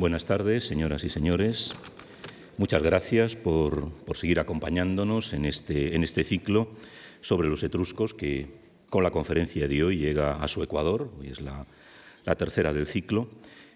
Buenas 0.00 0.24
tardes, 0.24 0.64
señoras 0.64 1.04
y 1.04 1.10
señores. 1.10 1.72
Muchas 2.56 2.82
gracias 2.82 3.36
por, 3.36 3.92
seguir 4.14 4.40
acompañándonos 4.40 5.34
en 5.34 5.44
este, 5.44 5.94
en 5.94 6.02
este 6.04 6.24
ciclo 6.24 6.70
sobre 7.20 7.50
los 7.50 7.62
etruscos 7.62 8.14
que 8.14 8.46
con 8.88 9.04
la 9.04 9.10
conferencia 9.10 9.68
de 9.68 9.84
hoy 9.84 9.98
llega 9.98 10.42
a 10.42 10.48
su 10.48 10.62
Ecuador. 10.62 11.12
Hoy 11.20 11.28
es 11.28 11.42
la, 11.42 11.66
tercera 12.38 12.72
del 12.72 12.86
ciclo. 12.86 13.28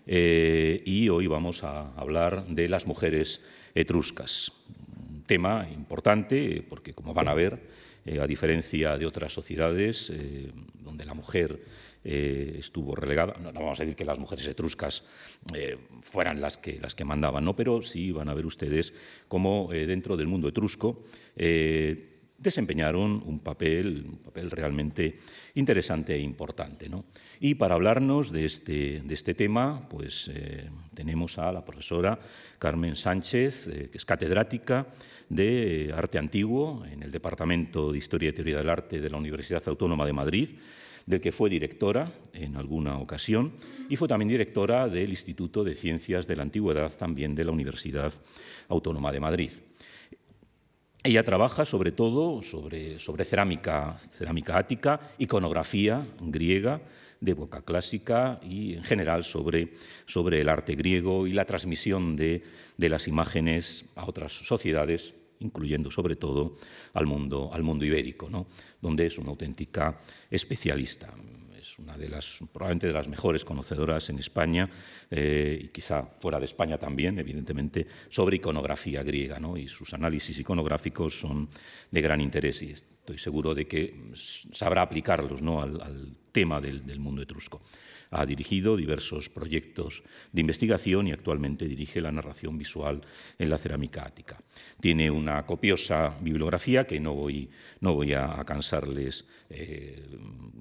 Eh, 0.07 0.83
y 0.87 1.11
hoy 1.11 1.27
vamos 1.27 1.63
a 1.63 1.93
hablar 1.93 2.47
de 2.47 2.71
las 2.71 2.87
mujeres 2.87 3.43
etruscas. 3.75 4.51
Un 4.97 5.25
tema 5.25 5.69
importante 5.75 6.65
porque, 6.67 6.95
como 6.95 7.13
van 7.13 7.29
a 7.29 7.35
ver, 7.35 7.69
eh, 8.07 8.19
a 8.19 8.27
diferencia 8.27 8.97
de 8.97 9.05
otras 9.05 9.31
sociedades 9.31 10.09
eh, 10.09 10.51
donde 10.83 11.05
la 11.05 11.13
mujer 11.13 11.61
eh, 12.05 12.57
estuvo 12.59 12.95
relegada. 12.95 13.35
No, 13.41 13.53
vamos 13.53 13.81
a 13.81 13.83
decir 13.83 13.97
que 13.97 14.05
las 14.05 14.19
mujeres 14.19 14.47
etruscas 14.47 15.05
fueran 16.03 16.41
las 16.41 16.59
que, 16.59 16.79
las 16.79 16.95
que 16.95 17.05
mandaban, 17.05 17.45
¿no? 17.45 17.57
pero 17.57 17.83
sí 17.83 18.13
van 18.13 18.29
a 18.29 18.35
ver 18.35 18.47
ustedes 18.47 18.93
cómo 19.29 19.69
dentro 19.71 20.17
del 20.17 20.27
mundo 20.27 20.49
etrusco 20.49 21.03
desempeñaron 22.37 23.23
un 23.25 23.41
papel, 23.41 24.05
un 24.07 24.19
papel 24.19 24.51
realmente 24.51 25.19
interesante 25.55 26.15
e 26.15 26.21
importante. 26.21 26.91
Y 27.41 27.55
para 27.55 27.75
hablarnos 27.75 28.31
de 28.31 28.45
este, 28.45 29.01
de 29.03 29.15
este 29.15 29.35
tema, 29.35 29.89
pues 29.89 30.31
tenemos 30.95 31.39
a 31.39 31.53
la 31.53 31.65
profesora 31.65 32.19
Carmen 32.59 32.97
Sánchez, 32.97 33.69
que 33.91 33.97
es 33.97 34.05
catedrática 34.05 34.87
de 35.29 35.93
Arte 35.95 36.19
Antiguo 36.19 36.85
en 36.91 37.03
el 37.03 37.11
Departamento 37.11 37.93
de 37.93 37.99
Historia 37.99 38.31
y 38.31 38.33
Teoría 38.33 38.59
del 38.59 38.71
Arte 38.71 39.01
de 39.01 39.11
la 39.11 39.17
Universidad 39.17 39.63
Autónoma 39.67 40.07
de 40.07 40.13
Madrid, 40.13 40.51
del 41.07 41.21
que 41.21 41.33
fue 41.33 41.51
directora 41.51 42.13
en 42.33 42.57
alguna 42.57 42.99
ocasión 42.99 43.53
y 43.89 43.97
fue 43.97 44.09
también 44.09 44.29
directora 44.29 44.89
del 44.89 45.11
Instituto 45.11 45.65
de 45.65 45.75
Ciencias 45.75 46.27
de 46.27 46.37
la 46.37 46.43
Antigüedad 46.43 46.97
también 46.97 47.35
de 47.35 47.45
la 47.45 47.53
Universidad 47.53 48.13
Autónoma 48.69 49.13
de 49.13 49.21
Madrid. 49.21 49.51
Ella 51.03 51.23
trabaja 51.23 51.67
sobre 51.67 51.93
todo 51.93 52.41
sobre, 52.41 52.99
cerámica, 52.99 53.99
cerámica 54.17 54.57
ática, 54.57 55.01
iconografía 55.19 56.07
griega, 56.21 56.81
de 57.21 57.33
época 57.33 57.63
clásica 57.63 58.41
y 58.43 58.75
en 58.75 58.85
general 58.85 59.25
sobre, 59.25 59.75
sobre 60.07 60.41
el 60.41 60.49
arte 60.49 60.75
griego 60.75 61.27
y 61.27 61.33
la 61.33 61.45
transmisión 61.45 62.17
de, 62.17 62.43
de 62.77 62.89
las 62.89 63.09
imágenes 63.09 63.87
a 63.97 64.07
otras 64.07 64.33
sociedades 64.33 65.15
incluyendo 65.41 65.91
sobre 65.91 66.17
todo 66.17 66.57
al 66.95 67.07
mundo, 67.07 67.51
al 67.53 67.63
mundo 67.63 67.85
ibérico, 67.85 68.31
¿no? 68.31 68.47
Donde 68.85 69.07
es 69.07 69.17
una 69.17 69.31
auténtica 69.31 69.99
especialista. 70.31 71.09
Es 71.59 71.79
una 71.79 71.97
de 71.97 72.11
las, 72.11 72.41
probablemente 72.53 72.89
de 72.89 72.93
las 72.93 73.09
mejores 73.09 73.43
conocedoras 73.43 74.11
en 74.11 74.19
España 74.19 74.69
eh, 75.11 75.59
y 75.65 75.69
quizá 75.69 76.03
fuera 76.21 76.39
de 76.39 76.45
España 76.45 76.77
también, 76.77 77.19
evidentemente, 77.19 77.87
sobre 78.11 78.37
iconografía 78.37 79.03
griega. 79.03 79.41
¿no? 79.41 79.57
Y 79.57 79.69
sus 79.69 79.95
análisis 79.95 80.39
iconográficos 80.39 81.19
son 81.19 81.49
de 81.91 82.01
gran 82.03 82.21
interés 82.21 82.61
y 82.61 82.73
estoy 82.73 83.17
seguro 83.17 83.55
de 83.55 83.67
que 83.67 84.13
sabrá 84.53 84.83
aplicarlos 84.83 85.41
¿no? 85.41 85.63
al, 85.63 86.15
tema 86.31 86.61
del 86.61 86.99
mundo 86.99 87.23
etrusco. 87.23 87.63
Ha 88.17 88.27
dirigido 88.27 88.77
diversos 88.77 89.29
proyectos 89.29 90.05
de 90.31 90.41
investigación 90.41 91.09
y 91.09 91.13
actualmente 91.13 91.67
dirige 91.67 92.01
la 92.01 92.13
narración 92.13 92.57
visual 92.57 93.01
en 93.41 93.51
la 93.51 93.59
cerámica 93.59 94.07
ática. 94.07 94.39
Tiene 94.81 95.11
una 95.11 95.45
copiosa 95.45 96.17
bibliografía 96.21 96.87
que 96.87 97.01
no 97.01 97.15
voy, 97.15 97.51
no 97.81 97.95
voy 97.95 98.15
a, 98.15 98.45
cansarles 98.47 99.25
eh, 99.51 100.01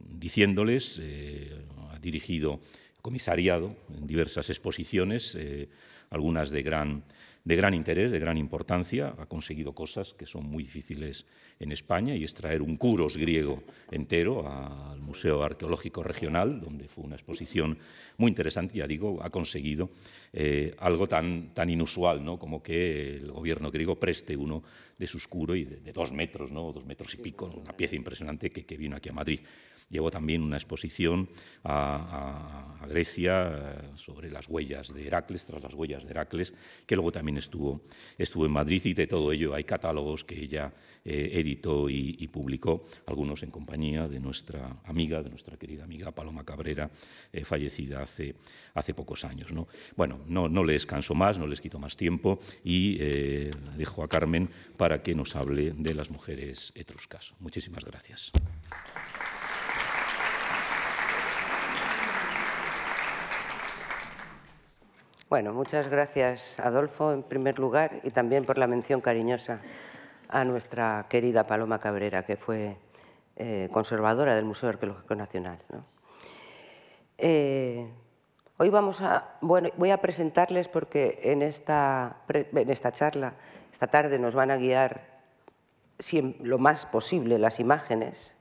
diciéndoles. 0.10 1.00
Eh, 1.04 1.52
ha 1.92 2.00
dirigido 2.00 2.60
comisariado 3.04 3.76
en 3.96 4.08
diversas 4.08 4.50
exposiciones, 4.50 5.36
eh, 5.36 5.70
algunas 6.10 6.50
de 6.50 6.64
gran 6.64 7.04
de 7.44 7.56
gran 7.56 7.74
interés, 7.74 8.12
de 8.12 8.20
gran 8.20 8.38
importancia. 8.38 9.14
Ha 9.18 9.26
conseguido 9.26 9.74
cosas 9.74 10.14
que 10.14 10.26
son 10.26 10.46
muy 10.46 10.64
difíciles 10.64 11.26
en 11.60 11.72
España 11.72 12.16
y 12.16 12.24
es 12.24 12.34
traer 12.34 12.62
un 12.62 12.78
curos 12.78 13.18
griego 13.18 13.64
entero 13.92 14.48
al 14.48 15.02
Museo 15.02 15.44
Arqueológico 15.44 16.04
Regional, 16.04 16.62
donde 16.62 16.88
fue 16.88 17.04
una 17.04 17.16
exposición 17.16 17.78
muy 18.18 18.30
interesante. 18.30 18.78
Ya 18.78 18.88
digo, 18.88 19.22
ha 19.22 19.30
conseguido 19.30 19.90
eh, 20.32 20.74
algo 20.80 21.08
tan, 21.08 21.54
tan 21.54 21.70
inusual 21.70 22.24
¿no? 22.24 22.40
como 22.40 22.64
que 22.64 23.18
el 23.18 23.32
gobierno 23.32 23.72
griego 23.72 24.00
preste 24.00 24.38
uno 24.38 24.64
de 24.98 25.08
sus 25.08 25.28
curos 25.28 25.58
y 25.58 25.66
de, 25.66 25.92
dos 25.92 26.12
metros, 26.14 26.52
¿no? 26.52 26.72
dos 26.72 26.86
metros 26.86 27.14
y 27.14 27.18
pico, 27.18 27.46
una 27.46 27.76
pieza 27.76 27.96
impresionante 27.96 28.50
que, 28.50 28.66
que 28.66 28.78
vino 28.78 28.96
aquí 28.96 29.10
a 29.10 29.14
Madrid. 29.14 29.42
Llevó 29.90 30.12
también 30.12 30.42
una 30.42 30.58
exposición 30.58 31.30
a, 31.64 32.70
Grecia 32.88 33.48
eh, 33.48 33.90
sobre 33.96 34.30
las 34.30 34.50
huellas 34.50 34.94
de 34.94 35.08
Heracles, 35.08 35.46
tras 35.46 35.64
las 35.64 35.74
huellas 35.74 36.04
de 36.04 36.12
Heracles, 36.12 36.54
que 36.86 36.96
luego 36.96 37.12
también 37.12 37.38
estuvo, 37.38 37.82
estuvo 38.18 38.46
en 38.46 38.52
Madrid 38.52 38.82
y 38.86 38.94
de 38.94 39.08
todo 39.08 39.32
ello 39.32 39.54
hay 39.54 39.64
catálogos 39.64 40.26
que 40.26 40.38
ella 40.38 40.74
eh, 41.06 41.32
editó 41.34 41.90
y, 41.90 42.28
publicó, 42.28 42.86
algunos 43.06 43.44
en 43.44 43.52
compañía 43.52 44.08
de 44.08 44.20
nuestra 44.20 44.82
amiga, 44.86 45.24
de 45.24 45.30
nuestra 45.30 45.56
querida 45.58 45.84
amiga 45.84 46.12
Paloma 46.12 46.44
Cabrera, 46.44 46.90
eh, 47.32 47.46
fallecida 47.46 48.02
hace, 48.02 48.36
hace 48.74 48.94
pocos 48.94 49.24
años. 49.24 49.54
¿no? 49.54 49.68
Bueno, 49.96 50.20
no, 50.28 50.50
no 50.50 50.64
les 50.64 50.86
canso 50.86 51.14
más, 51.14 51.38
no 51.38 51.48
les 51.48 51.62
quito 51.62 51.80
más 51.80 51.96
tiempo 51.96 52.40
y 52.64 52.98
dejo 53.78 54.04
a 54.04 54.10
Carmen 54.10 54.50
para 54.78 55.02
que 55.04 55.16
nos 55.16 55.36
hable 55.36 55.72
de 55.72 55.94
las 55.94 56.10
mujeres 56.10 56.72
etruscas. 56.76 57.34
Muchísimas 57.40 57.86
gracias. 57.86 58.32
Bueno, 65.34 65.52
muchas 65.52 65.90
gracias, 65.90 66.60
Adolfo, 66.60 67.12
en 67.12 67.24
primer 67.24 67.58
lugar, 67.58 68.02
y 68.04 68.12
también 68.12 68.44
por 68.44 68.60
la 68.60 68.68
mención 68.68 69.02
cariñosa 69.02 69.62
a 70.30 70.46
nuestra 70.46 71.08
querida 71.10 71.48
Paloma 71.48 71.80
Cabrera, 71.80 72.24
que 72.24 72.38
fue 72.38 72.78
eh, 73.38 73.68
conservadora 73.72 74.36
del 74.36 74.46
Museo 74.46 74.70
Arqueológico 74.70 75.16
Nacional. 75.16 75.58
Eh, 77.18 77.92
hoy 78.58 78.70
vamos 78.70 79.02
a, 79.02 79.38
bueno, 79.42 79.70
voy 79.76 79.90
a 79.90 79.98
presentarles 79.98 80.68
porque 80.68 81.20
en 81.24 81.42
esta, 81.42 82.18
en 82.30 82.70
esta 82.70 82.92
charla, 82.92 83.34
esta 83.72 83.88
tarde, 83.88 84.20
nos 84.20 84.36
van 84.36 84.52
a 84.52 84.58
guiar 84.58 85.02
lo 86.42 86.60
más 86.60 86.86
posible 86.86 87.40
las 87.40 87.60
imágenes. 87.60 88.36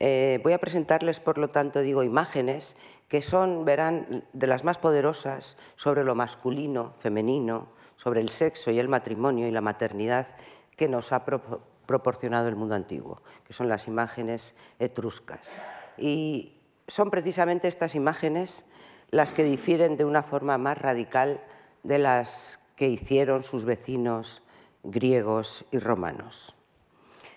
Eh, 0.00 0.40
voy 0.42 0.54
a 0.54 0.58
presentarles, 0.58 1.20
por 1.20 1.36
lo 1.36 1.50
tanto, 1.50 1.80
digo 1.80 2.02
imágenes 2.02 2.76
que 3.08 3.22
son, 3.22 3.64
verán, 3.64 4.24
de 4.32 4.46
las 4.46 4.64
más 4.64 4.78
poderosas 4.78 5.56
sobre 5.76 6.04
lo 6.04 6.14
masculino, 6.14 6.94
femenino, 6.98 7.68
sobre 7.96 8.20
el 8.20 8.30
sexo 8.30 8.70
y 8.70 8.78
el 8.78 8.88
matrimonio 8.88 9.46
y 9.46 9.50
la 9.50 9.60
maternidad 9.60 10.28
que 10.76 10.88
nos 10.88 11.12
ha 11.12 11.24
proporcionado 11.24 12.48
el 12.48 12.56
mundo 12.56 12.74
antiguo, 12.74 13.22
que 13.46 13.52
son 13.52 13.68
las 13.68 13.86
imágenes 13.86 14.54
etruscas. 14.78 15.52
Y 15.96 16.60
son 16.88 17.10
precisamente 17.10 17.68
estas 17.68 17.94
imágenes 17.94 18.64
las 19.10 19.32
que 19.32 19.44
difieren 19.44 19.96
de 19.96 20.04
una 20.04 20.22
forma 20.22 20.58
más 20.58 20.78
radical 20.78 21.40
de 21.82 21.98
las 21.98 22.60
que 22.76 22.88
hicieron 22.88 23.42
sus 23.42 23.64
vecinos 23.64 24.42
griegos 24.82 25.66
y 25.70 25.78
romanos. 25.78 26.56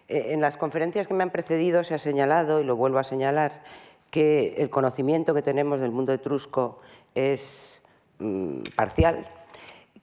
Eh, 0.08 0.34
en 0.34 0.42
las 0.42 0.58
conferencias 0.58 1.08
que 1.08 1.14
me 1.14 1.24
han 1.24 1.32
precedido 1.32 1.84
se 1.84 1.94
ha 1.94 2.00
señalado, 2.00 2.62
y 2.62 2.64
lo 2.64 2.76
vuelvo 2.76 3.00
a 3.00 3.04
señalar, 3.04 3.64
que 4.10 4.56
el 4.58 4.70
conocimiento 4.70 5.34
que 5.34 5.42
tenemos 5.42 5.80
del 5.80 5.92
mundo 5.92 6.14
etrusco 6.14 6.80
es 7.16 7.82
mm, 8.20 8.62
parcial, 8.76 9.26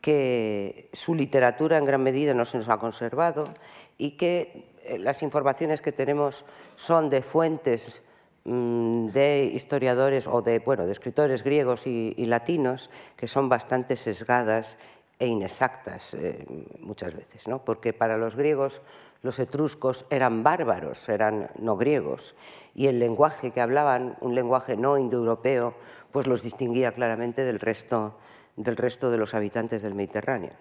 que 0.01 0.91
su 0.93 1.15
literatura 1.15 1.79
en 1.79 1.87
gran 1.87 2.03
medida 2.03 2.35
no 2.35 2.45
se 2.45 2.59
nos 2.59 2.69
ha 2.69 2.79
conservado 2.79 3.55
y 3.97 4.13
que 4.13 4.75
eh, 4.85 4.99
las 4.99 5.23
informaciones 5.23 5.81
que 5.81 5.93
tenemos 5.93 6.45
son 6.77 7.09
de 7.09 7.23
fuentes 7.23 8.03
mm, 8.45 9.07
de 9.09 9.45
historiadores 9.45 10.27
o 10.27 10.43
de, 10.43 10.59
bueno, 10.59 10.85
de 10.85 10.93
escritores 10.93 11.43
griegos 11.43 11.87
y, 11.87 12.13
latinos 12.27 12.91
que 13.17 13.29
son 13.29 13.49
bastante 13.49 13.97
sesgadas 13.97 14.77
e 15.19 15.26
inexactas 15.26 16.14
eh, 16.14 16.44
muchas 16.81 17.14
veces, 17.14 17.49
¿no? 17.49 17.64
porque 17.64 17.93
para 17.93 18.19
los 18.19 18.37
griegos 18.37 18.82
los 19.22 19.38
etruscos 19.38 20.05
eran 20.11 20.43
bárbaros, 20.43 21.08
eran 21.08 21.50
no 21.58 21.76
griegos, 21.76 22.34
y 22.75 22.88
el 22.88 22.99
lenguaje 22.99 23.52
que 23.52 23.62
hablaban, 23.62 24.16
un 24.20 24.34
lenguaje 24.34 24.76
no 24.76 24.99
indoeuropeo, 24.99 25.75
pues 26.12 26.26
los 26.26 26.43
distinguía 26.43 26.93
claramente 26.93 27.43
del 27.43 27.58
resto, 27.58 28.19
del 28.56 28.76
resto 28.76 29.11
de 29.11 29.16
los 29.16 29.32
habitantes 29.32 29.82
del 29.82 29.94
Mediterráneo. 29.94 30.52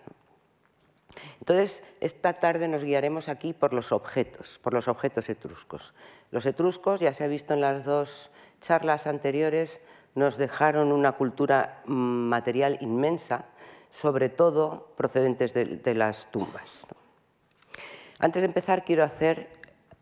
Entonces, 1.39 1.83
esta 2.00 2.33
tarde 2.33 2.69
nos 2.69 2.83
guiaremos 2.83 3.27
aquí 3.27 3.51
por 3.51 3.73
los 3.73 3.91
objetos, 3.91 4.59
por 4.63 4.73
los 4.73 4.88
objetos 4.88 5.27
etruscos. 5.29 5.94
Los 6.31 6.45
etruscos, 6.45 7.01
ya 7.01 7.13
se 7.13 7.25
ha 7.25 7.27
visto 7.27 7.53
en 7.53 7.61
las 7.61 7.83
dos 7.83 8.31
charlas 8.61 9.07
anteriores, 9.07 9.81
nos 10.15 10.38
dejaron 10.38 10.91
una 10.91 11.13
cultura 11.13 11.81
material 11.85 12.77
inmensa, 12.79 13.45
sobre 13.94 14.30
todo 14.30 14.88
procedentes 14.98 15.54
de, 15.54 15.94
las 15.94 16.31
tumbas. 16.31 16.88
Antes 18.18 18.42
de 18.42 18.48
empezar, 18.48 18.84
quiero 18.84 19.04
hacer 19.04 19.48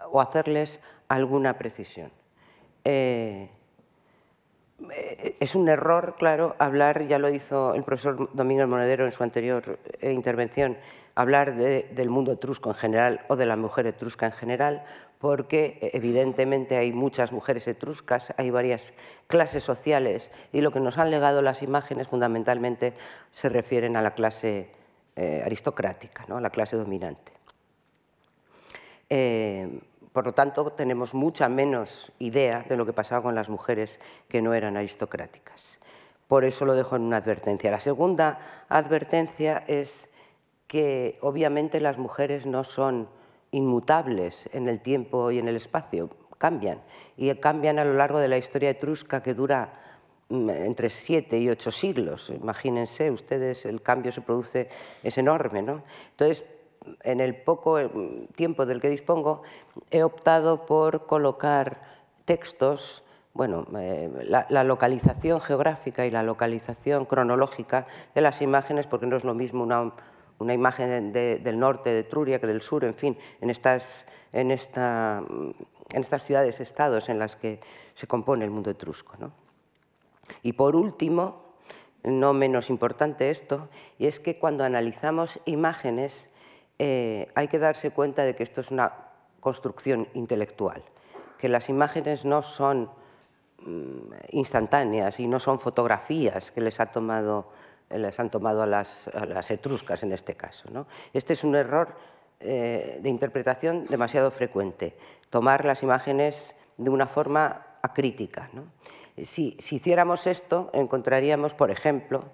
o 0.10 0.22
hacerles 0.22 0.80
alguna 1.10 1.58
precisión. 1.58 2.10
Eh, 2.86 3.50
es 5.42 5.56
un 5.56 5.68
error, 5.68 6.16
claro, 6.18 6.56
hablar, 6.58 7.06
ya 7.06 7.20
lo 7.20 7.28
hizo 7.30 7.74
el 7.74 7.84
profesor 7.84 8.34
Domingo 8.34 8.66
Monedero 8.66 9.04
en 9.04 9.12
su 9.12 9.24
anterior 9.24 9.78
eh, 10.00 10.14
intervención, 10.14 10.78
hablar 11.16 11.56
del 11.56 12.10
mundo 12.10 12.32
etrusco 12.32 12.70
en 12.70 12.76
general 12.76 13.26
o 13.28 13.36
de 13.36 13.46
la 13.46 13.56
mujer 13.56 13.88
etrusca 13.88 14.26
en 14.26 14.32
general, 14.32 14.84
porque 15.20 15.80
eh, 15.82 15.92
evidentemente 15.94 16.78
hay 16.78 16.94
muchas 16.94 17.32
mujeres 17.32 17.68
etruscas, 17.68 18.34
hay 18.38 18.50
varias 18.50 18.94
clases 19.28 19.64
sociales 19.64 20.32
y 20.52 20.62
lo 20.62 20.72
que 20.72 20.80
nos 20.80 20.98
han 20.98 21.12
legado 21.12 21.42
las 21.42 21.62
imágenes 21.62 22.08
fundamentalmente 22.08 22.94
se 23.30 23.50
refieren 23.50 23.96
a 23.98 24.02
la 24.02 24.14
clase 24.14 24.72
aristocrática, 25.46 26.26
¿no? 26.28 26.38
a 26.38 26.42
la 26.42 26.50
clase 26.50 26.78
dominante. 26.78 27.32
Por 30.14 30.26
lo 30.26 30.34
tanto, 30.34 30.72
tenemos 30.72 31.14
mucha 31.14 31.48
menos 31.48 32.12
idea 32.20 32.66
de 32.68 32.76
lo 32.76 32.86
que 32.86 32.92
pasaba 32.92 33.24
con 33.24 33.36
las 33.36 33.48
mujeres 33.48 34.00
que 34.28 34.42
no 34.42 34.54
eran 34.54 34.76
aristocráticas. 34.76 35.80
Por 36.28 36.44
eso 36.44 36.66
lo 36.66 36.76
dejo 36.76 36.98
en 36.98 37.04
una 37.04 37.18
advertencia. 37.18 37.72
La 37.72 37.80
segunda 37.80 38.40
advertencia 38.68 39.64
es 39.68 40.10
que 40.72 41.18
obviamente 41.20 41.82
las 41.82 41.98
mujeres 41.98 42.46
no 42.46 42.64
son 42.64 43.10
inmutables 43.52 44.50
en 44.54 44.70
el 44.70 44.80
tiempo 44.80 45.30
y 45.30 45.38
en 45.38 45.50
el 45.50 45.58
espacio, 45.58 46.10
cambian. 46.38 46.82
Y 47.18 47.30
cambian 47.36 47.78
a 47.78 47.84
lo 47.84 47.94
largo 47.94 48.20
de 48.20 48.30
la 48.30 48.38
historia 48.38 48.70
etrusca 48.70 49.22
que 49.22 49.34
dura 49.34 49.74
mm, 50.30 50.50
entre 50.50 50.90
siete 50.90 51.38
y 51.38 51.50
ocho 51.50 51.72
siglos. 51.72 52.30
Imagínense 52.30 53.12
ustedes, 53.12 53.66
el 53.66 53.82
cambio 53.82 54.14
se 54.14 54.22
produce, 54.22 54.70
es 55.04 55.18
enorme. 55.18 55.62
¿no? 55.62 55.84
Entonces, 56.12 56.46
en 57.04 57.20
el 57.20 57.36
poco 57.36 57.78
eh, 57.78 57.90
tiempo 58.38 58.66
del 58.66 58.80
que 58.80 58.88
dispongo, 58.88 59.42
he 59.90 60.04
optado 60.04 60.66
por 60.66 61.06
colocar 61.06 61.82
textos, 62.24 63.04
bueno, 63.34 63.68
eh, 63.78 64.10
la, 64.24 64.64
localización 64.64 65.42
geográfica 65.42 66.06
y 66.06 66.12
la 66.12 66.24
localización 66.24 67.04
cronológica 67.04 67.88
de 68.16 68.22
las 68.22 68.42
imágenes, 68.42 68.88
porque 68.88 69.06
no 69.06 69.18
es 69.18 69.26
lo 69.26 69.34
mismo 69.34 69.64
una, 69.64 69.92
imagen 70.50 71.12
del 71.12 71.60
norte 71.60 71.92
de 71.92 72.04
Truria 72.04 72.40
que 72.40 72.48
del 72.48 72.62
sur, 72.62 72.84
en 72.84 72.96
fin, 72.96 73.18
en 73.42 73.50
estas, 73.50 74.06
en 74.34 74.52
esta, 74.52 75.24
en 75.28 76.02
estas 76.02 76.24
ciudades, 76.24 76.60
estados 76.60 77.10
en 77.10 77.20
las 77.20 77.36
que 77.36 77.60
se 77.94 78.08
compone 78.08 78.46
el 78.46 78.52
mundo 78.52 78.70
etrusco. 78.72 79.18
Y 80.44 80.54
por 80.54 80.76
último, 80.76 81.56
no 82.04 82.34
menos 82.34 82.70
importante 82.70 83.30
esto, 83.30 83.70
y 84.00 84.08
es 84.08 84.20
que 84.20 84.40
cuando 84.40 84.64
analizamos 84.64 85.40
imágenes 85.46 86.30
eh, 86.80 87.32
hay 87.36 87.48
que 87.48 87.60
darse 87.60 87.92
cuenta 87.92 88.24
de 88.24 88.36
que 88.36 88.44
esto 88.44 88.62
es 88.62 88.72
una 88.72 88.94
construcción 89.40 90.08
intelectual, 90.14 90.84
que 91.38 91.50
las 91.50 91.70
imágenes 91.70 92.26
no 92.26 92.42
son 92.42 92.90
mm, 93.60 94.14
instantáneas 94.32 95.20
y 95.20 95.28
no 95.28 95.40
son 95.40 95.60
fotografías 95.60 96.52
que 96.52 96.62
les, 96.62 96.80
ha 96.80 96.88
tomado, 96.88 97.50
les 97.96 98.20
han 98.20 98.30
tomado 98.30 98.62
a 98.62 98.68
las, 98.68 99.08
etruscas 99.52 100.04
en 100.04 100.12
este 100.12 100.36
caso. 100.36 100.70
Este 101.14 101.34
es 101.34 101.44
un 101.44 101.56
error 101.56 101.96
eh, 102.40 103.00
de 103.02 103.10
interpretación 103.10 103.86
demasiado 103.88 104.32
frecuente, 104.32 104.96
tomar 105.30 105.66
las 105.66 105.84
imágenes 105.84 106.56
de 106.78 106.90
una 106.90 107.08
forma 107.08 107.66
acrítica. 107.82 108.50
Si, 109.24 109.56
si 109.60 109.76
hiciéramos 109.76 110.28
esto, 110.28 110.70
encontraríamos, 110.74 111.54
por 111.54 111.72
ejemplo, 111.72 112.26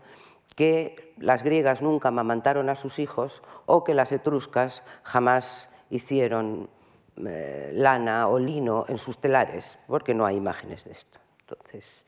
que 0.56 1.14
las 1.18 1.44
griegas 1.44 1.82
nunca 1.82 2.08
amamantaron 2.10 2.70
a 2.70 2.76
sus 2.76 3.00
hijos 3.00 3.44
o 3.66 3.84
que 3.84 3.94
las 3.94 4.12
etruscas 4.12 4.84
jamás 5.04 5.70
hicieron 5.90 6.70
eh, 7.26 7.72
lana 7.74 8.28
o 8.28 8.38
lino 8.38 8.86
en 8.88 8.98
sus 8.98 9.18
telares, 9.18 9.80
porque 9.88 10.14
no 10.14 10.26
hay 10.26 10.36
imágenes 10.36 10.86
de 10.86 10.92
esto. 10.92 11.20
Entonces, 11.42 12.06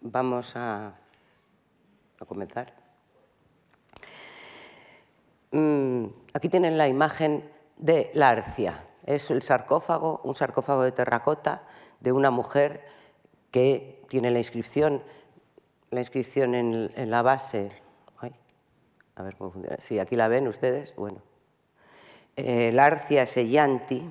vamos 0.00 0.52
a, 0.54 0.94
comenzar. 2.26 2.74
Mm, 5.50 6.06
aquí 6.34 6.48
tienen 6.48 6.78
la 6.78 6.88
imagen 6.88 7.48
de 7.76 8.10
la 8.14 8.30
arcia. 8.30 8.84
Es 9.04 9.30
el 9.30 9.42
sarcófago, 9.42 10.20
un 10.24 10.34
sarcófago 10.34 10.82
de 10.82 10.92
terracota 10.92 11.62
de 12.00 12.12
una 12.12 12.30
mujer 12.30 12.84
que 13.50 14.04
tiene 14.08 14.30
la 14.30 14.38
inscripción 14.38 15.02
la 15.92 16.00
inscripción 16.00 16.54
en, 16.54 17.10
la 17.10 17.22
base. 17.22 17.70
a 19.14 19.22
ver 19.22 19.36
cómo 19.36 19.50
funciona. 19.50 19.76
Sí, 19.78 19.98
aquí 19.98 20.16
la 20.16 20.26
ven 20.26 20.48
ustedes. 20.48 20.96
Bueno. 20.96 21.18
Eh, 22.34 22.72
Larcia 22.72 23.26
Sellanti, 23.26 24.02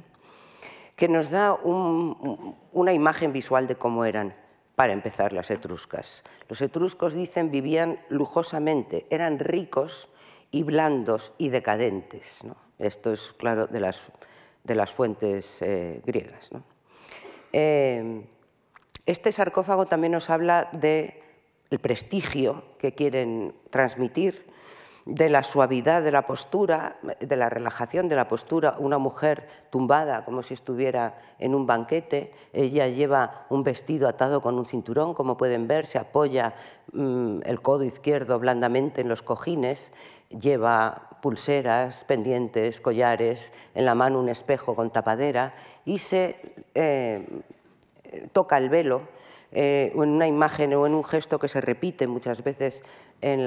que 0.95 1.07
nos 1.07 1.31
da 1.31 1.55
una 1.55 2.93
imagen 2.93 3.33
visual 3.33 3.65
de 3.65 3.75
cómo 3.75 4.05
eran, 4.05 4.35
para 4.81 4.93
empezar, 4.93 5.31
las 5.31 5.51
etruscas. 5.51 6.23
Los 6.49 6.59
etruscos, 6.59 7.13
dicen, 7.13 7.51
vivían 7.51 7.99
lujosamente, 8.09 9.05
eran 9.11 9.37
ricos 9.37 10.09
y 10.49 10.63
blandos 10.63 11.33
y 11.37 11.49
decadentes. 11.49 12.39
Esto 12.79 13.13
es, 13.13 13.31
claro, 13.33 13.67
de 13.67 13.79
las, 13.79 14.01
de 14.63 14.73
las 14.73 14.91
fuentes 14.91 15.61
eh, 15.61 16.01
griegas. 16.03 16.49
Eh, 17.53 18.23
este 19.05 19.31
sarcófago 19.31 19.85
también 19.85 20.13
nos 20.13 20.31
habla 20.31 20.67
de 20.71 21.21
el 21.69 21.77
prestigio 21.77 22.63
que 22.79 22.95
quieren 22.95 23.53
transmitir, 23.69 24.47
de 25.05 25.29
la 25.29 25.43
suavidad 25.43 26.03
de 26.03 26.11
la 26.11 26.27
postura, 26.27 26.97
de 27.19 27.35
la 27.35 27.49
relajación 27.49 28.07
de 28.09 28.15
la 28.15 28.27
postura. 28.27 28.75
Una 28.77 28.97
mujer 28.97 29.47
tumbada 29.69 30.25
como 30.25 30.43
si 30.43 30.53
estuviera 30.53 31.19
en 31.39 31.55
un 31.55 31.65
banquete, 31.65 32.31
ella 32.53 32.87
lleva 32.87 33.45
un 33.49 33.63
vestido 33.63 34.07
atado 34.07 34.41
con 34.41 34.57
un 34.57 34.65
cinturón, 34.65 35.13
como 35.13 35.37
pueden 35.37 35.67
ver, 35.67 35.85
se 35.85 35.97
apoya 35.97 36.53
mm, 36.93 37.39
el 37.45 37.61
codo 37.61 37.83
izquierdo 37.83 38.39
blandamente 38.39 39.01
en 39.01 39.09
los 39.09 39.23
cojines, 39.23 39.91
lleva 40.29 41.09
pulseras, 41.21 42.03
pendientes, 42.05 42.81
collares, 42.81 43.53
en 43.75 43.85
la 43.85 43.95
mano 43.95 44.19
un 44.19 44.29
espejo 44.29 44.75
con 44.75 44.91
tapadera 44.91 45.53
y 45.85 45.99
se 45.99 46.35
eh, 46.73 47.27
toca 48.33 48.57
el 48.57 48.69
velo 48.69 49.03
eh, 49.51 49.91
en 49.93 50.09
una 50.09 50.27
imagen 50.27 50.73
o 50.73 50.85
en 50.87 50.93
un 50.93 51.03
gesto 51.03 51.37
que 51.39 51.47
se 51.47 51.61
repite 51.61 52.07
muchas 52.07 52.43
veces 52.43 52.83
en, 53.21 53.45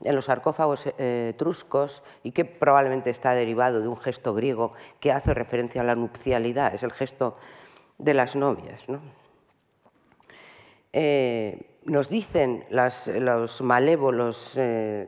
los 0.00 0.26
sarcófagos 0.26 0.86
eh, 0.98 1.30
etruscos 1.34 2.02
y 2.22 2.32
que 2.32 2.44
probablemente 2.44 3.10
está 3.10 3.32
derivado 3.32 3.80
de 3.80 3.88
un 3.88 3.96
gesto 3.96 4.34
griego 4.34 4.72
que 5.00 5.12
hace 5.12 5.34
referencia 5.34 5.80
a 5.80 5.84
la 5.84 5.94
nupcialidad, 5.94 6.74
es 6.74 6.82
el 6.82 6.92
gesto 6.92 7.36
de 7.98 8.14
las 8.14 8.36
novias. 8.36 8.86
Eh, 10.92 11.78
nos 11.84 12.08
dicen 12.08 12.64
los 12.70 13.62
malévolos 13.62 14.58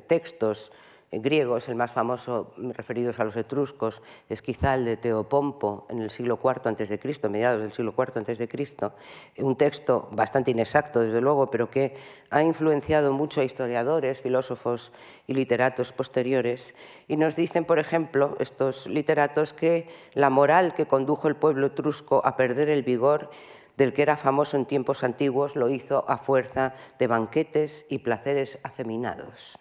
textos 0.07 0.73
griegos, 1.13 1.69
el 1.69 1.75
más 1.75 1.91
famoso 1.91 2.55
referidos 2.57 3.19
a 3.19 3.25
los 3.25 3.37
etruscos, 3.37 4.01
es 4.29 4.43
quizá 4.43 4.75
el 4.75 4.85
de 4.85 4.97
Teopompo 4.97 5.87
en 5.91 6.03
el 6.03 6.11
siglo 6.11 6.39
IV 6.43 6.69
a.C., 6.69 7.29
mediados 7.29 7.61
del 7.61 7.73
siglo 7.73 7.95
IV 7.97 8.21
a.C., 8.21 8.93
un 9.39 9.57
texto 9.57 10.09
bastante 10.13 10.53
inexacto, 10.53 11.01
desde 11.01 11.21
luego, 11.21 11.51
pero 11.51 11.71
que 11.71 11.97
ha 12.31 12.43
influenciado 12.43 13.13
mucho 13.13 13.41
a 13.41 13.45
historiadores, 13.45 14.21
filósofos 14.21 14.93
y 15.27 15.35
literatos 15.35 15.93
posteriores, 15.93 16.75
y 17.09 17.17
nos 17.17 17.35
dicen, 17.35 17.65
por 17.65 17.81
ejemplo, 17.81 18.37
estos 18.39 18.87
literatos, 18.87 19.53
que 19.53 19.89
la 20.15 20.31
moral 20.31 20.75
que 20.75 20.87
condujo 20.87 21.27
el 21.27 21.37
pueblo 21.37 21.67
etrusco 21.67 22.23
a 22.25 22.37
perder 22.37 22.69
el 22.69 22.85
vigor 22.85 23.31
del 23.77 23.93
que 23.93 24.03
era 24.03 24.17
famoso 24.17 24.57
en 24.57 24.67
tiempos 24.67 25.03
antiguos 25.03 25.57
lo 25.57 25.71
hizo 25.71 26.05
a 26.09 26.19
fuerza 26.19 26.75
de 26.99 27.07
banquetes 27.07 27.87
y 27.89 27.99
placeres 27.99 28.59
afeminados 28.63 29.59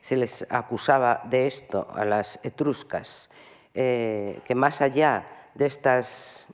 se 0.00 0.16
les 0.16 0.46
acusaba 0.50 1.22
de 1.24 1.46
esto 1.46 1.86
a 1.94 2.04
las 2.04 2.38
etruscas, 2.42 3.28
eh, 3.74 4.40
que 4.44 4.54
más 4.54 4.80
allá 4.80 5.50
de 5.54 5.66
estas 5.66 6.46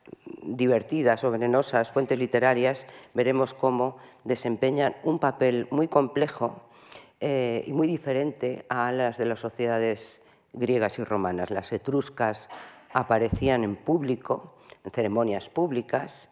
divertidas 0.43 1.23
o 1.25 1.31
venenosas 1.31 1.91
fuentes 1.91 2.19
literarias, 2.19 2.87
veremos 3.15 3.55
cómo 3.55 3.97
desempeñan 4.25 4.97
un 5.05 5.19
papel 5.19 5.69
muy 5.71 5.89
complejo 5.89 6.63
eh, 7.21 7.65
y 7.67 7.73
muy 7.73 7.87
diferente 7.87 8.65
a 8.69 8.91
las 8.93 9.19
de 9.19 9.25
las 9.25 9.41
sociedades 9.41 10.21
griegas 10.53 10.99
y 10.99 11.05
romanas. 11.05 11.51
Las 11.51 11.73
etruscas 11.73 12.49
aparecían 12.93 13.65
en 13.65 13.77
público, 13.77 14.55
en 14.85 14.91
ceremonias 14.91 15.49
públicas, 15.49 16.29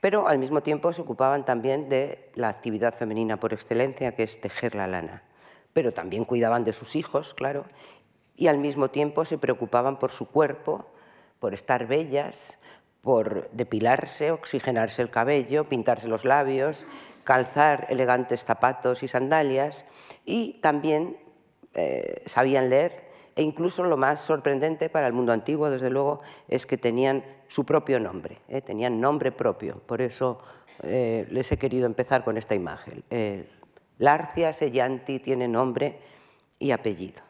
pero 0.00 0.26
al 0.26 0.38
mismo 0.38 0.62
tiempo 0.62 0.92
se 0.92 1.02
ocupaban 1.02 1.44
también 1.44 1.88
de 1.88 2.30
la 2.34 2.48
actividad 2.48 2.94
femenina 2.94 3.38
por 3.38 3.52
excelencia, 3.52 4.14
que 4.16 4.24
es 4.24 4.40
tejer 4.40 4.74
la 4.74 4.88
lana 4.88 5.22
pero 5.72 5.92
también 5.92 6.24
cuidaban 6.24 6.64
de 6.64 6.72
sus 6.72 6.96
hijos, 6.96 7.34
claro, 7.34 7.64
y 8.36 8.48
al 8.48 8.58
mismo 8.58 8.88
tiempo 8.88 9.24
se 9.24 9.38
preocupaban 9.38 9.98
por 9.98 10.10
su 10.10 10.26
cuerpo, 10.26 10.86
por 11.38 11.54
estar 11.54 11.86
bellas, 11.86 12.58
por 13.00 13.50
depilarse, 13.50 14.30
oxigenarse 14.30 15.02
el 15.02 15.10
cabello, 15.10 15.68
pintarse 15.68 16.08
los 16.08 16.24
labios, 16.24 16.86
calzar 17.24 17.86
elegantes 17.90 18.44
zapatos 18.44 19.02
y 19.02 19.08
sandalias, 19.08 19.84
y 20.24 20.54
también 20.60 21.16
eh, 21.74 22.22
sabían 22.26 22.70
leer, 22.70 23.10
e 23.34 23.42
incluso 23.42 23.82
lo 23.84 23.96
más 23.96 24.20
sorprendente 24.20 24.90
para 24.90 25.06
el 25.06 25.12
mundo 25.12 25.32
antiguo, 25.32 25.70
desde 25.70 25.90
luego, 25.90 26.20
es 26.48 26.66
que 26.66 26.76
tenían 26.76 27.24
su 27.48 27.64
propio 27.64 27.98
nombre, 27.98 28.38
¿eh? 28.48 28.60
tenían 28.60 29.00
nombre 29.00 29.32
propio, 29.32 29.80
por 29.86 30.02
eso 30.02 30.40
eh, 30.82 31.26
les 31.30 31.50
he 31.50 31.56
querido 31.56 31.86
empezar 31.86 32.24
con 32.24 32.36
esta 32.36 32.54
imagen. 32.54 33.02
Larcia 33.98 34.52
Sellanti 34.52 35.18
tiene 35.18 35.48
nombre 35.48 35.98
y 36.58 36.70
apellido. 36.70 37.22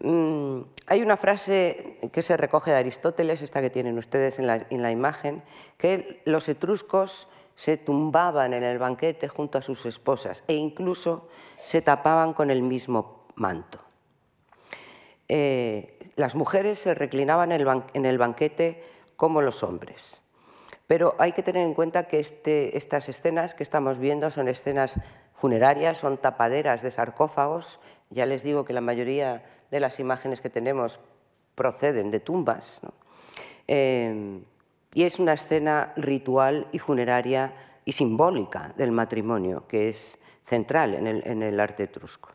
Mm, 0.00 0.60
hay 0.86 1.02
una 1.02 1.16
frase 1.16 1.98
que 2.12 2.22
se 2.22 2.36
recoge 2.36 2.70
de 2.70 2.76
Aristóteles, 2.76 3.42
esta 3.42 3.60
que 3.60 3.70
tienen 3.70 3.98
ustedes 3.98 4.38
en 4.38 4.46
la, 4.46 4.90
imagen, 4.90 5.42
que 5.78 6.22
los 6.24 6.48
etruscos 6.48 7.28
se 7.54 7.76
tumbaban 7.76 8.52
en 8.52 8.62
el 8.62 8.78
banquete 8.78 9.28
junto 9.28 9.58
a 9.58 9.62
sus 9.62 9.86
esposas 9.86 10.44
e 10.46 10.54
incluso 10.54 11.28
se 11.58 11.80
tapaban 11.80 12.34
con 12.34 12.50
el 12.50 12.62
mismo 12.62 13.24
manto. 13.34 13.80
Eh, 15.28 15.98
las 16.16 16.34
mujeres 16.34 16.78
se 16.78 16.94
reclinaban 16.94 17.50
en 17.50 18.04
el, 18.04 18.18
banquete 18.18 18.84
como 19.16 19.42
los 19.42 19.62
hombres. 19.62 20.22
Pero 20.86 21.14
hay 21.18 21.32
que 21.32 21.42
tener 21.42 21.66
en 21.66 21.74
cuenta 21.74 22.06
que 22.06 22.20
este, 22.20 22.76
estas 22.76 23.08
escenas 23.08 23.54
que 23.54 23.62
estamos 23.62 23.98
viendo 23.98 24.30
son 24.30 24.48
escenas 24.48 25.00
funerarias, 25.34 25.98
son 25.98 26.18
tapaderas 26.18 26.82
de 26.82 26.90
sarcófagos. 26.90 27.80
Ya 28.10 28.26
les 28.26 28.42
digo 28.42 28.64
que 28.64 28.72
la 28.72 28.80
mayoría 28.80 29.44
de 29.70 29.80
las 29.80 29.98
imágenes 29.98 30.40
que 30.40 30.50
tenemos 30.50 31.00
proceden 31.54 32.10
de 32.10 32.20
tumbas. 32.20 32.80
Eh, 33.66 34.40
y 34.94 35.04
es 35.04 35.18
una 35.18 35.34
escena 35.34 35.92
ritual 35.96 36.68
y 36.72 36.78
funeraria 36.78 37.52
y 37.84 37.92
simbólica 37.92 38.72
del 38.76 38.92
matrimonio, 38.92 39.66
que 39.66 39.88
es 39.88 40.18
central 40.44 40.94
en 40.94 41.42
el, 41.42 41.60
arte 41.60 41.82
etrusco. 41.82 42.30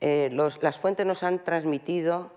Eh, 0.00 0.28
las 0.60 0.78
fuentes 0.78 1.06
nos 1.06 1.22
han 1.22 1.42
transmitido 1.42 2.32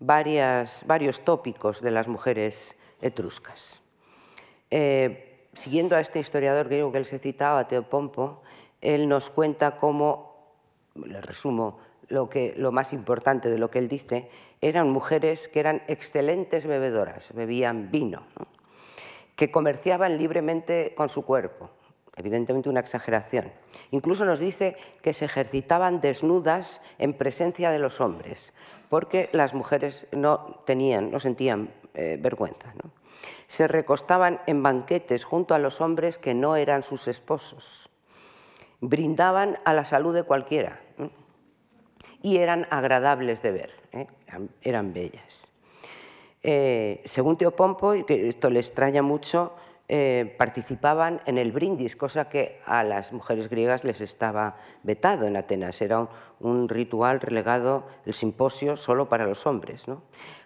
varios 0.00 1.20
tópicos 1.24 1.80
de 1.80 1.90
las 1.90 2.08
mujeres 2.08 2.76
etruscas. 3.00 3.82
Eh, 4.70 5.48
siguiendo 5.54 5.96
a 5.96 6.00
este 6.00 6.20
historiador 6.20 6.68
griego 6.68 6.90
que 6.90 6.98
él 6.98 7.06
se 7.06 7.18
citaba, 7.18 7.68
Teopompo, 7.68 8.42
él 8.80 9.08
nos 9.08 9.30
cuenta 9.30 9.76
cómo 9.76 10.54
le 10.94 11.20
resumo 11.20 11.78
lo, 12.08 12.28
que, 12.28 12.54
lo 12.56 12.72
más 12.72 12.92
importante 12.92 13.50
de 13.50 13.58
lo 13.58 13.70
que 13.70 13.78
él 13.78 13.88
dice, 13.88 14.30
eran 14.60 14.90
mujeres 14.90 15.48
que 15.48 15.60
eran 15.60 15.82
excelentes 15.86 16.66
bebedoras, 16.66 17.32
bebían 17.34 17.90
vino, 17.90 18.24
que 19.36 19.50
comerciaban 19.50 20.18
libremente 20.18 20.94
con 20.96 21.08
su 21.08 21.24
cuerpo, 21.24 21.70
evidentemente 22.16 22.68
una 22.68 22.80
exageración. 22.80 23.52
Incluso 23.90 24.24
nos 24.24 24.38
dice 24.38 24.76
que 25.02 25.14
se 25.14 25.24
ejercitaban 25.24 26.00
desnudas 26.00 26.80
en 26.98 27.14
presencia 27.14 27.70
de 27.70 27.78
los 27.78 28.00
hombres, 28.00 28.52
porque 28.88 29.28
las 29.32 29.54
mujeres 29.54 30.06
no 30.12 30.62
tenían, 30.66 31.10
no 31.10 31.20
sentían 31.20 31.72
eh, 31.94 32.18
vergüenza. 32.20 32.72
Se 33.46 33.68
recostaban 33.68 34.40
en 34.46 34.62
banquetes 34.62 35.24
junto 35.24 35.54
a 35.54 35.58
los 35.58 35.80
hombres 35.80 36.18
que 36.18 36.34
no 36.34 36.56
eran 36.56 36.82
sus 36.82 37.08
esposos 37.08 37.90
brindaban 38.80 39.58
a 39.64 39.74
la 39.74 39.84
salud 39.84 40.14
de 40.14 40.24
cualquiera 40.24 40.80
y 42.22 42.38
eran 42.38 42.66
agradables 42.70 43.42
de 43.42 43.50
ver, 43.50 43.72
¿eh? 43.92 44.06
eran, 44.62 44.92
bellas. 44.92 45.48
Eh, 46.42 47.00
según 47.04 47.36
Teopompo, 47.36 47.94
y 47.94 48.04
que 48.04 48.28
esto 48.28 48.50
le 48.50 48.60
extraña 48.60 49.02
mucho, 49.02 49.54
eh, 49.92 50.36
participaban 50.38 51.20
en 51.26 51.36
el 51.36 51.50
brindis, 51.50 51.96
cosa 51.96 52.28
que 52.28 52.60
a 52.64 52.84
las 52.84 53.12
mujeres 53.12 53.48
griegas 53.50 53.82
les 53.82 54.00
estaba 54.00 54.54
vetado 54.84 55.26
en 55.26 55.36
Atenas. 55.36 55.82
Era 55.82 56.06
un, 56.38 56.68
ritual 56.68 57.20
relegado, 57.20 57.88
el 58.06 58.14
simposio, 58.14 58.76
solo 58.76 59.08
para 59.08 59.26
los 59.26 59.48
hombres. 59.48 59.86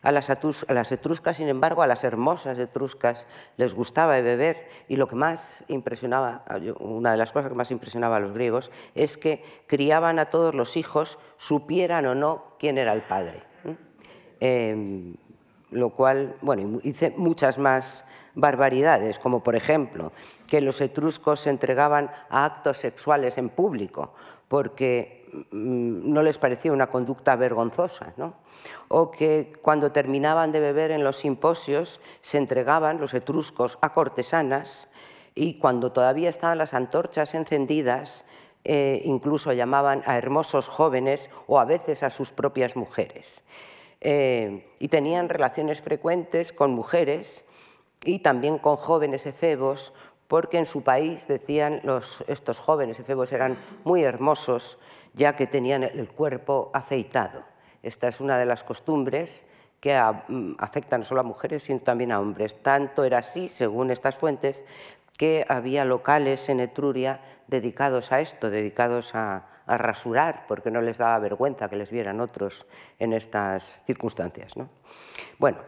A, 0.00 0.12
las 0.12 0.30
a, 0.30 0.38
las 0.72 0.92
etruscas, 0.92 1.36
sin 1.36 1.48
embargo, 1.48 1.82
a 1.82 1.86
las 1.86 2.04
hermosas 2.04 2.58
etruscas 2.58 3.26
les 3.58 3.74
gustaba 3.74 4.18
beber 4.18 4.66
y 4.88 4.96
lo 4.96 5.08
que 5.08 5.16
más 5.16 5.62
impresionaba, 5.68 6.46
una 6.80 7.12
de 7.12 7.18
las 7.18 7.30
cosas 7.30 7.50
que 7.50 7.54
más 7.54 7.70
impresionaba 7.70 8.16
a 8.16 8.20
los 8.20 8.32
griegos, 8.32 8.70
es 8.94 9.18
que 9.18 9.44
criaban 9.66 10.18
a 10.20 10.30
todos 10.30 10.54
los 10.54 10.78
hijos, 10.78 11.18
supieran 11.36 12.06
o 12.06 12.14
no 12.14 12.56
quién 12.58 12.78
era 12.78 12.94
el 12.94 13.02
padre. 13.02 13.42
Em, 14.40 15.16
lo 15.74 15.90
cual, 15.90 16.36
bueno, 16.40 16.78
hice 16.84 17.12
muchas 17.16 17.58
más 17.58 18.04
barbaridades, 18.36 19.18
como 19.18 19.42
por 19.42 19.56
ejemplo 19.56 20.12
que 20.46 20.60
los 20.60 20.80
etruscos 20.80 21.40
se 21.40 21.50
entregaban 21.50 22.10
a 22.30 22.44
actos 22.44 22.78
sexuales 22.78 23.38
en 23.38 23.48
público 23.48 24.14
porque 24.46 25.26
mm, 25.50 26.12
no 26.12 26.22
les 26.22 26.38
parecía 26.38 26.72
una 26.72 26.86
conducta 26.86 27.34
vergonzosa, 27.34 28.14
o 28.86 29.10
que 29.10 29.52
cuando 29.62 29.90
terminaban 29.90 30.52
de 30.52 30.60
beber 30.60 30.92
en 30.92 31.02
los 31.02 31.16
simposios 31.16 32.00
se 32.20 32.38
entregaban 32.38 33.00
los 33.00 33.12
etruscos 33.12 33.76
a 33.80 33.92
cortesanas 33.92 34.86
y 35.34 35.58
cuando 35.58 35.90
todavía 35.90 36.30
estaban 36.30 36.58
las 36.58 36.72
antorchas 36.72 37.34
encendidas, 37.34 38.24
eh, 38.62 39.02
incluso 39.04 39.52
llamaban 39.52 40.02
a 40.06 40.16
hermosos 40.16 40.68
jóvenes 40.68 41.30
o 41.48 41.58
a 41.58 41.64
veces 41.64 42.04
a 42.04 42.10
sus 42.10 42.30
propias 42.30 42.76
mujeres. 42.76 43.42
Eh, 44.06 44.66
y 44.78 44.88
tenían 44.88 45.30
relaciones 45.30 45.80
frecuentes 45.80 46.52
con 46.52 46.72
mujeres 46.72 47.46
y 48.04 48.18
también 48.18 48.58
con 48.58 48.76
jóvenes 48.76 49.24
efebos, 49.24 49.94
porque 50.28 50.58
en 50.58 50.66
su 50.66 50.82
país, 50.82 51.26
decían, 51.26 51.80
los, 51.84 52.22
estos 52.28 52.58
jóvenes 52.58 53.00
efebos 53.00 53.32
eran 53.32 53.56
muy 53.82 54.04
hermosos, 54.04 54.78
ya 55.14 55.36
que 55.36 55.46
tenían 55.46 55.84
el 55.84 56.06
cuerpo 56.08 56.70
afeitado. 56.74 57.44
Esta 57.82 58.08
es 58.08 58.20
una 58.20 58.36
de 58.36 58.44
las 58.44 58.62
costumbres 58.62 59.46
que 59.80 59.98
mm, 60.28 60.56
afectan 60.58 61.00
no 61.00 61.06
solo 61.06 61.22
a 61.22 61.24
mujeres, 61.24 61.62
sino 61.62 61.80
también 61.80 62.12
a 62.12 62.20
hombres. 62.20 62.62
Tanto 62.62 63.04
era 63.04 63.18
así, 63.18 63.48
según 63.48 63.90
estas 63.90 64.16
fuentes, 64.16 64.62
que 65.16 65.46
había 65.48 65.86
locales 65.86 66.50
en 66.50 66.60
Etruria 66.60 67.22
dedicados 67.46 68.12
a 68.12 68.20
esto, 68.20 68.50
dedicados 68.50 69.14
a, 69.14 69.46
a 69.66 69.78
rasurar, 69.78 70.44
porque 70.46 70.70
no 70.70 70.80
les 70.80 70.98
daba 70.98 71.18
vergüenza 71.18 71.68
que 71.68 71.76
les 71.76 71.90
vieran 71.90 72.20
otros 72.20 72.66
en 72.98 73.12
estas 73.12 73.82
circunstancias. 73.86 74.56
¿no? 74.56 74.68
Bueno, 75.38 75.58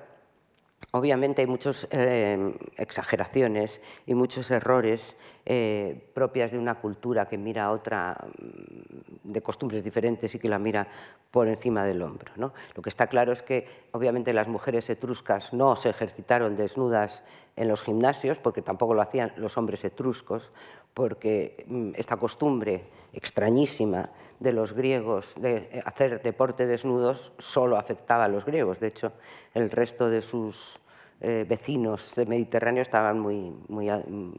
Obviamente 0.92 1.42
hay 1.42 1.46
muchas 1.46 1.86
eh, 1.90 2.54
exageraciones 2.78 3.82
y 4.06 4.14
muchos 4.14 4.50
errores 4.50 5.16
eh, 5.48 6.10
propias 6.12 6.50
de 6.50 6.58
una 6.58 6.74
cultura 6.74 7.28
que 7.28 7.38
mira 7.38 7.66
a 7.66 7.70
otra 7.70 8.18
mm, 8.36 9.30
de 9.32 9.42
costumbres 9.42 9.84
diferentes 9.84 10.34
y 10.34 10.40
que 10.40 10.48
la 10.48 10.58
mira 10.58 10.88
por 11.30 11.46
encima 11.46 11.84
del 11.84 12.02
hombro. 12.02 12.32
Lo 12.36 12.82
que 12.82 12.88
está 12.88 13.06
claro 13.06 13.32
es 13.32 13.42
que 13.42 13.86
obviamente 13.92 14.32
las 14.32 14.48
mujeres 14.48 14.90
etruscas 14.90 15.52
no 15.52 15.76
se 15.76 15.90
ejercitaron 15.90 16.56
desnudas 16.56 17.22
en 17.54 17.68
los 17.68 17.82
gimnasios, 17.82 18.38
porque 18.38 18.60
tampoco 18.60 18.94
lo 18.94 19.02
hacían 19.02 19.32
los 19.36 19.56
hombres 19.56 19.84
etruscos, 19.84 20.50
porque 20.94 21.64
mm, 21.68 21.92
esta 21.94 22.16
costumbre 22.16 22.88
extrañísima 23.12 24.10
de 24.40 24.52
los 24.52 24.72
griegos 24.72 25.34
de 25.38 25.80
hacer 25.84 26.22
deporte 26.22 26.66
desnudos 26.66 27.32
solo 27.38 27.78
afectaba 27.78 28.24
a 28.24 28.28
los 28.28 28.44
griegos. 28.44 28.80
De 28.80 28.88
hecho, 28.88 29.12
el 29.54 29.70
resto 29.70 30.10
de 30.10 30.22
sus 30.22 30.80
eh, 31.20 31.44
vecinos 31.48 32.14
del 32.14 32.28
Mediterráneo 32.28 32.82
estaban 32.82 33.18
muy, 33.18 33.54
muy 33.68 33.90
mm, 33.90 34.32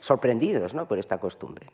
sorprendidos 0.00 0.72
por 0.86 0.98
esta 0.98 1.18
costumbre. 1.18 1.66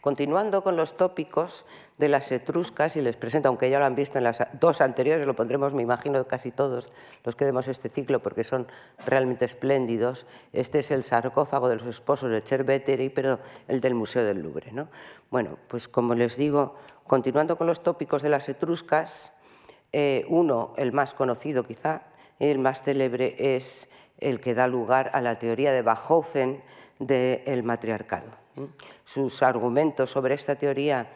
Continuando 0.00 0.62
con 0.62 0.76
los 0.76 0.96
tópicos 0.96 1.64
de 1.98 2.08
las 2.08 2.32
etruscas, 2.32 2.96
y 2.96 3.00
les 3.00 3.16
presento, 3.16 3.48
aunque 3.48 3.70
ya 3.70 3.78
lo 3.78 3.84
han 3.84 3.94
visto 3.94 4.18
en 4.18 4.24
las 4.24 4.42
dos 4.58 4.80
anteriores, 4.80 5.26
lo 5.26 5.36
pondremos, 5.36 5.74
me 5.74 5.82
imagino, 5.82 6.26
casi 6.26 6.50
todos 6.50 6.90
los 7.24 7.36
que 7.36 7.44
vemos 7.44 7.68
este 7.68 7.88
ciclo, 7.88 8.22
porque 8.22 8.44
son 8.44 8.66
realmente 9.06 9.44
espléndidos. 9.44 10.26
Este 10.52 10.80
es 10.80 10.90
el 10.90 11.04
sarcófago 11.04 11.68
de 11.68 11.76
los 11.76 11.86
esposos 11.86 12.30
de 12.30 12.42
Cherveteri, 12.42 13.08
pero 13.08 13.38
el 13.68 13.80
del 13.80 13.94
Museo 13.94 14.24
del 14.24 14.42
Louvre. 14.42 14.72
¿no? 14.72 14.88
Bueno, 15.30 15.58
pues 15.68 15.88
como 15.88 16.14
les 16.14 16.36
digo, 16.36 16.74
continuando 17.06 17.56
con 17.56 17.66
los 17.66 17.82
tópicos 17.82 18.22
de 18.22 18.28
las 18.28 18.48
etruscas, 18.48 19.32
eh, 19.92 20.24
uno, 20.28 20.74
el 20.76 20.92
más 20.92 21.14
conocido 21.14 21.64
quizá, 21.64 22.02
el 22.50 22.58
más 22.58 22.82
célebre 22.82 23.36
es 23.38 23.88
el 24.18 24.40
que 24.40 24.54
da 24.54 24.66
lugar 24.66 25.10
a 25.14 25.20
la 25.20 25.36
teoría 25.36 25.72
de 25.72 25.82
Bachofen 25.82 26.60
del 26.98 27.62
matriarcado. 27.62 28.30
Sus 29.04 29.42
argumentos 29.42 30.10
sobre 30.10 30.34
esta 30.34 30.56
teoría 30.56 31.06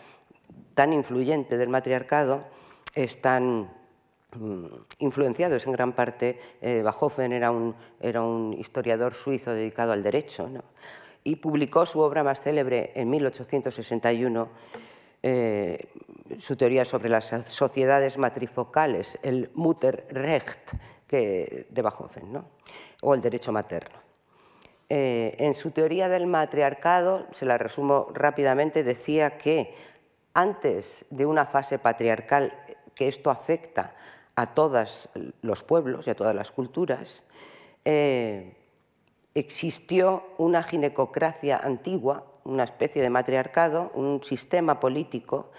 tan 0.75 0.93
influyente 0.93 1.59
del 1.59 1.69
matriarcado 1.69 2.45
están 2.95 3.69
mm, 4.37 4.67
influenciados 5.01 5.67
en 5.67 5.73
gran 5.73 5.93
parte. 5.93 6.39
Eh, 6.61 6.85
era 7.19 7.51
un, 7.51 7.75
era 8.01 8.23
un, 8.23 8.53
historiador 8.53 9.13
suizo 9.13 9.53
dedicado 9.53 9.93
al 9.93 10.03
derecho 10.03 10.49
y 11.25 11.37
publicó 11.37 11.87
su 11.87 12.01
obra 12.01 12.23
más 12.23 12.41
célebre 12.41 12.93
en 12.95 13.11
1861, 13.11 14.49
eh, 15.23 15.89
su 16.39 16.57
teoría 16.57 16.85
sobre 16.85 17.09
las 17.09 17.35
sociedades 17.49 18.17
matrifocales, 18.17 19.19
el 19.23 19.51
Mutterrecht, 19.55 20.73
que 21.07 21.67
de 21.71 21.83
Bachofen, 21.83 22.33
¿no? 22.33 22.45
o 23.03 23.15
el 23.15 23.21
derecho 23.21 23.53
materno. 23.53 23.97
Eh, 24.89 25.37
en 25.39 25.55
su 25.55 25.73
teoría 25.73 26.09
del 26.09 26.27
matriarcado, 26.27 27.27
se 27.33 27.45
la 27.45 27.59
resumo 27.59 28.09
rápidamente, 28.15 28.85
decía 28.85 29.37
que 29.37 29.75
antes 30.33 31.05
de 31.11 31.27
una 31.27 31.47
fase 31.47 31.79
patriarcal 31.79 32.53
que 32.95 33.09
esto 33.09 33.31
afecta 33.31 33.95
a 34.37 34.55
todos 34.55 35.09
los 35.43 35.63
pueblos 35.63 36.07
y 36.07 36.11
a 36.11 36.15
todas 36.15 36.35
las 36.35 36.53
culturas, 36.53 37.25
eh, 37.85 38.55
existió 39.35 40.25
una 40.39 40.63
ginecocracia 40.63 41.57
antigua, 41.57 42.25
una 42.45 42.65
especie 42.65 43.03
de 43.03 43.11
matriarcado, 43.11 43.91
un 43.95 44.23
sistema 44.23 44.79
político 44.79 45.51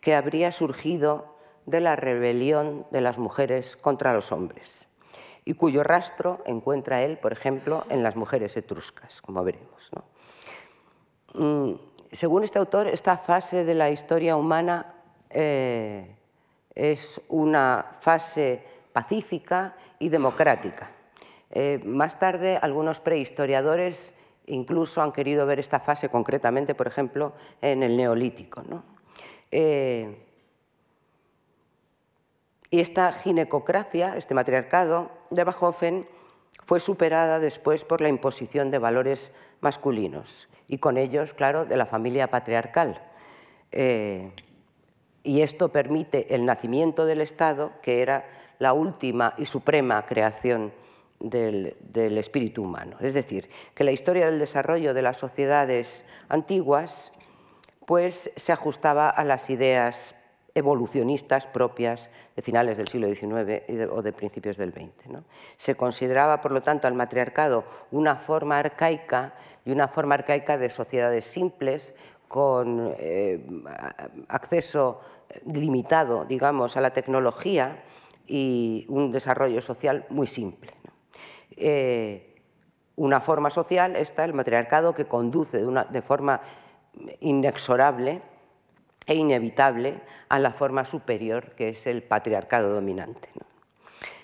que 0.00 0.14
habría 0.14 0.50
surgido 0.50 1.36
de 1.66 1.80
la 1.80 1.94
rebelión 1.94 2.86
de 2.90 3.00
las 3.00 3.18
mujeres 3.18 3.76
contra 3.76 4.12
los 4.12 4.32
hombres 4.32 4.88
y 5.44 5.54
cuyo 5.54 5.82
rastro 5.82 6.42
encuentra 6.46 7.02
él, 7.02 7.18
por 7.18 7.32
ejemplo, 7.32 7.84
en 7.88 8.02
las 8.02 8.16
mujeres 8.16 8.56
etruscas, 8.56 9.20
como 9.22 9.42
veremos. 9.42 9.90
Mm, 11.34 11.72
según 12.12 12.44
este 12.44 12.58
autor, 12.58 12.86
esta 12.86 13.16
fase 13.16 13.64
de 13.64 13.74
la 13.74 13.90
historia 13.90 14.36
humana 14.36 14.94
eh, 15.30 16.14
es 16.74 17.20
una 17.28 17.96
fase 18.00 18.64
pacífica 18.92 19.76
y 19.98 20.08
democrática. 20.10 20.90
Eh, 21.50 21.80
más 21.84 22.18
tarde, 22.18 22.58
algunos 22.60 23.00
prehistoriadores 23.00 24.14
incluso 24.46 25.02
han 25.02 25.12
querido 25.12 25.46
ver 25.46 25.58
esta 25.58 25.80
fase 25.80 26.08
concretamente, 26.08 26.74
por 26.74 26.86
ejemplo, 26.86 27.34
en 27.60 27.82
el 27.82 27.96
Neolítico. 27.96 28.62
Eh, 29.50 30.31
y 32.72 32.80
esta 32.80 33.12
ginecocracia, 33.12 34.16
este 34.16 34.32
matriarcado 34.32 35.10
de 35.28 35.44
Bachofen, 35.44 36.08
fue 36.64 36.80
superada 36.80 37.38
después 37.38 37.84
por 37.84 38.00
la 38.00 38.08
imposición 38.08 38.70
de 38.70 38.78
valores 38.78 39.30
masculinos 39.60 40.48
y 40.68 40.78
con 40.78 40.96
ellos, 40.96 41.34
claro, 41.34 41.66
de 41.66 41.76
la 41.76 41.84
familia 41.84 42.30
patriarcal. 42.30 42.98
Eh, 43.72 44.32
y 45.22 45.42
esto 45.42 45.68
permite 45.68 46.34
el 46.34 46.46
nacimiento 46.46 47.04
del 47.04 47.20
Estado, 47.20 47.72
que 47.82 48.00
era 48.00 48.24
la 48.58 48.72
última 48.72 49.34
y 49.36 49.44
suprema 49.44 50.06
creación 50.06 50.72
del, 51.20 51.76
del, 51.80 52.16
espíritu 52.16 52.62
humano. 52.62 52.96
Es 53.00 53.12
decir, 53.12 53.50
que 53.74 53.84
la 53.84 53.92
historia 53.92 54.24
del 54.24 54.38
desarrollo 54.38 54.94
de 54.94 55.02
las 55.02 55.18
sociedades 55.18 56.06
antiguas 56.30 57.12
pues, 57.84 58.30
se 58.34 58.50
ajustaba 58.50 59.10
a 59.10 59.24
las 59.24 59.50
ideas 59.50 60.14
evolucionistas 60.54 61.46
propias 61.46 62.10
de 62.36 62.42
finales 62.42 62.76
del 62.76 62.88
siglo 62.88 63.08
XIX 63.08 63.88
o 63.90 64.02
de 64.02 64.12
principios 64.12 64.56
del 64.56 64.72
XX. 64.72 65.22
Se 65.56 65.74
consideraba, 65.74 66.40
por 66.40 66.52
lo 66.52 66.62
tanto, 66.62 66.86
al 66.86 66.94
matriarcado 66.94 67.64
una 67.90 68.16
forma 68.16 68.58
arcaica 68.58 69.34
y 69.64 69.70
una 69.70 69.88
forma 69.88 70.14
arcaica 70.14 70.58
de 70.58 70.70
sociedades 70.70 71.24
simples 71.24 71.94
con 72.28 72.94
eh, 72.98 73.44
acceso 74.28 75.00
limitado, 75.46 76.24
digamos, 76.24 76.76
a 76.76 76.80
la 76.80 76.92
tecnología 76.92 77.82
y 78.26 78.86
un 78.88 79.12
desarrollo 79.12 79.60
social 79.60 80.06
muy 80.08 80.26
simple. 80.26 80.72
Eh, 81.56 82.32
una 82.96 83.20
forma 83.20 83.50
social, 83.50 83.96
esta, 83.96 84.24
el 84.24 84.34
matriarcado, 84.34 84.94
que 84.94 85.06
conduce 85.06 85.58
de, 85.58 86.02
forma 86.02 86.40
inexorable 87.20 88.22
e 89.06 89.14
inevitable 89.14 90.00
a 90.28 90.38
la 90.38 90.52
forma 90.52 90.84
superior 90.84 91.52
que 91.52 91.70
es 91.70 91.86
el 91.86 92.02
patriarcado 92.02 92.74
dominante. 92.74 93.28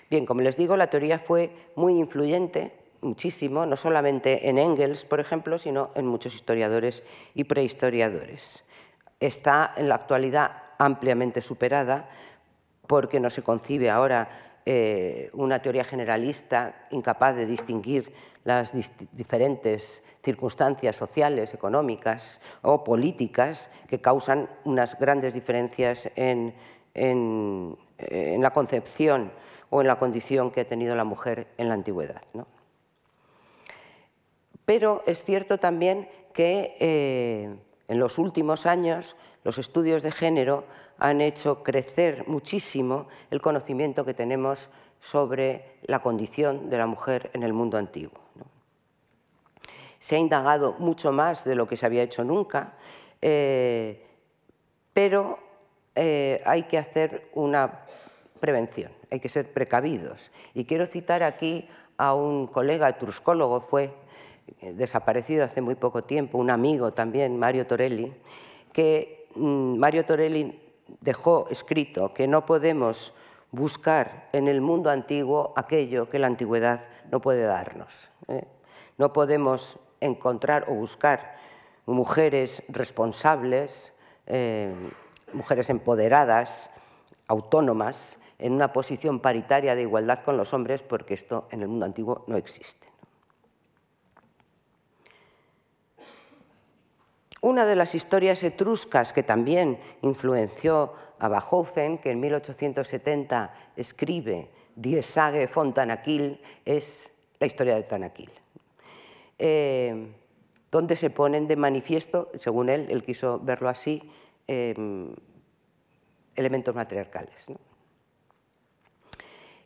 Bien, 0.09 0.25
como 0.25 0.41
les 0.41 0.57
digo, 0.57 0.75
la 0.75 0.87
teoría 0.87 1.19
fue 1.19 1.51
muy 1.75 1.97
influyente, 1.97 2.73
muchísimo, 3.01 3.65
no 3.65 3.75
solamente 3.75 4.49
en 4.49 4.57
Engels, 4.57 5.05
por 5.05 5.19
ejemplo, 5.19 5.59
sino 5.59 5.91
en 5.95 6.07
muchos 6.07 6.33
historiadores 6.33 7.03
y 7.35 7.43
prehistoriadores. 7.43 8.63
Está 9.19 9.73
en 9.77 9.89
la 9.89 9.95
actualidad 9.95 10.63
ampliamente 10.79 11.41
superada 11.41 12.09
porque 12.87 13.19
no 13.19 13.29
se 13.29 13.43
concibe 13.43 13.89
ahora 13.91 14.61
eh, 14.65 15.29
una 15.33 15.61
teoría 15.61 15.83
generalista 15.83 16.87
incapaz 16.89 17.35
de 17.35 17.45
distinguir 17.45 18.13
las 18.43 18.73
diferentes 19.11 20.03
circunstancias 20.23 20.95
sociales, 20.95 21.53
económicas 21.53 22.41
o 22.61 22.83
políticas 22.83 23.69
que 23.87 24.01
causan 24.01 24.49
unas 24.63 24.97
grandes 24.97 25.33
diferencias 25.33 26.09
en, 26.15 26.55
la 28.41 28.51
concepción 28.51 29.31
o 29.69 29.81
en 29.81 29.87
la 29.87 29.99
condición 29.99 30.51
que 30.51 30.61
ha 30.61 30.67
tenido 30.67 30.95
la 30.95 31.03
mujer 31.03 31.47
en 31.57 31.67
la 31.67 31.75
antigüedad. 31.75 32.21
Pero 34.65 35.03
es 35.05 35.23
cierto 35.23 35.57
también 35.57 36.07
que 36.33 36.75
eh, 36.79 37.55
en 37.87 37.99
los 37.99 38.17
últimos 38.17 38.65
años 38.65 39.15
los 39.43 39.57
estudios 39.57 40.03
de 40.03 40.11
género 40.11 40.65
han 40.97 41.21
hecho 41.21 41.63
crecer 41.63 42.27
muchísimo 42.27 43.07
el 43.31 43.41
conocimiento 43.41 44.05
que 44.05 44.13
tenemos 44.13 44.69
sobre 44.99 45.79
la 45.83 45.99
condición 46.01 46.69
de 46.69 46.77
la 46.77 46.87
mujer 46.87 47.31
en 47.33 47.43
el 47.43 47.53
mundo 47.53 47.77
antiguo. 47.77 48.28
Se 49.99 50.15
ha 50.15 50.19
indagado 50.19 50.75
mucho 50.79 51.11
más 51.11 51.43
de 51.43 51.55
lo 51.55 51.67
que 51.67 51.77
se 51.77 51.85
había 51.85 52.03
hecho 52.03 52.23
nunca, 52.23 52.73
eh, 53.21 54.05
pero 54.93 55.39
eh, 55.95 56.41
hay 56.45 56.63
que 56.63 56.77
hacer 56.77 57.29
una 57.33 57.81
prevención, 58.39 58.91
hay 59.11 59.19
que 59.19 59.29
ser 59.29 59.51
precavidos. 59.51 60.31
Y 60.53 60.65
quiero 60.65 60.85
citar 60.85 61.23
aquí 61.23 61.67
a 61.97 62.13
un 62.13 62.47
colega 62.47 62.87
etruscólogo, 62.87 63.59
fue 63.59 63.93
eh, 64.61 64.73
desaparecido 64.73 65.43
hace 65.43 65.61
muy 65.61 65.75
poco 65.75 66.03
tiempo, 66.03 66.37
un 66.37 66.49
amigo 66.49 66.91
también, 66.91 67.37
Mario 67.37 67.67
Torelli, 67.67 68.13
que 68.71 69.27
mm, 69.35 69.77
Mario 69.77 70.05
Torelli 70.05 70.59
dejó 71.01 71.47
escrito 71.49 72.13
que 72.13 72.27
no 72.27 72.45
podemos 72.45 73.13
buscar 73.51 74.29
en 74.31 74.47
el 74.47 74.61
mundo 74.61 74.89
antiguo 74.89 75.53
aquello 75.55 76.09
que 76.09 76.19
la 76.19 76.27
antigüedad 76.27 76.87
no 77.11 77.19
puede 77.19 77.43
darnos. 77.43 78.11
No 78.97 79.13
podemos 79.13 79.79
encontrar 80.01 80.65
o 80.69 80.73
buscar 80.73 81.35
mujeres 81.85 82.63
responsables, 82.67 83.93
eh, 84.27 84.73
mujeres 85.33 85.69
empoderadas, 85.69 86.69
autónomas, 87.27 88.19
en 88.37 88.53
una 88.53 88.71
posición 88.71 89.19
paritaria 89.19 89.75
de 89.75 89.81
igualdad 89.81 90.19
con 90.19 90.37
los 90.37 90.53
hombres, 90.53 90.81
porque 90.81 91.13
esto 91.13 91.47
en 91.51 91.61
el 91.61 91.67
mundo 91.67 91.85
antiguo 91.85 92.23
no 92.27 92.37
existe. 92.37 92.87
Una 97.41 97.65
de 97.65 97.75
las 97.75 97.95
historias 97.95 98.43
etruscas 98.43 99.13
que 99.13 99.23
también 99.23 99.79
influenció 100.01 100.93
a 101.19 101.27
Bachofen, 101.29 101.97
que 101.97 102.11
en 102.11 102.19
1870 102.19 103.53
escribe 103.77 104.49
Die 104.75 105.01
Sage 105.01 105.47
von 105.47 105.73
Tanaquil, 105.73 106.41
es 106.65 107.13
la 107.39 107.47
historia 107.47 107.75
de 107.75 107.83
Tanaquil. 107.83 108.29
Eh, 109.39 110.13
donde 110.71 110.95
se 110.95 111.09
ponen 111.09 111.47
de 111.47 111.55
manifiesto, 111.55 112.29
según 112.39 112.69
él, 112.69 112.87
él 112.89 113.03
quiso 113.03 113.39
verlo 113.39 113.69
así, 113.69 114.03
em, 114.47 115.15
elementos 116.35 116.75
matriarcales. 116.75 117.47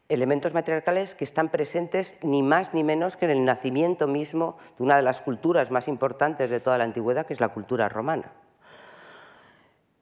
Elementos 0.08 0.54
matriarcales 0.54 1.16
que 1.16 1.24
están 1.24 1.50
presentes 1.50 2.18
ni 2.22 2.42
más 2.42 2.74
ni 2.74 2.84
menos 2.84 3.18
que 3.18 3.26
en 3.26 3.32
el 3.32 3.46
nacimiento 3.46 4.08
mismo 4.08 4.58
de 4.78 4.84
una 4.84 4.96
de 4.96 5.02
las 5.02 5.22
culturas 5.22 5.72
más 5.72 5.88
importantes 5.88 6.50
de 6.50 6.60
toda 6.60 6.78
la 6.78 6.84
antigüedad, 6.84 7.26
que 7.26 7.34
es 7.34 7.42
la 7.42 7.50
cultura 7.50 7.90
romana. 7.90 8.32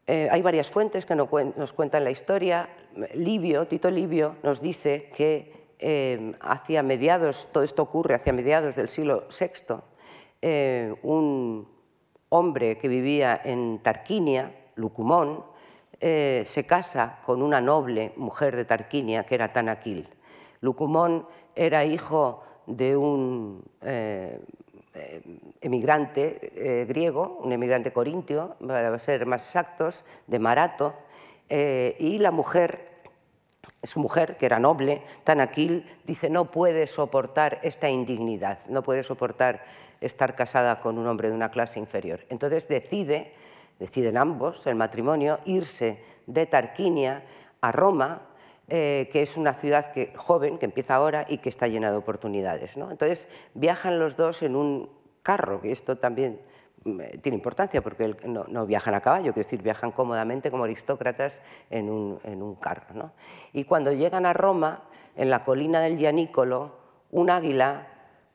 Eh, 0.07 0.27
hay 0.31 0.41
varias 0.41 0.69
fuentes 0.69 1.05
que 1.05 1.15
nos 1.15 1.73
cuentan 1.73 2.03
la 2.03 2.12
historia. 2.12 2.69
Livio, 3.13 3.67
Tito 3.67 3.89
Livio, 3.89 4.36
nos 4.43 4.62
dice 4.62 5.10
que 5.15 5.61
eh, 5.84 6.34
hacia 6.41 6.84
mediados, 6.84 7.50
todo 7.52 7.63
esto 7.63 7.82
ocurre 7.82 8.13
hacia 8.13 8.32
mediados 8.34 8.76
del 8.76 8.88
siglo 8.88 9.26
VI, 9.30 9.78
eh, 10.39 10.94
un 11.02 11.67
hombre 12.30 12.78
que 12.78 12.88
vivía 12.88 13.41
en 13.44 13.80
Tarquinia, 13.82 14.54
Lucumón, 14.76 15.44
eh, 16.00 16.44
se 16.46 16.67
casa 16.67 17.17
con 17.26 17.41
una 17.41 17.62
noble 17.62 18.13
mujer 18.15 18.56
de 18.56 18.65
Tarquinia 18.65 19.24
que 19.24 19.34
era 19.34 19.48
Tanaquil. 19.48 20.08
Lucumón 20.60 21.26
era 21.56 21.84
hijo 21.84 22.44
de 22.67 22.96
un 22.96 23.63
emigrante 25.62 26.86
griego, 26.88 27.39
un 27.44 27.52
emigrante 27.54 27.91
corintio, 27.91 28.56
para 28.65 29.00
ser 29.00 29.26
más 29.26 29.44
exactos, 29.44 30.06
de 30.28 30.38
Marato, 30.38 30.94
y 31.50 32.20
la 32.20 32.30
mujer 32.30 32.90
su 33.84 34.00
mujer, 34.00 34.38
que 34.38 34.46
era 34.46 34.60
noble, 34.60 35.02
Tanaquil, 35.24 35.86
dice 36.06 36.30
no 36.30 36.52
puede 36.52 36.88
soportar 36.88 37.60
esta 37.63 37.89
indignidad, 37.89 38.60
no 38.67 38.84
puede 38.84 39.04
soportar 39.04 39.63
estar 40.02 40.36
casada 40.36 40.80
con 40.80 40.98
un 40.98 41.08
hombre 41.08 41.30
de 41.30 41.36
una 41.36 41.52
clase 41.52 41.80
inferior. 41.80 42.26
Entonces 42.30 42.67
decide, 42.67 43.34
deciden 43.80 44.17
ambos, 44.17 44.65
el 44.67 44.76
matrimonio, 44.76 45.39
irse 45.46 46.04
de 46.28 46.46
Tarquinia 46.46 47.24
a 47.62 47.72
Roma, 47.72 48.24
eh, 48.67 49.10
que 49.12 49.22
es 49.22 49.38
una 49.38 49.54
ciudad 49.54 49.91
joven, 50.15 50.58
que 50.58 50.65
empieza 50.65 50.96
ahora 50.96 51.26
y 51.28 51.39
que 51.39 51.50
está 51.50 51.67
llena 51.67 51.91
de 51.91 51.98
oportunidades. 51.98 52.78
Entonces 52.78 53.28
viajan 53.54 54.00
los 54.00 54.15
dos 54.15 54.44
en 54.44 54.56
un 54.56 54.89
carro, 55.24 55.62
que 55.62 55.72
esto 55.72 55.98
también 55.98 56.39
tiene 56.84 57.38
importancia 57.38 57.82
porque 57.82 58.15
no, 58.26 58.65
viajan 58.65 58.96
a 58.96 59.02
caballo, 59.02 59.34
quiero 59.34 59.46
decir, 59.46 59.62
viajan 59.62 59.91
cómodamente 59.91 60.50
como 60.50 60.63
aristócratas 60.63 61.41
en 61.70 61.89
un, 61.89 62.56
carro. 62.60 63.12
Y 63.54 63.65
cuando 63.65 63.91
llegan 63.91 64.26
a 64.26 64.34
Roma, 64.34 64.84
en 65.15 65.30
la 65.30 65.44
colina 65.44 65.82
del 65.82 65.98
Gianicolo, 65.98 66.72
un 67.12 67.30
águila 67.30 67.88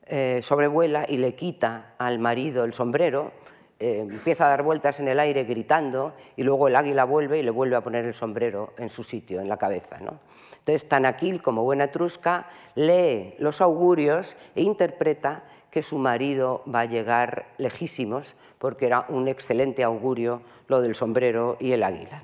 eh, 0.05 0.39
sobrevuela 0.43 1.05
y 1.09 1.17
le 1.17 1.35
quita 1.35 1.95
al 1.97 2.19
marido 2.19 2.63
el 2.63 2.73
sombrero, 2.73 3.33
eh, 3.79 3.99
empieza 3.99 4.47
a 4.47 4.49
dar 4.49 4.63
vueltas 4.63 4.99
en 4.99 5.07
el 5.07 5.19
aire 5.19 5.43
gritando 5.43 6.15
y 6.35 6.43
luego 6.43 6.67
el 6.67 6.75
águila 6.75 7.03
vuelve 7.03 7.39
y 7.39 7.43
le 7.43 7.51
vuelve 7.51 7.75
a 7.75 7.81
poner 7.81 8.05
el 8.05 8.13
sombrero 8.13 8.73
en 8.77 8.89
su 8.89 9.03
sitio, 9.03 9.39
en 9.39 9.49
la 9.49 9.57
cabeza. 9.57 9.99
¿no? 9.99 10.19
Entonces 10.59 10.89
Tanaquil, 10.89 11.41
como 11.41 11.63
buena 11.63 11.85
etrusca, 11.85 12.49
lee 12.73 13.35
los 13.37 13.61
augurios 13.61 14.35
e 14.55 14.63
interpreta 14.63 15.43
que 15.71 15.83
su 15.83 15.97
marido 15.97 16.63
va 16.73 16.81
a 16.81 16.85
llegar 16.85 17.47
lejísimos, 17.57 18.35
porque 18.57 18.85
era 18.85 19.05
un 19.09 19.27
excelente 19.27 19.83
augurio 19.83 20.41
lo 20.67 20.81
del 20.81 20.95
sombrero 20.95 21.57
y 21.59 21.71
el 21.71 21.83
águila. 21.83 22.21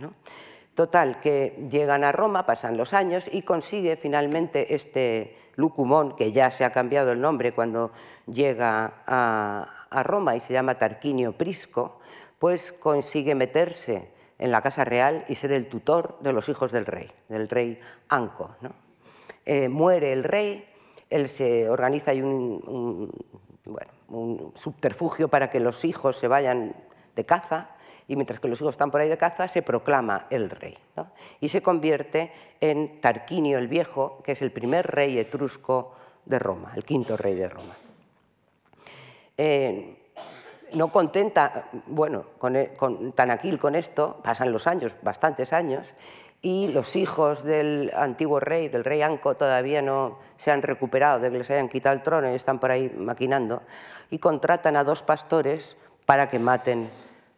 Total, 0.75 1.19
que 1.19 1.67
llegan 1.69 2.03
a 2.03 2.11
Roma, 2.11 2.45
pasan 2.45 2.77
los 2.77 2.93
años 2.93 3.29
y 3.31 3.43
consigue 3.43 3.95
finalmente 3.95 4.73
este 4.73 5.37
Lucumón, 5.55 6.15
que 6.15 6.31
ya 6.31 6.49
se 6.49 6.65
ha 6.65 6.71
cambiado 6.71 7.11
el 7.11 7.21
nombre 7.21 7.53
cuando 7.53 7.91
llega 8.25 9.03
a, 9.05 9.85
a 9.89 10.03
Roma 10.03 10.35
y 10.35 10.39
se 10.39 10.53
llama 10.53 10.77
Tarquinio 10.79 11.33
Prisco, 11.33 11.99
pues 12.39 12.73
consigue 12.73 13.35
meterse 13.35 14.11
en 14.39 14.51
la 14.51 14.61
Casa 14.61 14.83
Real 14.83 15.23
y 15.27 15.35
ser 15.35 15.51
el 15.51 15.67
tutor 15.69 16.17
de 16.19 16.33
los 16.33 16.49
hijos 16.49 16.71
del 16.71 16.85
rey, 16.85 17.09
del 17.29 17.47
rey 17.47 17.79
Anco. 18.09 18.55
Eh, 19.45 19.69
muere 19.69 20.11
el 20.11 20.23
rey, 20.23 20.67
él 21.13 21.29
se 21.29 21.69
organiza 21.69 22.11
un, 22.13 23.11
un, 24.07 24.51
subterfugio 24.55 25.27
para 25.27 25.49
que 25.49 25.59
los 25.59 25.85
hijos 25.85 26.17
se 26.17 26.27
vayan 26.27 26.75
de 27.15 27.25
caza 27.25 27.69
y 28.07 28.15
mientras 28.15 28.39
que 28.39 28.47
los 28.47 28.59
hijos 28.59 28.73
están 28.73 28.89
por 28.89 28.99
ahí 28.99 29.09
de 29.09 29.17
caza 29.17 29.47
se 29.47 29.61
proclama 29.61 30.25
el 30.31 30.49
rey 30.49 30.75
y 31.39 31.49
se 31.49 31.61
convierte 31.61 32.31
en 32.59 32.99
Tarquinio 32.99 33.59
el 33.59 33.67
Viejo, 33.67 34.21
que 34.23 34.31
es 34.31 34.41
el 34.41 34.51
primer 34.51 34.87
rey 34.87 35.19
etrusco 35.19 35.93
de 36.25 36.39
Roma, 36.39 36.73
el 36.75 36.83
quinto 36.83 37.15
rey 37.15 37.35
de 37.35 37.49
Roma. 37.49 37.77
Eh, 39.37 40.03
no 40.73 40.91
contenta, 40.91 41.69
bueno, 41.87 42.25
con, 42.39 42.55
e, 42.55 42.71
Tanaquil 43.15 43.59
con 43.59 43.75
esto, 43.75 44.19
pasan 44.23 44.51
los 44.51 44.65
años, 44.65 44.95
bastantes 45.01 45.53
años, 45.53 45.93
y 46.45 46.67
los 46.67 46.97
hijos 46.97 47.45
del 47.45 47.89
antiguo 47.95 48.41
rey, 48.41 48.67
del 48.67 48.83
rey 48.83 49.01
Anco, 49.01 49.35
todavía 49.35 49.81
no 49.81 50.19
se 50.35 50.51
han 50.51 50.61
recuperado 50.61 51.21
de 51.21 51.31
que 51.31 51.37
les 51.37 51.49
hayan 51.49 51.69
quitado 51.69 51.95
el 51.95 52.03
trono 52.03 52.29
y 52.29 52.35
están 52.35 52.59
por 52.59 52.69
ahí 52.69 52.93
maquinando, 52.97 53.63
y 54.09 54.19
contratan 54.19 54.75
a 54.75 54.83
dos 54.83 55.03
pastores 55.03 55.77
para 56.05 56.27
que 56.27 56.39
maten 56.39 56.89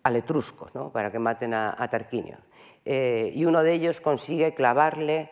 al 0.02 0.16
etrusco, 0.16 0.72
¿no? 0.74 0.90
para 0.90 1.12
que 1.12 1.20
maten 1.20 1.54
a, 1.54 1.88
Tarquinio. 1.88 2.38
Eh, 2.84 3.32
y 3.36 3.46
uno 3.46 3.62
de 3.62 3.74
ellos 3.74 4.02
consigue 4.02 4.56
clavarle 4.56 5.30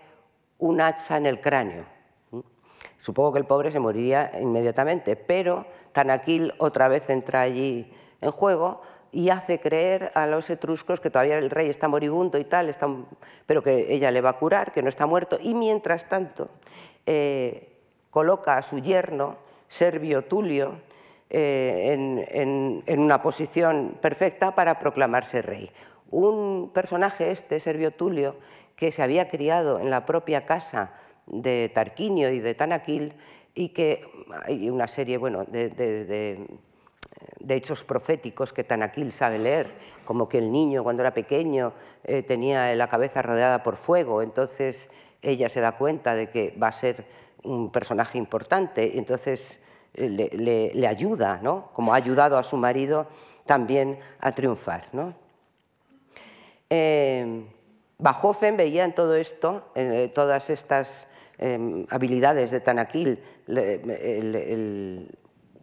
un 0.59 0.79
hacha 0.79 1.17
en 1.17 1.25
el 1.25 1.41
cráneo. 1.41 1.85
Supongo 3.01 3.33
que 3.33 3.39
el 3.39 3.45
pobre 3.45 3.71
se 3.71 3.79
moriría 3.79 4.31
inmediatamente, 4.39 5.15
pero 5.15 5.65
Tanaquil 5.93 6.53
otra 6.59 6.87
vez 6.89 7.09
entra 7.09 7.41
allí 7.41 7.91
en 8.21 8.31
juego 8.31 8.81
y 9.13 9.29
hace 9.29 9.59
creer 9.59 10.11
a 10.15 10.25
los 10.25 10.49
etruscos 10.49 10.99
que 10.99 11.11
todavía 11.11 11.37
el 11.37 11.51
rey 11.51 11.69
está 11.69 11.87
moribundo 11.87 12.39
y 12.39 12.43
tal, 12.43 12.75
pero 13.45 13.61
que 13.61 13.93
ella 13.93 14.09
le 14.09 14.21
va 14.21 14.31
a 14.31 14.37
curar, 14.39 14.71
que 14.71 14.81
no 14.81 14.89
está 14.89 15.05
muerto, 15.05 15.37
y 15.39 15.53
mientras 15.53 16.09
tanto 16.09 16.49
eh, 17.05 17.77
coloca 18.09 18.57
a 18.57 18.63
su 18.63 18.79
yerno, 18.79 19.37
Servio 19.67 20.23
Tulio, 20.23 20.81
eh, 21.29 21.93
en, 22.85 22.99
una 22.99 23.21
posición 23.21 23.97
perfecta 24.01 24.55
para 24.55 24.79
proclamarse 24.79 25.41
rey. 25.41 25.69
Un 26.09 26.71
personaje 26.73 27.31
este, 27.31 27.59
Servio 27.59 27.91
Tulio, 27.91 28.35
que 28.75 28.91
se 28.91 29.03
había 29.03 29.29
criado 29.29 29.79
en 29.79 29.89
la 29.89 30.05
propia 30.05 30.45
casa 30.45 30.93
de 31.27 31.71
Tarquinio 31.73 32.31
y 32.31 32.39
de 32.39 32.53
Tanaquil 32.55 33.13
y 33.53 33.69
que 33.69 34.05
hay 34.45 34.69
una 34.69 34.87
serie 34.87 35.17
bueno, 35.17 35.45
de, 35.45 36.45
hechos 37.47 37.83
proféticos 37.83 38.53
que 38.53 38.63
Tanaquil 38.63 39.11
sabe 39.11 39.39
leer, 39.39 39.67
como 40.05 40.27
que 40.27 40.37
el 40.37 40.51
niño 40.51 40.83
cuando 40.83 41.03
era 41.03 41.13
pequeño 41.13 41.73
eh, 42.03 42.23
tenía 42.23 42.73
la 42.75 42.87
cabeza 42.87 43.21
rodeada 43.21 43.63
por 43.63 43.75
fuego, 43.75 44.21
entonces 44.21 44.89
ella 45.21 45.49
se 45.49 45.61
da 45.61 45.73
cuenta 45.73 46.15
de 46.15 46.29
que 46.29 46.55
va 46.61 46.67
a 46.67 46.71
ser 46.71 47.05
un 47.43 47.71
personaje 47.71 48.17
importante, 48.17 48.97
entonces 48.97 49.59
eh, 49.93 50.09
le, 50.73 50.87
ayuda, 50.87 51.39
¿no? 51.41 51.69
como 51.73 51.93
ha 51.93 51.97
ayudado 51.97 52.37
a 52.37 52.43
su 52.43 52.57
marido 52.57 53.07
también 53.45 53.99
a 54.19 54.31
triunfar. 54.31 54.87
¿no? 54.91 55.13
Eh, 56.69 57.45
Bajofen 57.97 58.57
veía 58.57 58.83
en 58.83 58.95
todo 58.95 59.15
esto, 59.15 59.71
en 59.75 60.11
todas 60.11 60.49
estas 60.49 61.07
Em, 61.39 61.85
habilidades 61.89 62.51
de 62.51 62.59
Tanaquil, 62.59 63.19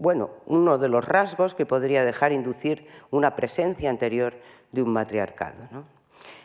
bueno, 0.01 0.31
uno 0.47 0.79
de 0.79 0.89
los 0.89 1.05
rasgos 1.05 1.55
que 1.55 1.67
podría 1.67 2.05
dejar 2.05 2.33
inducir 2.33 2.87
una 3.11 3.37
presencia 3.37 3.91
anterior 3.91 4.35
de 4.73 4.83
un 4.83 4.91
matriarcado. 4.91 5.69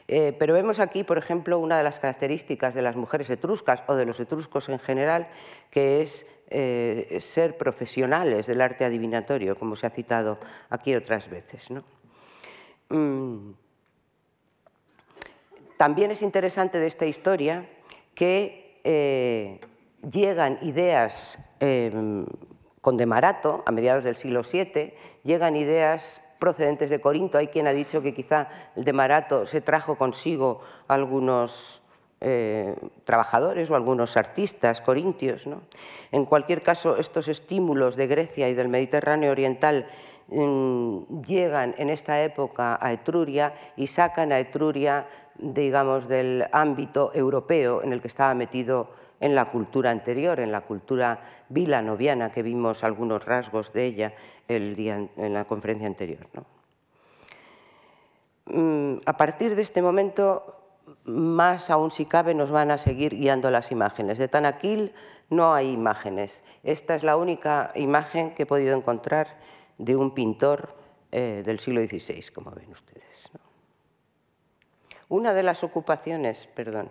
Eh, 0.10 0.36
pero 0.38 0.54
vemos 0.54 0.80
aquí, 0.80 1.06
por 1.06 1.18
ejemplo, 1.18 1.58
una 1.58 1.78
de 1.78 1.84
las 1.86 1.98
características 1.98 2.74
de 2.74 2.82
las 2.82 2.98
mujeres 2.98 3.30
etruscas 3.30 3.82
o 3.88 3.96
de 3.96 4.06
los 4.06 4.20
etruscos 4.20 4.68
en 4.68 4.78
general, 4.78 5.30
que 5.72 6.02
es 6.02 6.28
eh, 6.50 7.18
ser 7.22 7.58
profesionales 7.58 8.46
del 8.46 8.60
arte 8.60 8.84
adivinatorio, 8.84 9.58
como 9.58 9.78
se 9.78 9.88
ha 9.88 9.90
citado 9.90 10.38
aquí 10.70 10.94
otras 10.94 11.30
veces. 11.30 11.70
Mm. 12.90 13.52
También 15.78 16.12
es 16.12 16.22
interesante 16.22 16.78
de 16.78 16.88
esta 16.88 17.06
historia 17.06 17.70
que 18.14 18.82
eh, 18.84 19.62
llegan 20.12 20.60
ideas 20.62 21.40
em, 21.60 22.26
con 22.86 22.98
Demarato, 22.98 23.64
a 23.66 23.72
mediados 23.72 24.04
del 24.04 24.16
siglo 24.16 24.44
VII, 24.44 24.94
llegan 25.24 25.56
ideas 25.56 26.22
procedentes 26.38 26.92
de 26.92 27.02
Corinto. 27.02 27.40
Hay 27.40 27.48
quien 27.48 27.66
ha 27.66 27.74
dicho 27.74 28.04
que 28.04 28.14
quizá 28.14 28.48
Demarato 28.76 29.48
se 29.48 29.60
trajo 29.60 29.96
consigo 29.96 30.62
algunos 30.88 31.82
eh, 32.22 32.76
trabajadores 33.04 33.72
o 33.72 33.76
algunos 33.76 34.18
artistas 34.18 34.82
corintios. 34.82 35.50
En 36.12 36.26
cualquier 36.26 36.62
caso, 36.62 36.98
estos 36.98 37.28
estímulos 37.28 37.96
de 37.96 38.06
Grecia 38.06 38.50
y 38.50 38.54
del 38.54 38.70
Mediterráneo 38.70 39.32
Oriental 39.32 39.88
mm, 40.28 41.24
llegan 41.26 41.74
en 41.80 41.90
esta 41.90 42.22
época 42.22 42.78
a 42.80 42.94
Etruria 42.94 43.56
y 43.76 43.88
sacan 43.88 44.32
a 44.32 44.38
Etruria 44.38 45.08
digamos, 45.38 46.08
del 46.08 46.46
ámbito 46.52 47.12
europeo 47.14 47.84
en 47.84 47.94
el 47.94 48.02
que 48.02 48.08
estaba 48.08 48.34
metido 48.34 48.90
en 49.20 49.36
la 49.36 49.52
cultura 49.52 49.92
anterior, 49.92 50.40
en 50.40 50.52
la 50.52 50.62
cultura 50.62 51.22
vilanoviana, 51.50 52.32
que 52.32 52.44
vimos 52.44 52.84
algunos 52.84 53.26
rasgos 53.26 53.74
de 53.74 53.86
ella 53.86 54.14
en 54.48 55.34
la 55.34 55.46
conferencia 55.46 55.88
anterior. 55.88 56.28
Mm, 58.46 58.98
a 59.06 59.18
partir 59.18 59.56
de 59.56 59.62
este 59.62 59.82
momento, 59.82 60.56
más 61.06 61.70
aún 61.70 61.92
si 61.92 62.06
cabe, 62.06 62.34
nos 62.34 62.52
van 62.52 62.72
a 62.72 62.78
seguir 62.78 63.16
guiando 63.16 63.50
las 63.50 63.72
imágenes. 63.72 64.18
De 64.18 64.28
Tanaquil 64.28 64.94
no 65.30 65.54
hay 65.54 65.70
imágenes. 65.72 66.44
Esta 66.64 66.96
es 66.96 67.04
la 67.04 67.18
única 67.18 67.72
imagen 67.76 68.36
que 68.36 68.44
he 68.44 68.46
podido 68.46 68.78
encontrar 68.78 69.40
de 69.78 69.96
un 69.96 70.14
pintor 70.14 70.76
eh, 71.12 71.42
del 71.44 71.60
siglo 71.60 71.82
XVI, 71.82 72.24
como 72.34 72.52
ven 72.52 72.72
ustedes. 72.72 73.30
Una 75.10 75.34
de 75.34 75.44
las 75.44 75.64
ocupaciones, 75.64 76.48
perdón, 76.56 76.90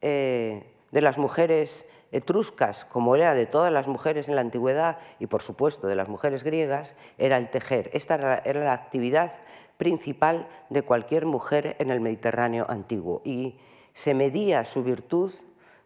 eh, 0.00 0.73
de 0.94 1.00
las 1.00 1.18
mujeres 1.18 1.86
etruscas, 2.12 2.84
como 2.84 3.16
era 3.16 3.34
de 3.34 3.46
todas 3.46 3.72
las 3.72 3.88
mujeres 3.88 4.28
en 4.28 4.36
la 4.36 4.42
antigüedad 4.42 4.98
y 5.18 5.26
por 5.26 5.42
supuesto 5.42 5.88
de 5.88 5.96
las 5.96 6.08
mujeres 6.08 6.44
griegas, 6.44 6.94
era 7.18 7.36
el 7.36 7.50
tejer. 7.50 7.90
Esta 7.92 8.14
era 8.44 8.64
la 8.64 8.72
actividad 8.72 9.32
principal 9.76 10.46
de 10.70 10.82
cualquier 10.82 11.26
mujer 11.26 11.74
en 11.80 11.90
el 11.90 12.00
Mediterráneo 12.00 12.64
antiguo 12.68 13.22
y 13.24 13.56
se 13.92 14.14
medía 14.14 14.64
su 14.64 14.84
virtud, 14.84 15.32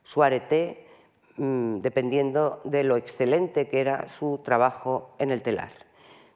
su 0.05 0.23
arete, 0.23 0.87
mm, 1.39 1.79
dependiendo 1.79 2.61
de 2.65 2.85
lo 2.85 2.99
excelente 2.99 3.67
que 3.67 3.81
era 3.81 4.09
su 4.09 4.41
trabajo 4.45 5.15
en 5.19 5.31
el 5.31 5.41
telar. 5.41 5.73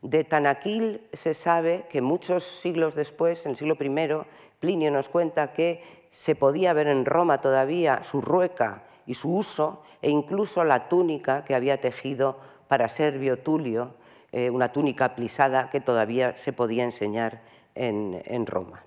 De 0.01 0.25
Tanaquil 0.25 1.07
se 1.13 1.35
sabe 1.35 1.85
que 1.91 2.01
muchos 2.01 2.43
siglos 2.43 2.95
después, 2.95 3.45
en 3.45 3.51
el 3.51 3.59
siglo 3.59 3.77
I, 3.79 4.27
Plinio 4.63 4.93
nos 4.93 5.09
cuenta 5.09 5.53
que 5.53 5.83
se 6.09 6.37
podía 6.37 6.73
ver 6.73 6.87
en 6.87 7.05
Roma 7.05 7.41
todavía 7.41 8.05
su 8.05 8.21
rueca 8.21 8.85
y 9.07 9.15
su 9.15 9.35
uso, 9.35 9.83
e 10.01 10.09
incluso 10.09 10.63
la 10.63 10.89
túnica 10.89 11.45
que 11.45 11.57
había 11.57 11.81
tejido 11.81 12.39
para 12.69 12.89
Servio 12.89 13.41
Tulio, 13.41 13.95
eh, 14.31 14.51
una 14.51 14.71
túnica 14.71 15.17
plisada 15.17 15.69
que 15.69 15.81
todavía 15.81 16.37
se 16.37 16.53
podía 16.53 16.85
enseñar 16.85 17.43
en, 17.75 18.47
Roma. 18.47 18.85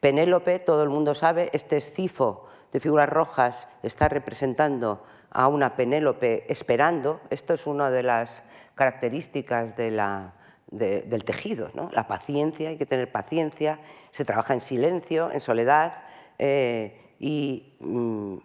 Penélope, 0.00 0.58
todo 0.58 0.82
el 0.84 0.88
mundo 0.88 1.14
sabe, 1.14 1.50
este 1.52 1.76
escifo 1.76 2.46
de 2.72 2.80
figuras 2.80 3.10
rojas 3.10 3.68
está 3.82 4.08
representando 4.08 5.04
a 5.28 5.48
una 5.48 5.76
Penélope 5.76 6.50
esperando. 6.50 7.20
Esto 7.28 7.52
es 7.52 7.66
una 7.66 7.90
de 7.90 8.04
las 8.04 8.42
características 8.74 9.76
de 9.76 9.90
la, 9.90 10.32
del 10.70 11.24
tejido. 11.24 11.70
¿no? 11.74 11.90
La 11.92 12.06
paciencia, 12.06 12.70
hay 12.70 12.76
que 12.76 12.86
tener 12.86 13.10
paciencia, 13.10 13.80
se 14.10 14.24
trabaja 14.24 14.54
en 14.54 14.60
silencio, 14.60 15.30
en 15.32 15.40
soledad 15.40 16.02
eh, 16.38 17.14
y 17.18 17.74
mm, 17.80 18.36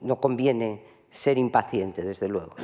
no 0.00 0.20
conviene 0.20 0.82
ser 1.10 1.38
impaciente, 1.38 2.02
desde 2.02 2.28
luego. 2.28 2.54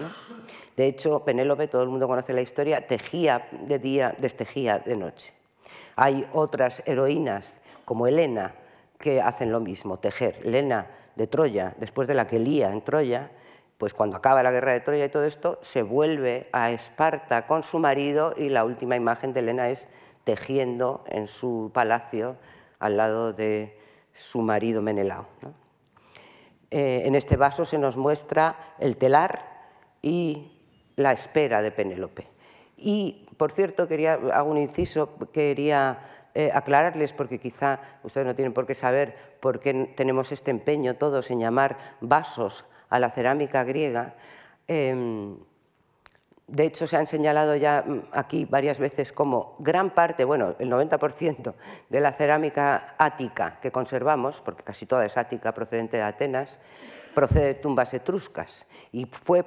De 0.77 0.87
hecho, 0.87 1.25
Penélope, 1.25 1.69
todo 1.69 1.83
el 1.83 1.89
mundo 1.89 2.09
conoce 2.09 2.33
la 2.33 2.41
historia, 2.41 2.87
tejía 2.87 3.49
de 3.53 3.79
día, 3.79 4.15
destejía 4.19 4.79
de 4.79 4.97
noche. 4.97 5.35
Hay 5.97 6.27
otras 6.33 6.83
heroínas, 6.87 7.61
como 7.85 8.07
Helena, 8.07 8.55
que 8.99 9.21
hacen 9.21 9.53
lo 9.53 9.61
mismo, 9.61 9.99
tejer. 9.99 10.41
Helena 10.45 10.87
de 11.15 11.27
Troya, 11.27 11.75
después 11.79 12.09
de 12.09 12.15
la 12.15 12.27
que 12.27 12.39
lía 12.39 12.71
en 12.71 12.83
Troya, 12.83 13.31
pues 13.79 13.95
cuando 13.95 14.17
acaba 14.17 14.43
la 14.43 14.51
guerra 14.51 14.73
de 14.73 14.81
Troya 14.81 15.05
y 15.05 15.09
todo 15.09 15.25
esto, 15.25 15.59
se 15.63 15.83
vuelve 15.83 16.49
a 16.53 16.73
Esparta 16.73 17.47
con 17.47 17.63
su 17.63 17.79
marido 17.79 18.35
y 18.37 18.49
la 18.49 18.65
última 18.65 18.97
imagen 18.97 19.33
de 19.33 19.41
Helena 19.41 19.69
es 19.71 19.87
tejiendo 20.25 21.05
en 21.07 21.29
su 21.29 21.71
palacio 21.73 22.37
al 22.81 22.97
lado 22.97 23.33
de 23.33 23.79
su 24.15 24.43
marido 24.43 24.83
Menelao. 24.83 25.29
Eh, 26.71 27.03
en 27.07 27.15
este 27.15 27.37
vaso 27.37 27.65
se 27.65 27.79
nos 27.79 27.97
muestra 27.97 28.75
el 28.81 28.97
telar 28.97 29.69
y 30.03 30.61
la 30.97 31.13
espera 31.13 31.63
de 31.63 31.71
Penélope. 31.71 32.27
Y, 32.77 33.29
por 33.37 33.53
cierto, 33.53 33.87
quería, 33.87 34.15
hago 34.35 34.51
un 34.51 34.59
inciso, 34.59 35.17
quería 35.33 36.29
eh, 36.35 36.51
aclararles, 36.53 37.13
porque 37.13 37.39
quizá 37.39 37.81
ustedes 38.03 38.27
no 38.27 38.35
tienen 38.35 38.53
por 38.53 38.67
qué 38.67 38.75
saber 38.75 39.17
por 39.41 39.61
qué 39.61 39.93
tenemos 39.97 40.33
este 40.33 40.51
empeño 40.51 40.97
todos 40.97 41.31
en 41.31 41.41
llamar 41.41 41.79
vasos 42.01 42.65
a 42.91 42.99
la 42.99 43.11
cerámica 43.11 43.65
griega. 43.65 44.15
Em, 44.67 45.37
de 46.47 46.65
hecho, 46.65 46.87
se 46.87 46.97
han 46.97 47.07
señalado 47.07 47.57
ya 47.57 47.85
mm, 47.87 48.03
aquí 48.13 48.47
varias 48.47 48.79
veces 48.79 49.13
como 49.13 49.57
gran 49.59 49.91
parte, 49.91 50.25
bueno, 50.25 50.57
el 50.59 50.71
90% 50.71 51.55
de 51.89 52.01
la 52.01 52.13
cerámica 52.13 52.95
ática 52.99 53.61
que 53.61 53.71
conservamos, 53.71 54.41
porque 54.41 54.65
casi 54.65 54.87
toda 54.87 55.05
es 55.05 55.17
ática 55.17 55.53
procedente 55.53 55.99
de 55.99 56.03
Atenas, 56.05 56.61
procede 57.15 57.47
de 57.47 57.55
tumbas 57.55 57.93
etruscas 57.95 58.67
y 58.93 59.07
fue 59.07 59.45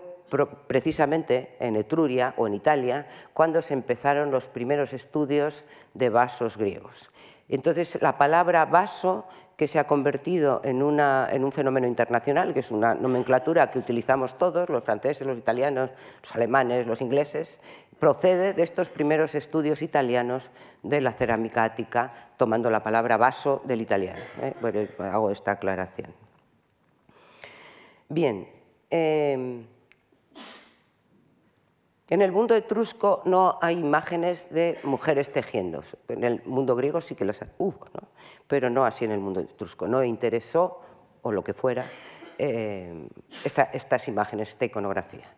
precisamente 0.68 1.58
en 1.60 1.76
Etruria 1.76 2.34
o 2.38 2.48
en 2.48 2.54
Italia 2.54 3.08
cuando 3.34 3.62
se 3.62 3.74
empezaron 3.74 4.32
los 4.32 4.48
primeros 4.48 4.94
estudios 4.94 5.66
de 5.94 6.10
vasos 6.10 6.58
griegos. 6.58 7.12
Entonces, 7.50 8.02
la 8.02 8.18
palabra 8.18 8.66
vaso 8.66 9.28
que 9.62 9.68
se 9.68 9.78
ha 9.78 9.86
convertido 9.86 10.60
en, 10.64 10.82
un 10.82 11.52
fenómeno 11.52 11.86
internacional, 11.86 12.52
que 12.52 12.62
es 12.62 12.72
una 12.72 12.96
nomenclatura 12.96 13.70
que 13.70 13.78
utilizamos 13.78 14.36
todos, 14.40 14.70
los 14.70 14.84
franceses, 14.84 15.28
los 15.28 15.38
italianos, 15.38 15.92
los 16.24 16.36
alemanes, 16.36 16.88
los 16.88 17.00
ingleses, 17.00 17.62
procede 18.00 18.54
de 18.54 18.64
estos 18.64 18.90
primeros 18.90 19.36
estudios 19.36 19.84
italianos 19.84 20.50
de 20.82 21.00
la 21.00 21.12
cerámica 21.12 21.64
ática, 21.64 22.12
tomando 22.38 22.72
la 22.72 22.82
palabra 22.82 23.18
vaso 23.18 23.62
del 23.64 23.82
italiano. 23.82 24.20
¿eh? 24.42 24.88
Hago 24.98 25.30
esta 25.30 25.52
aclaración. 25.52 26.12
Bien. 28.10 28.48
Em, 28.90 29.68
en 32.12 32.22
el 32.22 32.34
mundo 32.34 32.56
etrusco 32.56 33.22
no 33.24 33.58
hay 33.62 33.80
imágenes 33.80 34.50
de 34.50 34.78
mujeres 34.84 35.32
tejiendo. 35.32 35.82
En 36.10 36.26
el 36.26 36.44
mundo 36.44 36.76
griego 36.76 37.00
sí 37.00 37.16
que 37.16 37.24
las 37.24 37.42
hubo, 37.58 37.88
¿no? 37.94 38.10
pero 38.48 38.70
no 38.70 38.84
así 38.86 39.06
en 39.06 39.12
el 39.12 39.22
mundo 39.22 39.40
etrusco. 39.40 39.88
No 39.88 40.04
interesó, 40.04 40.82
o 41.22 41.32
lo 41.32 41.42
que 41.42 41.54
fuera, 41.54 41.86
eh, 42.38 43.08
estas 43.46 44.10
imágenes, 44.10 44.50
esta 44.50 44.66
iconografía. 44.66 45.34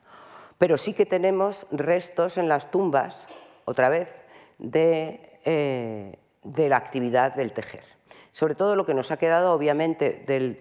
Pero 0.58 0.80
sí 0.80 0.96
que 0.96 1.06
tenemos 1.06 1.68
restos 1.70 2.40
en 2.40 2.50
las 2.50 2.72
tumbas, 2.72 3.28
otra 3.66 3.90
vez, 3.90 4.24
de, 4.58 5.40
eh, 5.46 6.18
de 6.42 6.70
la 6.70 6.78
actividad 6.78 7.36
del 7.36 7.54
tejer. 7.54 7.84
Sobre 8.32 8.56
todo 8.56 8.76
lo 8.76 8.88
que 8.88 8.96
nos 8.96 9.12
ha 9.12 9.18
quedado, 9.18 9.54
obviamente, 9.54 10.24
del 10.26 10.58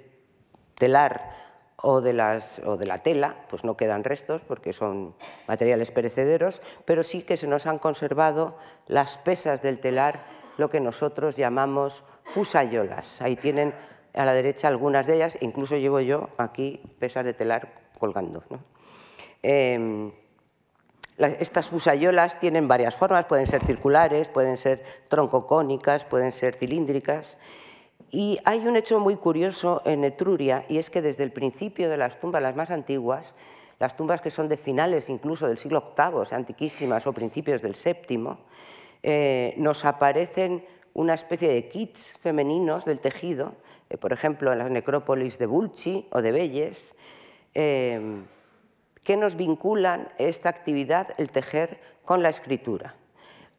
telar 0.75 1.33
o 1.83 2.01
de, 2.01 2.13
la 2.13 2.99
tela, 3.03 3.37
pues 3.49 3.65
no 3.65 3.77
quedan 3.77 4.05
restos 4.05 4.43
porque 4.43 4.73
son 4.73 5.15
materiales 5.49 5.91
perecederos, 5.91 6.63
pero 6.85 7.03
sí 7.03 7.23
que 7.23 7.37
se 7.37 7.47
nos 7.47 7.67
han 7.67 7.79
conservado 7.79 8.57
las 8.87 9.19
pesas 9.19 9.63
del 9.63 9.81
telar, 9.81 10.25
lo 10.59 10.71
que 10.71 10.81
nosotros 10.81 11.37
llamamos 11.37 12.05
fusayolas. 12.25 13.21
Ahí 13.21 13.37
tienen 13.37 13.75
a 14.15 14.25
la 14.25 14.33
derecha 14.33 14.69
algunas 14.69 15.07
de 15.07 15.17
ellas, 15.17 15.39
incluso 15.41 15.77
llevo 15.77 16.01
yo 16.01 16.29
aquí 16.39 16.81
pesas 16.99 17.25
de 17.25 17.35
telar 17.35 17.73
colgando. 17.99 18.45
Em, 19.43 20.13
estas 21.19 21.69
fusayolas 21.69 22.39
tienen 22.39 22.69
varias 22.69 22.95
formas, 22.95 23.27
pueden 23.27 23.47
ser 23.47 23.65
circulares, 23.65 24.29
pueden 24.29 24.57
ser 24.57 24.83
troncocónicas, 25.09 26.05
pueden 26.05 26.33
ser 26.33 26.55
cilíndricas. 26.55 27.39
Y 28.11 28.39
hay 28.45 28.67
un 28.67 28.77
hecho 28.77 29.01
muy 29.01 29.17
curioso 29.17 29.83
en 29.85 30.05
Etruria, 30.05 30.65
y 30.69 30.79
es 30.79 30.91
que 30.91 31.03
desde 31.03 31.23
el 31.23 31.33
principio 31.33 31.89
de 31.89 31.97
las 31.97 32.21
tumbas, 32.21 32.43
las 32.43 32.57
más 32.57 32.71
antiguas, 32.71 33.35
las 33.79 33.97
tumbas 33.97 34.21
que 34.21 34.31
son 34.31 34.49
de 34.49 34.57
finales 34.57 35.09
incluso 35.09 35.49
del 35.49 35.59
siglo 35.59 35.95
VIII, 35.97 36.37
antiquísimas, 36.37 37.07
o 37.07 37.13
principios 37.13 37.63
del 37.63 37.75
VII, 37.75 38.37
eh, 39.03 39.55
nos 39.57 39.85
aparecen 39.85 40.65
una 40.95 41.15
especie 41.15 41.49
de 41.49 41.69
kits 41.69 42.19
femeninos 42.21 42.85
del 42.85 43.01
tejido, 43.01 43.55
eh, 43.89 43.97
por 43.97 44.13
ejemplo, 44.13 44.53
en 44.53 44.59
las 44.59 44.71
necrópolis 44.71 45.39
de 45.39 45.47
Bulci 45.47 46.07
o 46.11 46.23
de 46.23 46.33
Belles, 46.33 46.95
eh, 47.55 48.23
que 49.03 49.17
nos 49.17 49.37
vinculan 49.37 50.09
esta 50.19 50.49
actividad, 50.49 51.09
el 51.17 51.31
tejer, 51.31 51.81
con 52.05 52.23
la 52.23 52.29
escritura 52.29 52.95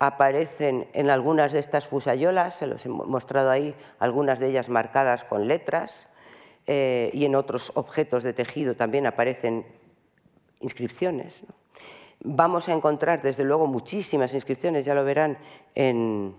aparecen 0.08 0.88
en 0.94 1.10
algunas 1.10 1.52
de 1.52 1.60
estas 1.60 1.88
fusayolas, 1.88 2.56
se 2.56 2.68
los 2.68 2.86
he 2.86 2.90
mostrado 2.90 3.50
ahí, 3.50 3.76
algunas 4.00 4.40
de 4.40 4.50
ellas 4.50 4.70
marcadas 4.70 5.24
con 5.24 5.48
letras, 5.48 6.08
eh, 6.68 7.10
y 7.14 7.26
en 7.26 7.36
otros 7.36 7.72
objetos 7.76 8.24
de 8.24 8.34
tejido 8.34 8.76
también 8.76 9.06
aparecen 9.06 9.66
inscripciones. 10.60 11.44
Vamos 12.20 12.70
a 12.70 12.74
encontrar, 12.74 13.22
desde 13.22 13.44
luego, 13.44 13.68
muchísimas 13.68 14.34
inscripciones, 14.34 14.86
ya 14.86 14.96
lo 14.96 15.04
verán, 15.04 15.38
en, 15.76 16.36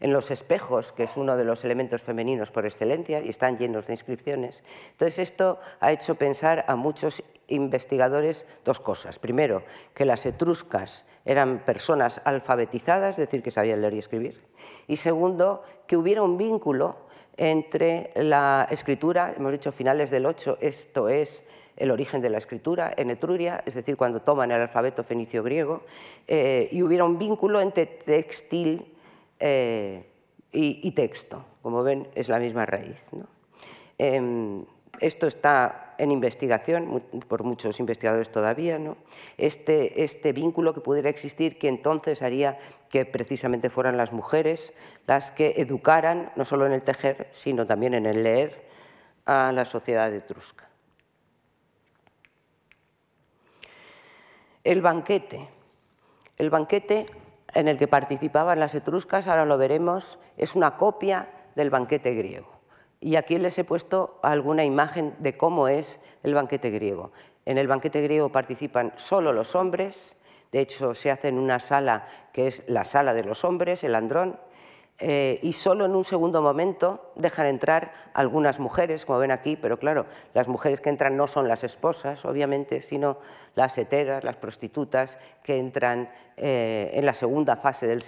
en 0.00 0.12
los 0.12 0.30
espejos, 0.30 0.92
que 0.92 1.04
es 1.04 1.16
uno 1.16 1.36
de 1.36 1.44
los 1.44 1.64
elementos 1.64 2.02
femeninos 2.02 2.50
por 2.50 2.66
excelencia, 2.66 3.20
y 3.20 3.28
están 3.28 3.58
llenos 3.58 3.86
de 3.86 3.94
inscripciones. 3.94 4.62
Entonces, 4.92 5.18
esto 5.18 5.58
ha 5.80 5.92
hecho 5.92 6.16
pensar 6.16 6.64
a 6.68 6.76
muchos 6.76 7.22
investigadores 7.48 8.46
dos 8.64 8.80
cosas. 8.80 9.18
Primero, 9.18 9.62
que 9.94 10.04
las 10.04 10.26
etruscas 10.26 11.06
eran 11.24 11.64
personas 11.64 12.20
alfabetizadas, 12.24 13.18
es 13.18 13.26
decir, 13.26 13.42
que 13.42 13.50
sabían 13.50 13.80
leer 13.80 13.94
y 13.94 13.98
escribir. 13.98 14.42
Y 14.86 14.96
segundo, 14.96 15.62
que 15.86 15.96
hubiera 15.96 16.22
un 16.22 16.36
vínculo 16.36 17.06
entre 17.36 18.10
la 18.16 18.66
escritura, 18.70 19.34
hemos 19.36 19.52
dicho 19.52 19.72
finales 19.72 20.10
del 20.10 20.26
8, 20.26 20.58
esto 20.60 21.08
es 21.08 21.44
el 21.76 21.90
origen 21.90 22.22
de 22.22 22.30
la 22.30 22.38
escritura 22.38 22.92
en 22.96 23.10
Etruria, 23.10 23.62
es 23.66 23.74
decir, 23.74 23.96
cuando 23.96 24.22
toman 24.22 24.50
el 24.50 24.62
alfabeto 24.62 25.04
fenicio-griego, 25.04 25.82
eh, 26.26 26.68
y 26.72 26.82
hubiera 26.82 27.04
un 27.04 27.18
vínculo 27.18 27.60
entre 27.60 27.86
textil 27.86 28.95
eh, 29.40 30.06
y, 30.52 30.90
texto. 30.92 31.44
Como 31.62 31.82
ven, 31.82 32.08
es 32.14 32.28
la 32.28 32.38
misma 32.38 32.64
raíz. 32.66 33.10
Em, 33.98 34.64
esto 35.00 35.26
está 35.26 35.94
en 35.98 36.10
investigación 36.10 37.02
por 37.28 37.42
muchos 37.42 37.80
investigadores 37.80 38.30
todavía, 38.30 38.78
¿no? 38.78 38.96
este, 39.38 40.04
este 40.04 40.32
vínculo 40.32 40.74
que 40.74 40.80
pudiera 40.80 41.08
existir 41.08 41.58
que 41.58 41.68
entonces 41.68 42.22
haría 42.22 42.58
que 42.90 43.04
precisamente 43.04 43.70
fueran 43.70 43.96
las 43.96 44.12
mujeres 44.12 44.74
las 45.06 45.32
que 45.32 45.54
educaran, 45.56 46.32
no 46.36 46.44
solo 46.44 46.66
en 46.66 46.72
el 46.72 46.82
tejer, 46.82 47.28
sino 47.32 47.66
también 47.66 47.94
en 47.94 48.06
el 48.06 48.22
leer, 48.22 48.66
a 49.24 49.52
la 49.52 49.64
sociedad 49.64 50.12
etrusca. 50.12 50.68
El 54.62 54.82
banquete. 54.82 55.48
El 56.38 56.50
banquete 56.50 57.06
en 57.56 57.68
el 57.68 57.78
que 57.78 57.88
participaban 57.88 58.60
las 58.60 58.74
etruscas, 58.74 59.26
ahora 59.26 59.46
lo 59.46 59.56
veremos, 59.56 60.18
es 60.36 60.54
una 60.54 60.76
copia 60.76 61.28
del 61.54 61.70
banquete 61.70 62.14
griego. 62.14 62.48
Y 63.00 63.16
aquí 63.16 63.38
les 63.38 63.58
he 63.58 63.64
puesto 63.64 64.20
alguna 64.22 64.64
imagen 64.64 65.14
de 65.18 65.36
cómo 65.36 65.68
es 65.68 65.98
el 66.22 66.34
banquete 66.34 66.70
griego. 66.70 67.12
En 67.46 67.56
el 67.56 67.66
banquete 67.66 68.02
griego 68.02 68.30
participan 68.30 68.92
solo 68.96 69.32
los 69.32 69.54
hombres, 69.54 70.16
de 70.52 70.60
hecho 70.60 70.94
se 70.94 71.10
hace 71.10 71.28
en 71.28 71.38
una 71.38 71.58
sala 71.58 72.06
que 72.32 72.46
es 72.46 72.62
la 72.66 72.84
sala 72.84 73.14
de 73.14 73.24
los 73.24 73.44
hombres, 73.44 73.84
el 73.84 73.94
andrón. 73.94 74.38
eh, 74.98 75.38
y 75.42 75.52
solo 75.52 75.84
en 75.84 75.94
un 75.94 76.04
segundo 76.04 76.40
momento 76.40 77.12
dejan 77.16 77.46
entrar 77.46 77.92
algunas 78.14 78.60
mujeres, 78.60 79.04
como 79.04 79.18
ven 79.18 79.30
aquí, 79.30 79.56
pero 79.56 79.78
claro, 79.78 80.06
las 80.32 80.48
mujeres 80.48 80.80
que 80.80 80.88
entran 80.88 81.16
no 81.18 81.26
son 81.26 81.48
las 81.48 81.64
esposas, 81.64 82.24
obviamente, 82.24 82.80
sino 82.80 83.18
las 83.54 83.76
heteras, 83.76 84.24
las 84.24 84.36
prostitutas, 84.36 85.18
que 85.42 85.58
entran 85.58 86.08
eh, 86.38 86.90
en 86.92 87.06
la 87.06 87.14
segunda 87.14 87.56
fase 87.56 87.86
del 87.86 88.04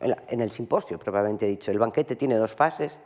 en 0.00 0.40
el 0.40 0.50
simposio, 0.52 0.96
propiamente 0.98 1.46
dicho. 1.46 1.72
El 1.72 1.80
banquete 1.80 2.14
tiene 2.14 2.36
dos 2.36 2.54
fases. 2.54 3.00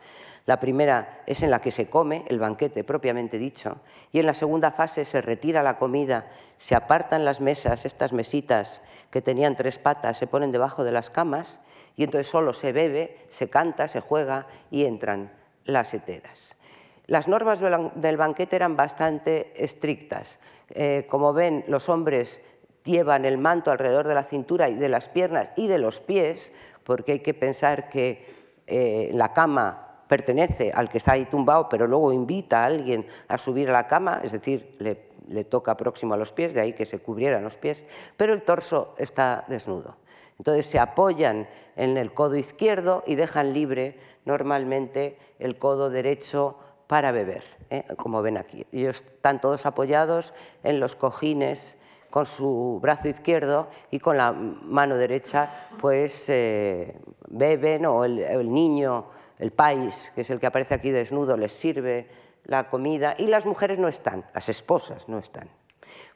La 0.44 0.60
primera 0.60 1.22
es 1.26 1.42
en 1.42 1.50
la 1.50 1.60
que 1.60 1.70
se 1.70 1.88
come, 1.88 2.24
el 2.28 2.38
banquete 2.38 2.84
propiamente 2.84 3.38
dicho, 3.38 3.80
y 4.12 4.18
en 4.18 4.26
la 4.26 4.34
segunda 4.34 4.70
fase 4.70 5.04
se 5.04 5.20
retira 5.20 5.62
la 5.62 5.76
comida, 5.76 6.30
se 6.56 6.74
apartan 6.74 7.24
las 7.24 7.40
mesas, 7.40 7.84
estas 7.84 8.12
mesitas 8.12 8.82
que 9.10 9.22
tenían 9.22 9.56
tres 9.56 9.78
patas, 9.78 10.18
se 10.18 10.26
ponen 10.26 10.52
debajo 10.52 10.84
de 10.84 10.92
las 10.92 11.10
camas 11.10 11.60
y 11.96 12.04
entonces 12.04 12.28
solo 12.28 12.52
se 12.52 12.72
bebe, 12.72 13.26
se 13.28 13.50
canta, 13.50 13.88
se 13.88 14.00
juega 14.00 14.46
y 14.70 14.84
entran 14.84 15.32
las 15.64 15.92
heteras. 15.92 16.56
Las 17.06 17.26
normas 17.26 17.60
del 17.60 18.16
banquete 18.18 18.56
eran 18.56 18.76
bastante 18.76 19.52
estrictas. 19.56 20.38
Eh, 20.70 21.06
como 21.08 21.32
ven, 21.32 21.64
los 21.68 21.88
hombres 21.88 22.42
llevan 22.88 23.24
el 23.24 23.38
manto 23.38 23.70
alrededor 23.70 24.08
de 24.08 24.14
la 24.14 24.24
cintura 24.24 24.68
y 24.68 24.74
de 24.74 24.88
las 24.88 25.08
piernas 25.08 25.52
y 25.56 25.68
de 25.68 25.78
los 25.78 26.00
pies, 26.00 26.52
porque 26.82 27.12
hay 27.12 27.20
que 27.20 27.34
pensar 27.34 27.88
que 27.88 28.26
eh, 28.66 29.10
la 29.14 29.32
cama 29.32 30.02
pertenece 30.08 30.72
al 30.74 30.88
que 30.88 30.98
está 30.98 31.12
ahí 31.12 31.26
tumbado, 31.26 31.68
pero 31.68 31.86
luego 31.86 32.12
invita 32.12 32.62
a 32.62 32.66
alguien 32.66 33.06
a 33.28 33.38
subir 33.38 33.68
a 33.68 33.72
la 33.72 33.86
cama, 33.86 34.20
es 34.24 34.32
decir, 34.32 34.76
le, 34.78 35.44
toca 35.44 35.76
próximo 35.76 36.14
a 36.14 36.16
los 36.16 36.32
pies, 36.32 36.54
de 36.54 36.62
ahí 36.62 36.72
que 36.72 36.86
se 36.86 36.98
cubrieran 36.98 37.44
los 37.44 37.58
pies, 37.58 37.84
pero 38.16 38.32
el 38.32 38.42
torso 38.42 38.94
está 38.96 39.44
desnudo. 39.48 39.96
Entonces 40.38 40.66
se 40.66 40.78
apoyan 40.78 41.48
en 41.76 41.96
el 41.98 42.14
codo 42.14 42.36
izquierdo 42.36 43.04
y 43.06 43.14
dejan 43.14 43.52
libre 43.52 43.98
normalmente 44.24 45.18
el 45.38 45.58
codo 45.58 45.90
derecho 45.90 46.56
para 46.86 47.12
beber, 47.12 47.44
¿eh? 47.68 47.84
como 47.98 48.22
ven 48.22 48.38
aquí. 48.38 48.66
Ellos 48.72 49.04
están 49.04 49.40
todos 49.40 49.66
apoyados 49.66 50.32
en 50.62 50.80
los 50.80 50.96
cojines 50.96 51.76
con 52.10 52.26
su 52.26 52.78
brazo 52.80 53.08
izquierdo 53.08 53.68
y 53.90 53.98
con 53.98 54.16
la 54.16 54.32
mano 54.32 54.96
derecha 54.96 55.50
pues 55.80 56.28
eh, 56.28 56.96
beben 57.28 57.86
o 57.86 58.04
el, 58.04 58.52
niño, 58.52 59.06
el 59.38 59.52
país, 59.52 60.12
que 60.14 60.22
es 60.22 60.30
el 60.30 60.40
que 60.40 60.46
aparece 60.46 60.74
aquí 60.74 60.90
desnudo, 60.90 61.36
les 61.36 61.52
sirve 61.52 62.08
la 62.44 62.68
comida 62.68 63.14
y 63.18 63.26
las 63.26 63.46
mujeres 63.46 63.78
no 63.78 63.88
están, 63.88 64.24
las 64.34 64.48
esposas 64.48 65.08
no 65.08 65.18
están. 65.18 65.48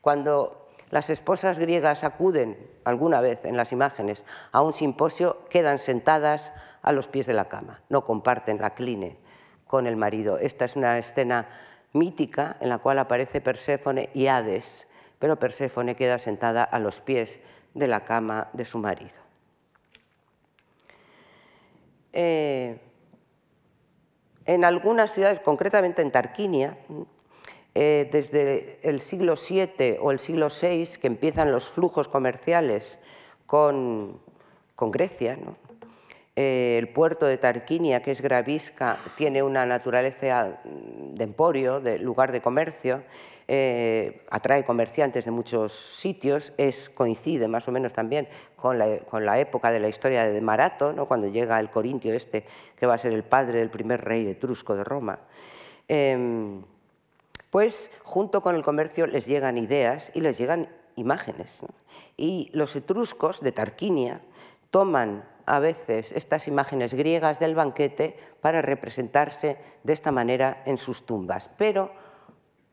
Cuando 0.00 0.68
las 0.90 1.11
esposas 1.11 1.59
griegas 1.59 2.05
acuden 2.05 2.70
alguna 2.85 3.20
vez 3.20 3.44
en 3.44 3.57
las 3.57 3.72
imágenes 3.72 4.24
a 4.50 4.62
un 4.62 4.72
simposio, 4.72 5.44
quedan 5.48 5.78
sentadas 5.78 6.52
a 6.83 6.92
los 6.92 7.09
pies 7.09 7.26
de 7.26 7.35
la 7.35 7.48
cama, 7.48 7.83
no 7.88 8.05
comparten 8.05 8.59
la 8.61 8.74
cline 8.74 9.18
con 9.66 9.87
el 9.87 9.96
marido. 9.96 10.38
Esta 10.38 10.64
es 10.64 10.76
una 10.76 10.98
escena 10.98 11.48
mítica 11.92 12.57
en 12.61 12.68
la 12.68 12.78
cual 12.78 12.98
aparece 12.98 13.40
Perséfone 13.40 14.11
y 14.12 14.26
Hades, 14.26 14.87
pero 15.22 15.38
Perséfone 15.38 15.94
queda 15.94 16.18
sentada 16.18 16.64
a 16.64 16.80
los 16.80 17.00
pies 17.00 17.38
de 17.74 17.87
la 17.87 18.02
cama 18.02 18.48
de 18.54 18.64
su 18.64 18.78
marido. 18.78 19.12
Eh, 22.12 22.76
en 24.46 24.64
algunas 24.64 25.12
ciudades, 25.12 25.38
concretamente 25.38 26.02
en 26.02 26.11
Tarquinia, 26.11 26.76
eh, 27.76 28.08
desde 28.11 28.80
el 28.82 29.00
siglo 29.00 29.35
VII 29.37 29.98
o 30.00 30.11
el 30.11 30.18
siglo 30.18 30.48
VI, 30.48 30.98
que 31.00 31.06
empiezan 31.06 31.52
los 31.52 31.70
flujos 31.70 32.08
comerciales 32.08 32.98
con, 33.46 34.20
Grecia, 34.76 35.38
eh, 36.35 36.78
el 36.80 36.88
puerto 36.88 37.26
de 37.26 37.38
Tarquinia, 37.38 38.02
que 38.02 38.11
es 38.11 38.20
Gravisca, 38.20 38.98
tiene 39.16 39.44
una 39.44 39.66
naturaleza 39.66 40.58
de 40.64 41.22
emporio, 41.22 41.78
de 41.78 42.00
lugar 42.00 42.32
de 42.32 42.40
comercio, 42.40 43.04
eh, 43.48 44.24
atrae 44.31 44.64
comerciantes 44.64 45.24
de 45.24 45.31
muchos 45.31 45.72
sitios, 45.72 46.52
es, 46.57 46.88
coincide 46.88 47.48
más 47.48 47.68
o 47.68 47.72
menos 47.72 47.92
también 47.92 48.28
con 48.57 48.78
la, 48.78 49.38
época 49.38 49.70
de 49.70 49.81
la 49.81 49.88
historia 49.88 50.24
de 50.24 50.40
Marato, 50.40 50.92
¿no? 50.92 51.07
cuando 51.07 51.28
llega 51.28 51.59
el 51.59 51.70
corintio 51.70 52.14
este, 52.14 52.44
que 52.76 52.87
va 52.87 52.94
a 52.94 52.98
ser 52.98 53.12
el 53.12 53.24
padre 53.24 53.59
del 53.59 53.70
primer 53.70 54.05
rey 54.05 54.28
etrusco 54.28 54.74
de 54.76 54.85
Roma. 54.85 55.18
Em, 55.88 56.62
pues 57.50 57.90
junto 58.02 58.40
con 58.40 58.55
el 58.55 58.62
comercio 58.62 59.07
les 59.07 59.26
llegan 59.26 59.59
ideas 59.59 60.11
y 60.14 60.20
les 60.20 60.38
llegan 60.38 60.68
imágenes. 60.96 61.61
Y 62.16 62.50
los 62.52 62.76
etruscos 62.76 63.40
de 63.40 63.52
Tarquinia 63.52 64.22
toman 64.70 65.24
a 65.44 65.59
veces 65.59 66.12
estas 66.12 66.48
imágenes 66.48 66.94
griegas 66.94 67.38
del 67.38 67.55
banquete 67.55 68.16
para 68.40 68.62
representarse 68.62 69.59
de 69.83 69.92
esta 69.92 70.12
manera 70.12 70.62
en 70.66 70.76
sus 70.76 71.05
tumbas. 71.05 71.50
Pero 71.59 71.92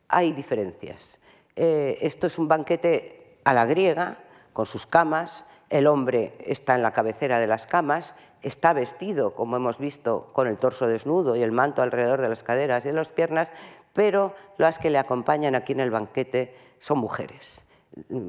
hay 0.09 0.33
diferencias. 0.33 1.19
Eh, 1.55 1.97
esto 2.01 2.27
es 2.27 2.37
un 2.37 2.47
banquete 2.47 3.37
a 3.45 3.53
la 3.53 3.65
griega, 3.65 4.17
con 4.53 4.65
sus 4.65 4.85
camas, 4.85 5.45
el 5.69 5.87
hombre 5.87 6.33
está 6.39 6.75
en 6.75 6.81
la 6.81 6.91
cabecera 6.91 7.39
de 7.39 7.47
las 7.47 7.67
camas, 7.67 8.15
está 8.41 8.73
vestido, 8.73 9.35
como 9.35 9.55
hemos 9.55 9.77
visto, 9.77 10.29
con 10.33 10.47
el 10.47 10.57
torso 10.57 10.87
desnudo 10.87 11.35
y 11.35 11.41
el 11.41 11.51
manto 11.51 11.81
alrededor 11.81 12.21
de 12.21 12.29
las 12.29 12.43
caderas 12.43 12.83
y 12.83 12.89
de 12.89 12.93
las 12.93 13.11
piernas, 13.11 13.49
pero 13.93 14.33
las 14.57 14.79
que 14.79 14.89
le 14.89 14.97
acompañan 14.97 15.55
aquí 15.55 15.73
en 15.73 15.79
el 15.79 15.91
banquete 15.91 16.55
son 16.79 16.97
mujeres. 16.99 17.65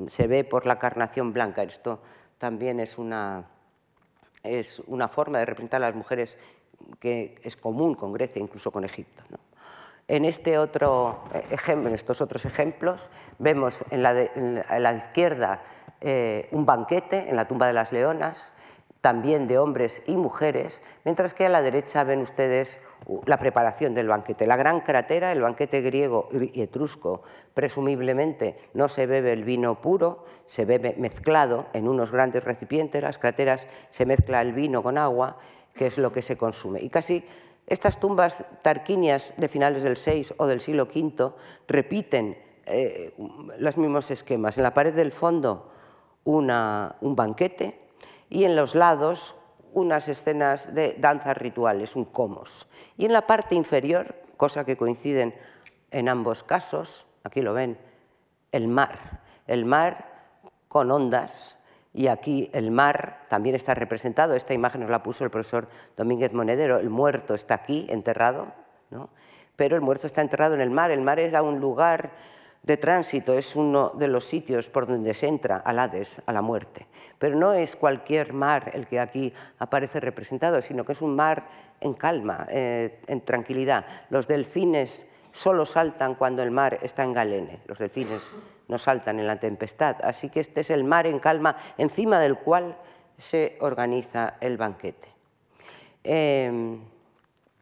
Se 0.08 0.26
ve 0.26 0.44
por 0.44 0.66
la 0.66 0.78
carnación 0.78 1.32
blanca. 1.32 1.62
Esto 1.62 2.00
también 2.38 2.80
es 2.80 2.98
una, 2.98 3.44
es 4.42 4.80
una 4.86 5.08
forma 5.08 5.38
de 5.38 5.46
representar 5.46 5.82
a 5.82 5.86
las 5.86 5.94
mujeres 5.94 6.36
que 6.98 7.40
es 7.42 7.56
común 7.56 7.94
con 7.94 8.12
Grecia, 8.12 8.40
incluso 8.40 8.70
con 8.70 8.84
Egipto. 8.84 9.22
En, 10.10 10.24
este 10.24 10.58
otro 10.58 11.22
ejemplo, 11.50 11.88
en 11.88 11.94
estos 11.94 12.20
otros 12.20 12.44
ejemplos 12.44 13.10
vemos 13.38 13.84
en 13.90 14.02
la, 14.02 14.20
en 14.20 14.82
la 14.82 14.92
izquierda 14.92 15.62
eh, 16.00 16.48
un 16.50 16.66
banquete 16.66 17.28
en 17.28 17.36
la 17.36 17.46
tumba 17.46 17.68
de 17.68 17.74
las 17.74 17.92
leonas, 17.92 18.52
también 19.02 19.46
de 19.46 19.58
hombres 19.58 20.02
y 20.06 20.16
mujeres, 20.16 20.82
mientras 21.04 21.32
que 21.32 21.46
a 21.46 21.48
la 21.48 21.62
derecha 21.62 22.02
ven 22.02 22.22
ustedes 22.22 22.80
la 23.24 23.38
preparación 23.38 23.94
del 23.94 24.08
banquete. 24.08 24.48
La 24.48 24.56
gran 24.56 24.80
cratera, 24.80 25.30
el 25.30 25.42
banquete 25.42 25.80
griego 25.80 26.28
y 26.32 26.60
etrusco, 26.60 27.22
presumiblemente 27.54 28.58
no 28.74 28.88
se 28.88 29.06
bebe 29.06 29.32
el 29.32 29.44
vino 29.44 29.80
puro, 29.80 30.24
se 30.44 30.64
bebe 30.64 30.96
mezclado 30.98 31.66
en 31.72 31.86
unos 31.86 32.10
grandes 32.10 32.42
recipientes, 32.42 33.00
las 33.00 33.18
crateras 33.18 33.68
se 33.90 34.06
mezcla 34.06 34.40
el 34.42 34.54
vino 34.54 34.82
con 34.82 34.98
agua, 34.98 35.36
que 35.74 35.86
es 35.86 35.98
lo 35.98 36.12
que 36.12 36.20
se 36.20 36.36
consume. 36.36 36.80
Y 36.80 36.90
casi 36.90 37.24
estas 37.70 37.98
tumbas 37.98 38.44
tarquinias 38.62 39.32
de 39.36 39.48
finales 39.48 39.82
del 39.82 39.94
VI 39.94 40.34
o 40.36 40.46
del 40.46 40.60
siglo 40.60 40.84
V 40.84 41.32
repiten 41.68 42.36
eh, 42.66 43.14
los 43.58 43.78
mismos 43.78 44.10
esquemas. 44.10 44.58
En 44.58 44.64
la 44.64 44.74
pared 44.74 44.92
del 44.92 45.12
fondo 45.12 45.70
un 46.24 47.16
banquete, 47.16 47.80
y 48.28 48.44
en 48.44 48.54
los 48.54 48.74
lados 48.74 49.36
unas 49.72 50.08
escenas 50.08 50.74
de 50.74 50.96
danzas 50.98 51.36
rituales, 51.36 51.96
un 51.96 52.04
comos. 52.04 52.68
Y 52.96 53.04
en 53.04 53.12
la 53.12 53.26
parte 53.26 53.54
inferior, 53.54 54.14
cosa 54.36 54.64
que 54.64 54.76
coinciden 54.76 55.34
en 55.90 56.08
ambos 56.08 56.42
casos, 56.42 57.06
aquí 57.24 57.40
lo 57.40 57.54
ven, 57.54 57.78
el 58.52 58.68
mar. 58.68 59.22
El 59.46 59.64
mar 59.64 60.38
con 60.68 60.90
ondas 60.90 61.58
y 61.92 62.06
aquí 62.06 62.50
el 62.52 62.70
mar 62.70 63.26
también 63.28 63.54
está 63.54 63.74
representado. 63.74 64.34
Esta 64.34 64.54
imagen 64.54 64.82
nos 64.82 64.90
la 64.90 65.02
puso 65.02 65.24
el 65.24 65.30
profesor 65.30 65.68
Domínguez 65.96 66.32
Monedero. 66.32 66.78
El 66.78 66.90
muerto 66.90 67.34
está 67.34 67.54
aquí 67.54 67.86
enterrado, 67.90 68.52
¿no? 68.90 69.10
pero 69.56 69.76
el 69.76 69.82
muerto 69.82 70.06
está 70.06 70.20
enterrado 70.20 70.54
en 70.54 70.60
el 70.60 70.70
mar. 70.70 70.90
El 70.90 71.02
mar 71.02 71.18
era 71.18 71.42
un 71.42 71.60
lugar 71.60 72.12
de 72.62 72.76
tránsito 72.76 73.32
es 73.34 73.56
uno 73.56 73.90
de 73.90 74.08
los 74.08 74.26
sitios 74.26 74.68
por 74.68 74.86
donde 74.86 75.14
se 75.14 75.26
entra 75.26 75.56
al 75.56 75.78
Hades, 75.78 76.20
a 76.26 76.32
la 76.32 76.42
muerte. 76.42 76.86
Pero 77.18 77.36
no 77.36 77.52
es 77.52 77.76
cualquier 77.76 78.32
mar 78.32 78.70
el 78.74 78.86
que 78.86 79.00
aquí 79.00 79.32
aparece 79.58 80.00
representado, 80.00 80.60
sino 80.60 80.84
que 80.84 80.92
es 80.92 81.02
un 81.02 81.16
mar 81.16 81.48
en 81.80 81.94
calma, 81.94 82.46
eh, 82.50 83.00
en 83.06 83.22
tranquilidad. 83.22 83.86
Los 84.10 84.28
delfines 84.28 85.06
solo 85.32 85.64
saltan 85.64 86.14
cuando 86.16 86.42
el 86.42 86.50
mar 86.50 86.78
está 86.82 87.02
en 87.02 87.14
galene, 87.14 87.60
los 87.66 87.78
delfines 87.78 88.20
no 88.70 88.78
saltan 88.78 89.18
en 89.18 89.26
la 89.26 89.38
tempestad. 89.38 89.96
Así 90.02 90.30
que 90.30 90.40
este 90.40 90.62
es 90.62 90.70
el 90.70 90.84
mar 90.84 91.06
en 91.06 91.18
calma 91.18 91.56
encima 91.76 92.18
del 92.18 92.38
cual 92.38 92.76
se 93.18 93.58
organiza 93.60 94.34
el 94.40 94.56
banquete. 94.56 95.08
Em, 96.02 96.80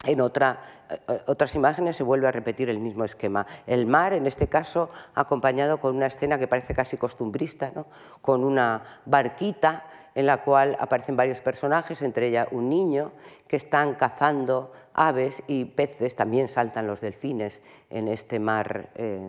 en 0.05 0.21
otra, 0.21 0.61
eh, 0.89 1.21
otras 1.27 1.53
imágenes 1.55 1.97
se 1.97 2.03
vuelve 2.03 2.27
a 2.27 2.31
repetir 2.31 2.69
el 2.69 2.79
mismo 2.79 3.03
esquema. 3.03 3.45
El 3.67 3.85
mar, 3.85 4.13
en 4.13 4.27
este 4.27 4.47
caso, 4.47 4.91
acompañado 5.15 5.81
con 5.81 5.95
una 5.95 6.05
escena 6.05 6.37
que 6.37 6.47
parece 6.47 6.73
casi 6.73 6.95
costumbrista, 6.95 7.73
con 8.21 8.45
una 8.45 8.83
barquita 9.05 9.85
en 10.15 10.25
la 10.25 10.43
cual 10.43 10.77
aparecen 10.79 11.17
varios 11.17 11.41
personajes, 11.41 12.01
entre 12.01 12.27
ellas 12.27 12.47
un 12.51 12.69
niño, 12.69 13.11
que 13.47 13.57
están 13.57 13.95
cazando 13.95 14.71
aves 14.93 15.43
y 15.47 15.65
peces, 15.65 16.15
también 16.15 16.47
saltan 16.47 16.87
los 16.87 17.01
delfines 17.01 17.61
en 17.89 18.07
este 18.07 18.39
mar 18.39 18.89
eh, 18.95 19.19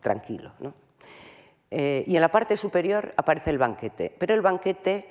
tranquilo. 0.00 0.52
Eh, 1.70 2.04
y 2.06 2.16
en 2.16 2.22
la 2.22 2.30
parte 2.30 2.56
superior 2.56 3.12
aparece 3.16 3.50
el 3.50 3.58
banquete, 3.58 4.14
pero 4.16 4.34
el 4.34 4.40
banquete 4.40 5.08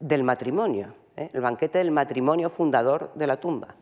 del 0.00 0.24
matrimonio, 0.24 0.94
¿eh? 1.16 1.30
el 1.32 1.40
banquete 1.40 1.78
del 1.78 1.92
matrimonio 1.92 2.50
fundador 2.50 3.12
de 3.14 3.26
la 3.26 3.38
tumba. 3.38 3.76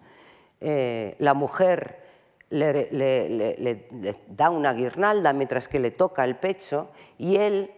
Eh, 0.61 1.17
la 1.19 1.35
mujer 1.35 2.05
le, 2.51 2.89
le, 2.93 3.89
da 4.29 4.51
una 4.51 4.73
guirnalda 4.73 5.33
mientras 5.33 5.67
que 5.67 5.81
le 5.81 5.91
toca 5.91 6.25
el 6.25 6.37
pecho 6.37 6.91
y 7.19 7.37
él, 7.37 7.71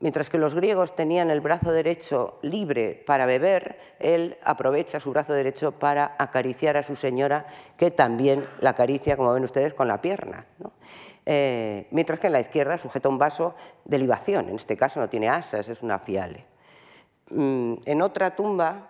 mientras 0.00 0.28
que 0.28 0.38
los 0.38 0.54
griegos 0.54 0.94
tenían 0.94 1.30
el 1.30 1.40
brazo 1.40 1.72
derecho 1.72 2.38
libre 2.42 3.02
para 3.06 3.26
beber, 3.26 3.78
él 3.98 4.36
aprovecha 4.44 5.00
su 5.00 5.10
brazo 5.10 5.32
derecho 5.32 5.72
para 5.72 6.14
acariciar 6.18 6.76
a 6.76 6.82
su 6.82 6.94
señora, 6.94 7.46
que 7.76 7.90
también 7.90 8.46
la 8.60 8.70
acaricia, 8.70 9.16
como 9.16 9.32
ven 9.32 9.44
ustedes, 9.44 9.74
con 9.74 9.88
la 9.88 10.00
pierna. 10.00 10.46
Eh, 11.24 11.86
mientras 11.90 12.18
que 12.18 12.26
en 12.26 12.32
la 12.32 12.40
izquierda 12.40 12.78
sujeta 12.78 13.08
un 13.08 13.18
vaso 13.18 13.54
de 13.84 13.98
libación, 13.98 14.48
en 14.48 14.56
este 14.56 14.76
caso 14.76 15.00
no 15.00 15.08
tiene 15.08 15.28
asas, 15.28 15.68
es 15.68 15.82
una 15.82 15.98
fiale. 15.98 16.44
Mm, 17.30 17.74
en 17.84 18.02
otra 18.02 18.34
tumba, 18.34 18.88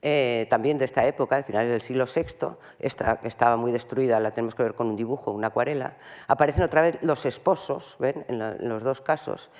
eh, 0.00 0.46
también 0.48 0.78
de 0.78 0.84
esta 0.84 1.04
época, 1.04 1.36
de 1.36 1.42
finales 1.42 1.70
del 1.70 1.80
siglo 1.80 2.06
VI, 2.06 2.56
esta, 2.78 3.20
estaba 3.22 3.56
muy 3.56 3.72
destruida, 3.72 4.20
la 4.20 4.32
tenemos 4.32 4.54
que 4.54 4.62
ver 4.62 4.74
con 4.74 4.88
un 4.88 4.96
dibujo, 4.96 5.32
una 5.32 5.48
acuarela, 5.48 5.96
aparecen 6.28 6.62
otra 6.62 6.82
vez 6.82 6.98
los 7.02 7.26
esposos, 7.26 7.96
¿ven? 7.98 8.24
En, 8.28 8.68
los 8.68 8.82
dos 8.82 9.00
casos, 9.00 9.50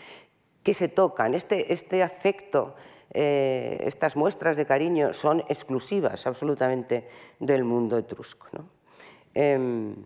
que 0.63 0.75
se 0.75 0.89
tocan. 0.89 1.35
Este, 1.35 1.73
este 1.73 2.03
afecto, 2.03 2.75
eh, 3.11 3.79
estas 3.85 4.17
muestras 4.17 4.57
de 4.57 4.65
cariño 4.65 5.13
son 5.13 5.41
exclusivas 5.49 6.27
absolutamente 6.27 7.09
del 7.41 7.65
mundo 7.65 7.99
etrusco. 7.99 8.47
¿no? 8.53 8.82
Em, 9.35 10.05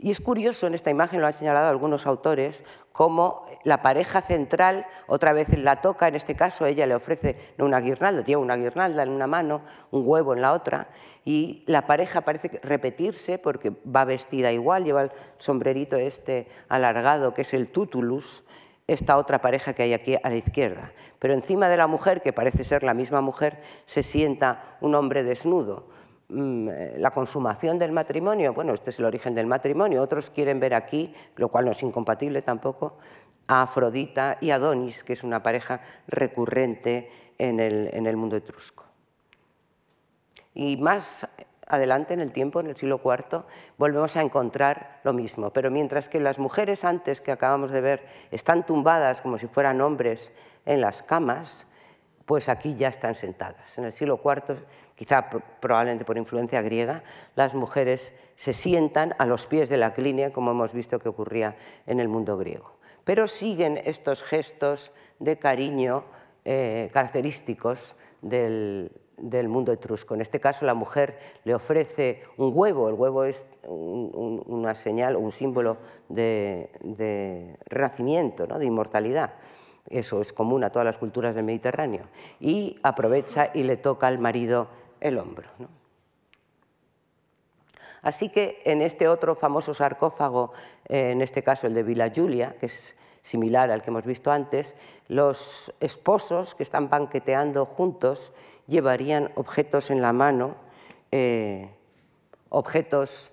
y 0.00 0.12
es 0.12 0.20
curioso, 0.20 0.68
en 0.68 0.74
esta 0.74 0.90
imagen 0.90 1.20
lo 1.20 1.26
han 1.26 1.32
señalado 1.32 1.68
algunos 1.68 2.06
autores, 2.06 2.64
cómo 2.92 3.44
la 3.64 3.82
pareja 3.82 4.22
central 4.22 4.86
otra 5.08 5.32
vez 5.32 5.48
la 5.58 5.80
toca, 5.80 6.06
en 6.06 6.14
este 6.14 6.36
caso 6.36 6.66
ella 6.66 6.86
le 6.86 6.94
ofrece 6.94 7.36
una 7.58 7.80
guirnalda, 7.80 8.22
tiene 8.22 8.40
una 8.40 8.54
guirnalda 8.54 9.02
en 9.02 9.08
una 9.08 9.26
mano, 9.26 9.62
un 9.90 10.02
huevo 10.06 10.34
en 10.34 10.40
la 10.40 10.52
otra, 10.52 10.88
y 11.24 11.64
la 11.66 11.88
pareja 11.88 12.20
parece 12.20 12.60
repetirse 12.62 13.38
porque 13.38 13.72
va 13.84 14.04
vestida 14.04 14.52
igual, 14.52 14.84
lleva 14.84 15.02
el 15.02 15.12
sombrerito 15.38 15.96
este 15.96 16.46
alargado 16.68 17.34
que 17.34 17.42
es 17.42 17.52
el 17.52 17.72
tutulus, 17.72 18.44
esta 18.86 19.18
otra 19.18 19.40
pareja 19.40 19.74
que 19.74 19.82
hay 19.82 19.94
aquí 19.94 20.14
a 20.22 20.30
la 20.30 20.36
izquierda. 20.36 20.92
Pero 21.18 21.34
encima 21.34 21.68
de 21.68 21.76
la 21.76 21.88
mujer, 21.88 22.22
que 22.22 22.32
parece 22.32 22.64
ser 22.64 22.84
la 22.84 22.94
misma 22.94 23.20
mujer, 23.20 23.60
se 23.84 24.04
sienta 24.04 24.78
un 24.80 24.94
hombre 24.94 25.24
desnudo 25.24 25.88
la 26.28 27.10
consumación 27.10 27.78
del 27.78 27.92
matrimonio, 27.92 28.52
bueno, 28.52 28.74
este 28.74 28.90
es 28.90 28.98
el 28.98 29.06
origen 29.06 29.34
del 29.34 29.46
matrimonio, 29.46 30.02
otros 30.02 30.30
quieren 30.30 30.60
ver 30.60 30.74
aquí, 30.74 31.14
lo 31.36 31.48
cual 31.48 31.64
no 31.64 31.72
es 31.72 31.82
incompatible 31.82 32.42
tampoco, 32.42 32.98
a 33.46 33.62
Afrodita 33.62 34.36
y 34.40 34.50
Adonis, 34.50 35.04
que 35.04 35.14
es 35.14 35.24
una 35.24 35.42
pareja 35.42 35.80
recurrente 36.06 37.10
en 37.38 37.60
el, 37.60 37.88
en 37.92 38.06
el 38.06 38.16
mundo 38.16 38.36
etrusco. 38.36 38.84
Y 40.54 40.76
más 40.76 41.26
adelante 41.66 42.14
en 42.14 42.20
el 42.20 42.32
tiempo, 42.32 42.60
en 42.60 42.66
el 42.66 42.76
siglo 42.76 43.00
IV, 43.02 43.44
volvemos 43.76 44.16
a 44.16 44.22
encontrar 44.22 45.00
lo 45.04 45.12
mismo. 45.12 45.50
Pero 45.50 45.70
mientras 45.70 46.08
que 46.08 46.20
las 46.20 46.38
mujeres 46.38 46.84
antes 46.84 47.20
que 47.20 47.32
acabamos 47.32 47.70
de 47.70 47.80
ver 47.80 48.06
están 48.30 48.66
tumbadas 48.66 49.22
como 49.22 49.38
si 49.38 49.46
fueran 49.46 49.80
hombres 49.80 50.32
en 50.66 50.80
las 50.80 51.02
camas, 51.02 51.66
pues 52.26 52.48
aquí 52.48 52.74
ya 52.74 52.88
están 52.88 53.14
sentadas. 53.14 53.78
En 53.78 53.84
el 53.84 53.92
siglo 53.92 54.20
IV 54.22 54.56
quizá 54.98 55.30
probablemente 55.30 56.04
por 56.04 56.18
influencia 56.18 56.60
griega, 56.60 57.04
las 57.36 57.54
mujeres 57.54 58.12
se 58.34 58.52
sientan 58.52 59.14
a 59.18 59.26
los 59.26 59.46
pies 59.46 59.68
de 59.68 59.76
la 59.76 59.94
clínica, 59.94 60.32
como 60.32 60.50
hemos 60.50 60.72
visto 60.72 60.98
que 60.98 61.08
ocurría 61.08 61.54
en 61.86 62.00
el 62.00 62.08
mundo 62.08 62.36
griego. 62.36 62.72
Pero 63.04 63.28
siguen 63.28 63.80
estos 63.84 64.24
gestos 64.24 64.90
de 65.20 65.38
cariño 65.38 66.04
eh, 66.44 66.90
característicos 66.92 67.94
del, 68.20 68.90
mundo 69.48 69.72
etrusco. 69.72 70.14
En 70.14 70.20
este 70.20 70.40
caso, 70.40 70.66
la 70.66 70.74
mujer 70.74 71.16
le 71.44 71.54
ofrece 71.54 72.24
un 72.36 72.50
huevo. 72.52 72.88
El 72.88 72.94
huevo 72.94 73.22
es 73.22 73.46
una 73.68 74.74
señal, 74.74 75.14
un 75.14 75.30
símbolo 75.30 75.76
de, 76.08 77.56
renacimiento, 77.66 78.48
¿no? 78.48 78.58
de 78.58 78.66
inmortalidad. 78.66 79.34
Eso 79.88 80.20
es 80.20 80.32
común 80.32 80.64
a 80.64 80.70
todas 80.70 80.84
las 80.84 80.98
culturas 80.98 81.34
del 81.34 81.44
Mediterráneo. 81.44 82.04
Y 82.40 82.78
aprovecha 82.82 83.50
y 83.54 83.62
le 83.62 83.76
toca 83.76 84.06
al 84.06 84.18
marido 84.18 84.68
el 85.00 85.18
hombro. 85.18 85.48
Así 88.02 88.28
que 88.28 88.62
en 88.64 88.80
este 88.82 89.08
otro 89.08 89.34
famoso 89.34 89.74
sarcófago, 89.74 90.52
eh, 90.86 91.10
en 91.10 91.20
este 91.20 91.42
caso 91.42 91.66
el 91.66 91.74
de 91.74 91.82
Villa 91.82 92.08
Giulia, 92.08 92.56
que 92.58 92.66
es 92.66 92.96
similar 93.22 93.70
al 93.70 93.82
que 93.82 93.90
hemos 93.90 94.04
visto 94.04 94.30
antes, 94.30 94.76
los 95.08 95.72
esposos 95.80 96.54
que 96.54 96.62
están 96.62 96.88
banqueteando 96.88 97.66
juntos 97.66 98.32
llevarían 98.66 99.30
objetos 99.34 99.90
en 99.90 100.00
la 100.00 100.12
mano, 100.12 100.54
eh, 101.10 101.70
objetos 102.50 103.32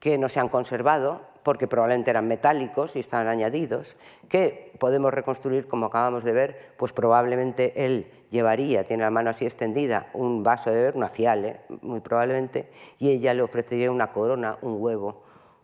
que 0.00 0.18
no 0.18 0.28
se 0.28 0.40
han 0.40 0.48
conservado, 0.48 1.22
porque 1.44 1.68
probablemente 1.68 2.10
eran 2.10 2.26
metálicos 2.26 2.96
y 2.96 3.00
estaban 3.00 3.28
añadidos, 3.28 3.96
que 4.28 4.72
podemos 4.80 5.12
reconstruir, 5.14 5.68
como 5.68 5.86
acabamos 5.86 6.24
de 6.24 6.32
ver, 6.32 6.74
pues 6.76 6.92
probablemente 6.92 7.84
él 7.84 8.10
llevaría, 8.30 8.84
tiene 8.84 9.04
la 9.04 9.10
mano 9.10 9.30
así 9.30 9.44
extendida, 9.44 10.08
un 10.14 10.42
vaso 10.42 10.70
de 10.70 10.76
beber, 10.76 10.96
una 10.96 11.10
fiale, 11.10 11.60
muy 11.82 12.00
probablemente, 12.00 12.70
y 12.98 13.10
ella 13.10 13.34
le 13.34 13.42
ofrecería 13.42 13.90
una 13.90 14.10
corona, 14.10 14.58
un 14.62 14.76
huevo 14.80 15.22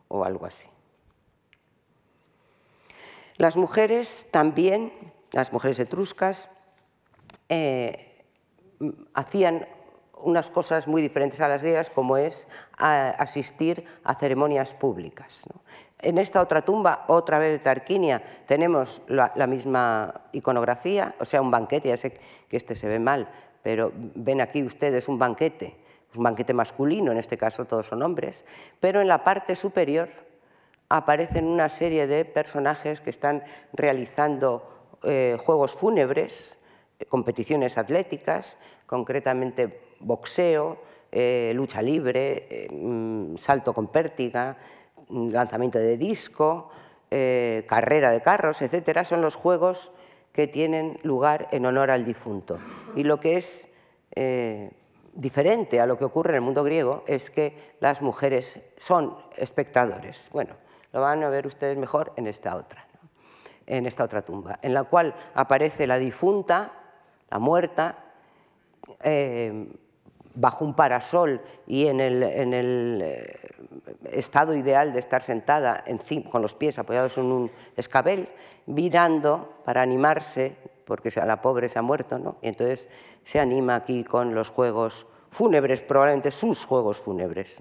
o 0.09 0.24
algo 0.24 0.47
así. 0.47 0.68
Las 3.37 3.57
mujeres 3.57 4.26
también, 4.31 4.93
las 5.33 5.53
mujeres 5.53 5.78
etruscas, 5.78 6.51
eh, 7.49 8.22
hacían 9.14 9.66
unas 10.22 10.50
cosas 10.50 10.86
muy 10.86 11.02
diferentes 11.02 11.40
a 11.40 11.48
las 11.48 11.62
griegas, 11.62 11.90
como 11.90 12.16
es 12.16 12.48
asistir 12.78 13.84
a 14.04 14.14
ceremonias 14.14 14.74
públicas. 14.74 15.44
En 16.00 16.18
esta 16.18 16.40
otra 16.40 16.62
tumba, 16.62 17.04
otra 17.08 17.38
vez 17.38 17.52
de 17.52 17.58
Tarquinia, 17.58 18.22
tenemos 18.46 19.02
la, 19.08 19.46
misma 19.46 20.22
iconografía, 20.32 21.14
o 21.20 21.24
sea, 21.24 21.42
un 21.42 21.50
banquete, 21.50 21.90
ya 21.90 21.96
sé 21.96 22.18
que 22.48 22.56
este 22.56 22.74
se 22.74 22.88
ve 22.88 22.98
mal, 22.98 23.28
pero 23.62 23.92
ven 23.94 24.40
aquí 24.40 24.62
ustedes 24.62 25.08
un 25.08 25.18
banquete, 25.18 25.76
un 26.16 26.22
banquete 26.22 26.54
masculino, 26.54 27.12
en 27.12 27.18
este 27.18 27.36
caso 27.36 27.66
todos 27.66 27.86
son 27.86 28.02
hombres, 28.02 28.44
pero 28.80 29.00
en 29.00 29.08
la 29.08 29.22
parte 29.22 29.54
superior 29.54 30.08
aparecen 30.88 31.46
una 31.46 31.68
serie 31.68 32.06
de 32.06 32.24
personajes 32.24 33.00
que 33.00 33.10
están 33.10 33.44
realizando 33.72 34.96
eh, 35.02 35.38
juegos 35.44 35.74
fúnebres, 35.74 36.58
competiciones 37.08 37.78
atléticas, 37.78 38.56
concretamente 38.86 39.89
boxeo, 40.01 40.78
eh, 41.12 41.53
lucha 41.55 41.82
libre, 41.82 42.46
eh, 42.48 42.68
mm, 42.70 43.36
salto 43.36 43.72
con 43.74 43.88
pértiga, 43.88 44.57
mm, 45.09 45.30
lanzamiento 45.30 45.78
de 45.78 45.96
disco, 45.96 46.70
eh, 47.11 47.66
carrera 47.68 48.12
de 48.12 48.22
carros, 48.22 48.62
etcétera, 48.62 49.05
son 49.05 49.20
los 49.20 49.34
juegos 49.34 49.90
que 50.32 50.46
tienen 50.46 51.01
lugar 51.03 51.48
en 51.51 51.66
honor 51.66 51.90
al 51.90 52.05
difunto. 52.05 52.59
Y 52.94 53.03
lo 53.03 53.18
que 53.18 53.36
es 53.36 53.66
diferente 55.12 55.80
a 55.80 55.86
lo 55.86 55.96
que 55.96 56.05
ocurre 56.05 56.30
en 56.30 56.36
el 56.36 56.40
mundo 56.40 56.64
griego 56.64 57.05
es 57.07 57.30
que 57.30 57.74
las 57.80 58.03
mujeres 58.03 58.61
son 58.76 59.16
espectadores. 59.36 60.28
Bueno, 60.32 60.55
lo 60.92 61.01
van 61.01 61.22
a 61.22 61.28
ver 61.28 61.46
ustedes 61.46 61.76
mejor 61.76 62.12
en 62.16 62.26
esta 62.26 62.57
otra, 62.57 62.86
en 63.66 63.86
esta 63.86 64.05
otra 64.05 64.22
tumba, 64.22 64.59
en 64.62 64.74
la 64.74 64.84
cual 64.84 65.14
aparece 65.34 65.86
la 65.86 65.98
difunta, 65.98 66.72
la 67.30 67.38
muerta, 67.38 68.05
bajo 70.35 70.64
un 70.64 70.74
parasol 70.74 71.41
y 71.66 71.87
en 71.87 72.01
el, 72.01 73.01
eh, 73.03 73.39
estado 74.12 74.55
ideal 74.55 74.93
de 74.93 75.01
estar 75.01 75.22
sentada 75.22 75.85
con 76.31 76.43
los 76.43 76.55
pies 76.55 76.78
apoyados 76.78 77.18
en 77.18 77.26
un 77.26 77.51
escabel, 77.76 78.28
mirando 78.66 79.55
para 79.64 79.83
animarse, 79.83 80.57
porque 80.85 81.11
la 81.14 81.41
pobre 81.41 81.68
se 81.68 81.78
ha 81.78 81.83
muerto, 81.83 82.18
¿no? 82.18 82.37
y 82.43 82.49
entonces 82.49 82.89
se 83.24 83.41
anima 83.41 83.76
aquí 83.76 84.05
con 84.05 84.35
los 84.35 84.51
juegos 84.51 85.07
fúnebres, 85.31 85.83
probablemente 85.83 86.31
sus 86.31 86.64
juegos 86.64 86.99
fúnebres. 86.99 87.57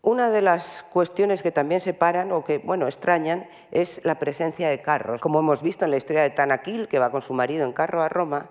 Una 0.00 0.30
de 0.30 0.40
las 0.40 0.84
cuestiones 0.84 1.42
que 1.42 1.50
también 1.50 1.82
separan 1.82 2.32
o 2.32 2.42
que 2.42 2.58
bueno, 2.58 2.86
extrañan 2.86 3.46
es 3.70 4.00
la 4.04 4.18
presencia 4.18 4.70
de 4.70 4.80
carros. 4.80 5.20
Como 5.20 5.40
hemos 5.40 5.62
visto 5.62 5.84
en 5.84 5.90
la 5.90 5.98
historia 5.98 6.22
de 6.22 6.30
Tanaquil, 6.30 6.88
que 6.88 6.98
va 6.98 7.10
con 7.10 7.20
su 7.20 7.34
marido 7.34 7.66
en 7.66 7.72
carro 7.72 8.02
a 8.02 8.08
Roma, 8.08 8.48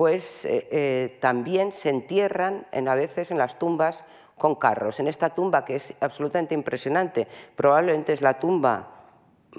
pues 0.00 0.46
eh, 0.46 0.66
eh, 0.70 1.18
también 1.20 1.74
se 1.74 1.90
entierran 1.90 2.66
en, 2.72 2.88
a 2.88 2.94
veces 2.94 3.30
en 3.30 3.36
las 3.36 3.58
tumbas 3.58 4.02
con 4.38 4.54
carros. 4.54 4.98
En 4.98 5.08
esta 5.08 5.34
tumba, 5.34 5.62
que 5.62 5.76
es 5.76 5.92
absolutamente 6.00 6.54
impresionante, 6.54 7.28
probablemente 7.54 8.14
es 8.14 8.22
la 8.22 8.38
tumba 8.38 8.94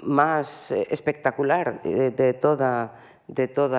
más 0.02 0.72
eh, 0.72 0.84
espectacular 0.90 1.80
de, 1.82 2.34
toda, 2.34 2.92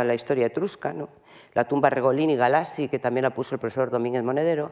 la 0.05 0.13
historia 0.13 0.45
etrusca, 0.45 0.93
¿no? 0.93 1.09
la 1.53 1.67
tumba 1.67 1.89
Regolini 1.89 2.37
Galassi, 2.37 2.87
que 2.87 2.97
también 2.97 3.23
la 3.23 3.33
puso 3.33 3.55
el 3.55 3.59
profesor 3.59 3.89
Domínguez 3.89 4.23
Monedero, 4.23 4.71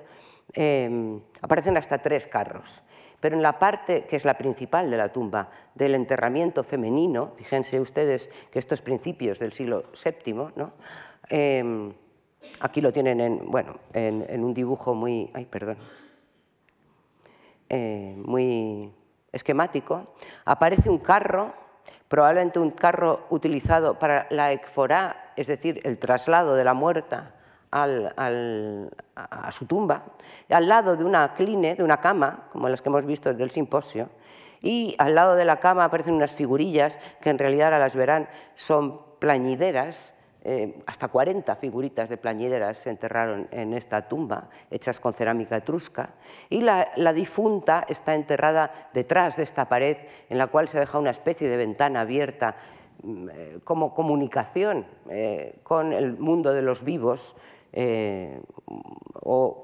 aparecen 1.42 1.76
hasta 1.76 1.98
tres 1.98 2.26
carros. 2.26 2.84
Pero 3.20 3.36
en 3.36 3.44
la 3.44 3.60
parte 3.60 4.06
que 4.06 4.16
es 4.16 4.24
la 4.24 4.38
principal 4.38 4.90
de 4.90 4.96
la 4.96 5.12
tumba, 5.12 5.50
del 5.76 5.96
enterramiento 5.96 6.64
femenino, 6.64 7.34
fíjense 7.36 7.82
ustedes 7.82 8.30
que 8.50 8.60
estos 8.60 8.82
principios 8.82 9.40
del 9.40 9.52
siglo 9.52 9.84
VII, 10.02 10.34
¿no? 10.56 10.72
Em, 11.34 11.94
aquí 12.60 12.82
lo 12.82 12.92
tienen 12.92 13.22
en, 13.22 13.50
bueno, 13.50 13.78
en, 13.94 14.44
un 14.44 14.54
dibujo 14.54 14.94
muy, 14.94 15.32
ay, 15.34 15.46
perdón, 15.46 15.78
eh, 17.70 18.14
muy 18.18 18.92
esquemático, 19.32 20.14
aparece 20.44 20.90
un 20.90 20.98
carro, 20.98 21.54
probablemente 22.10 22.60
un 22.60 22.72
carro 22.72 23.28
utilizado 23.30 23.98
para 23.98 24.28
la 24.30 24.52
ekforá, 24.52 25.32
es 25.38 25.48
decir, 25.48 25.80
el 25.86 26.00
traslado 26.00 26.54
de 26.56 26.66
la 26.66 26.74
muerta 26.74 27.36
a 27.72 29.50
su 29.54 29.66
tumba, 29.66 30.04
al 30.50 30.68
lado 30.68 30.98
de 30.98 31.06
una 31.06 31.34
cline, 31.34 31.76
de 31.76 31.84
una 31.84 32.02
cama, 32.02 32.50
como 32.52 32.68
las 32.68 32.82
que 32.82 32.90
hemos 32.90 33.06
visto 33.06 33.30
desde 33.30 33.46
el 33.46 33.52
simposio, 33.52 34.10
y 34.62 34.96
al 34.98 35.16
lado 35.16 35.36
de 35.36 35.46
la 35.46 35.62
cama 35.62 35.86
aparecen 35.86 36.14
unas 36.14 36.36
figurillas 36.36 37.00
que 37.22 37.30
en 37.30 37.40
realidad 37.40 37.68
ahora 37.68 37.80
las 37.80 37.96
verán, 37.96 38.28
son 38.54 39.00
plañideras, 39.20 40.14
eh, 40.44 40.82
hasta 40.88 41.08
40 41.08 41.56
figuritas 41.58 42.10
de 42.10 42.18
plañideras 42.18 42.80
se 42.80 42.90
enterraron 42.90 43.48
en 43.52 43.76
esta 43.76 44.08
tumba, 44.08 44.50
hechas 44.72 45.00
con 45.00 45.14
cerámica 45.14 45.58
etrusca, 45.58 46.16
y 46.50 46.62
la, 46.62 47.14
difunta 47.14 47.86
está 47.88 48.16
enterrada 48.16 48.90
detrás 48.92 49.38
de 49.38 49.44
esta 49.44 49.70
pared 49.70 49.98
en 50.30 50.40
la 50.40 50.48
cual 50.48 50.68
se 50.68 50.80
deja 50.80 50.98
una 50.98 51.12
especie 51.12 51.48
de 51.48 51.58
ventana 51.58 52.02
abierta 52.02 52.56
mm, 53.04 53.30
eh, 53.30 53.60
como 53.64 53.94
comunicación 53.94 54.88
eh, 55.12 55.60
con 55.62 55.94
el 55.94 56.18
mundo 56.18 56.54
de 56.54 56.64
los 56.64 56.84
vivos 56.84 57.36
o 59.24 59.64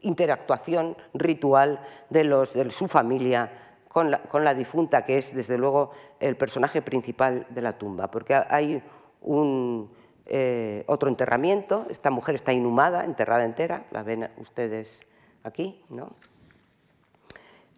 interactuación 0.00 0.96
ritual 1.14 1.80
de, 2.10 2.24
los, 2.24 2.54
de 2.54 2.70
su 2.72 2.88
familia 2.88 3.52
con 3.88 4.10
la, 4.10 4.22
con 4.22 4.42
la, 4.44 4.52
difunta, 4.52 5.04
que 5.04 5.18
es 5.18 5.32
desde 5.32 5.58
luego 5.58 5.92
el 6.18 6.36
personaje 6.36 6.82
principal 6.82 7.46
de 7.50 7.62
la 7.62 7.78
tumba, 7.78 8.10
porque 8.10 8.34
hay 8.34 8.82
un, 9.28 9.90
eh, 10.26 10.84
otro 10.86 11.08
enterramiento. 11.08 11.86
Esta 11.90 12.10
mujer 12.10 12.34
está 12.34 12.52
inhumada, 12.52 13.04
enterrada 13.04 13.44
entera, 13.44 13.86
la 13.90 14.02
ven 14.02 14.28
ustedes 14.38 15.00
aquí. 15.44 15.84
¿no? 15.90 16.16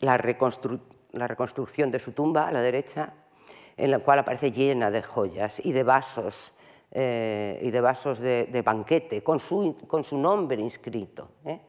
La, 0.01 0.17
reconstrucción 0.17 1.91
de 1.91 1.99
su 1.99 2.13
tumba 2.13 2.49
a 2.49 2.53
la 2.53 2.63
derecha, 2.63 3.15
en 3.77 3.91
la 3.91 3.99
cual 3.99 4.21
aparece 4.21 4.53
llena 4.53 4.91
de 4.91 5.03
joyas 5.03 5.65
y 5.65 5.73
de 5.73 5.83
vasos, 5.83 6.53
eh, 6.93 7.59
y 7.63 7.71
de, 7.71 7.81
vasos 7.81 8.21
de, 8.21 8.63
banquete, 8.65 9.23
con 9.23 9.41
su, 9.41 9.77
nombre 10.13 10.61
inscrito. 10.61 11.31
¿eh? 11.45 11.61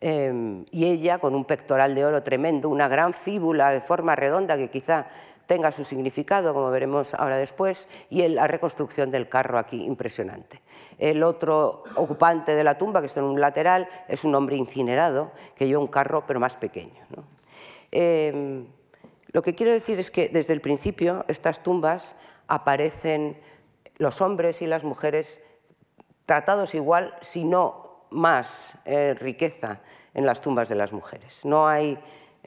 Em, 0.00 0.64
y 0.70 0.86
ella 0.86 1.18
con 1.18 1.34
un 1.34 1.44
pectoral 1.44 1.94
de 1.94 2.04
oro 2.04 2.22
tremendo, 2.22 2.68
una 2.68 2.86
gran 2.86 3.12
fíbula 3.12 3.70
de 3.70 3.80
forma 3.80 4.14
redonda 4.14 4.56
que 4.56 4.70
quizá 4.70 5.08
tenga 5.46 5.72
su 5.72 5.82
significado, 5.82 6.54
como 6.54 6.70
veremos 6.70 7.14
ahora 7.14 7.36
después, 7.36 7.88
y 8.10 8.26
la 8.28 8.46
reconstrucción 8.46 9.10
del 9.10 9.28
carro 9.28 9.58
aquí, 9.58 9.82
impresionante. 9.82 10.60
El 10.98 11.22
otro 11.22 11.84
ocupante 11.96 12.54
de 12.54 12.62
la 12.62 12.76
tumba, 12.76 13.00
que 13.00 13.06
está 13.06 13.20
en 13.20 13.26
un 13.26 13.40
lateral, 13.40 13.88
es 14.08 14.24
un 14.24 14.34
hombre 14.34 14.56
incinerado 14.56 15.32
que 15.56 15.66
lleva 15.66 15.80
un 15.80 15.88
carro, 15.88 16.24
pero 16.26 16.38
más 16.38 16.56
pequeño. 16.56 17.02
Em, 17.90 18.66
lo 19.32 19.42
que 19.42 19.54
quiero 19.54 19.72
decir 19.72 19.98
es 19.98 20.10
que 20.10 20.28
desde 20.28 20.52
el 20.52 20.60
principio 20.60 21.24
estas 21.28 21.62
tumbas 21.62 22.14
aparecen 22.46 23.40
los 23.96 24.20
hombres 24.20 24.62
y 24.62 24.66
las 24.66 24.84
mujeres 24.84 25.40
tratados 26.26 26.74
igual, 26.74 27.16
si 27.22 27.44
no 27.44 27.87
más 28.10 28.74
eh, 28.84 29.14
riqueza 29.14 29.80
en 30.14 30.26
las 30.26 30.40
tumbas 30.40 30.68
de 30.68 30.74
las 30.74 30.92
mujeres. 30.92 31.44
No 31.44 31.68
hay 31.68 31.98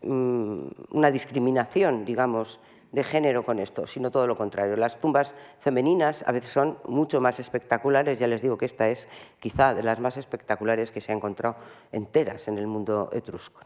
mm, 0.02 0.68
una 0.92 1.12
discriminación, 1.12 2.06
digamos, 2.06 2.60
de 2.92 3.04
género 3.04 3.46
con 3.46 3.60
esto, 3.60 3.88
sino 3.88 4.12
todo 4.12 4.28
lo 4.28 4.38
contrario. 4.38 4.76
Las 4.76 5.00
tumbas 5.00 5.34
femeninas 5.60 6.24
a 6.28 6.32
veces 6.32 6.52
son 6.52 6.78
mucho 6.86 7.22
más 7.22 7.40
espectaculares, 7.40 8.20
ya 8.20 8.28
les 8.28 8.42
digo 8.42 8.58
que 8.58 8.66
esta 8.66 8.90
es 8.90 9.08
quizá 9.40 9.74
de 9.74 9.84
las 9.84 10.00
más 10.00 10.18
espectaculares 10.18 10.92
que 10.92 11.02
se 11.02 11.12
ha 11.12 11.16
encontrado 11.16 11.56
enteras 11.92 12.48
en 12.48 12.58
el 12.58 12.68
mundo 12.68 13.10
etrusco. 13.14 13.62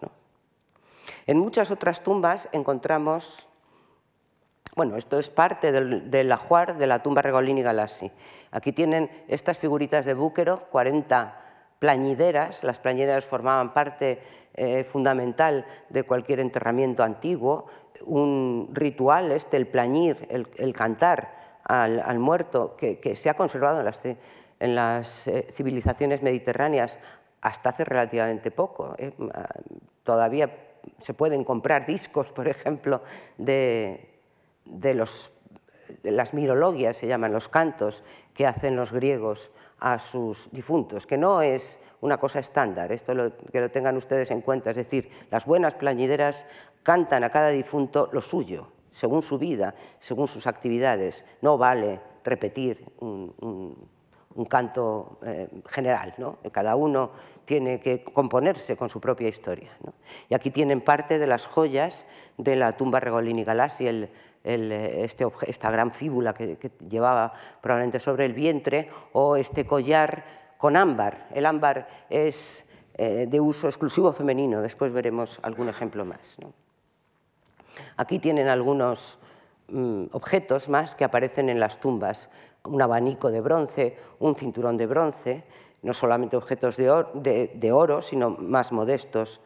En 1.26 1.40
muchas 1.40 1.72
otras 1.72 2.04
tumbas 2.04 2.48
encontramos, 2.52 3.48
bueno, 4.76 4.96
esto 4.96 5.18
es 5.18 5.30
parte 5.30 5.72
del, 5.72 6.12
del 6.12 6.32
ajuar 6.32 6.78
de 6.78 6.86
la 6.86 7.02
tumba 7.02 7.24
Regolini 7.24 7.64
Galassi. 7.64 8.12
Aquí 8.52 8.74
tienen 8.74 9.10
estas 9.28 9.58
figuritas 9.58 10.06
de 10.06 10.14
búquero, 10.14 10.68
40 10.70 11.45
plañideras, 11.80 12.64
las 12.64 12.80
plañideras 12.80 13.26
formaban 13.26 13.74
parte 13.74 14.22
eh, 14.54 14.84
fundamental 14.86 15.66
de 15.90 16.04
cualquier 16.04 16.40
enterramiento 16.40 17.04
antiguo, 17.04 17.66
un 18.06 18.70
ritual, 18.72 19.32
este, 19.32 19.58
el 19.58 19.68
plañir, 19.68 20.28
el, 20.30 20.74
cantar 20.74 21.60
al, 21.64 22.20
muerto, 22.20 22.76
que, 22.78 23.16
se 23.16 23.30
ha 23.30 23.34
conservado 23.34 23.84
en 24.60 24.76
las, 24.76 25.28
eh, 25.28 25.48
civilizaciones 25.52 26.22
mediterráneas 26.24 27.00
hasta 27.42 27.70
hace 27.70 27.84
relativamente 27.84 28.50
poco. 28.50 28.96
Eh, 28.98 29.12
todavía 30.04 30.56
se 31.00 31.14
pueden 31.14 31.44
comprar 31.44 31.86
discos, 31.86 32.32
por 32.32 32.48
ejemplo, 32.48 33.02
de, 33.38 34.08
los, 34.94 35.34
las 36.04 36.34
mirologias, 36.34 36.98
se 36.98 37.08
llaman 37.08 37.34
los 37.34 37.50
cantos, 37.50 38.04
que 38.34 38.48
hacen 38.48 38.76
los 38.76 38.92
griegos 38.92 39.52
a 39.80 40.00
sus 40.00 40.50
difuntos, 40.52 41.06
que 41.06 41.18
no 41.18 41.42
es 41.42 41.80
una 42.02 42.18
cosa 42.18 42.40
estándar, 42.40 42.92
esto 42.92 43.14
que 43.52 43.60
lo 43.60 43.70
tengan 43.70 43.98
ustedes 43.98 44.32
en 44.32 44.42
cuenta, 44.42 44.70
es 44.70 44.76
decir, 44.76 45.10
las 45.32 45.46
buenas 45.46 45.76
plañideras 45.76 46.46
cantan 46.84 47.24
a 47.24 47.30
cada 47.30 47.50
difunto 47.50 48.10
lo 48.12 48.22
suyo, 48.22 48.68
según 48.92 49.22
su 49.22 49.38
vida, 49.38 49.76
según 50.00 50.28
sus 50.28 50.48
actividades. 50.48 51.26
No 51.42 51.58
vale 51.58 52.00
repetir 52.24 52.86
un, 53.00 53.90
canto 54.50 55.18
eh, 55.26 55.48
general, 55.68 56.14
¿no? 56.18 56.38
cada 56.52 56.76
uno 56.76 57.12
tiene 57.46 57.80
que 57.80 58.04
componerse 58.04 58.76
con 58.76 58.90
su 58.90 59.00
propia 59.00 59.30
historia. 59.30 59.70
Y 60.30 60.34
aquí 60.34 60.50
tienen 60.52 60.82
parte 60.82 61.20
de 61.20 61.28
las 61.28 61.48
joyas 61.48 62.06
de 62.38 62.56
la 62.56 62.76
tumba 62.76 63.00
Regolini 63.00 63.44
Galassi, 63.44 63.88
el, 63.88 64.10
este 64.46 65.28
esta 65.48 65.72
gran 65.72 65.92
fíbula 65.92 66.34
que, 66.34 66.72
llevaba 66.88 67.34
probablemente 67.62 68.00
sobre 68.00 68.26
el 68.26 68.34
vientre, 68.34 68.90
o 69.14 69.36
este 69.36 69.66
collar 69.66 70.26
con 70.58 70.76
ámbar. 70.76 71.28
El 71.34 71.46
ámbar 71.46 71.88
es 72.10 72.66
eh, 72.94 73.26
de 73.28 73.40
uso 73.40 73.68
exclusivo 73.68 74.14
femenino, 74.14 74.62
después 74.62 74.92
veremos 74.94 75.40
algún 75.42 75.68
ejemplo 75.68 76.06
más. 76.06 76.20
Aquí 77.98 78.20
tienen 78.20 78.48
algunos 78.48 79.20
mm, 79.68 80.06
objetos 80.12 80.70
más 80.70 80.96
que 80.96 81.04
aparecen 81.04 81.50
en 81.50 81.60
las 81.60 81.80
tumbas, 81.80 82.30
un 82.64 82.82
abanico 82.82 83.32
de 83.32 83.42
bronce, 83.42 83.98
un 84.20 84.36
cinturón 84.36 84.78
de 84.78 84.86
bronce, 84.86 85.44
no 85.82 85.94
solamente 85.94 86.38
objetos 86.38 86.78
de 86.78 87.72
oro, 87.72 88.02
sino 88.02 88.32
más 88.32 88.72
modestos 88.72 89.42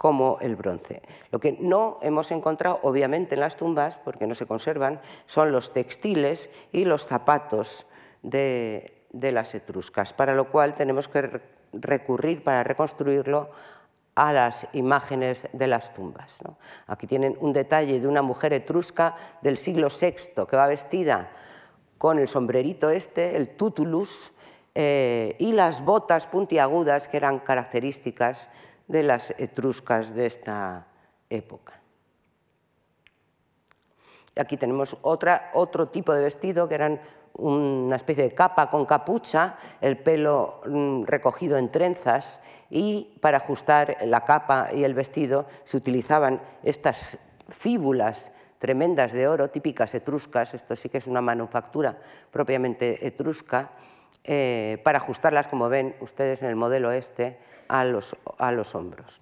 como 0.00 0.38
el 0.40 0.56
bronce. 0.56 1.02
Lo 1.30 1.40
que 1.40 1.58
no 1.60 1.98
hemos 2.00 2.30
encontrado, 2.30 2.80
obviamente, 2.84 3.34
en 3.34 3.40
las 3.42 3.58
tumbas, 3.58 3.98
porque 3.98 4.26
no 4.26 4.34
se 4.34 4.46
conservan, 4.46 4.98
son 5.26 5.52
los 5.52 5.74
textiles 5.74 6.48
y 6.72 6.86
los 6.86 7.04
zapatos 7.04 7.86
de, 8.22 9.04
de 9.12 9.30
las 9.30 9.54
etruscas, 9.54 10.14
para 10.14 10.34
lo 10.34 10.50
cual 10.50 10.74
tenemos 10.74 11.06
que 11.06 11.42
recurrir 11.74 12.42
para 12.42 12.64
reconstruirlo 12.64 13.50
a 14.14 14.32
las 14.32 14.66
imágenes 14.72 15.46
de 15.52 15.66
las 15.66 15.92
tumbas. 15.92 16.38
Aquí 16.86 17.06
tienen 17.06 17.36
un 17.38 17.52
detalle 17.52 18.00
de 18.00 18.08
una 18.08 18.22
mujer 18.22 18.54
etrusca 18.54 19.16
del 19.42 19.58
siglo 19.58 19.88
VI 19.88 20.46
que 20.48 20.56
va 20.56 20.66
vestida 20.66 21.30
con 21.98 22.18
el 22.18 22.26
sombrerito 22.26 22.88
este, 22.88 23.36
el 23.36 23.50
tutulus, 23.50 24.32
eh, 24.74 25.34
y 25.40 25.52
las 25.52 25.84
botas 25.84 26.28
puntiagudas 26.28 27.08
que 27.08 27.16
eran 27.16 27.40
características 27.40 28.48
de 28.90 29.04
las 29.04 29.30
etruscas 29.38 30.12
de 30.14 30.26
esta 30.26 30.86
época. 31.30 31.74
Aquí 34.36 34.56
tenemos 34.56 34.96
otro 35.02 35.88
tipo 35.88 36.12
de 36.12 36.22
vestido 36.22 36.68
que 36.68 36.74
eran 36.74 37.00
una 37.34 37.94
especie 37.94 38.24
de 38.24 38.34
capa 38.34 38.68
con 38.68 38.84
capucha, 38.86 39.56
el 39.80 39.96
pelo 39.96 40.60
mm, 40.66 41.04
recogido 41.04 41.56
en 41.56 41.70
trenzas 41.70 42.40
y 42.68 43.16
para 43.20 43.36
ajustar 43.36 43.96
la 44.04 44.24
capa 44.24 44.70
y 44.74 44.82
el 44.82 44.94
vestido 44.94 45.46
se 45.62 45.76
utilizaban 45.76 46.40
estas 46.64 47.18
fíbulas 47.48 48.32
tremendas 48.58 49.12
de 49.12 49.28
oro, 49.28 49.50
típicas 49.50 49.94
etruscas, 49.94 50.54
esto 50.54 50.74
sí 50.74 50.88
que 50.88 50.98
es 50.98 51.06
una 51.06 51.20
manufactura 51.20 51.96
propiamente 52.30 53.06
etrusca, 53.06 53.70
eh, 54.24 54.78
para 54.84 54.98
ajustarlas, 54.98 55.48
como 55.48 55.68
ven 55.68 55.96
ustedes 56.00 56.42
en 56.42 56.50
el 56.50 56.56
modelo 56.56 56.92
este, 56.92 57.38
a 57.70 57.84
los, 57.84 58.16
a 58.38 58.50
los 58.50 58.74
hombros. 58.74 59.20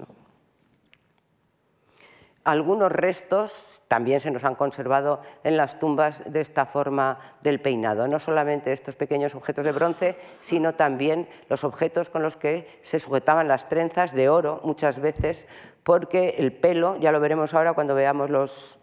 Algunos 2.45 2.91
restos 2.91 3.83
también 3.89 4.21
se 4.21 4.31
nos 4.31 4.43
han 4.43 4.55
conservado 4.55 5.21
en 5.45 5.59
las 5.59 5.79
tumbas 5.79 6.23
de 6.33 6.41
esta 6.41 6.65
forma 6.65 7.19
del 7.43 7.61
peinado, 7.61 8.09
no 8.09 8.19
solamente 8.19 8.73
estos 8.73 8.97
pequeños 8.97 9.35
objetos 9.35 9.67
de 9.67 9.73
bronce, 9.73 10.17
sino 10.41 10.75
también 10.75 11.29
los 11.51 11.63
objetos 11.63 12.09
con 12.09 12.23
los 12.23 12.39
que 12.39 12.79
se 12.81 13.01
sujetaban 13.01 13.49
las 13.49 13.69
trenzas 13.69 14.15
de 14.15 14.31
oro 14.31 14.63
muchas 14.65 14.99
veces, 14.99 15.47
porque 15.83 16.37
el 16.39 16.55
pelo, 16.55 16.97
ya 16.97 17.13
lo 17.13 17.21
veremos 17.21 17.53
ahora 17.53 17.75
cuando 17.75 17.95
veamos 17.95 18.31
los, 18.31 18.79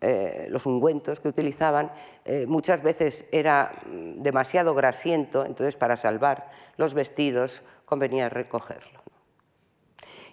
eh, 0.00 0.48
los 0.50 0.66
ungüentos 0.66 1.20
que 1.20 1.28
utilizaban, 1.28 1.92
eh, 2.24 2.46
muchas 2.48 2.82
veces 2.82 3.26
era 3.30 3.76
mm, 3.86 4.22
demasiado 4.22 4.74
grasiento, 4.74 5.44
entonces 5.44 5.76
para 5.76 5.96
salvar 5.96 6.50
los 6.76 6.94
vestidos 6.94 7.62
convenía 7.84 8.28
recogerlo. 8.28 9.03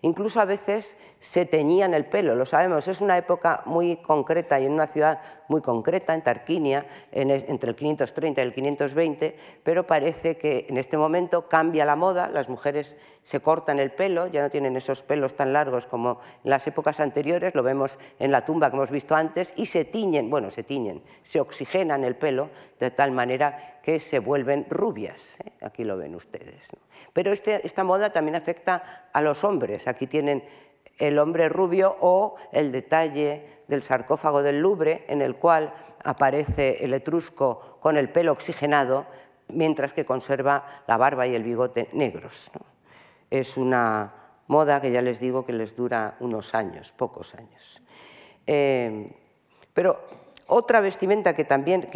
Incluso 0.04 0.42
a 0.42 0.46
veces 0.46 0.98
se 1.20 1.46
teñían 1.46 1.94
el 1.94 2.06
pelo, 2.06 2.36
lo 2.36 2.48
sabemos, 2.48 2.88
es 2.88 3.02
una 3.02 3.18
época 3.18 3.62
muy 3.66 3.98
concreta 3.98 4.60
y 4.60 4.66
en 4.66 4.74
una 4.74 4.88
ciudad 4.88 5.22
muy 5.48 5.62
concreta, 5.62 6.16
en 6.16 6.24
Tarquinia, 6.24 6.88
entre 7.12 7.70
el 7.70 7.76
530 7.76 8.42
y 8.42 8.44
el 8.44 8.54
520, 8.54 9.36
pero 9.64 9.86
parece 9.86 10.38
que 10.38 10.66
en 10.70 10.78
este 10.78 10.98
momento 10.98 11.48
cambia 11.48 11.86
la 11.86 11.96
moda, 11.96 12.30
las 12.30 12.50
mujeres 12.50 12.96
se 13.24 13.40
cortan 13.40 13.80
el 13.80 13.92
pelo, 13.92 14.28
ya 14.28 14.42
no 14.42 14.50
tienen 14.50 14.76
esos 14.76 15.04
pelos 15.04 15.36
tan 15.36 15.54
largos 15.54 15.86
como 15.88 16.20
en 16.44 16.50
las 16.50 16.66
épocas 16.68 17.00
anteriores, 17.00 17.56
lo 17.56 17.64
vemos 17.64 18.00
en 18.20 18.32
la 18.32 18.46
tumba 18.46 18.70
que 18.70 18.76
hemos 18.76 18.92
visto 18.92 19.16
antes, 19.16 19.54
y 19.56 19.68
se 19.68 19.86
tiñen, 19.86 20.30
bueno, 20.30 20.52
se 20.52 20.64
tiñen, 20.64 21.02
se 21.24 21.40
oxigenan 21.40 22.04
el 22.04 22.16
pelo 22.16 22.50
de 22.80 22.92
tal 22.92 23.12
manera 23.12 23.80
que 23.84 24.00
se 24.00 24.20
vuelven 24.20 24.66
rubias, 24.70 25.40
¿eh? 25.42 25.52
aquí 25.62 25.84
lo 25.84 25.98
ven 25.98 26.16
ustedes. 26.16 26.70
Pero 27.14 27.32
este, 27.32 27.66
esta 27.66 27.84
moda 27.84 28.12
también 28.12 28.36
afecta 28.36 29.10
a 29.14 29.22
los 29.22 29.44
hombres, 29.44 29.88
aquí 29.88 30.08
tienen 30.08 30.44
el 30.98 31.18
hombre 31.20 31.50
rubio 31.50 31.98
o 32.00 32.36
el 32.52 32.72
detalle 32.72 33.62
del 33.68 33.84
sarcófago 33.84 34.44
del 34.44 34.62
Louvre, 34.62 35.06
en 35.08 35.22
el 35.22 35.36
cual 35.36 35.74
aparece 36.04 36.84
el 36.84 36.94
etrusco 36.94 37.78
con 37.80 37.98
el 37.98 38.10
pelo 38.10 38.32
oxigenado, 38.32 39.06
mientras 39.48 39.94
que 39.94 40.06
conserva 40.06 40.84
la 40.88 40.98
barba 40.98 41.28
y 41.28 41.36
el 41.36 41.44
bigote 41.44 41.90
negros. 41.94 42.52
Es 43.32 43.58
una 43.58 44.14
moda 44.46 44.82
que 44.82 44.92
ya 44.92 45.02
les 45.02 45.20
digo 45.20 45.46
que 45.46 45.54
les 45.54 45.76
dura 45.76 46.18
unos 46.20 46.54
años, 46.54 46.92
pocos 46.92 47.34
años. 47.34 47.82
Eh, 48.46 49.12
pero 49.74 50.00
otra 50.48 50.82
vestimenta 50.82 51.34
que 51.34 51.46
también 51.46 51.90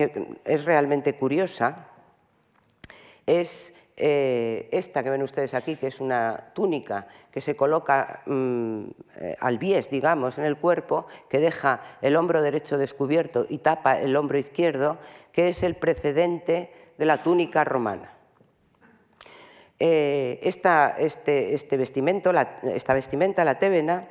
es 0.45 0.65
realmente 0.65 1.13
curiosa 1.15 1.89
es 3.25 3.73
eh, 3.97 4.67
esta 4.71 5.03
que 5.03 5.09
ven 5.09 5.23
ustedes 5.23 5.53
aquí, 5.53 5.75
que 5.75 5.87
es 5.87 5.99
una 5.99 6.51
túnica 6.53 7.07
que 7.31 7.41
se 7.41 7.55
coloca 7.55 8.23
mm, 8.25 8.83
eh, 9.17 9.35
al 9.39 9.57
bies, 9.57 9.89
digamos, 9.89 10.37
en 10.37 10.45
el 10.45 10.57
cuerpo, 10.57 11.07
que 11.29 11.39
deja 11.39 11.81
el 12.01 12.15
hombro 12.15 12.41
derecho 12.41 12.77
descubierto 12.77 13.45
y 13.47 13.59
tapa 13.59 13.99
el 13.99 14.15
hombro 14.15 14.37
izquierdo, 14.37 14.97
que 15.31 15.49
es 15.49 15.63
el 15.63 15.75
precedente 15.75 16.71
de 16.97 17.05
la 17.05 17.23
túnica 17.23 17.63
romana. 17.63 18.14
Eh, 19.79 20.39
este, 20.43 21.53
este 21.53 21.77
vestimento, 21.77 22.31
esta 22.63 22.93
vestimenta, 22.93 23.43
la 23.43 23.59
tébena, 23.59 24.07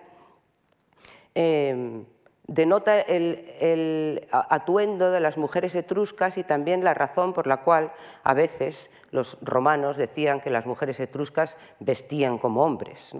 denota 2.47 3.01
el, 3.01 4.27
atuendo 4.31 5.11
de 5.11 5.21
las 5.21 5.39
mujeres 5.39 5.75
etruscas 5.75 6.37
y 6.37 6.45
también 6.45 6.85
la 6.85 6.95
razón 6.95 7.33
por 7.33 7.47
la 7.47 7.63
cual 7.63 7.93
a 8.23 8.35
veces 8.35 8.91
los 9.11 9.39
romanos 9.41 9.97
decían 9.97 10.41
que 10.41 10.51
las 10.51 10.67
mujeres 10.67 11.01
etruscas 11.01 11.57
vestían 11.81 12.39
como 12.39 12.63
hombres, 12.63 13.13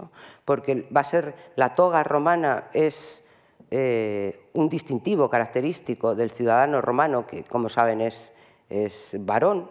porque 0.45 0.87
va 0.95 1.01
a 1.01 1.05
ser 1.05 1.33
la 1.55 1.75
toga 1.75 2.03
romana 2.03 2.69
es 2.73 3.23
eh, 3.71 4.49
un 4.53 4.69
distintivo 4.69 5.29
característico 5.29 6.13
del 6.13 6.29
ciudadano 6.29 6.81
romano 6.81 7.25
que, 7.25 7.43
como 7.43 7.67
saben, 7.67 8.01
es, 8.01 8.31
es 8.69 9.15
varón. 9.19 9.67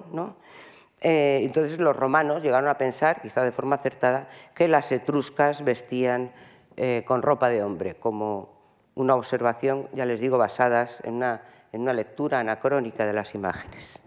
Eh, 1.04 1.40
entonces 1.42 1.78
los 1.78 1.94
romanos 1.94 2.42
llegaron 2.42 2.70
a 2.70 2.78
pensar, 2.78 3.20
quizá 3.20 3.44
de 3.44 3.52
forma 3.52 3.76
acertada, 3.76 4.26
que 4.54 4.68
las 4.68 4.90
etruscas 4.90 5.62
vestían 5.62 6.32
eh, 6.78 7.04
con 7.06 7.20
ropa 7.20 7.50
de 7.50 7.62
hombre, 7.62 7.94
como 7.94 8.48
una 8.94 9.14
observación, 9.14 9.90
ya 9.92 10.06
les 10.06 10.18
digo, 10.18 10.38
basadas 10.38 11.00
en 11.04 11.16
una, 11.16 11.42
en 11.72 11.82
una 11.82 11.92
lectura 11.92 12.40
anacrónica 12.40 13.04
de 13.04 13.12
las 13.12 13.34
imágenes. 13.34 14.00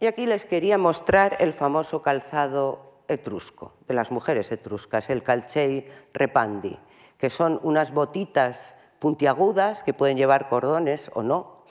Y 0.00 0.06
aquí 0.06 0.26
les 0.26 0.44
quería 0.44 0.78
mostrar 0.78 1.36
el 1.38 1.52
famoso 1.52 2.02
calzado 2.02 3.02
etrusco, 3.06 3.74
de 3.86 3.94
las 3.94 4.10
mujeres 4.10 4.50
etruscas, 4.50 5.10
el 5.10 5.22
calcei 5.22 5.86
repandi, 6.12 6.76
que 7.18 7.30
son 7.30 7.60
unas 7.62 7.92
botitas 7.92 8.74
puntiagudas 8.98 9.84
que 9.84 9.94
pueden 9.94 10.16
llevar 10.16 10.48
cordones 10.48 11.08
o 11.14 11.22
no, 11.22 11.62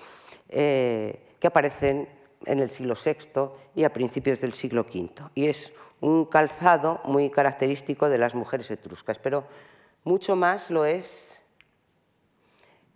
eh, 0.47 1.35
que 1.39 1.47
aparecen 1.47 2.16
en 2.45 2.59
el 2.59 2.69
siglo 2.69 2.95
VI 2.95 3.49
y 3.75 3.83
a 3.83 3.93
principios 3.93 4.41
del 4.41 4.53
siglo 4.53 4.81
V. 4.81 5.11
Y 5.35 5.47
es 5.47 5.73
un 6.01 6.25
calzado 6.25 7.01
muy 7.05 7.29
característico 7.29 8.09
de 8.09 8.17
las 8.17 8.35
mujeres 8.35 8.69
etruscas, 8.69 9.19
pero 9.19 9.45
mucho 10.03 10.35
más 10.35 10.69
lo 10.69 10.85
es 10.85 11.39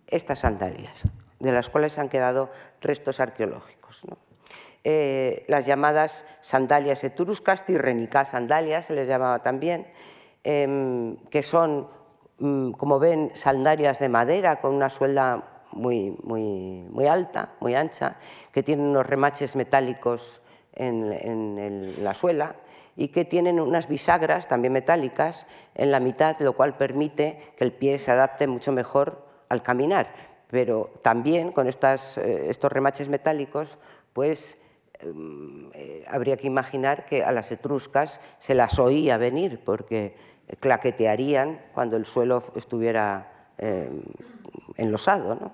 estas 0.06 0.40
sandalias, 0.40 1.04
de 1.40 1.52
las 1.52 1.70
cuales 1.70 1.98
han 1.98 2.08
quedado 2.08 2.50
restos 2.80 3.20
arqueológicos. 3.20 4.02
Eh, 4.84 5.44
las 5.48 5.64
llamadas 5.64 6.24
sandalias 6.40 7.04
etruscas, 7.04 7.64
tirrenicas 7.64 8.30
sandalias 8.30 8.86
se 8.86 8.94
les 8.94 9.06
llamaba 9.06 9.42
también, 9.42 9.86
em, 10.42 11.16
que 11.30 11.42
son, 11.42 11.88
mm, 12.38 12.72
como 12.72 12.98
ven, 12.98 13.30
sandalias 13.34 14.00
de 14.00 14.08
madera 14.08 14.60
con 14.60 14.74
una 14.74 14.90
suelda 14.90 15.51
muy, 15.72 16.16
muy, 16.22 16.86
muy 16.90 17.06
alta, 17.06 17.54
muy 17.60 17.74
ancha, 17.74 18.16
que 18.52 18.62
tienen 18.62 18.86
unos 18.86 19.06
remaches 19.06 19.56
metálicos 19.56 20.42
en 20.74 22.02
la 22.02 22.14
suela 22.14 22.56
y 22.96 23.08
que 23.08 23.24
tienen 23.24 23.60
unas 23.60 23.88
bisagras 23.88 24.48
también 24.48 24.72
metálicas 24.72 25.46
en 25.74 25.90
la 25.90 26.00
mitad, 26.00 26.38
lo 26.40 26.52
cual 26.54 26.76
permite 26.76 27.54
que 27.56 27.64
el 27.64 27.72
pie 27.72 27.98
se 27.98 28.10
adapte 28.10 28.46
mucho 28.46 28.72
mejor 28.72 29.26
al 29.48 29.62
caminar. 29.62 30.12
Pero 30.48 30.90
también 31.02 31.52
con 31.52 31.68
estas, 31.68 32.18
eh, 32.18 32.50
estos 32.50 32.70
remaches 32.70 33.08
metálicos, 33.08 33.78
pues 34.12 34.58
em, 35.00 35.70
eh, 35.72 36.04
habría 36.08 36.36
que 36.36 36.46
imaginar 36.46 37.06
que 37.06 37.24
a 37.24 37.32
las 37.32 37.50
etruscas 37.50 38.20
se 38.38 38.54
las 38.54 38.78
oía 38.78 39.16
venir, 39.16 39.60
porque 39.64 40.14
claquetearían 40.60 41.60
cuando 41.72 41.96
el 41.96 42.04
suelo 42.04 42.42
estuviera 42.54 43.48
em, 43.58 44.02
enlosado. 44.76 45.52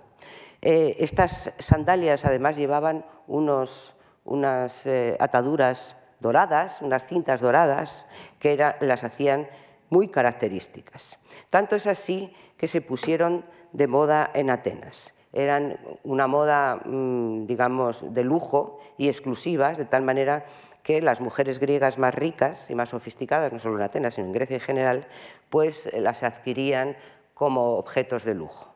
Eh, 0.60 0.96
estas 0.98 1.52
sandalias 1.58 2.24
además 2.24 2.56
llevaban 2.56 3.04
unos, 3.26 3.94
unas 4.24 4.86
ataduras 5.18 5.96
doradas, 6.20 6.82
unas 6.82 7.06
cintas 7.06 7.40
doradas, 7.40 8.06
que 8.38 8.56
las 8.80 9.04
hacían 9.04 9.48
muy 9.90 10.08
características. 10.08 11.18
Tanto 11.50 11.76
es 11.76 11.86
así 11.86 12.32
que 12.56 12.68
se 12.68 12.80
pusieron 12.80 13.44
de 13.72 13.86
moda 13.86 14.30
en 14.34 14.50
Atenas. 14.50 15.14
Eran 15.32 15.78
una 16.04 16.26
moda, 16.26 16.80
mm, 16.84 17.46
digamos, 17.46 18.14
de 18.14 18.24
lujo 18.24 18.78
y 18.96 19.08
exclusivas, 19.08 19.76
de 19.76 19.84
tal 19.84 20.02
manera 20.02 20.46
que 20.82 21.02
las 21.02 21.20
mujeres 21.20 21.58
griegas 21.58 21.98
más 21.98 22.14
ricas 22.14 22.70
y 22.70 22.74
más 22.74 22.90
sofisticadas, 22.90 23.52
no 23.52 23.58
solo 23.58 23.76
en 23.76 23.82
Atenas, 23.82 24.14
sino 24.14 24.26
en 24.26 24.32
Grecia 24.32 24.56
en 24.56 24.62
general, 24.62 25.06
pues 25.50 25.86
eh, 25.86 26.00
las 26.00 26.22
adquirían 26.22 26.96
como 27.34 27.76
objetos 27.76 28.24
de 28.24 28.34
lujo. 28.34 28.74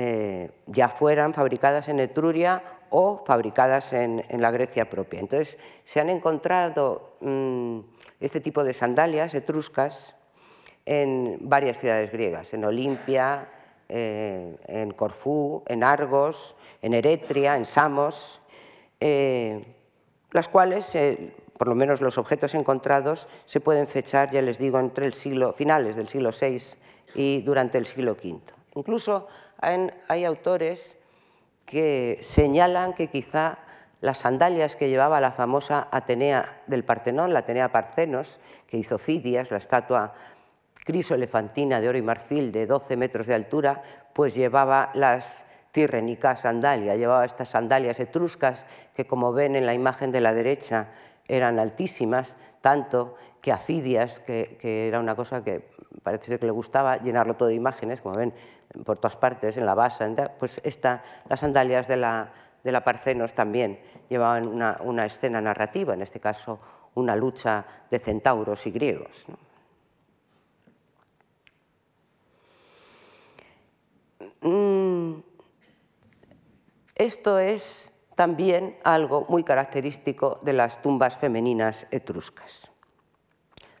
Eh, 0.00 0.52
ya 0.68 0.88
fueran 0.90 1.34
fabricadas 1.34 1.88
en 1.88 1.98
Etruria 1.98 2.62
o 2.88 3.24
fabricadas 3.26 3.92
en, 3.92 4.22
la 4.30 4.52
Grecia 4.52 4.88
propia. 4.88 5.18
Entonces, 5.18 5.58
se 5.84 5.98
han 5.98 6.08
encontrado 6.08 7.16
mm, 7.20 7.80
este 8.20 8.40
tipo 8.40 8.62
de 8.62 8.74
sandalias 8.74 9.34
etruscas 9.34 10.14
en 10.86 11.38
varias 11.40 11.78
ciudades 11.78 12.12
griegas, 12.12 12.54
en 12.54 12.64
Olimpia, 12.64 13.48
eh, 13.88 14.56
en 14.68 14.92
Corfú, 14.92 15.64
en 15.66 15.82
Argos, 15.82 16.54
en 16.80 16.94
Eretria, 16.94 17.56
en 17.56 17.64
Samos, 17.64 18.40
eh, 19.00 19.60
las 20.30 20.46
cuales, 20.46 20.96
por 21.58 21.66
lo 21.66 21.74
menos 21.74 22.00
los 22.00 22.18
objetos 22.18 22.54
encontrados, 22.54 23.26
se 23.46 23.58
pueden 23.58 23.88
fechar, 23.88 24.30
ya 24.30 24.42
les 24.42 24.58
digo, 24.58 24.78
entre 24.78 25.06
el 25.06 25.14
siglo, 25.14 25.54
finales 25.54 25.96
del 25.96 26.06
siglo 26.06 26.30
VI 26.30 26.78
y 27.16 27.42
durante 27.42 27.78
el 27.78 27.86
siglo 27.86 28.12
V. 28.12 28.38
Incluso 28.76 29.26
hay 29.60 30.24
autores 30.24 30.96
que 31.66 32.18
señalan 32.22 32.94
que 32.94 33.08
quizá 33.08 33.58
las 34.00 34.18
sandalias 34.18 34.76
que 34.76 34.88
llevaba 34.88 35.20
la 35.20 35.32
famosa 35.32 35.88
Atenea 35.90 36.62
del 36.66 36.84
Partenón, 36.84 37.32
la 37.32 37.40
Atenea 37.40 37.72
Parcenos, 37.72 38.40
que 38.66 38.76
hizo 38.76 38.98
Fidias, 38.98 39.50
la 39.50 39.58
estatua 39.58 40.14
criso-elefantina 40.84 41.80
de 41.80 41.88
oro 41.88 41.98
y 41.98 42.02
marfil 42.02 42.52
de 42.52 42.66
12 42.66 42.96
metros 42.96 43.26
de 43.26 43.34
altura, 43.34 43.82
pues 44.14 44.34
llevaba 44.34 44.90
las 44.94 45.44
tirrenicas 45.72 46.40
sandalias, 46.40 46.96
llevaba 46.96 47.24
estas 47.24 47.50
sandalias 47.50 48.00
etruscas 48.00 48.64
que, 48.94 49.06
como 49.06 49.32
ven 49.32 49.54
en 49.54 49.66
la 49.66 49.74
imagen 49.74 50.12
de 50.12 50.20
la 50.20 50.32
derecha, 50.32 50.88
eran 51.28 51.58
altísimas, 51.58 52.36
tanto 52.60 53.14
que 53.40 53.52
a 53.52 53.58
Fidias, 53.58 54.18
que, 54.18 54.58
era 54.88 54.98
una 54.98 55.14
cosa 55.14 55.44
que 55.44 55.70
parece 56.02 56.26
ser 56.26 56.40
que 56.40 56.46
le 56.46 56.52
gustaba 56.52 56.96
llenarlo 56.96 57.34
todo 57.34 57.48
de 57.48 57.54
imágenes, 57.54 58.00
como 58.00 58.16
ven 58.16 58.34
por 58.84 58.98
todas 58.98 59.16
partes, 59.16 59.56
en 59.56 59.66
la 59.66 59.74
base, 59.74 60.04
pues 60.38 60.60
esta, 60.64 61.02
las 61.28 61.40
sandalias 61.40 61.86
de 61.86 61.96
la, 61.96 62.32
de 62.64 62.72
la 62.72 62.82
Parcenos 62.82 63.34
también 63.34 63.80
llevaban 64.08 64.46
una, 64.48 65.06
escena 65.06 65.40
narrativa, 65.40 65.94
en 65.94 66.02
este 66.02 66.20
caso 66.20 66.58
una 66.94 67.14
lucha 67.14 67.64
de 67.90 67.98
centauros 67.98 68.66
y 68.66 68.70
griegos. 68.70 69.26
Mm, 74.40 75.20
esto 76.96 77.38
es 77.38 77.92
también 78.18 78.74
algo 78.82 79.26
muy 79.28 79.44
característico 79.44 80.40
de 80.42 80.52
las 80.52 80.82
tumbas 80.82 81.16
femeninas 81.16 81.86
etruscas. 81.92 82.68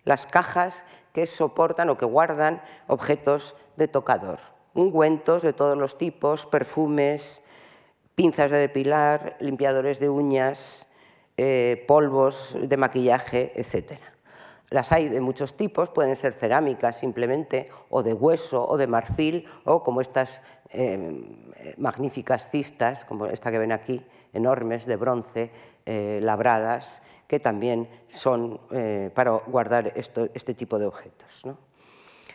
Las 0.04 0.28
cajas 0.28 0.84
que 1.12 1.26
soportan 1.26 1.90
o 1.90 1.98
que 1.98 2.06
guardan 2.06 2.62
objetos 2.86 3.56
de 3.74 3.88
tocador, 3.88 4.38
ungüentos 4.74 5.42
de 5.42 5.52
todos 5.52 5.76
los 5.76 5.98
tipos, 5.98 6.46
perfumes, 6.46 7.42
pinzas 8.14 8.52
de 8.52 8.58
depilar, 8.58 9.36
limpiadores 9.40 9.98
de 9.98 10.08
uñas, 10.08 10.86
eh, 11.36 11.84
polvos 11.88 12.54
de 12.62 12.76
maquillaje, 12.76 13.50
etc. 13.56 13.98
Las 14.70 14.92
hay 14.92 15.08
de 15.08 15.20
muchos 15.20 15.56
tipos, 15.56 15.90
pueden 15.90 16.14
ser 16.14 16.32
cerámicas 16.32 16.96
simplemente, 16.96 17.70
o 17.90 18.04
de 18.04 18.14
hueso, 18.14 18.68
o 18.68 18.76
de 18.76 18.86
marfil, 18.86 19.48
o 19.64 19.82
como 19.82 20.00
estas 20.00 20.42
em, 20.70 21.24
magníficas 21.76 22.48
cistas, 22.50 23.04
como 23.04 23.26
esta 23.26 23.50
que 23.50 23.58
ven 23.58 23.72
aquí, 23.72 24.00
enormes, 24.32 24.86
de 24.86 24.96
bronce, 24.96 25.50
eh, 25.86 26.20
labradas, 26.22 27.02
que 27.26 27.40
también 27.40 27.88
son 28.08 28.60
eh, 28.70 29.10
para 29.14 29.32
guardar 29.32 29.92
este 29.96 30.54
tipo 30.54 30.78
de 30.78 30.86
objetos. 30.86 31.42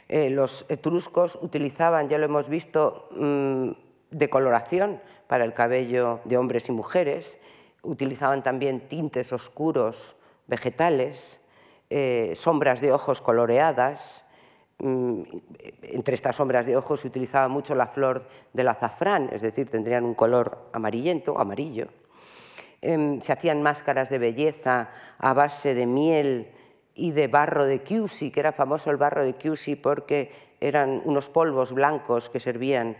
los 0.09 0.65
etruscos 0.69 1.39
utilizaban, 1.41 2.09
ya 2.09 2.17
lo 2.17 2.25
hemos 2.25 2.47
visto, 2.47 3.09
mm, 3.11 3.71
decoloración 4.11 5.01
para 5.27 5.45
el 5.45 5.53
cabello 5.53 6.19
de 6.25 6.37
hombres 6.37 6.69
y 6.69 6.71
mujeres, 6.71 7.39
utilizaban 7.81 8.43
también 8.43 8.87
tintes 8.87 9.33
oscuros 9.33 10.15
vegetales, 10.47 11.39
eh, 11.89 12.33
sombras 12.35 12.81
de 12.81 12.91
ojos 12.91 13.21
coloreadas. 13.21 14.22
Mm, 14.79 15.21
entre 15.83 16.15
estas 16.15 16.35
sombras 16.35 16.65
de 16.65 16.75
ojos 16.75 17.01
se 17.01 17.07
utilizaba 17.07 17.47
mucho 17.47 17.75
la 17.75 17.87
flor 17.87 18.27
del 18.53 18.67
azafrán, 18.67 19.29
es 19.31 19.41
decir, 19.41 19.69
tendrían 19.69 20.03
un 20.03 20.13
color 20.13 20.69
amarillento, 20.73 21.39
amarillo. 21.39 21.87
Em, 22.81 23.21
se 23.21 23.31
hacían 23.31 23.61
máscaras 23.61 24.09
de 24.09 24.17
belleza 24.17 24.89
a 25.17 25.33
base 25.33 25.73
de 25.73 25.85
miel 25.85 26.51
y 26.95 27.11
de 27.11 27.27
barro 27.27 27.65
de 27.65 27.81
Chiusi, 27.83 28.31
que 28.31 28.41
era 28.41 28.51
famoso 28.51 28.91
el 28.91 28.97
barro 28.97 29.23
de 29.23 29.37
Chiusi 29.37 29.75
porque 29.75 30.31
eran 30.59 31.01
unos 31.05 31.29
polvos 31.29 31.71
blancos 31.73 32.29
que 32.29 32.39
servían 32.39 32.97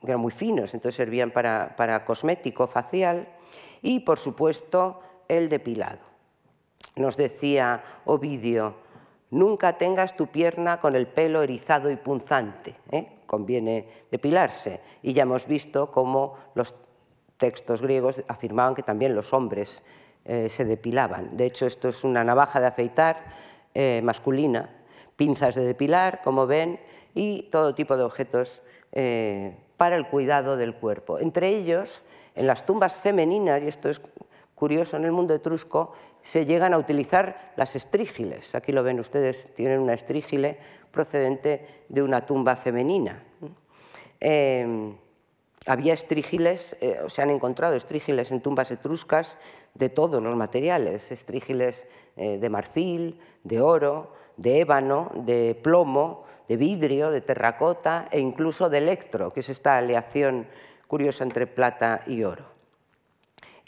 que 0.00 0.06
eran 0.06 0.20
muy 0.20 0.32
finos, 0.32 0.74
entonces 0.74 0.96
servían 0.96 1.30
para 1.30 2.04
cosmético 2.04 2.66
facial, 2.66 3.28
y 3.82 4.00
por 4.00 4.18
supuesto 4.18 5.00
el 5.28 5.48
depilado. 5.48 6.00
Nos 6.96 7.16
decía 7.16 7.82
Ovidio, 8.04 8.74
nunca 9.30 9.76
tengas 9.78 10.16
tu 10.16 10.28
pierna 10.28 10.80
con 10.80 10.94
el 10.94 11.06
pelo 11.06 11.42
erizado 11.42 11.90
y 11.90 11.96
punzante, 11.96 12.76
¿eh? 12.90 13.08
conviene 13.26 13.88
depilarse. 14.10 14.80
Y 15.02 15.12
ya 15.12 15.22
hemos 15.22 15.46
visto 15.46 15.90
cómo 15.90 16.36
los 16.54 16.74
textos 17.36 17.82
griegos 17.82 18.22
afirmaban 18.28 18.74
que 18.74 18.82
también 18.82 19.14
los 19.14 19.32
hombres 19.32 19.84
eh, 20.24 20.48
se 20.48 20.64
depilaban. 20.64 21.36
De 21.36 21.46
hecho, 21.46 21.66
esto 21.66 21.88
es 21.88 22.04
una 22.04 22.24
navaja 22.24 22.60
de 22.60 22.66
afeitar 22.66 23.22
eh, 23.74 24.00
masculina, 24.02 24.70
pinzas 25.16 25.54
de 25.54 25.64
depilar, 25.64 26.20
como 26.22 26.46
ven, 26.46 26.80
y 27.14 27.44
todo 27.44 27.74
tipo 27.74 27.96
de 27.96 28.04
objetos 28.04 28.62
para 29.76 29.96
el 29.96 30.08
cuidado 30.08 30.56
del 30.56 30.74
cuerpo. 30.74 31.18
Entre 31.18 31.48
ellos, 31.48 32.04
en 32.34 32.46
las 32.46 32.64
tumbas 32.64 32.96
femeninas, 32.96 33.62
y 33.62 33.68
esto 33.68 33.90
es 33.90 34.00
curioso 34.54 34.96
en 34.96 35.04
el 35.04 35.12
mundo 35.12 35.34
etrusco, 35.34 35.92
se 36.28 36.44
llegan 36.44 36.74
a 36.74 36.78
utilizar 36.78 37.52
las 37.56 37.74
estrígiles. 37.74 38.54
Aquí 38.54 38.70
lo 38.70 38.82
ven 38.82 39.00
ustedes, 39.00 39.48
tienen 39.54 39.80
una 39.80 39.94
estrígile 39.94 40.58
procedente 40.90 41.66
de 41.88 42.02
una 42.02 42.26
tumba 42.26 42.54
femenina. 42.54 43.24
Em, 44.20 44.94
había 45.64 45.94
estrígiles, 45.94 46.76
eh, 46.82 47.00
se 47.08 47.22
han 47.22 47.30
encontrado 47.30 47.76
estrígiles 47.76 48.30
en 48.30 48.42
tumbas 48.42 48.70
etruscas 48.70 49.38
de 49.72 49.88
todos 49.88 50.22
los 50.22 50.36
materiales, 50.36 51.10
estrígiles 51.12 51.86
eh, 52.18 52.36
de 52.36 52.50
marfil, 52.50 53.18
de 53.42 53.62
oro, 53.62 54.12
de 54.36 54.60
ébano, 54.60 55.10
de 55.14 55.58
plomo, 55.62 56.24
de 56.46 56.58
vidrio, 56.58 57.10
de 57.10 57.22
terracota 57.22 58.06
e 58.12 58.20
incluso 58.20 58.68
de 58.68 58.76
electro, 58.76 59.32
que 59.32 59.40
es 59.40 59.48
esta 59.48 59.78
aleación 59.78 60.46
curiosa 60.88 61.24
entre 61.24 61.46
plata 61.46 62.02
y 62.06 62.22
oro. 62.22 62.57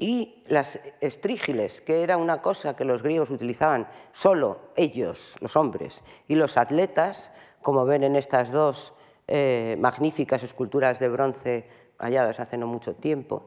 Y 0.00 0.42
las 0.46 0.80
estrígiles, 1.02 1.82
que 1.82 2.02
era 2.02 2.16
una 2.16 2.40
cosa 2.40 2.74
que 2.74 2.86
los 2.86 3.02
griegos 3.02 3.28
utilizaban 3.28 3.86
solo 4.12 4.72
ellos, 4.74 5.36
los 5.40 5.56
hombres, 5.56 6.02
y 6.26 6.36
los 6.36 6.56
atletas, 6.56 7.32
como 7.60 7.84
ven 7.84 8.04
en 8.04 8.16
estas 8.16 8.50
dos 8.50 8.94
eh, 9.28 9.76
magníficas 9.78 10.42
esculturas 10.42 11.00
de 11.00 11.08
bronce 11.10 11.68
halladas 11.98 12.40
hace 12.40 12.56
no 12.56 12.66
mucho 12.66 12.94
tiempo, 12.94 13.44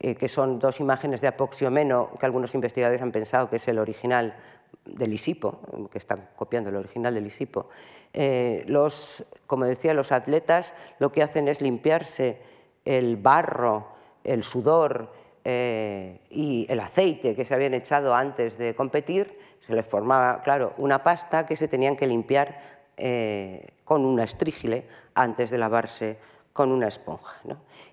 eh, 0.00 0.16
que 0.16 0.28
son 0.28 0.58
dos 0.58 0.80
imágenes 0.80 1.20
de 1.20 1.28
Apoxiomeno, 1.28 2.10
que 2.18 2.26
algunos 2.26 2.56
investigadores 2.56 3.00
han 3.00 3.12
pensado 3.12 3.48
que 3.48 3.56
es 3.56 3.68
el 3.68 3.78
original 3.78 4.36
del 4.84 5.10
Lisipo, 5.10 5.60
que 5.92 5.98
están 5.98 6.30
copiando 6.34 6.70
el 6.70 6.76
original 6.76 7.14
del 7.14 7.22
Lisipo, 7.22 7.68
eh, 8.12 8.64
los, 8.66 9.24
como 9.46 9.64
decía, 9.64 9.94
los 9.94 10.10
atletas 10.10 10.74
lo 10.98 11.12
que 11.12 11.22
hacen 11.22 11.46
es 11.46 11.60
limpiarse 11.60 12.42
el 12.84 13.16
barro, 13.16 13.92
el 14.24 14.42
sudor 14.42 15.12
eh, 15.44 16.20
y 16.30 16.66
el 16.68 16.80
aceite 16.80 17.34
que 17.34 17.44
se 17.44 17.54
habían 17.54 17.74
echado 17.74 18.14
antes 18.14 18.58
de 18.58 18.74
competir, 18.74 19.38
se 19.66 19.74
les 19.74 19.86
formaba, 19.86 20.40
claro, 20.42 20.74
una 20.78 21.02
pasta 21.02 21.46
que 21.46 21.56
se 21.56 21.68
tenían 21.68 21.96
que 21.96 22.06
limpiar 22.06 22.60
eh, 22.96 23.66
con 23.84 24.04
una 24.04 24.24
estrígile 24.24 24.86
antes 25.14 25.50
de 25.50 25.58
lavarse 25.58 26.18
con 26.52 26.72
una 26.72 26.88
esponja. 26.88 27.40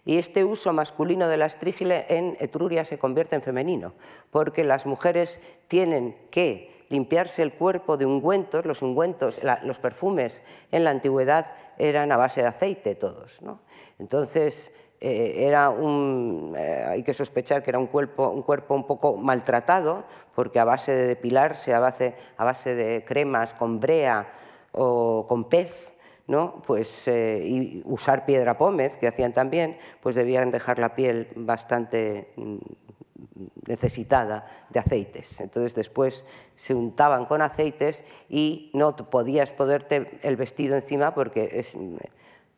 Y 0.06 0.18
este 0.18 0.43
uso 0.43 0.74
masculino 0.74 1.28
de 1.28 1.38
la 1.38 1.46
estrígile 1.46 2.06
en 2.10 2.36
Etruria 2.39 2.84
se 2.86 2.98
convierte 2.98 3.36
en 3.36 3.41
femenino, 3.41 3.93
porque 4.32 4.64
las 4.64 4.86
mujeres 4.86 5.39
tienen 5.68 6.18
que 6.32 6.86
limpiarse 6.89 7.41
el 7.43 7.54
cuerpo 7.54 7.98
de 7.98 8.06
ungüentos, 8.06 8.66
los 8.66 8.82
ungüentos, 8.82 9.39
los 9.64 9.80
perfumes 9.80 10.41
en 10.72 10.84
la 10.84 10.91
antigüedad 10.91 11.54
eran 11.78 12.12
a 12.12 12.18
base 12.18 12.41
de 12.41 12.48
aceite 12.48 12.96
todos. 12.96 13.39
Entonces, 14.00 14.74
eh, 15.02 15.46
era 15.46 15.70
un, 15.70 16.54
eh, 16.58 16.86
hay 16.88 17.04
que 17.04 17.14
sospechar 17.14 17.64
que 17.64 17.72
era 17.72 17.80
un 17.80 17.88
cuerpo, 17.88 18.30
un 18.30 18.43
cuerpo 18.43 18.76
un 18.76 18.88
poco 18.88 19.18
maltratado, 19.18 20.06
porque 20.34 20.60
a 20.60 20.64
base 20.64 20.93
de 20.93 21.08
depilarse, 21.08 21.74
a 21.74 21.80
base, 21.80 22.16
a 22.38 22.46
base 22.46 22.76
de 22.76 23.04
cremas 23.06 23.54
con 23.54 23.80
brea 23.80 24.34
o 24.72 25.26
con 25.28 25.50
pez, 25.50 25.93
¿no? 26.28 26.62
pues, 26.66 27.08
eh, 27.08 27.43
y 27.46 27.82
usar 27.86 28.26
piedra 28.26 28.58
pómez, 28.58 28.98
que 28.98 29.08
hacían 29.08 29.34
también, 29.34 29.78
pues 30.02 30.16
debían 30.16 30.52
dejar 30.52 30.80
la 30.80 30.96
piel 30.96 31.28
bastante 31.36 32.32
mm, 32.36 32.58
necesitada 33.68 34.48
de 34.70 34.80
aceites. 34.80 35.41
Entonces 35.41 35.76
después 35.76 36.26
se 36.56 36.74
untaban 36.74 37.26
con 37.26 37.41
aceites 37.41 38.04
y 38.30 38.72
no 38.74 38.96
podías 38.96 39.54
ponerte 39.54 40.20
el 40.22 40.36
vestido 40.36 40.76
encima 40.76 41.14
porque 41.14 41.66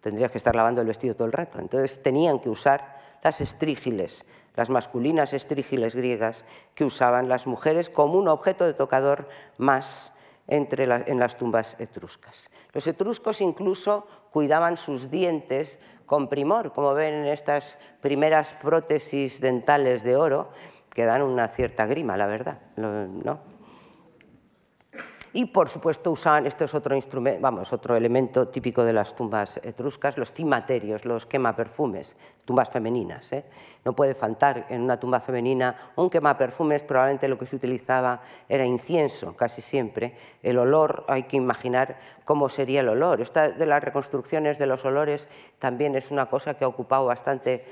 tendrías 0.08 0.32
que 0.32 0.38
estar 0.38 0.56
lavando 0.56 0.80
el 0.80 0.88
vestido 0.88 1.16
todo 1.16 1.28
el 1.28 1.34
rato. 1.34 1.60
Entonces 1.60 2.02
tenían 2.02 2.40
que 2.40 2.50
usar 2.50 2.98
las 3.22 3.42
estrígiles, 3.42 4.24
las 4.56 4.70
masculinas 4.70 5.34
estrígiles 5.34 5.96
griegas 5.96 6.46
que 6.76 6.86
usaban 6.86 7.28
las 7.28 7.46
mujeres 7.46 7.90
como 7.90 8.18
un 8.18 8.30
objeto 8.30 8.66
de 8.66 8.74
tocador 8.74 9.28
más 9.58 10.14
entre 10.48 10.86
en 10.86 11.20
las 11.20 11.36
tumbas 11.36 11.76
etruscas. 11.78 12.50
Los 12.72 12.88
etruscos 12.88 13.42
incluso 13.42 14.08
cuidaban 14.32 14.78
sus 14.78 15.12
dientes 15.12 15.78
con 16.06 16.30
primor, 16.30 16.72
como 16.72 16.94
ven 16.94 17.16
en 17.16 17.26
estas 17.26 17.78
primeras 18.00 18.54
prótesis 18.54 19.42
dentales 19.42 20.04
de 20.04 20.16
oro, 20.16 20.52
que 20.90 21.04
dan 21.04 21.22
una 21.22 21.50
cierta 21.50 21.86
grima, 21.86 22.16
la 22.16 22.28
verdad. 22.28 22.62
¿no? 22.78 23.57
Y 25.38 25.46
por 25.46 25.70
supuesto 25.70 26.10
usaban, 26.10 26.48
esto 26.48 26.66
es 26.66 26.74
otro 26.74 26.96
instrumento, 26.96 27.40
vamos, 27.42 27.72
otro 27.72 27.96
elemento 27.96 28.48
típico 28.48 28.84
de 28.84 28.92
las 28.92 29.16
tumbas 29.16 29.58
etruscas, 29.58 30.18
los 30.18 30.34
timaterios, 30.34 31.06
los 31.06 31.28
quemaperfumes, 31.28 32.18
tumbas 32.44 32.72
femeninas. 32.72 33.32
¿eh? 33.34 33.46
No 33.86 33.96
puede 33.96 34.16
faltar 34.16 34.66
en 34.70 34.82
una 34.82 35.00
tumba 35.00 35.20
femenina 35.20 35.92
un 35.96 36.10
quemaperfumes, 36.10 36.82
probablemente 36.82 37.28
lo 37.28 37.38
que 37.38 37.46
se 37.46 37.56
utilizaba 37.56 38.20
era 38.50 38.66
incienso, 38.66 39.36
casi 39.36 39.62
siempre. 39.62 40.18
El 40.42 40.58
olor, 40.58 41.06
hay 41.08 41.24
que 41.24 41.38
imaginar 41.38 42.00
cómo 42.26 42.50
sería 42.50 42.80
el 42.80 42.90
olor. 42.90 43.22
Esta 43.22 43.50
de 43.50 43.66
las 43.68 43.84
reconstrucciones 43.84 44.58
de 44.58 44.66
los 44.66 44.86
olores 44.86 45.30
también 45.60 45.96
es 45.96 46.10
una 46.10 46.26
cosa 46.26 46.56
que 46.56 46.66
ha 46.66 46.68
ocupado 46.68 47.06
bastante, 47.06 47.64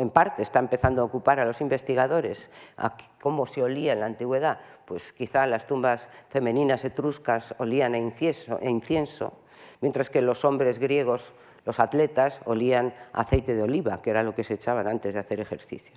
en 0.00 0.08
parte 0.08 0.42
está 0.42 0.58
empezando 0.58 1.02
a 1.02 1.04
ocupar 1.04 1.38
a 1.38 1.44
los 1.44 1.60
investigadores, 1.60 2.50
cómo 3.20 3.46
se 3.46 3.62
olía 3.62 3.92
en 3.92 4.00
la 4.00 4.06
antigüedad. 4.06 4.58
Pues 4.86 5.12
quizá 5.12 5.46
las 5.46 5.66
tumbas 5.66 6.10
femeninas 6.28 6.84
etruscas 6.84 7.54
olían 7.58 7.94
a 7.94 7.98
incienso, 7.98 9.32
mientras 9.80 10.10
que 10.10 10.20
los 10.20 10.44
hombres 10.44 10.78
griegos, 10.78 11.32
los 11.64 11.80
atletas, 11.80 12.40
olían 12.44 12.94
aceite 13.12 13.54
de 13.54 13.62
oliva, 13.62 14.02
que 14.02 14.10
era 14.10 14.22
lo 14.22 14.34
que 14.34 14.44
se 14.44 14.54
echaban 14.54 14.86
antes 14.86 15.14
de 15.14 15.20
hacer 15.20 15.40
ejercicio. 15.40 15.92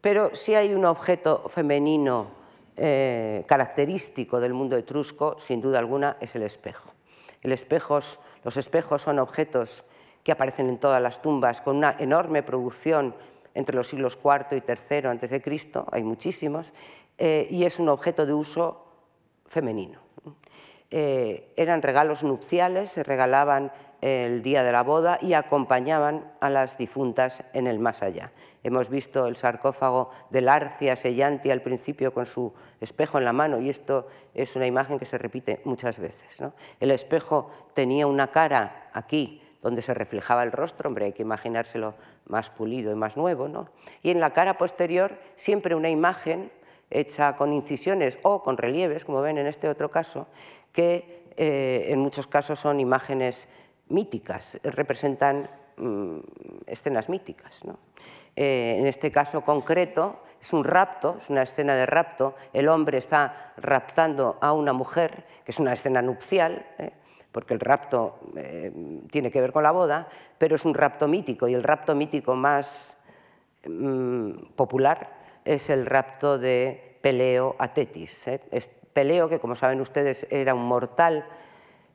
Pero 0.00 0.34
si 0.34 0.54
hay 0.54 0.74
un 0.74 0.84
objeto 0.84 1.48
femenino 1.48 2.42
eh, 2.76 3.44
característico 3.46 4.40
del 4.40 4.52
mundo 4.52 4.76
etrusco, 4.76 5.36
sin 5.38 5.60
duda 5.60 5.78
alguna, 5.78 6.16
es 6.20 6.34
el 6.34 6.42
espejo. 6.42 6.92
los 7.42 8.56
espejos 8.56 9.02
son 9.02 9.18
objetos 9.18 9.84
que 10.24 10.32
aparecen 10.32 10.68
en 10.68 10.78
todas 10.78 11.02
las 11.02 11.22
tumbas 11.22 11.60
con 11.60 11.76
una 11.76 11.96
enorme 11.98 12.42
producción 12.42 13.14
entre 13.54 13.76
los 13.76 13.88
siglos 13.88 14.18
IV 14.22 14.56
y 14.56 14.62
III 14.66 15.40
Cristo, 15.40 15.86
hay 15.90 16.02
muchísimos, 16.02 16.72
eh, 17.18 17.46
y 17.50 17.64
es 17.64 17.78
un 17.78 17.88
objeto 17.88 18.26
de 18.26 18.32
uso 18.32 18.86
femenino. 19.46 20.00
Eh, 20.90 21.52
eran 21.56 21.82
regalos 21.82 22.22
nupciales, 22.22 22.90
se 22.90 23.02
regalaban 23.02 23.72
el 24.02 24.42
día 24.42 24.64
de 24.64 24.72
la 24.72 24.82
boda 24.82 25.18
y 25.22 25.32
acompañaban 25.32 26.32
a 26.40 26.50
las 26.50 26.76
difuntas 26.76 27.44
en 27.52 27.66
el 27.66 27.78
más 27.78 28.02
allá. 28.02 28.32
Hemos 28.64 28.88
visto 28.88 29.26
el 29.26 29.36
sarcófago 29.36 30.10
de 30.30 30.40
Larcia 30.40 30.96
Sellanti 30.96 31.50
al 31.50 31.62
principio 31.62 32.12
con 32.12 32.26
su 32.26 32.52
espejo 32.80 33.18
en 33.18 33.24
la 33.24 33.32
mano 33.32 33.60
y 33.60 33.70
esto 33.70 34.08
es 34.34 34.54
una 34.56 34.66
imagen 34.66 34.98
que 34.98 35.06
se 35.06 35.18
repite 35.18 35.60
muchas 35.64 35.98
veces. 35.98 36.42
El 36.80 36.90
espejo 36.90 37.50
tenía 37.74 38.06
una 38.06 38.30
cara 38.30 38.90
aquí 38.92 39.41
donde 39.62 39.80
se 39.80 39.94
reflejaba 39.94 40.42
el 40.42 40.52
rostro, 40.52 40.88
hombre, 40.88 41.06
hay 41.06 41.12
que 41.12 41.22
imaginárselo 41.22 41.94
más 42.26 42.50
pulido 42.50 42.92
y 42.92 42.96
más 42.96 43.16
nuevo, 43.16 43.48
¿no? 43.48 43.68
y 44.02 44.10
en 44.10 44.20
la 44.20 44.32
cara 44.32 44.58
posterior 44.58 45.18
siempre 45.36 45.74
una 45.74 45.88
imagen 45.88 46.50
hecha 46.90 47.36
con 47.36 47.52
incisiones 47.52 48.18
o 48.22 48.42
con 48.42 48.58
relieves, 48.58 49.04
como 49.04 49.22
ven 49.22 49.38
en 49.38 49.46
este 49.46 49.68
otro 49.68 49.90
caso, 49.90 50.26
que 50.72 51.22
eh, 51.36 51.86
en 51.88 52.00
muchos 52.00 52.26
casos 52.26 52.58
son 52.58 52.80
imágenes 52.80 53.48
míticas, 53.88 54.58
representan 54.62 55.48
mm, 55.76 56.18
escenas 56.66 57.08
míticas. 57.08 57.62
Eh, 58.36 58.76
en 58.78 58.86
este 58.86 59.10
caso 59.10 59.42
concreto 59.42 60.20
es 60.40 60.52
un 60.52 60.64
rapto, 60.64 61.16
es 61.18 61.30
una 61.30 61.42
escena 61.42 61.74
de 61.74 61.86
rapto, 61.86 62.34
el 62.52 62.68
hombre 62.68 62.98
está 62.98 63.54
raptando 63.56 64.38
a 64.40 64.52
una 64.52 64.72
mujer, 64.72 65.24
que 65.44 65.52
es 65.52 65.58
una 65.58 65.72
escena 65.72 66.02
nupcial, 66.02 66.66
¿eh? 66.78 66.92
Porque 67.32 67.54
el 67.54 67.60
rapto 67.60 68.20
tiene 69.10 69.30
que 69.30 69.40
ver 69.40 69.52
con 69.52 69.62
la 69.62 69.72
boda, 69.72 70.08
pero 70.38 70.54
es 70.54 70.64
un 70.64 70.74
rapto 70.74 71.08
mítico 71.08 71.48
y 71.48 71.54
el 71.54 71.62
rapto 71.62 71.94
mítico 71.94 72.34
más 72.34 72.96
mm, 73.66 74.52
popular 74.54 75.22
es 75.44 75.70
el 75.70 75.86
rapto 75.86 76.38
de 76.38 76.98
Peleo 77.00 77.56
a 77.58 77.72
Tetis. 77.72 78.28
¿eh? 78.28 78.40
Peleo, 78.92 79.28
que 79.28 79.40
como 79.40 79.56
saben 79.56 79.80
ustedes 79.80 80.26
era 80.30 80.54
un 80.54 80.64
mortal, 80.64 81.26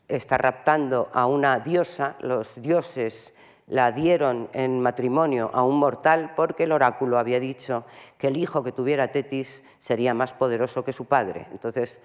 está 0.08 0.38
raptando 0.38 1.10
a 1.14 1.26
una 1.26 1.60
diosa, 1.60 2.16
los 2.20 2.62
dioses 2.62 3.34
la 3.68 3.92
dieron 3.92 4.50
en 4.54 4.80
matrimonio 4.80 5.52
a 5.54 5.62
un 5.62 5.78
mortal 5.78 6.34
porque 6.36 6.64
el 6.64 6.72
oráculo 6.72 7.20
había 7.20 7.40
dicho 7.40 7.86
que 8.18 8.28
el 8.28 8.38
hijo 8.38 8.64
que 8.64 8.72
tuviera 8.72 9.12
Tetis 9.12 9.64
sería 9.78 10.14
más 10.14 10.34
poderoso 10.34 10.84
que 10.84 10.94
su 10.94 11.06
padre. 11.06 11.48
Entonces 11.52 12.00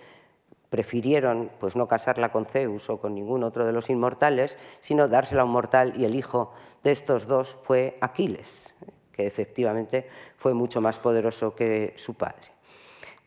prefirieron 0.72 1.52
pues, 1.60 1.76
no 1.76 1.86
casarla 1.86 2.32
con 2.32 2.46
Zeus 2.46 2.88
o 2.88 2.98
con 2.98 3.14
ningún 3.14 3.44
otro 3.44 3.66
de 3.66 3.72
los 3.72 3.90
inmortales, 3.90 4.56
sino 4.80 5.06
dársela 5.06 5.42
a 5.42 5.44
un 5.44 5.52
mortal 5.52 5.92
y 5.96 6.06
el 6.06 6.14
hijo 6.16 6.52
de 6.82 6.92
estos 6.92 7.26
dos 7.26 7.58
fue 7.60 7.98
Aquiles 8.00 8.72
que 9.12 9.26
efectivamente 9.26 10.08
fue 10.36 10.54
mucho 10.54 10.80
más 10.80 10.98
poderoso 10.98 11.54
que 11.54 11.92
su 11.96 12.14
padre. 12.14 12.48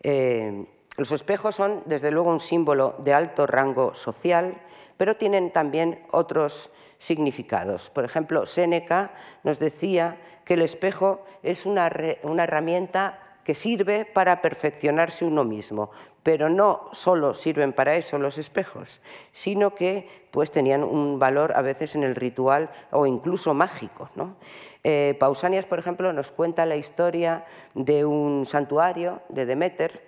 Eh, 0.01 0.65
los 0.97 1.11
espejos 1.11 1.55
son, 1.55 1.83
desde 1.85 2.11
luego, 2.11 2.31
un 2.31 2.39
símbolo 2.39 2.95
de 2.99 3.13
alto 3.13 3.45
rango 3.45 3.95
social, 3.95 4.61
pero 4.97 5.15
tienen 5.15 5.51
también 5.51 6.05
otros 6.11 6.71
significados. 6.97 7.89
Por 7.89 8.05
ejemplo, 8.05 8.45
Séneca 8.45 9.13
nos 9.43 9.59
decía 9.59 10.17
que 10.43 10.55
el 10.55 10.61
espejo 10.61 11.23
es 11.43 11.65
una, 11.65 11.91
una 12.23 12.43
herramienta 12.43 13.19
que 13.43 13.53
sirve 13.53 14.05
para 14.05 14.41
perfeccionarse 14.41 15.23
uno 15.23 15.43
mismo, 15.43 15.91
pero 16.26 16.49
no 16.49 16.86
solo 16.91 17.36
sirven 17.36 17.71
para 17.71 17.93
eso 17.97 18.17
los 18.17 18.39
espejos, 18.39 18.99
sino 19.32 19.76
que 19.76 20.26
pues, 20.32 20.49
tenían 20.49 20.84
un 20.84 21.19
valor 21.19 21.53
a 21.55 21.61
veces 21.61 21.93
en 21.93 22.01
el 22.01 22.15
ritual 22.15 22.71
o 22.89 23.05
incluso 23.05 23.53
mágico. 23.53 24.09
¿no? 24.15 24.36
Eh, 24.84 25.15
Pausanias, 25.19 25.67
por 25.67 25.78
ejemplo, 25.78 26.11
nos 26.13 26.32
cuenta 26.32 26.65
la 26.65 26.78
historia 26.78 27.45
de 27.76 28.05
un 28.05 28.47
santuario 28.47 29.21
de 29.30 29.45
Demeter, 29.45 30.07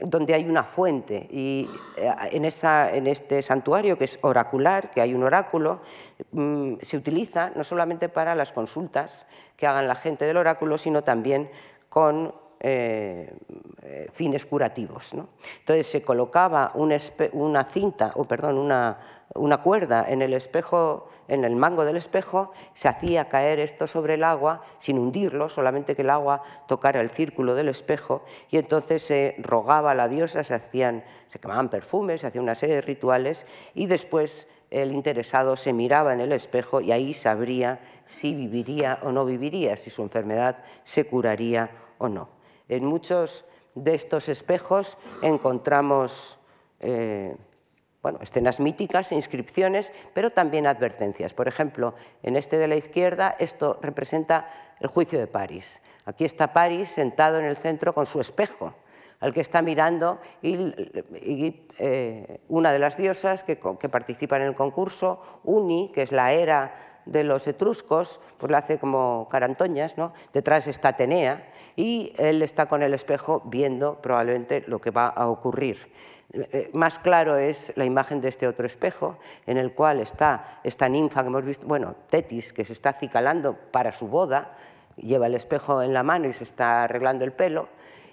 donde 0.00 0.34
hay 0.34 0.46
una 0.46 0.64
fuente 0.64 1.28
y 1.30 1.66
eh, 1.96 2.12
en, 2.32 2.44
este 2.44 3.40
santuario 3.40 3.96
que 3.96 4.04
es 4.04 4.18
oracular, 4.20 4.90
que 4.90 5.00
hay 5.00 5.14
un 5.14 5.22
oráculo, 5.22 5.80
mm, 6.32 6.74
se 6.82 6.98
utiliza 6.98 7.52
no 7.56 7.64
solamente 7.64 8.10
para 8.10 8.34
las 8.34 8.52
consultas 8.52 9.24
que 9.56 9.66
hagan 9.66 9.88
la 9.88 9.94
gente 9.94 10.26
del 10.26 10.36
oráculo, 10.36 10.76
sino 10.76 11.04
también 11.04 11.50
con 11.88 12.34
eh, 12.66 14.08
fines 14.14 14.46
curativos. 14.46 15.12
Entonces 15.58 15.86
se 15.86 16.02
colocaba 16.02 16.72
una 16.74 17.64
cinta, 17.64 18.12
o 18.14 18.24
perdón, 18.24 18.56
una, 18.56 18.98
una 19.34 19.62
cuerda 19.62 20.06
en 20.08 20.22
el 20.22 20.32
espejo, 20.32 21.10
en 21.28 21.44
el 21.44 21.56
mango 21.56 21.84
del 21.84 21.98
espejo, 21.98 22.52
se 22.72 22.88
hacía 22.88 23.28
caer 23.28 23.60
esto 23.60 23.86
sobre 23.86 24.14
el 24.14 24.24
agua 24.24 24.62
sin 24.78 24.98
hundirlo, 24.98 25.50
solamente 25.50 25.94
que 25.94 26.00
el 26.00 26.08
agua 26.08 26.42
tocara 26.66 27.02
el 27.02 27.10
círculo 27.10 27.54
del 27.54 27.68
espejo 27.68 28.24
y 28.50 28.56
entonces 28.56 29.02
se 29.02 29.34
rogaba 29.40 29.90
a 29.90 29.94
la 29.94 30.08
diosa, 30.08 30.42
se 30.42 30.54
hacían, 30.54 31.04
se 31.28 31.38
quemaban 31.38 31.68
perfumes, 31.68 32.22
se 32.22 32.28
hacía 32.28 32.40
una 32.40 32.54
serie 32.54 32.76
de 32.76 32.82
rituales 32.82 33.44
y 33.74 33.84
después 33.84 34.48
el 34.70 34.92
interesado 34.92 35.58
se 35.58 35.74
miraba 35.74 36.14
en 36.14 36.20
el 36.20 36.32
espejo 36.32 36.80
y 36.80 36.92
ahí 36.92 37.12
sabría 37.12 37.80
si 38.06 38.34
viviría 38.34 39.00
o 39.02 39.12
no 39.12 39.26
viviría, 39.26 39.76
si 39.76 39.90
su 39.90 40.00
enfermedad 40.00 40.64
se 40.82 41.06
curaría 41.06 41.70
o 41.98 42.08
no. 42.08 42.43
En 42.74 42.84
muchos 42.84 43.44
de 43.74 43.94
estos 43.94 44.28
espejos 44.28 44.98
encontramos 45.22 46.38
eh, 46.80 47.36
bueno, 48.02 48.18
escenas 48.20 48.60
míticas, 48.60 49.12
inscripciones, 49.12 49.92
pero 50.12 50.30
también 50.30 50.66
advertencias. 50.66 51.32
Por 51.32 51.48
ejemplo, 51.48 51.94
en 52.22 52.36
este 52.36 52.58
de 52.58 52.68
la 52.68 52.76
izquierda, 52.76 53.34
esto 53.38 53.78
representa 53.80 54.50
el 54.80 54.88
juicio 54.88 55.18
de 55.18 55.26
París. 55.26 55.80
Aquí 56.04 56.24
está 56.24 56.52
París 56.52 56.90
sentado 56.90 57.38
en 57.38 57.46
el 57.46 57.56
centro 57.56 57.94
con 57.94 58.06
su 58.06 58.20
espejo, 58.20 58.74
al 59.20 59.32
que 59.32 59.40
está 59.40 59.62
mirando 59.62 60.18
y, 60.42 61.64
eh, 61.78 62.40
una 62.48 62.72
de 62.72 62.78
las 62.78 62.98
diosas 62.98 63.42
que, 63.42 63.58
que 63.78 63.88
participan 63.88 64.42
en 64.42 64.48
el 64.48 64.54
concurso, 64.54 65.40
Uni, 65.44 65.90
que 65.94 66.02
es 66.02 66.12
la 66.12 66.32
era 66.32 66.93
de 67.06 67.24
los 67.24 67.46
etruscos, 67.46 68.20
pues 68.38 68.50
la 68.50 68.58
hace 68.58 68.78
como 68.78 69.28
carantoñas, 69.30 69.96
¿no? 69.96 70.12
detrás 70.32 70.66
está 70.66 70.88
Atenea 70.88 71.50
y 71.76 72.12
él 72.18 72.42
está 72.42 72.66
con 72.66 72.82
el 72.82 72.94
espejo 72.94 73.42
viendo 73.44 74.00
probablemente 74.00 74.64
lo 74.66 74.80
que 74.80 74.90
va 74.90 75.08
a 75.08 75.28
ocurrir. 75.28 75.92
Eh, 76.32 76.70
más 76.72 76.98
claro 76.98 77.36
es 77.36 77.72
la 77.76 77.84
imagen 77.84 78.20
de 78.20 78.28
este 78.28 78.48
otro 78.48 78.66
espejo, 78.66 79.18
en 79.46 79.56
el 79.56 79.72
cual 79.72 80.00
está 80.00 80.60
esta 80.64 80.88
ninfa 80.88 81.22
que 81.22 81.28
hemos 81.28 81.44
visto, 81.44 81.66
bueno, 81.66 81.94
Tetis, 82.10 82.52
que 82.52 82.64
se 82.64 82.72
está 82.72 82.90
acicalando 82.90 83.56
para 83.70 83.92
su 83.92 84.08
boda, 84.08 84.56
lleva 84.96 85.26
el 85.26 85.34
espejo 85.34 85.82
en 85.82 85.92
la 85.92 86.02
mano 86.02 86.28
y 86.28 86.32
se 86.32 86.44
está 86.44 86.84
arreglando 86.84 87.24
el 87.24 87.32
pelo, 87.32 87.68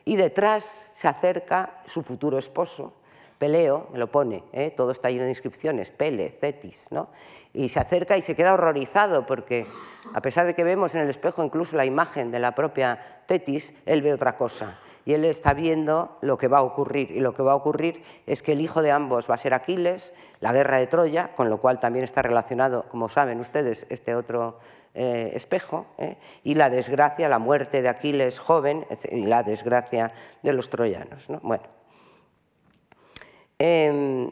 y 0.05 0.15
detrás 0.17 0.91
se 0.93 1.07
acerca 1.07 1.81
su 1.85 2.03
futuro 2.03 2.37
esposo, 2.37 2.93
Peleo, 3.41 3.87
lo 3.95 4.11
pone, 4.11 4.43
¿eh? 4.53 4.69
todo 4.69 4.91
está 4.91 5.09
lleno 5.09 5.23
de 5.23 5.31
inscripciones, 5.31 5.89
Pele, 5.89 6.37
Cetis, 6.39 6.89
¿no? 6.91 7.09
y 7.53 7.69
se 7.69 7.79
acerca 7.79 8.15
y 8.15 8.21
se 8.21 8.35
queda 8.35 8.53
horrorizado 8.53 9.25
porque 9.25 9.65
a 10.13 10.21
pesar 10.21 10.45
de 10.45 10.53
que 10.53 10.63
vemos 10.63 10.93
en 10.93 11.01
el 11.01 11.09
espejo 11.09 11.43
incluso 11.43 11.75
la 11.75 11.83
imagen 11.83 12.29
de 12.29 12.37
la 12.37 12.53
propia 12.53 13.23
Tetis, 13.25 13.73
él 13.87 14.03
ve 14.03 14.13
otra 14.13 14.37
cosa 14.37 14.77
y 15.05 15.13
él 15.13 15.25
está 15.25 15.55
viendo 15.55 16.19
lo 16.21 16.37
que 16.37 16.47
va 16.47 16.59
a 16.59 16.61
ocurrir. 16.61 17.09
Y 17.09 17.19
lo 17.19 17.33
que 17.33 17.41
va 17.41 17.53
a 17.53 17.55
ocurrir 17.55 18.03
es 18.27 18.43
que 18.43 18.51
el 18.51 18.61
hijo 18.61 18.83
de 18.83 18.91
ambos 18.91 19.27
va 19.27 19.33
a 19.33 19.39
ser 19.39 19.55
Aquiles, 19.55 20.13
la 20.39 20.53
guerra 20.53 20.77
de 20.77 20.85
Troya, 20.85 21.31
con 21.35 21.49
lo 21.49 21.57
cual 21.57 21.79
también 21.79 22.05
está 22.05 22.21
relacionado, 22.21 22.85
como 22.89 23.09
saben 23.09 23.39
ustedes, 23.39 23.87
este 23.89 24.13
otro 24.13 24.59
eh, 24.93 25.31
espejo, 25.33 25.87
¿eh? 25.97 26.17
y 26.43 26.53
la 26.53 26.69
desgracia, 26.69 27.27
la 27.27 27.39
muerte 27.39 27.81
de 27.81 27.89
Aquiles 27.89 28.37
joven 28.37 28.85
y 29.09 29.25
la 29.25 29.41
desgracia 29.41 30.13
de 30.43 30.53
los 30.53 30.69
troyanos. 30.69 31.25
Bueno. 31.41 31.80
Em, 33.63 34.31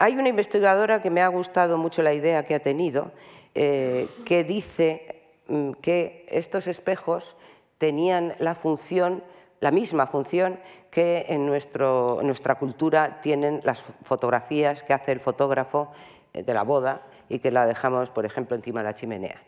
hay 0.00 0.16
una 0.16 0.28
investigadora 0.28 1.00
que 1.00 1.08
me 1.08 1.22
ha 1.22 1.28
gustado 1.28 1.78
mucho 1.78 2.02
la 2.02 2.12
idea 2.12 2.44
que 2.44 2.56
ha 2.56 2.58
tenido, 2.58 3.12
eh, 3.54 4.08
que 4.24 4.42
dice 4.42 5.22
mm, 5.46 5.70
que 5.74 6.26
estos 6.30 6.66
espejos 6.66 7.36
tenían 7.78 8.34
la 8.40 8.56
función, 8.56 9.22
la 9.60 9.70
misma 9.70 10.08
función 10.08 10.58
que 10.90 11.26
en, 11.28 11.46
nuestra 11.46 12.56
cultura 12.56 13.20
tienen 13.20 13.60
las 13.62 13.82
fotografías 14.02 14.82
que 14.82 14.92
hace 14.92 15.12
el 15.12 15.20
fotógrafo 15.20 15.92
eh, 16.32 16.42
de 16.42 16.54
la 16.54 16.64
boda 16.64 17.02
y 17.28 17.38
que 17.38 17.52
la 17.52 17.66
dejamos, 17.66 18.10
por 18.10 18.26
ejemplo, 18.26 18.56
encima 18.56 18.80
de 18.80 18.86
la 18.86 18.94
chimenea. 18.94 19.40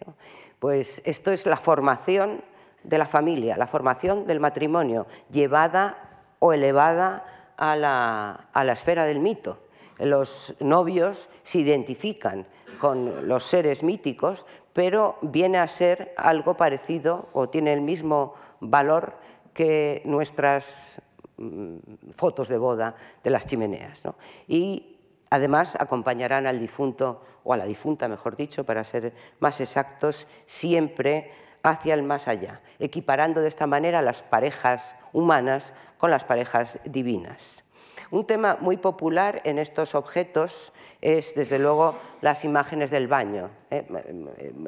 Pues 0.60 1.02
esto 1.04 1.32
es 1.32 1.44
la 1.44 1.56
formación 1.56 2.44
de 2.84 2.98
la 2.98 3.06
familia, 3.06 3.56
la 3.56 3.66
formación 3.66 4.28
del 4.28 4.38
matrimonio, 4.38 5.08
llevada 5.28 5.98
o 6.38 6.52
elevada 6.52 7.24
a 7.56 7.76
la, 7.76 8.48
a 8.52 8.64
la 8.64 8.72
esfera 8.72 9.04
del 9.04 9.20
mito 9.20 9.58
los 9.98 10.54
novios 10.60 11.28
se 11.42 11.58
identifican 11.58 12.46
con 12.78 13.28
los 13.28 13.44
seres 13.44 13.82
míticos, 13.82 14.44
pero 14.72 15.16
viene 15.22 15.58
a 15.58 15.68
ser 15.68 16.12
algo 16.16 16.56
parecido 16.56 17.28
o 17.32 17.48
tiene 17.48 17.72
el 17.72 17.80
mismo 17.80 18.34
valor 18.60 19.14
que 19.54 20.02
nuestras 20.04 21.00
mm, 21.38 21.76
fotos 22.14 22.48
de 22.48 22.58
boda 22.58 22.96
de 23.24 23.30
las 23.30 23.46
chimeneas. 23.46 24.02
Y 24.46 24.98
además 25.30 25.76
acompañarán 25.76 26.46
al 26.46 26.60
difunto, 26.60 27.22
o 27.42 27.54
a 27.54 27.56
la 27.56 27.64
difunta, 27.64 28.08
mejor 28.08 28.36
dicho, 28.36 28.64
para 28.64 28.84
ser 28.84 29.14
más 29.38 29.60
exactos, 29.60 30.26
siempre 30.44 31.30
hacia 31.62 31.94
el 31.94 32.02
más 32.02 32.28
allá, 32.28 32.60
equiparando 32.78 33.40
de 33.40 33.48
esta 33.48 33.66
manera 33.66 34.02
las 34.02 34.22
parejas 34.22 34.94
humanas 35.12 35.72
con 35.98 36.10
las 36.10 36.24
parejas 36.24 36.78
divinas. 36.84 37.64
Un 38.10 38.26
tema 38.26 38.56
muy 38.60 38.76
popular 38.76 39.40
en 39.44 39.58
estos 39.58 39.94
objetos 39.94 40.72
es, 41.00 41.34
desde 41.34 41.58
luego, 41.58 41.96
las 42.20 42.44
imágenes 42.44 42.90
del 42.90 43.08
baño. 43.08 43.50
¿eh? 43.70 43.86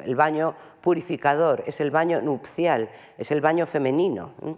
El 0.03 0.15
baño 0.15 0.55
purificador, 0.81 1.63
es 1.65 1.79
el 1.79 1.91
baño 1.91 2.21
nupcial, 2.21 2.89
es 3.17 3.31
el 3.31 3.41
baño 3.41 3.65
femenino. 3.65 4.33
¿eh? 4.43 4.55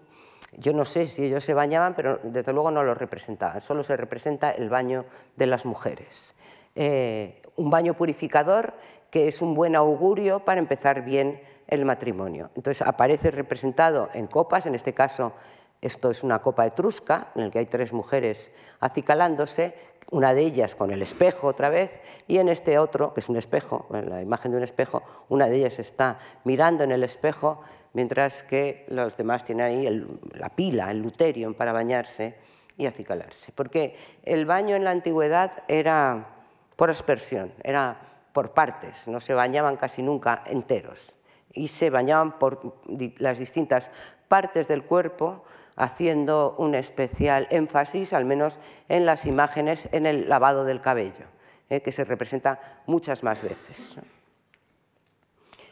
Yo 0.58 0.74
no 0.74 0.84
sé 0.84 1.06
si 1.06 1.26
ellos 1.26 1.44
se 1.44 1.54
bañaban, 1.54 1.96
pero 1.96 2.20
desde 2.24 2.52
luego 2.54 2.72
no 2.72 2.84
lo 2.84 2.94
representaban, 2.94 3.62
solo 3.62 3.84
se 3.84 3.96
representa 3.96 4.52
el 4.52 4.70
baño 4.70 5.06
de 5.38 5.48
las 5.48 5.66
mujeres. 5.66 6.36
Eh, 6.76 7.42
un 7.56 7.70
baño 7.70 7.94
purificador 7.94 8.74
que 9.10 9.28
es 9.28 9.42
un 9.42 9.54
buen 9.54 9.76
augurio 9.76 10.44
para 10.44 10.60
empezar 10.60 11.04
bien 11.04 11.42
el 11.68 11.86
matrimonio. 11.86 12.50
Entonces 12.56 12.86
aparece 12.86 13.32
representado 13.32 14.10
en 14.14 14.28
copas, 14.28 14.66
en 14.66 14.76
este 14.76 14.94
caso 14.94 15.34
esto 15.82 16.12
es 16.12 16.24
una 16.24 16.40
copa 16.40 16.66
etrusca 16.66 17.32
en 17.36 17.46
la 17.46 17.52
que 17.52 17.60
hay 17.60 17.66
tres 17.66 17.92
mujeres 17.92 18.52
acicalándose, 18.80 19.76
una 20.12 20.34
de 20.34 20.42
ellas 20.42 20.76
con 20.76 20.92
el 20.92 21.02
espejo 21.02 21.48
otra 21.48 21.70
vez, 21.70 22.02
y 22.28 22.38
en 22.38 22.50
este 22.50 22.78
otro, 22.78 23.14
que 23.14 23.22
es 23.22 23.30
un 23.30 23.38
espejo, 23.38 23.88
la 23.90 24.22
imagen 24.22 24.52
de 24.52 24.58
un 24.58 24.64
espejo, 24.64 25.04
una 25.30 25.48
de 25.48 25.58
ellas 25.58 25.80
está 25.80 26.20
mirando 26.44 26.84
en 26.84 26.92
el 26.92 27.04
espejo, 27.04 27.62
mientras 27.94 28.44
que 28.44 28.86
los 28.90 29.18
demás 29.18 29.46
tienen 29.46 29.66
ahí 29.66 30.08
la 30.34 30.50
pila, 30.50 30.92
el 30.92 31.00
luterium 31.00 31.54
para 31.54 31.72
bañarse 31.72 32.36
y 32.78 32.86
acicalarse. 32.86 33.52
Porque 33.54 33.96
el 34.24 34.46
baño 34.46 34.76
en 34.76 34.84
la 34.84 34.92
antigüedad 34.92 35.64
era 35.68 36.28
por 36.76 36.90
aspersión, 36.90 37.54
era 37.64 38.00
por 38.34 38.54
partes, 38.54 39.08
no 39.08 39.20
se 39.20 39.34
bañaban 39.34 39.78
casi 39.78 40.02
nunca 40.04 40.44
enteros, 40.46 41.16
y 41.54 41.68
se 41.70 41.90
bañaban 41.90 42.38
por 42.38 42.76
las 43.18 43.40
distintas 43.40 43.92
partes 44.28 44.68
del 44.68 44.84
cuerpo 44.84 45.44
haciendo 45.82 46.54
un 46.60 46.76
especial 46.76 47.48
énfasis, 47.50 48.14
al 48.14 48.24
menos 48.24 48.60
en 48.88 49.08
las 49.08 49.26
imágenes, 49.26 49.90
en 49.92 50.06
el 50.06 50.30
lavado 50.30 50.64
del 50.64 50.80
cabello, 50.80 51.26
eh, 51.72 51.82
que 51.82 51.92
se 51.92 52.06
representa 52.06 52.84
muchas 52.86 53.24
más 53.24 53.42
veces. 53.42 53.96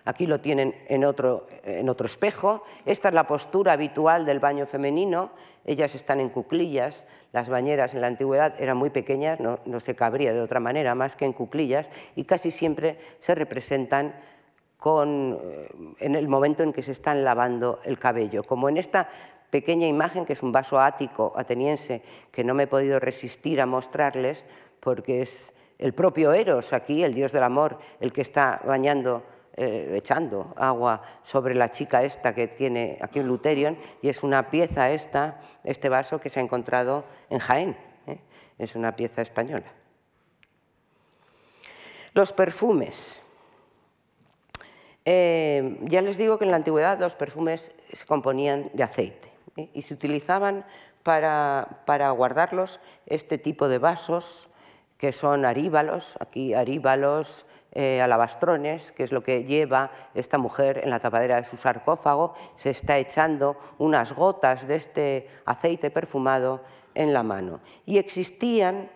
Aquí 0.06 0.26
lo 0.26 0.40
tienen 0.40 0.74
en 0.88 1.06
otro, 1.06 1.46
en 1.64 1.88
otro, 1.90 2.08
espejo. 2.08 2.64
Esta 2.88 3.10
es 3.10 3.14
la 3.14 3.28
postura 3.28 3.74
habitual 3.74 4.26
del 4.26 4.40
baño 4.40 4.66
femenino. 4.66 5.30
Ellas 5.64 5.94
están 5.94 6.20
en 6.20 6.30
cuclillas. 6.30 7.06
Las 7.32 7.48
bañeras 7.48 7.94
en 7.94 8.02
la 8.02 8.08
antigüedad 8.08 8.60
eran 8.60 8.78
muy 8.78 8.90
pequeñas, 8.90 9.40
no, 9.40 9.60
no 9.66 9.80
se 9.80 9.94
cabría 9.94 10.34
de 10.34 10.42
otra 10.42 10.60
manera 10.60 10.96
más 10.96 11.16
que 11.16 11.26
en 11.26 11.34
cuclillas, 11.34 11.92
y 12.16 12.24
casi 12.24 12.50
siempre 12.50 12.98
se 13.20 13.36
representan 13.36 14.16
con, 14.80 15.40
eh, 15.44 15.70
en 16.00 16.16
el 16.16 16.28
momento 16.28 16.64
en 16.64 16.74
que 16.74 16.82
se 16.82 16.94
están 16.94 17.24
lavando 17.24 17.80
el 17.84 18.00
cabello. 18.00 18.44
Como 18.44 18.70
en 18.70 18.78
esta 18.78 19.10
pequeña 19.50 19.88
imagen, 19.88 20.26
que 20.26 20.34
es 20.34 20.44
un 20.44 20.52
vaso 20.52 20.80
ático 20.80 21.34
ateniense, 21.36 22.02
que 22.32 22.44
no 22.44 22.54
me 22.54 22.64
he 22.64 22.68
podido 22.68 23.00
resistir 23.00 23.62
a 23.62 23.66
mostrarles, 23.66 24.46
porque 24.80 25.22
es 25.22 25.54
el 25.78 25.94
propio 25.94 26.34
Eros 26.34 26.74
aquí, 26.74 27.04
el 27.04 27.14
dios 27.14 27.32
del 27.32 27.44
amor, 27.44 27.80
el 28.00 28.12
que 28.12 28.22
está 28.22 28.62
bañando, 28.66 29.24
eh, 29.56 29.94
echando 29.96 30.54
agua 30.58 31.02
sobre 31.24 31.56
la 31.56 31.72
chica 31.72 32.04
esta 32.04 32.36
que 32.36 32.48
tiene 32.48 32.98
aquí 33.02 33.20
un 33.20 33.28
luterion, 33.28 33.78
y 34.02 34.10
es 34.10 34.24
una 34.24 34.50
pieza 34.50 34.92
esta, 34.92 35.42
este 35.64 35.90
vaso 35.90 36.20
que 36.20 36.30
se 36.30 36.40
ha 36.40 36.44
encontrado 36.44 37.06
en 37.30 37.40
Jaén, 37.40 37.78
¿eh? 38.08 38.20
es 38.58 38.76
una 38.76 38.96
pieza 38.96 39.22
española. 39.22 39.72
Los 42.14 42.34
perfumes. 42.34 43.22
Eh, 45.06 45.78
ya 45.84 46.02
les 46.02 46.18
digo 46.18 46.38
que 46.38 46.46
en 46.46 46.52
la 46.52 46.58
antigüedad 46.58 47.00
los 47.00 47.16
perfumes 47.16 47.72
se 47.94 48.06
componían 48.06 48.70
de 48.74 48.84
aceite. 48.84 49.29
Y 49.74 49.82
se 49.82 49.94
utilizaban 49.94 50.66
para, 51.04 52.12
guardarlos 52.12 52.80
este 53.06 53.38
tipo 53.38 53.68
de 53.68 53.80
vasos 53.80 54.50
que 54.98 55.12
son 55.12 55.46
aríbalos, 55.46 56.18
aquí 56.20 56.54
aríbalos, 56.54 57.46
eh, 57.72 58.02
alabastrones, 58.02 58.92
que 58.92 59.04
es 59.04 59.12
lo 59.12 59.24
que 59.24 59.44
lleva 59.44 59.92
esta 60.14 60.38
mujer 60.38 60.82
en 60.84 60.90
la 60.90 61.00
tapadera 61.00 61.38
de 61.38 61.46
su 61.46 61.56
sarcófago, 61.56 62.34
se 62.56 62.72
está 62.72 62.98
echando 62.98 63.58
unas 63.78 64.14
gotas 64.14 64.68
de 64.68 64.76
este 64.76 65.30
aceite 65.46 65.90
perfumado 65.90 66.64
en 66.96 67.14
la 67.14 67.24
mano. 67.24 67.62
Y 67.86 67.98
existían 67.98 68.90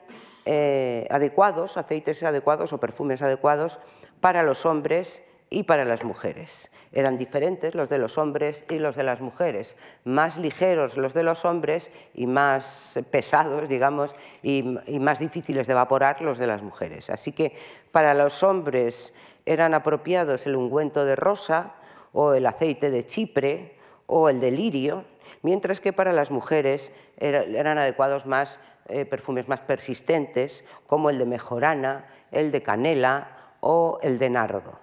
eh, 0.45 1.07
adecuados, 1.09 1.77
aceites 1.77 2.21
adecuados 2.23 2.73
o 2.73 2.79
perfumes 2.79 3.21
adecuados 3.21 3.79
para 4.19 4.43
los 4.43 4.65
hombres 4.65 5.21
y 5.53 5.63
para 5.63 5.85
las 5.85 6.03
mujeres. 6.03 6.71
Eran 6.91 7.19
diferentes 7.19 7.75
los 7.75 7.87
de 7.87 7.99
los 7.99 8.17
hombres 8.17 8.65
y 8.69 8.79
los 8.79 8.95
de 8.95 9.03
las 9.03 9.21
mujeres, 9.21 9.75
más 10.03 10.37
ligeros 10.37 10.97
los 10.97 11.13
de 11.13 11.21
los 11.21 11.45
hombres 11.45 11.91
y 12.15 12.25
más 12.25 12.95
pesados, 13.11 13.69
digamos, 13.69 14.15
y, 14.41 14.63
más 14.99 15.19
difíciles 15.19 15.67
de 15.67 15.73
evaporar 15.73 16.21
los 16.21 16.39
de 16.39 16.47
las 16.47 16.63
mujeres. 16.63 17.11
Así 17.11 17.31
que 17.31 17.55
para 17.91 18.15
los 18.15 18.41
hombres 18.41 19.13
eran 19.45 19.75
apropiados 19.75 20.47
el 20.47 20.55
ungüento 20.55 21.05
de 21.05 21.15
rosa 21.15 21.75
o 22.13 22.33
el 22.33 22.47
aceite 22.47 22.89
de 22.89 23.05
chipre 23.05 23.75
o 24.07 24.29
el 24.29 24.39
de 24.39 24.49
lirio, 24.49 25.05
mientras 25.43 25.79
que 25.79 25.93
para 25.93 26.13
las 26.13 26.31
mujeres 26.31 26.91
eran 27.17 27.77
adecuados 27.77 28.25
más 28.25 28.57
eh, 28.89 29.05
perfumes 29.05 29.47
más 29.47 29.61
persistentes, 29.61 30.65
como 30.87 31.11
el 31.11 31.19
de 31.19 31.25
mejorana, 31.25 32.07
el 32.31 32.51
de 32.51 32.63
canela 32.63 33.55
o 33.61 33.99
el 34.01 34.17
de 34.17 34.29
nardo. 34.31 34.82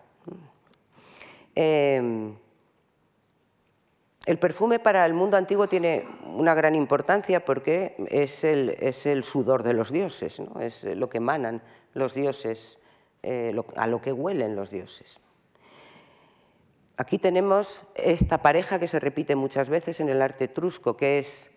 Em, 1.54 2.36
el 4.26 4.38
perfume 4.38 4.78
para 4.78 5.06
el 5.06 5.14
mundo 5.14 5.36
antiguo 5.36 5.66
tiene 5.66 6.06
una 6.24 6.54
gran 6.54 6.74
importancia 6.74 7.44
porque 7.44 7.96
es 8.10 8.44
el, 8.44 9.24
sudor 9.24 9.62
de 9.62 9.74
los 9.74 9.90
dioses, 9.90 10.40
es 10.60 10.84
lo 10.84 11.08
que 11.08 11.18
emanan 11.18 11.62
los 11.94 12.14
dioses, 12.14 12.78
eh, 13.22 13.54
a 13.76 13.86
lo 13.86 14.00
que 14.00 14.12
huelen 14.12 14.56
los 14.56 14.70
dioses. 14.70 15.18
Aquí 16.96 17.18
tenemos 17.18 17.84
esta 17.94 18.42
pareja 18.42 18.78
que 18.78 18.86
se 18.86 19.00
repite 19.00 19.34
muchas 19.34 19.70
veces 19.70 20.00
en 20.00 20.10
el 20.10 20.20
arte 20.20 20.44
etrusco, 20.44 20.98
que 20.98 21.18
es 21.18 21.50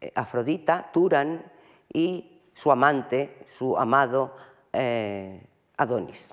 eh, 0.00 0.10
Afrodita, 0.14 0.90
Turan 0.90 1.44
y 1.92 2.40
su 2.54 2.72
amante, 2.72 3.44
su 3.46 3.76
amado 3.76 4.34
eh, 4.72 5.46
Adonis, 5.76 6.32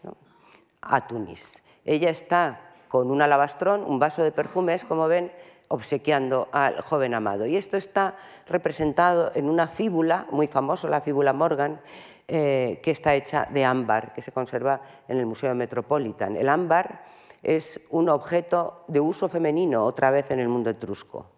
Atunis. 0.82 1.61
Ella 1.84 2.09
está 2.09 2.72
con 2.93 3.09
un 3.09 3.23
alabastrón, 3.23 3.83
un 3.83 3.97
vaso 3.97 4.21
de 4.21 4.31
perfumes, 4.31 4.85
como 4.85 5.07
ven, 5.07 5.31
obsequiando 5.67 6.47
al 6.51 6.79
joven 6.81 7.15
amado. 7.15 7.47
Y 7.47 7.57
esto 7.57 7.75
está 7.75 8.17
representado 8.45 9.31
en 9.33 9.49
una 9.49 9.67
fíbula 9.67 10.27
muy 10.29 10.45
famosa, 10.45 10.87
la 10.89 11.01
fíbula 11.01 11.33
Morgan, 11.33 11.81
eh, 12.27 12.79
que 12.83 12.91
está 12.91 13.15
hecha 13.15 13.47
de 13.49 13.65
ámbar, 13.65 14.13
que 14.13 14.21
se 14.21 14.31
conserva 14.31 14.79
en 15.07 15.17
el 15.17 15.25
Museo 15.25 15.55
Metropolitan. 15.55 16.35
El 16.35 16.49
ámbar 16.49 17.03
es 17.41 17.81
un 17.89 18.09
objeto 18.09 18.85
de 18.87 18.99
uso 18.99 19.27
femenino, 19.27 19.83
otra 19.83 20.11
vez 20.11 20.29
en 20.29 20.39
el 20.39 20.47
mundo 20.47 20.69
etrusco, 20.69 21.31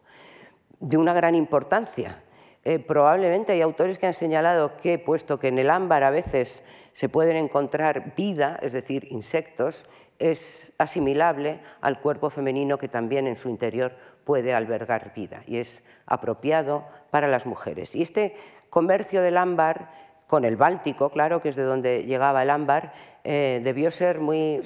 de 0.81 0.97
una 0.97 1.13
gran 1.13 1.35
importancia. 1.35 2.21
Eh, 2.65 2.79
probablemente 2.79 3.53
hay 3.53 3.61
autores 3.61 3.97
que 3.97 4.07
han 4.07 4.13
señalado 4.13 4.75
que, 4.75 4.99
puesto 4.99 5.39
que 5.39 5.47
en 5.47 5.59
el 5.59 5.69
ámbar 5.69 6.03
a 6.03 6.09
veces 6.09 6.63
se 6.91 7.07
pueden 7.07 7.37
encontrar 7.37 8.13
vida, 8.17 8.59
es 8.61 8.73
decir, 8.73 9.07
insectos, 9.09 9.85
es 10.19 10.73
asimilable 10.77 11.59
al 11.81 11.99
cuerpo 11.99 12.29
femenino 12.29 12.77
que 12.77 12.87
también 12.87 13.27
en 13.27 13.35
su 13.35 13.49
interior 13.49 13.95
puede 14.23 14.53
albergar 14.53 15.13
vida 15.13 15.43
y 15.45 15.57
es 15.57 15.83
apropiado 16.05 16.85
para 17.11 17.27
las 17.27 17.45
mujeres. 17.45 17.95
Y 17.95 18.01
este 18.01 18.35
comercio 18.69 19.21
del 19.21 19.37
ámbar 19.37 19.91
con 20.27 20.45
el 20.45 20.57
Báltico, 20.57 21.09
claro, 21.09 21.41
que 21.41 21.49
es 21.49 21.55
de 21.55 21.63
donde 21.63 22.03
llegaba 22.03 22.41
el 22.41 22.49
ámbar, 22.49 22.93
eh, 23.23 23.61
debió 23.63 23.91
ser 23.91 24.19
muy, 24.19 24.63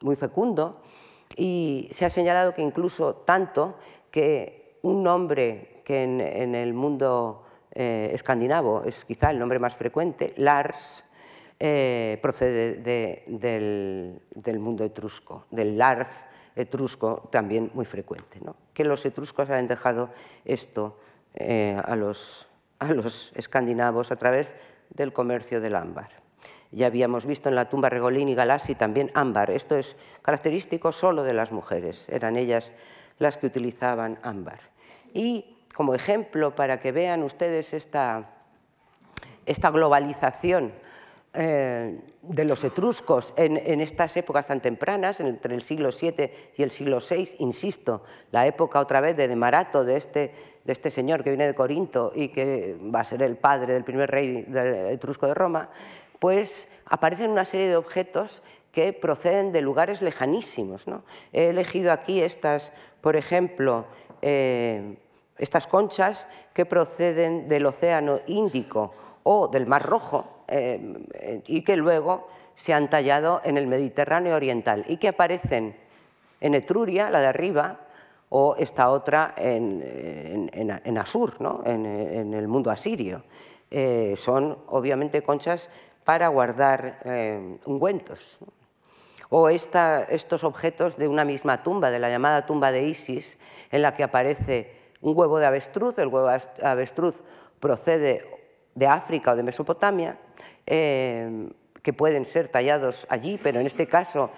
muy 0.00 0.16
fecundo 0.16 0.82
y 1.36 1.88
se 1.92 2.04
ha 2.04 2.10
señalado 2.10 2.54
que 2.54 2.62
incluso 2.62 3.14
tanto 3.14 3.78
que 4.10 4.78
un 4.82 5.02
nombre 5.02 5.82
que 5.84 6.02
en, 6.02 6.54
el 6.54 6.74
mundo 6.74 7.44
eh, 7.72 8.10
escandinavo 8.12 8.82
es 8.84 9.04
quizá 9.04 9.30
el 9.30 9.38
nombre 9.38 9.58
más 9.58 9.76
frecuente, 9.76 10.34
Lars, 10.36 11.03
eh, 11.66 12.18
procede 12.20 12.76
del, 12.76 14.58
mundo 14.58 14.84
etrusco, 14.84 15.46
del 15.50 15.78
Lars 15.78 16.26
etrusco 16.56 17.28
también 17.32 17.70
muy 17.74 17.86
frecuente. 17.86 18.38
¿no? 18.42 18.54
Que 18.74 18.84
los 18.84 19.04
etruscos 19.06 19.48
han 19.50 19.66
dejado 19.66 20.10
esto 20.44 20.98
a 21.36 21.96
los 21.96 22.48
a 22.78 22.92
los 22.92 23.32
escandinavos 23.34 24.10
a 24.10 24.16
través 24.16 24.52
del 24.90 25.12
comercio 25.12 25.60
del 25.60 25.76
ámbar. 25.76 26.10
Ya 26.70 26.86
habíamos 26.86 27.24
visto 27.24 27.48
en 27.48 27.54
la 27.54 27.68
tumba 27.68 27.88
Regolín 27.88 28.28
y 28.28 28.34
Galassi 28.34 28.74
también 28.74 29.10
ámbar. 29.14 29.50
Esto 29.50 29.76
es 29.76 29.96
característico 30.22 30.92
solo 30.92 31.22
de 31.22 31.34
las 31.34 31.52
mujeres. 31.52 32.08
Eran 32.08 32.36
ellas 32.36 32.72
las 33.18 33.36
que 33.38 33.46
utilizaban 33.46 34.18
ámbar. 34.22 34.60
Y 35.12 35.56
como 35.74 35.94
ejemplo, 35.94 36.54
para 36.54 36.80
que 36.80 36.92
vean 36.92 37.22
ustedes 37.22 37.72
esta 37.72 38.30
globalización 39.70 40.72
eh, 41.34 42.00
de 42.22 42.44
los 42.44 42.64
etruscos 42.64 43.34
en, 43.36 43.80
estas 43.80 44.16
épocas 44.16 44.46
tan 44.46 44.60
tempranas, 44.60 45.20
entre 45.20 45.54
el 45.54 45.62
siglo 45.62 45.90
VII 45.90 46.30
y 46.56 46.62
el 46.62 46.70
siglo 46.70 46.98
VI, 46.98 47.36
insisto, 47.38 48.02
la 48.30 48.46
época 48.46 48.80
otra 48.80 49.00
vez 49.00 49.16
de 49.16 49.28
Demarato, 49.28 49.84
de 49.84 49.96
este 49.96 50.54
de 50.64 50.72
este 50.72 50.90
señor 50.90 51.22
que 51.22 51.30
viene 51.30 51.46
de 51.46 51.54
Corinto 51.54 52.12
y 52.14 52.28
que 52.28 52.78
va 52.82 53.00
a 53.00 53.04
ser 53.04 53.22
el 53.22 53.36
padre 53.36 53.74
del 53.74 53.84
primer 53.84 54.10
rey 54.10 54.46
etrusco 54.90 55.26
de 55.26 55.34
Roma, 55.34 55.68
pues 56.18 56.68
aparecen 56.86 57.30
una 57.30 57.44
serie 57.44 57.68
de 57.68 57.76
objetos 57.76 58.42
que 58.72 58.92
proceden 58.92 59.52
de 59.52 59.60
lugares 59.60 60.02
lejanísimos. 60.02 60.86
He 61.32 61.50
elegido 61.50 61.92
aquí 61.92 62.22
estas, 62.22 62.72
por 63.00 63.14
ejemplo, 63.14 63.84
eh, 64.22 64.96
estas 65.38 65.66
conchas 65.66 66.28
que 66.54 66.66
proceden 66.66 67.48
del 67.48 67.66
Océano 67.66 68.20
Índico 68.26 68.92
o 69.22 69.48
del 69.48 69.66
Mar 69.66 69.82
Rojo 69.82 70.33
eh, 70.48 71.40
y 71.46 71.62
que 71.62 71.76
luego 71.76 72.28
se 72.54 72.74
han 72.74 72.88
tallado 72.88 73.40
en 73.44 73.56
el 73.56 73.66
Mediterráneo 73.66 74.36
Oriental 74.36 74.84
y 74.88 74.96
que 74.96 75.08
aparecen 75.08 75.76
en 76.40 76.54
Etruria, 76.54 77.10
la 77.10 77.20
de 77.20 77.26
arriba, 77.26 77.80
o 78.28 78.56
esta 78.58 78.90
otra 78.90 79.34
en, 79.36 80.98
Asur, 80.98 81.36
en, 81.64 82.34
el 82.34 82.48
mundo 82.48 82.70
asirio. 82.70 83.22
Eh, 83.70 84.14
son 84.16 84.58
obviamente 84.68 85.22
conchas 85.22 85.70
para 86.04 86.28
guardar 86.28 87.00
eh, 87.04 87.58
ungüentos. 87.64 88.38
O 89.30 89.48
estos 89.48 90.44
objetos 90.44 90.96
de 90.96 91.08
una 91.08 91.24
misma 91.24 91.62
tumba, 91.62 91.90
de 91.90 91.98
la 91.98 92.08
llamada 92.08 92.46
tumba 92.46 92.72
de 92.72 92.82
Isis, 92.82 93.38
en 93.70 93.82
la 93.82 93.94
que 93.94 94.02
aparece 94.02 94.76
un 95.00 95.16
huevo 95.16 95.38
de 95.38 95.46
avestruz, 95.46 95.98
el 95.98 96.08
huevo 96.08 96.28
de 96.28 96.40
avestruz 96.62 97.22
procede 97.58 98.33
de 98.74 98.86
África 98.86 99.32
o 99.32 99.36
de 99.36 99.42
Mesopotamia, 99.42 100.18
eh, 100.66 101.50
que 101.82 101.92
pueden 101.92 102.24
ser 102.24 102.48
tallados 102.48 103.06
allí, 103.10 103.38
pero 103.42 103.60
en 103.60 103.66
este 103.66 103.86
caso 103.86 104.30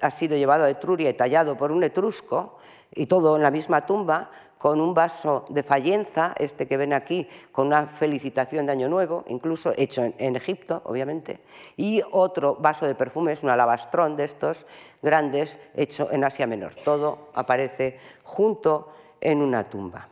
ha 0.00 0.10
sido 0.10 0.36
llevado 0.36 0.64
a 0.64 0.70
Etruria 0.70 1.10
y 1.10 1.14
tallado 1.14 1.56
por 1.56 1.70
un 1.70 1.84
etrusco, 1.84 2.58
y 2.94 3.06
todo 3.06 3.36
en 3.36 3.42
la 3.42 3.50
misma 3.50 3.86
tumba, 3.86 4.30
con 4.58 4.80
un 4.80 4.92
vaso 4.92 5.46
de 5.48 5.62
fallenza, 5.62 6.34
este 6.36 6.66
que 6.66 6.76
ven 6.76 6.92
aquí, 6.92 7.28
con 7.52 7.68
una 7.68 7.86
felicitación 7.86 8.66
de 8.66 8.72
Año 8.72 8.88
Nuevo, 8.88 9.24
incluso 9.28 9.72
hecho 9.76 10.02
en, 10.02 10.36
Egipto, 10.36 10.82
obviamente, 10.84 11.40
y 11.76 12.02
otro 12.10 12.56
vaso 12.56 12.84
de 12.86 12.96
perfumes, 12.96 13.44
un 13.44 13.50
alabastrón 13.50 14.16
de 14.16 14.24
estos 14.24 14.66
grandes, 15.00 15.60
hecho 15.74 16.10
en 16.10 16.24
Asia 16.24 16.46
Menor. 16.46 16.74
Todo 16.84 17.28
aparece 17.34 18.00
junto 18.24 18.92
en 19.20 19.40
una 19.40 19.70
tumba. 19.70 20.08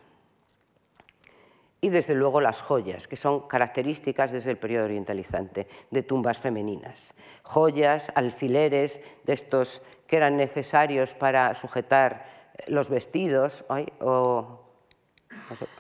Y 1.87 1.89
desde 1.89 2.17
luego 2.17 2.41
las 2.41 2.63
joyas, 2.63 3.07
que 3.07 3.15
son 3.15 3.47
características 3.47 4.33
desde 4.33 4.51
el 4.51 4.59
periodo 4.59 4.87
orientalizante 4.87 5.69
de 5.89 6.03
tumbas 6.03 6.41
femeninas. 6.41 7.15
Joyas, 7.45 8.11
alfileres 8.17 9.01
de 9.23 9.33
estos 9.33 9.83
que 10.09 10.17
eran 10.17 10.37
necesarios 10.37 11.15
para 11.15 11.55
sujetar 11.55 12.51
los 12.67 12.91
vestidos, 12.91 13.65
o, 14.01 14.65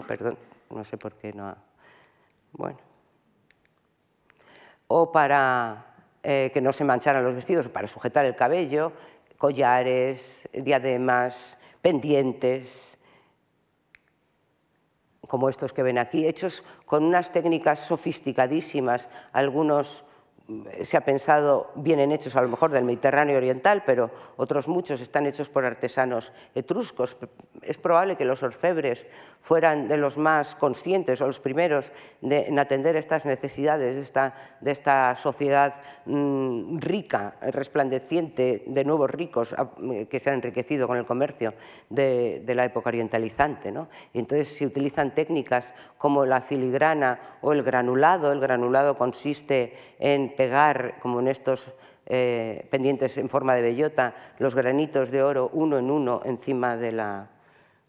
perdón, 0.06 0.38
no 0.70 0.84
sé 0.84 0.96
por 0.96 1.14
qué 1.14 1.32
no, 1.32 1.56
bueno, 2.52 2.78
o 4.86 5.10
para 5.10 5.86
eh, 6.22 6.52
que 6.54 6.60
no 6.60 6.72
se 6.72 6.84
mancharan 6.84 7.24
los 7.24 7.34
vestidos, 7.34 7.68
para 7.68 7.88
sujetar 7.88 8.26
el 8.26 8.36
cabello, 8.36 8.92
collares, 9.38 10.48
diademas, 10.52 11.58
pendientes, 11.82 12.95
como 15.26 15.48
estos 15.48 15.72
que 15.72 15.82
ven 15.82 15.98
aquí, 15.98 16.26
hechos 16.26 16.64
con 16.84 17.04
unas 17.04 17.32
técnicas 17.32 17.80
sofisticadísimas, 17.80 19.08
algunos 19.32 20.04
se 20.84 20.96
ha 20.96 21.00
pensado, 21.00 21.72
vienen 21.74 22.12
hechos 22.12 22.36
a 22.36 22.40
lo 22.40 22.48
mejor 22.48 22.70
del 22.70 22.84
Mediterráneo 22.84 23.36
oriental, 23.36 23.82
pero 23.84 24.10
otros 24.36 24.68
muchos 24.68 25.00
están 25.00 25.26
hechos 25.26 25.48
por 25.48 25.64
artesanos 25.64 26.32
etruscos. 26.54 27.16
Es 27.62 27.76
probable 27.78 28.16
que 28.16 28.24
los 28.24 28.44
orfebres 28.44 29.06
fueran 29.40 29.88
de 29.88 29.96
los 29.96 30.18
más 30.18 30.54
conscientes 30.54 31.20
o 31.20 31.26
los 31.26 31.40
primeros 31.40 31.90
en 32.22 32.58
atender 32.60 32.94
estas 32.94 33.26
necesidades 33.26 33.96
de 33.96 34.00
esta, 34.00 34.34
de 34.60 34.70
esta 34.70 35.16
sociedad 35.16 35.80
mm, 36.04 36.78
rica, 36.78 37.36
resplandeciente, 37.40 38.62
de 38.66 38.84
nuevos 38.84 39.10
ricos 39.10 39.54
que 40.08 40.20
se 40.20 40.30
han 40.30 40.36
enriquecido 40.36 40.86
con 40.86 40.96
el 40.96 41.06
comercio 41.06 41.54
de, 41.90 42.42
la 42.46 42.64
época 42.64 42.90
orientalizante. 42.90 43.72
¿no? 43.72 43.88
Entonces 44.14 44.48
se 44.48 44.64
utilizan 44.64 45.12
técnicas 45.12 45.74
como 45.98 46.24
la 46.24 46.40
filigrana 46.40 47.38
o 47.40 47.52
el 47.52 47.64
granulado. 47.64 48.30
El 48.30 48.40
granulado 48.40 48.96
consiste 48.96 49.76
en 49.98 50.35
pegar, 50.36 50.98
como 51.00 51.20
en 51.20 51.28
estos 51.28 51.74
eh, 52.06 52.66
pendientes 52.70 53.18
en 53.18 53.28
forma 53.28 53.54
de 53.54 53.62
bellota, 53.62 54.14
los 54.38 54.54
granitos 54.54 55.10
de 55.10 55.22
oro 55.22 55.50
uno 55.52 55.78
en 55.78 55.90
uno 55.90 56.20
encima 56.24 56.76
de 56.76 56.92
la, 56.92 57.30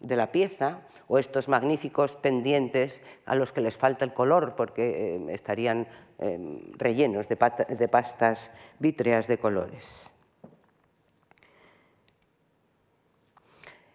de 0.00 0.16
la 0.16 0.32
pieza, 0.32 0.80
o 1.06 1.18
estos 1.18 1.48
magníficos 1.48 2.16
pendientes 2.16 3.00
a 3.24 3.34
los 3.34 3.52
que 3.52 3.62
les 3.62 3.76
falta 3.76 4.04
el 4.04 4.12
color 4.12 4.54
porque 4.56 5.16
eh, 5.16 5.26
estarían 5.32 5.86
eh, 6.18 6.38
rellenos 6.76 7.28
de, 7.28 7.36
de 7.36 7.88
pastas 7.88 8.50
vítreas 8.78 9.26
de 9.26 9.38
colores. 9.38 10.10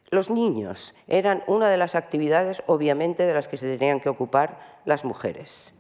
Los 0.10 0.30
niños 0.30 0.94
eran 1.08 1.44
una 1.48 1.70
de 1.70 1.78
las 1.78 1.96
actividades, 1.96 2.62
obviamente, 2.68 3.24
de 3.24 3.34
las 3.34 3.48
que 3.48 3.58
se 3.58 3.78
tenían 3.78 4.00
que 4.00 4.10
ocupar 4.10 4.82
las 4.86 5.04
mujeres. 5.06 5.74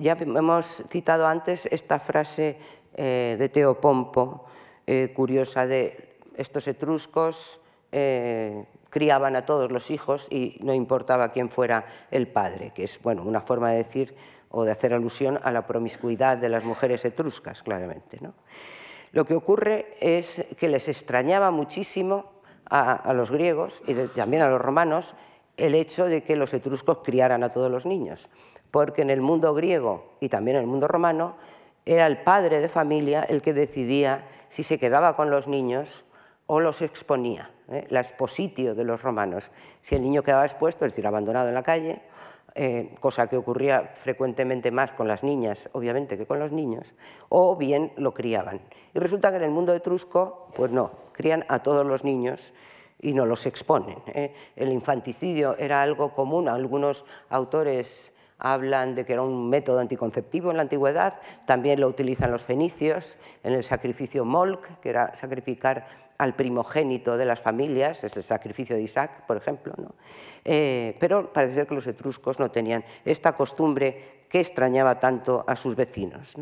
Ya 0.00 0.12
hemos 0.12 0.84
citado 0.88 1.26
antes 1.26 1.66
esta 1.66 1.98
frase 1.98 2.58
eh, 2.94 3.36
de 3.38 3.48
Teopompo, 3.48 4.44
eh, 4.86 5.12
curiosa 5.14 5.66
de 5.66 6.18
estos 6.36 6.68
etruscos 6.68 7.60
eh, 7.92 8.64
criaban 8.90 9.36
a 9.36 9.44
todos 9.44 9.70
los 9.70 9.90
hijos 9.90 10.26
y 10.30 10.58
no 10.60 10.72
importaba 10.72 11.32
quién 11.32 11.50
fuera 11.50 11.86
el 12.10 12.28
padre, 12.28 12.72
que 12.74 12.84
es 12.84 13.00
bueno, 13.02 13.22
una 13.22 13.40
forma 13.40 13.70
de 13.70 13.78
decir 13.78 14.14
o 14.50 14.64
de 14.64 14.72
hacer 14.72 14.94
alusión 14.94 15.38
a 15.42 15.50
la 15.50 15.66
promiscuidad 15.66 16.36
de 16.36 16.48
las 16.48 16.64
mujeres 16.64 17.04
etruscas, 17.04 17.62
claramente. 17.62 18.18
Lo 19.12 19.24
que 19.24 19.34
ocurre 19.34 19.86
es 20.00 20.46
que 20.56 20.68
les 20.68 20.88
extrañaba 20.88 21.50
muchísimo 21.50 22.32
a, 22.64 23.12
los 23.12 23.30
griegos 23.30 23.82
y 23.86 23.94
también 24.14 24.42
a 24.42 24.48
los 24.48 24.60
romanos 24.60 25.14
el 25.56 25.74
hecho 25.74 26.06
de 26.06 26.22
que 26.22 26.36
los 26.36 26.52
etruscos 26.54 26.98
criaran 27.02 27.42
a 27.42 27.50
todos 27.50 27.70
los 27.70 27.86
niños, 27.86 28.28
porque 28.70 29.02
en 29.02 29.10
el 29.10 29.20
mundo 29.20 29.54
griego 29.54 30.16
y 30.20 30.28
también 30.28 30.56
en 30.56 30.64
el 30.64 30.68
mundo 30.68 30.88
romano 30.88 31.36
era 31.84 32.06
el 32.06 32.18
padre 32.22 32.60
de 32.60 32.68
familia 32.68 33.22
el 33.22 33.42
que 33.42 33.52
decidía 33.52 34.26
si 34.48 34.62
se 34.62 34.78
quedaba 34.78 35.16
con 35.16 35.30
los 35.30 35.48
niños 35.48 36.04
o 36.46 36.60
los 36.60 36.82
exponía, 36.82 37.50
¿eh? 37.68 37.86
la 37.90 38.00
expositio 38.00 38.74
de 38.74 38.84
los 38.84 39.02
romanos. 39.02 39.50
Si 39.80 39.94
el 39.94 40.02
niño 40.02 40.22
quedaba 40.22 40.44
expuesto, 40.44 40.84
es 40.84 40.92
decir, 40.92 41.06
abandonado 41.06 41.48
en 41.48 41.54
la 41.54 41.62
calle, 41.62 42.02
eh, 42.54 42.94
cosa 43.00 43.26
que 43.26 43.36
ocurría 43.36 43.92
frecuentemente 43.96 44.70
más 44.70 44.92
con 44.92 45.08
las 45.08 45.22
niñas, 45.22 45.68
obviamente, 45.72 46.16
que 46.16 46.26
con 46.26 46.38
los 46.38 46.52
niños, 46.52 46.94
o 47.28 47.56
bien 47.56 47.92
lo 47.96 48.14
criaban. 48.14 48.60
Y 48.94 48.98
resulta 48.98 49.30
que 49.30 49.36
en 49.36 49.42
el 49.42 49.50
mundo 49.50 49.74
etrusco, 49.74 50.48
pues 50.54 50.70
no, 50.70 50.92
crían 51.12 51.44
a 51.48 51.62
todos 51.62 51.86
los 51.86 52.04
niños 52.04 52.54
y 53.00 53.12
no 53.14 53.26
los 53.26 53.46
exponen. 53.46 53.98
¿eh? 54.06 54.34
El 54.56 54.72
infanticidio 54.72 55.56
era 55.56 55.82
algo 55.82 56.14
común, 56.14 56.48
algunos 56.48 57.04
autores 57.28 58.12
hablan 58.38 58.94
de 58.94 59.06
que 59.06 59.14
era 59.14 59.22
un 59.22 59.48
método 59.48 59.78
anticonceptivo 59.78 60.50
en 60.50 60.56
la 60.56 60.62
antigüedad, 60.62 61.20
también 61.46 61.80
lo 61.80 61.88
utilizan 61.88 62.30
los 62.30 62.44
fenicios 62.44 63.18
en 63.42 63.54
el 63.54 63.64
sacrificio 63.64 64.24
molk, 64.24 64.80
que 64.80 64.90
era 64.90 65.14
sacrificar 65.14 65.86
al 66.18 66.34
primogénito 66.34 67.16
de 67.16 67.24
las 67.24 67.40
familias, 67.40 68.04
es 68.04 68.16
el 68.16 68.22
sacrificio 68.22 68.76
de 68.76 68.82
Isaac, 68.82 69.26
por 69.26 69.36
ejemplo. 69.36 69.74
Eh, 70.44 70.96
pero 70.98 71.32
parece 71.32 71.54
ser 71.54 71.66
que 71.66 71.74
los 71.74 71.86
etruscos 71.86 72.38
no 72.38 72.50
tenían 72.50 72.84
esta 73.04 73.34
costumbre 73.34 74.24
que 74.28 74.40
extrañaba 74.40 74.98
tanto 74.98 75.44
a 75.46 75.56
sus 75.56 75.76
vecinos. 75.76 76.34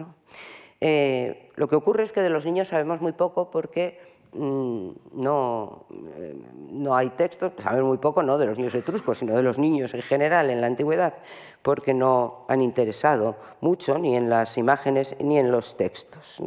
Eh, 0.81 1.51
lo 1.57 1.69
que 1.69 1.77
ocurre 1.77 2.05
es 2.05 2.13
que 2.13 2.23
de 2.23 2.31
los 2.31 2.45
niños 2.45 2.69
sabemos 2.69 3.01
muy 3.01 3.13
poco 3.13 3.51
porque 3.51 4.14
no, 4.35 5.87
eh, 6.17 6.35
no 6.71 6.97
hay 6.97 7.11
textos, 7.11 7.53
sabemos 7.63 7.89
muy 7.89 7.99
poco 7.99 8.23
no 8.23 8.39
de 8.39 8.47
los 8.47 8.59
niños 8.59 8.75
etruscos, 8.75 9.19
sino 9.19 9.35
de 9.35 9.43
los 9.43 9.59
niños 9.59 9.95
en 9.95 10.03
general 10.03 10.51
en 10.51 10.61
la 10.61 10.67
antigüedad, 10.67 11.15
porque 11.63 11.95
no 11.95 12.45
han 12.49 12.61
interesado 12.63 13.37
mucho 13.61 13.99
ni 13.99 14.17
en 14.17 14.29
las 14.29 14.59
imágenes 14.59 15.17
ni 15.21 15.39
en 15.39 15.51
los 15.51 15.77
textos. 15.77 16.43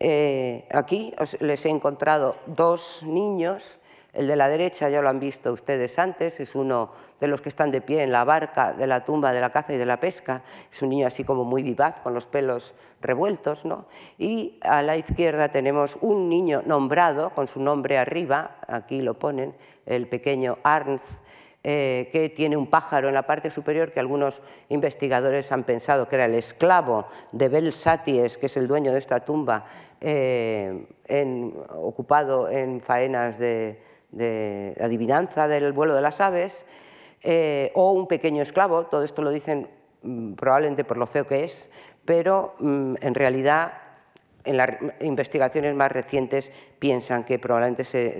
Eh, 0.00 0.66
aquí 0.70 1.14
les 1.40 1.64
he 1.64 1.70
encontrado 1.70 2.36
dos 2.46 3.02
niños 3.04 3.80
el 4.12 4.26
de 4.26 4.36
la 4.36 4.48
derecha 4.48 4.88
ya 4.88 5.02
lo 5.02 5.08
han 5.08 5.20
visto 5.20 5.52
ustedes 5.52 5.98
antes, 5.98 6.40
es 6.40 6.54
uno 6.54 6.90
de 7.20 7.28
los 7.28 7.40
que 7.42 7.50
están 7.50 7.70
de 7.70 7.80
pie 7.80 8.02
en 8.02 8.12
la 8.12 8.24
barca 8.24 8.72
de 8.72 8.86
la 8.86 9.04
tumba 9.04 9.32
de 9.32 9.40
la 9.40 9.50
caza 9.50 9.74
y 9.74 9.76
de 9.76 9.86
la 9.86 10.00
pesca. 10.00 10.42
Es 10.72 10.82
un 10.82 10.88
niño 10.88 11.06
así 11.06 11.24
como 11.24 11.44
muy 11.44 11.62
vivaz, 11.62 11.96
con 12.02 12.14
los 12.14 12.26
pelos 12.26 12.74
revueltos. 13.00 13.64
¿no? 13.64 13.86
Y 14.16 14.58
a 14.62 14.82
la 14.82 14.96
izquierda 14.96 15.50
tenemos 15.50 15.98
un 16.00 16.28
niño 16.28 16.62
nombrado, 16.64 17.30
con 17.30 17.46
su 17.46 17.60
nombre 17.60 17.98
arriba, 17.98 18.56
aquí 18.66 19.02
lo 19.02 19.18
ponen, 19.18 19.54
el 19.84 20.08
pequeño 20.08 20.58
Arnz, 20.62 21.20
eh, 21.64 22.08
que 22.12 22.30
tiene 22.30 22.56
un 22.56 22.68
pájaro 22.68 23.08
en 23.08 23.14
la 23.14 23.26
parte 23.26 23.50
superior 23.50 23.92
que 23.92 24.00
algunos 24.00 24.42
investigadores 24.68 25.52
han 25.52 25.64
pensado 25.64 26.08
que 26.08 26.14
era 26.14 26.24
el 26.24 26.34
esclavo 26.34 27.06
de 27.32 27.48
Belsaties, 27.48 28.38
que 28.38 28.46
es 28.46 28.56
el 28.56 28.68
dueño 28.68 28.92
de 28.92 28.98
esta 29.00 29.20
tumba, 29.20 29.66
eh, 30.00 30.86
ocupado 31.74 32.48
en 32.48 32.80
faenas 32.80 33.38
de, 33.38 33.87
de 34.10 34.76
adivinanza 34.80 35.48
del 35.48 35.72
vuelo 35.72 35.94
de 35.94 36.02
las 36.02 36.20
aves, 36.20 36.66
eh, 37.22 37.72
o 37.74 37.92
un 37.92 38.06
pequeño 38.06 38.42
esclavo, 38.42 38.86
todo 38.86 39.02
esto 39.02 39.22
lo 39.22 39.30
dicen 39.30 39.68
mm, 40.02 40.34
probablemente 40.34 40.84
por 40.84 40.96
lo 40.96 41.06
feo 41.06 41.26
que 41.26 41.44
es, 41.44 41.70
pero 42.04 42.54
mm, 42.60 42.94
en 43.00 43.14
realidad 43.14 43.72
en 44.44 44.56
las 44.56 44.70
investigaciones 45.00 45.74
más 45.74 45.90
recientes 45.90 46.52
piensan 46.78 47.24
que 47.24 47.38
probablemente 47.38 47.84
se, 47.84 48.18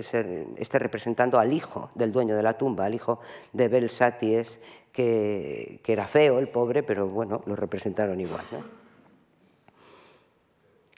esté 0.57 0.79
representando 0.79 1.39
al 1.39 1.53
hijo 1.53 1.89
del 1.95 2.11
dueño 2.11 2.35
de 2.35 2.43
la 2.43 2.57
tumba, 2.57 2.85
al 2.85 2.93
hijo 2.93 3.19
de 3.53 3.67
Belsaties, 3.67 4.59
que, 4.91 5.79
que 5.81 5.93
era 5.93 6.05
feo 6.05 6.39
el 6.39 6.49
pobre, 6.49 6.83
pero 6.83 7.07
bueno, 7.07 7.41
lo 7.45 7.55
representaron 7.55 8.19
igual. 8.19 8.43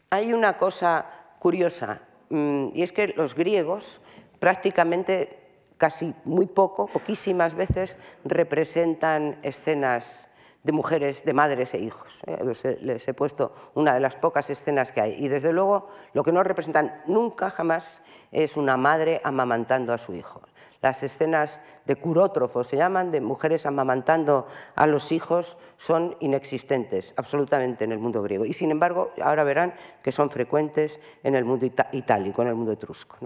Hay 0.09 0.33
una 0.33 0.57
cosa 0.57 1.05
curiosa, 1.39 2.01
mm, 2.29 2.69
y 2.73 2.81
es 2.81 2.91
que 2.91 3.13
los 3.15 3.35
griegos 3.35 4.01
prácticamente 4.41 5.37
casi 5.77 6.15
muy 6.25 6.47
poco, 6.47 6.87
poquísimas 6.87 7.53
veces 7.53 7.97
representan 8.25 9.37
escenas 9.43 10.29
de 10.63 10.71
mujeres, 10.71 11.23
de 11.23 11.33
madres 11.33 11.75
e 11.75 11.79
hijos. 11.79 12.21
¿eh? 12.25 12.77
Les 12.81 13.07
he 13.07 13.13
puesto 13.13 13.53
una 13.75 13.93
de 13.93 13.99
las 13.99 14.15
pocas 14.15 14.49
escenas 14.49 14.91
que 14.91 15.01
hay. 15.01 15.13
Y 15.23 15.27
desde 15.27 15.53
luego 15.53 15.89
lo 16.13 16.23
que 16.23 16.31
no 16.31 16.41
representan 16.41 17.03
nunca 17.05 17.51
jamás 17.51 18.01
es 18.31 18.57
una 18.57 18.77
madre 18.77 19.21
amamantando 19.23 19.93
a 19.93 19.99
su 19.99 20.15
hijo. 20.15 20.41
Las 20.81 21.03
escenas 21.03 21.61
de 21.85 21.95
curótrofos 21.95 22.65
se 22.65 22.77
llaman, 22.77 23.11
de 23.11 23.21
mujeres 23.21 23.67
amamantando 23.67 24.47
a 24.75 24.87
los 24.87 25.11
hijos, 25.11 25.59
son 25.77 26.17
inexistentes 26.19 27.13
absolutamente 27.15 27.83
en 27.83 27.91
el 27.91 27.99
mundo 27.99 28.23
griego. 28.23 28.45
Y 28.45 28.53
sin 28.53 28.71
embargo, 28.71 29.11
ahora 29.21 29.43
verán 29.43 29.75
que 30.01 30.11
son 30.11 30.31
frecuentes 30.31 30.99
en 31.21 31.35
el 31.35 31.45
mundo 31.45 31.67
itálico, 31.91 32.41
en 32.41 32.47
el 32.47 32.55
mundo 32.55 32.71
etrusco. 32.71 33.17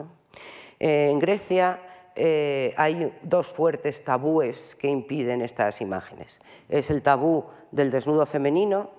Eh, 0.80 1.10
en 1.11 1.19
Grecia 1.19 1.80
eh, 2.15 2.73
hay 2.77 3.14
dos 3.22 3.47
fuertes 3.47 4.03
tabúes 4.03 4.76
que 4.76 4.88
impiden 4.88 5.41
estas 5.41 5.81
imágenes. 5.81 6.39
Es 6.69 6.89
el 6.89 7.02
tabú 7.02 7.45
del 7.72 7.91
desnudo 7.91 8.26
femenino, 8.26 8.89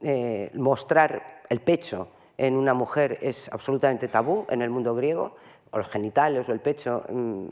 eh, 0.00 0.50
mostrar 0.54 1.42
el 1.48 1.60
pecho 1.60 2.08
en 2.36 2.56
una 2.56 2.74
mujer 2.74 3.18
es 3.20 3.52
absolutamente 3.52 4.06
tabú 4.06 4.46
en 4.48 4.62
el 4.62 4.70
mundo 4.70 4.94
griego, 4.94 5.34
los 5.72 5.88
genitales 5.88 6.48
o 6.48 6.52
el 6.52 6.60
pecho 6.60 7.02
mm, 7.10 7.46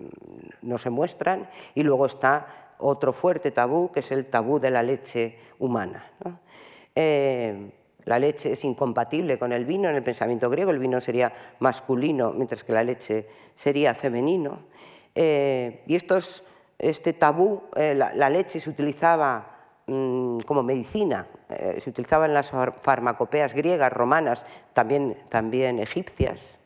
no 0.63 0.79
se 0.79 0.91
muestran, 0.91 1.49
y 1.75 1.83
luego 1.83 2.07
está 2.07 2.69
otro 2.79 3.13
fuerte 3.13 3.51
tabú, 3.51 3.91
que 3.91 4.01
es 4.01 4.11
el 4.13 4.27
tabú 4.27 4.61
de 4.61 4.71
la 4.71 4.83
leche 4.83 5.39
humana. 5.59 6.13
La 8.07 8.19
leche 8.19 8.53
es 8.53 8.65
incompatible 8.65 9.39
con 9.39 9.53
el 9.53 9.65
vino 9.65 9.89
en 9.89 9.97
el 9.97 10.03
pensamiento 10.03 10.49
griego, 10.49 10.71
el 10.71 10.79
vino 10.79 11.01
sería 11.01 11.33
masculino, 11.59 12.33
mientras 12.33 12.65
que 12.65 12.73
la 12.73 12.83
leche 12.83 13.27
sería 13.55 13.95
femenino. 13.95 14.61
Eh, 15.15 15.83
y 15.87 15.97
este 16.79 17.13
tabú, 17.13 17.65
eh, 17.75 17.95
la, 17.95 18.31
leche 18.31 18.61
se 18.61 18.71
utilizaba 18.71 19.83
mm, 19.87 20.41
como 20.41 20.63
medicina, 20.63 21.27
eh, 21.49 21.81
se 21.81 21.91
utilizaba 21.91 22.27
en 22.27 22.35
las 22.35 22.53
farmacopeas 22.81 23.55
griegas, 23.55 23.93
romanas, 23.93 24.47
también, 24.73 25.17
también 25.29 25.79
egipcias 25.79 26.59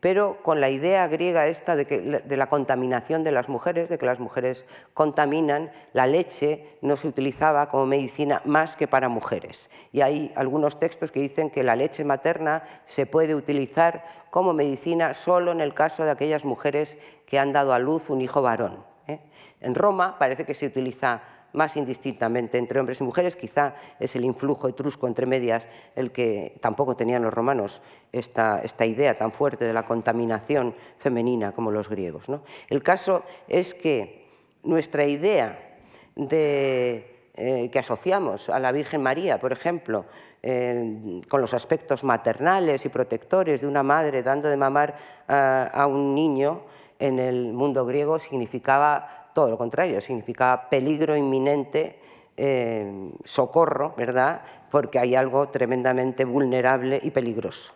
pero 0.00 0.42
con 0.42 0.60
la 0.60 0.70
idea 0.70 1.06
griega 1.08 1.46
esta 1.48 1.74
de, 1.74 2.22
la 2.28 2.48
contaminación 2.48 3.24
de 3.24 3.32
las 3.32 3.48
mujeres, 3.48 3.88
de 3.88 3.98
que 3.98 4.06
las 4.06 4.20
mujeres 4.20 4.64
contaminan, 4.94 5.72
la 5.92 6.06
leche 6.06 6.78
no 6.82 6.96
se 6.96 7.08
utilizaba 7.08 7.68
como 7.68 7.86
medicina 7.86 8.40
más 8.44 8.76
que 8.76 8.86
para 8.86 9.08
mujeres. 9.08 9.70
Y 9.92 10.02
hay 10.02 10.32
algunos 10.36 10.78
textos 10.78 11.10
que 11.10 11.20
dicen 11.20 11.50
que 11.50 11.64
la 11.64 11.74
leche 11.74 12.04
materna 12.04 12.62
se 12.86 13.06
puede 13.06 13.34
utilizar 13.34 14.04
como 14.30 14.52
medicina 14.52 15.14
solo 15.14 15.50
en 15.50 15.60
el 15.60 15.74
caso 15.74 16.04
de 16.04 16.10
aquellas 16.10 16.44
mujeres 16.44 16.96
que 17.26 17.38
han 17.38 17.52
dado 17.52 17.72
a 17.72 17.78
luz 17.78 18.08
un 18.08 18.20
hijo 18.20 18.40
varón. 18.40 18.84
¿eh? 19.08 19.20
En 19.60 19.74
Roma 19.74 20.16
parece 20.18 20.44
que 20.44 20.54
se 20.54 20.66
utiliza 20.66 21.22
más 21.58 21.76
indistintamente 21.76 22.56
entre 22.56 22.80
hombres 22.80 23.00
y 23.00 23.04
mujeres. 23.04 23.36
Quizá 23.36 23.74
es 24.00 24.16
el 24.16 24.24
influjo 24.24 24.68
etrusco 24.68 25.06
entre 25.06 25.26
medias 25.26 25.68
el 25.94 26.12
que 26.12 26.56
tampoco 26.62 26.96
tenían 26.96 27.22
los 27.22 27.34
romanos 27.34 27.82
esta, 28.12 28.60
esta 28.60 28.86
idea 28.86 29.18
tan 29.18 29.32
fuerte 29.32 29.66
de 29.66 29.74
la 29.74 29.84
contaminación 29.84 30.74
femenina 30.96 31.52
como 31.52 31.70
los 31.70 31.90
griegos. 31.90 32.26
El 32.68 32.82
caso 32.82 33.24
es 33.48 33.74
que 33.74 34.26
nuestra 34.62 35.04
idea 35.04 35.76
de, 36.16 37.30
eh, 37.34 37.68
que 37.70 37.78
asociamos 37.78 38.48
a 38.48 38.58
la 38.58 38.72
Virgen 38.72 39.02
María, 39.02 39.38
por 39.38 39.52
ejemplo, 39.52 40.06
eh, 40.42 41.20
con 41.28 41.40
los 41.40 41.52
aspectos 41.52 42.04
maternales 42.04 42.86
y 42.86 42.88
protectores 42.88 43.60
de 43.60 43.66
una 43.66 43.82
madre 43.82 44.22
dando 44.22 44.48
de 44.48 44.56
mamar 44.56 44.96
a 45.26 45.86
un 45.88 46.14
niño, 46.14 46.62
en 46.98 47.18
el 47.18 47.52
mundo 47.52 47.84
griego 47.84 48.18
significaba 48.18 49.27
todo 49.38 49.50
lo 49.50 49.56
contrario, 49.56 50.00
significa 50.00 50.66
peligro 50.68 51.16
inminente, 51.16 52.00
eh, 52.36 53.12
socorro, 53.24 53.94
¿verdad? 53.96 54.42
Porque 54.68 54.98
hay 54.98 55.14
algo 55.14 55.50
tremendamente 55.50 56.24
vulnerable 56.24 56.98
y 57.00 57.12
peligroso. 57.12 57.72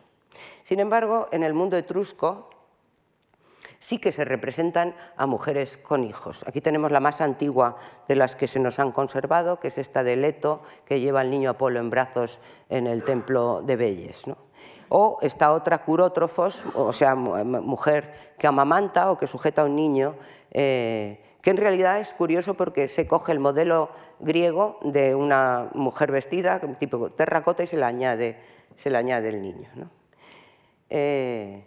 Sin 0.64 0.80
embargo, 0.80 1.28
en 1.30 1.44
el 1.44 1.54
mundo 1.54 1.76
etrusco 1.76 2.50
sí 3.78 3.98
que 3.98 4.10
se 4.10 4.24
representan 4.24 4.96
a 5.16 5.28
mujeres 5.28 5.76
con 5.76 6.02
hijos. 6.02 6.44
Aquí 6.48 6.60
tenemos 6.60 6.90
la 6.90 6.98
más 6.98 7.20
antigua 7.20 7.76
de 8.08 8.16
las 8.16 8.34
que 8.34 8.48
se 8.48 8.58
nos 8.58 8.80
han 8.80 8.90
conservado, 8.90 9.60
que 9.60 9.68
es 9.68 9.78
esta 9.78 10.02
de 10.02 10.16
Leto, 10.16 10.62
que 10.84 10.98
lleva 10.98 11.20
al 11.20 11.30
niño 11.30 11.50
Apolo 11.50 11.78
en 11.78 11.90
brazos 11.90 12.40
en 12.70 12.88
el 12.88 13.04
templo 13.04 13.62
de 13.62 13.76
Belles. 13.76 14.24
O 14.88 15.20
esta 15.22 15.52
otra 15.52 15.84
Curótrofos, 15.84 16.66
o 16.74 16.92
sea, 16.92 17.14
mujer 17.14 18.34
que 18.36 18.48
amamanta 18.48 19.12
o 19.12 19.16
que 19.16 19.28
sujeta 19.28 19.62
a 19.62 19.66
un 19.66 19.76
niño 19.76 20.16
eh, 20.50 21.31
que 21.42 21.50
en 21.50 21.56
realidad 21.56 21.98
es 21.98 22.14
curioso 22.14 22.54
porque 22.54 22.88
se 22.88 23.06
coge 23.06 23.32
el 23.32 23.40
modelo 23.40 23.90
griego 24.20 24.78
de 24.82 25.14
una 25.14 25.70
mujer 25.74 26.12
vestida, 26.12 26.60
tipo 26.78 27.10
terracota, 27.10 27.64
y 27.64 27.66
se 27.66 27.76
le 27.76 27.84
añade, 27.84 28.38
se 28.76 28.88
le 28.88 28.96
añade 28.96 29.28
el 29.28 29.42
niño. 29.42 29.68
Eh, 30.88 31.64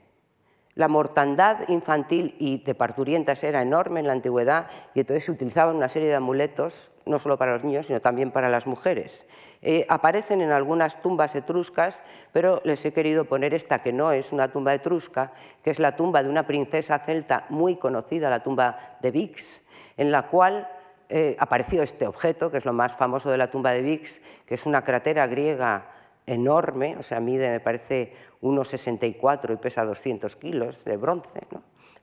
la 0.75 0.87
mortandad 0.87 1.67
infantil 1.69 2.35
y 2.37 2.63
de 2.63 2.75
parturientas 2.75 3.43
era 3.43 3.61
enorme 3.61 4.01
en 4.01 4.07
la 4.07 4.13
antigüedad 4.13 4.67
y 4.93 5.01
entonces 5.01 5.23
se 5.25 5.31
utilizaban 5.31 5.77
una 5.77 5.89
serie 5.89 6.09
de 6.09 6.15
amuletos, 6.15 6.91
no 7.05 7.17
solo 7.17 7.37
para 7.37 7.53
los 7.53 7.63
niños, 7.63 7.85
sino 7.85 8.01
también 8.01 8.31
para 8.31 8.49
las 8.49 8.67
mujeres. 8.67 9.25
Eh, 9.61 9.85
aparecen 9.89 10.41
en 10.41 10.51
algunas 10.51 11.01
tumbas 11.01 11.33
etruscas, 11.33 12.03
pero 12.31 12.61
les 12.65 12.83
he 12.85 12.93
querido 12.93 13.25
poner 13.25 13.53
esta 13.53 13.81
que 13.81 13.93
no 13.93 14.11
es 14.11 14.31
una 14.31 14.51
tumba 14.51 14.73
etrusca, 14.73 15.31
que 15.63 15.71
es 15.71 15.79
la 15.79 15.95
tumba 15.95 16.21
de 16.21 16.29
una 16.29 16.45
princesa 16.45 16.99
celta 16.99 17.45
muy 17.49 17.77
conocida, 17.77 18.29
la 18.29 18.43
tumba 18.43 18.97
de 19.01 19.11
Vix, 19.11 19.64
en 19.97 20.11
la 20.11 20.27
cual 20.27 20.67
eh, 21.09 21.35
apareció 21.39 21.83
este 21.83 22.07
objeto, 22.07 22.51
que 22.51 22.57
es 22.57 22.65
lo 22.65 22.73
más 22.73 22.95
famoso 22.95 23.29
de 23.29 23.37
la 23.37 23.51
tumba 23.51 23.71
de 23.71 23.81
Vix, 23.81 24.21
que 24.45 24.55
es 24.55 24.65
una 24.65 24.83
cratera 24.83 25.27
griega 25.27 25.91
enorme, 26.25 26.97
o 26.97 27.03
sea, 27.03 27.19
mide, 27.19 27.51
me 27.51 27.59
parece, 27.59 28.13
1,64 28.41 29.53
y 29.53 29.57
pesa 29.57 29.85
200 29.85 30.35
kilos 30.35 30.83
de 30.83 30.97
bronce, 30.97 31.41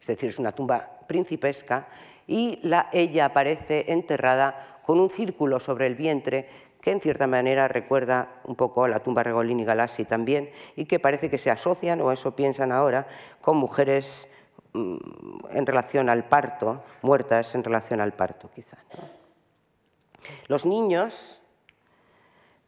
es 0.01 0.07
decir, 0.07 0.31
es 0.31 0.39
una 0.39 0.53
tumba 0.53 1.01
principesca, 1.07 1.89
y 2.27 2.61
la, 2.63 2.89
ella 2.93 3.27
aparece 3.27 3.93
enterrada 3.93 4.81
con 4.85 5.01
un 5.01 5.11
círculo 5.11 5.59
sobre 5.59 5.87
el 5.87 5.97
vientre 5.97 6.49
que 6.81 6.91
en 6.91 7.01
cierta 7.01 7.27
manera 7.27 7.69
recuerda 7.69 8.41
un 8.45 8.57
poco 8.57 8.85
a 8.85 8.89
la 8.89 9.01
tumba 9.01 9.23
Regolini 9.23 9.65
Galassi 9.65 10.05
también, 10.05 10.51
y 10.77 10.87
que 10.87 10.99
parece 10.99 11.31
que 11.31 11.39
se 11.39 11.51
asocian, 11.51 12.01
o 12.01 12.13
eso 12.13 12.37
piensan 12.37 12.73
ahora, 12.73 13.07
con 13.41 13.57
mujeres 13.57 14.29
en 14.75 15.67
relación 15.67 16.09
al 16.09 16.25
parto, 16.25 16.83
muertas 17.03 17.55
en 17.55 17.65
relación 17.65 18.01
al 18.01 18.13
parto, 18.13 18.51
quizá. 18.55 18.79
Los 20.49 20.65
niños 20.65 21.41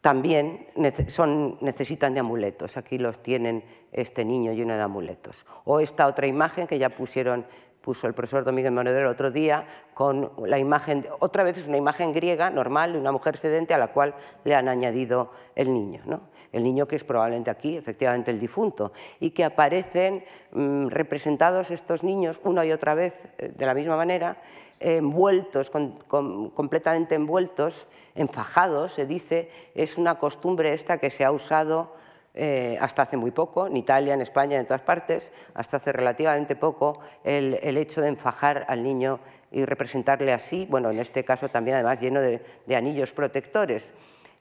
también 0.01 0.67
son, 1.09 1.57
necesitan 1.63 2.13
de 2.13 2.21
amuletos. 2.21 2.77
Aquí 2.77 2.99
los 2.99 3.23
tienen 3.23 3.65
este 3.91 4.25
niño 4.25 4.53
lleno 4.53 4.75
de 4.75 4.83
amuletos. 4.83 5.47
O 5.65 5.81
esta 5.81 6.07
otra 6.07 6.27
imagen 6.27 6.67
que 6.67 6.79
ya 6.79 6.91
pusieron 6.91 7.47
puso 7.81 8.07
el 8.07 8.15
profesor 8.15 8.45
Domínguez 8.45 8.73
Monedero 8.73 9.07
el 9.07 9.13
otro 9.13 9.31
día 9.31 9.67
con 9.93 10.33
la 10.47 10.59
imagen, 10.59 11.07
otra 11.21 11.43
vez 11.43 11.59
es 11.59 11.69
una 11.69 11.77
imagen 11.77 12.15
griega 12.15 12.49
normal 12.49 12.95
de 12.95 12.99
una 12.99 13.13
mujer 13.13 13.37
sedente 13.37 13.75
a 13.75 13.79
la 13.79 13.89
cual 13.89 14.15
le 14.45 14.55
han 14.55 14.69
añadido 14.69 15.33
el 15.55 15.73
niño, 15.73 16.01
¿no? 16.07 16.23
El 16.55 16.65
niño 16.65 16.87
que 16.87 16.97
es 16.97 17.05
probablemente 17.05 17.51
aquí, 17.51 17.77
efectivamente 17.77 18.31
el 18.31 18.41
difunto, 18.41 18.93
y 19.21 19.31
que 19.31 19.45
aparecen 19.45 20.25
mm, 20.53 20.89
representados 20.89 21.71
estos 21.71 22.05
niños 22.05 22.41
una 22.45 22.65
y 22.65 22.73
otra 22.73 22.95
vez 22.95 23.27
eh, 23.39 23.53
de 23.55 23.67
la 23.67 23.75
misma 23.75 23.97
manera, 23.97 24.39
envueltos, 24.81 25.71
completamente 25.71 27.15
envueltos, 27.15 27.89
enfajados, 28.15 28.95
se 28.95 29.07
dice, 29.07 29.51
es 29.75 29.99
una 29.99 30.19
costumbre 30.19 30.75
esta 30.75 30.99
que 30.99 31.11
se 31.11 31.25
ha 31.25 31.31
usado 31.31 31.93
eh, 32.37 32.77
hasta 32.81 33.03
hace 33.03 33.17
muy 33.17 33.31
poco, 33.31 33.69
en 33.69 33.77
Italia, 33.77 34.13
en 34.13 34.21
España, 34.21 34.59
en 34.59 34.67
todas 34.67 34.83
partes, 34.83 35.33
hasta 35.55 35.77
hace 35.77 35.93
relativamente 35.93 36.57
poco, 36.57 36.99
el, 37.23 37.77
hecho 37.77 38.01
de 38.01 38.09
enfajar 38.09 38.67
al 38.69 38.83
niño 38.83 39.21
y 39.53 39.65
representarle 39.65 40.33
así, 40.33 40.67
bueno, 40.69 40.91
en 40.91 40.99
este 40.99 41.25
caso 41.25 41.49
también 41.49 41.77
además 41.77 42.01
lleno 42.01 42.21
de, 42.21 42.43
anillos 42.75 43.13
protectores. 43.13 43.93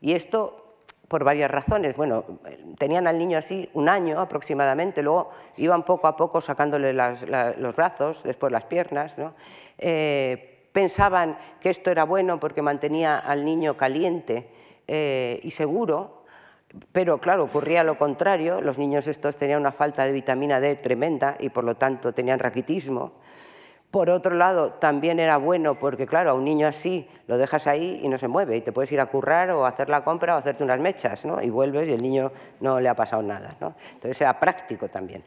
Y 0.01 0.13
esto 0.13 0.62
por 1.13 1.23
varias 1.23 1.51
razones. 1.51 1.95
Bueno, 1.95 2.25
tenían 2.79 3.05
al 3.05 3.19
niño 3.19 3.37
así 3.37 3.69
un 3.75 3.87
año 3.87 4.19
aproximadamente, 4.19 5.03
luego 5.03 5.29
iban 5.57 5.85
poco 5.85 6.07
a 6.07 6.15
poco 6.15 6.41
sacándole 6.41 6.91
los 6.91 7.75
brazos, 7.75 8.23
después 8.23 8.51
las 8.51 8.65
piernas. 8.65 9.15
Eh, 9.77 10.69
pensaban 10.71 11.37
que 11.59 11.69
esto 11.69 11.91
era 11.91 12.03
bueno 12.03 12.39
porque 12.39 12.63
mantenía 12.63 13.19
al 13.19 13.45
niño 13.45 13.77
caliente 13.77 14.49
eh, 14.87 15.39
y 15.43 15.51
seguro, 15.51 16.23
pero 16.91 17.19
claro, 17.19 17.43
ocurría 17.43 17.83
lo 17.83 17.95
contrario, 17.99 18.59
los 18.61 18.79
niños 18.79 19.05
estos 19.05 19.37
tenían 19.37 19.59
una 19.59 19.71
falta 19.71 20.05
de 20.05 20.13
vitamina 20.13 20.59
D 20.59 20.73
tremenda 20.77 21.37
y 21.39 21.49
por 21.49 21.63
lo 21.63 21.75
tanto 21.75 22.13
tenían 22.13 22.39
raquitismo. 22.39 23.21
Por 23.93 24.09
otro 24.09 24.33
lado, 24.33 24.71
también 24.71 25.19
era 25.19 25.37
bueno 25.37 25.77
porque, 25.77 26.07
claro, 26.07 26.31
a 26.31 26.33
un 26.33 26.43
niño 26.43 26.65
así 26.65 27.07
lo 27.27 27.37
dejas 27.37 27.67
ahí 27.67 27.99
y 28.01 28.09
no 28.09 28.17
se 28.17 28.27
mueve 28.27 28.57
y 28.57 28.61
te 28.61 28.71
puedes 28.71 28.91
ir 28.91 28.99
a 28.99 29.05
currar 29.05 29.51
o 29.51 29.67
hacer 29.67 29.87
la 29.87 30.03
compra 30.03 30.33
o 30.33 30.39
hacerte 30.39 30.63
unas 30.63 30.79
mechas, 30.79 31.25
¿no? 31.25 31.39
Y 31.39 31.51
vuelves 31.51 31.87
y 31.87 31.91
el 31.91 32.01
niño 32.01 32.31
no 32.59 32.79
le 32.79 32.89
ha 32.89 32.95
pasado 32.95 33.21
nada, 33.21 33.55
¿no? 33.61 33.75
Entonces 33.93 34.19
era 34.19 34.39
práctico 34.39 34.89
también. 34.89 35.23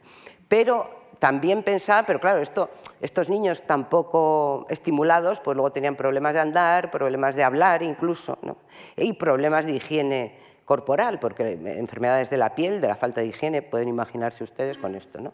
Pero 0.48 1.12
también 1.20 1.62
pensaba, 1.62 2.04
pero 2.04 2.18
claro, 2.18 2.40
esto, 2.40 2.70
estos 3.00 3.28
niños 3.28 3.62
tampoco 3.62 4.66
estimulados, 4.68 5.38
pues 5.38 5.56
luego 5.56 5.70
tenían 5.70 5.94
problemas 5.94 6.32
de 6.32 6.40
andar, 6.40 6.90
problemas 6.90 7.36
de 7.36 7.44
hablar 7.44 7.84
incluso, 7.84 8.36
¿no? 8.42 8.56
Y 8.96 9.12
problemas 9.12 9.64
de 9.64 9.76
higiene 9.76 10.40
corporal, 10.64 11.20
porque 11.20 11.52
enfermedades 11.52 12.30
de 12.30 12.36
la 12.36 12.56
piel, 12.56 12.80
de 12.80 12.88
la 12.88 12.96
falta 12.96 13.20
de 13.20 13.28
higiene, 13.28 13.62
pueden 13.62 13.86
imaginarse 13.86 14.42
ustedes 14.42 14.76
con 14.76 14.96
esto. 14.96 15.20
¿no? 15.20 15.32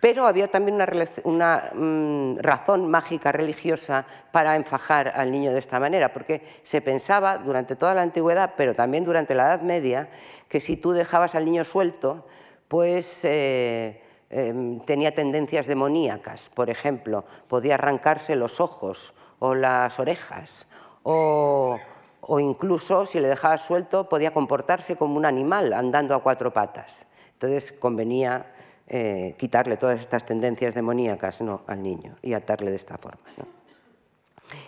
Pero 0.00 0.26
había 0.26 0.48
también 0.48 0.78
una, 1.24 1.70
mm, 1.74 2.38
razón 2.38 2.88
mágica 2.88 3.32
religiosa 3.32 4.06
para 4.30 4.54
enfajar 4.54 5.08
al 5.08 5.32
niño 5.32 5.52
de 5.52 5.58
esta 5.58 5.80
manera, 5.80 6.12
porque 6.12 6.42
se 6.62 6.80
pensaba 6.80 7.38
durante 7.38 7.74
toda 7.74 7.94
la 7.94 8.02
antigüedad, 8.02 8.54
pero 8.56 8.74
también 8.74 9.04
durante 9.04 9.34
la 9.34 9.46
Edad 9.46 9.62
Media, 9.62 10.08
que 10.48 10.60
si 10.60 10.76
tú 10.76 10.92
dejabas 10.92 11.34
al 11.34 11.44
niño 11.44 11.64
suelto, 11.64 12.26
pues 12.68 13.24
eh, 13.24 14.00
em, 14.30 14.80
tenía 14.80 15.14
tendencias 15.14 15.66
demoníacas. 15.66 16.48
Por 16.50 16.70
ejemplo, 16.70 17.24
podía 17.48 17.74
arrancarse 17.74 18.36
los 18.36 18.60
ojos 18.60 19.14
o 19.40 19.54
las 19.56 19.98
orejas, 19.98 20.68
o, 21.02 21.78
o 22.20 22.40
incluso 22.40 23.04
si 23.06 23.18
le 23.18 23.28
dejaba 23.28 23.58
suelto 23.58 24.08
podía 24.08 24.32
comportarse 24.32 24.96
como 24.96 25.16
un 25.16 25.26
animal 25.26 25.72
andando 25.72 26.14
a 26.14 26.22
cuatro 26.22 26.52
patas. 26.52 27.06
Entonces 27.32 27.72
convenía 27.72 28.46
eh, 28.90 29.34
quitarle 29.38 29.76
todas 29.76 30.00
estas 30.00 30.24
tendencias 30.24 30.74
demoníacas 30.74 31.42
¿no? 31.42 31.60
al 31.66 31.82
niño 31.82 32.16
y 32.22 32.32
atarle 32.32 32.70
de 32.70 32.76
esta 32.76 32.96
forma. 32.96 33.20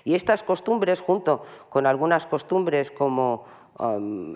Y 0.04 0.14
estas 0.14 0.42
costumbres, 0.42 1.00
junto 1.00 1.42
con 1.70 1.86
algunas 1.86 2.26
costumbres 2.26 2.90
como 2.90 3.44
um, 3.78 4.34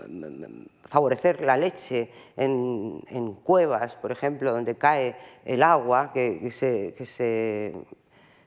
favorecer 0.84 1.42
la 1.42 1.58
leche 1.58 2.10
en, 2.36 3.34
cuevas, 3.42 3.96
por 3.96 4.10
ejemplo, 4.10 4.52
donde 4.52 4.76
cae 4.76 5.16
el 5.44 5.62
agua, 5.62 6.12
que, 6.14 6.50
se, 6.50 6.94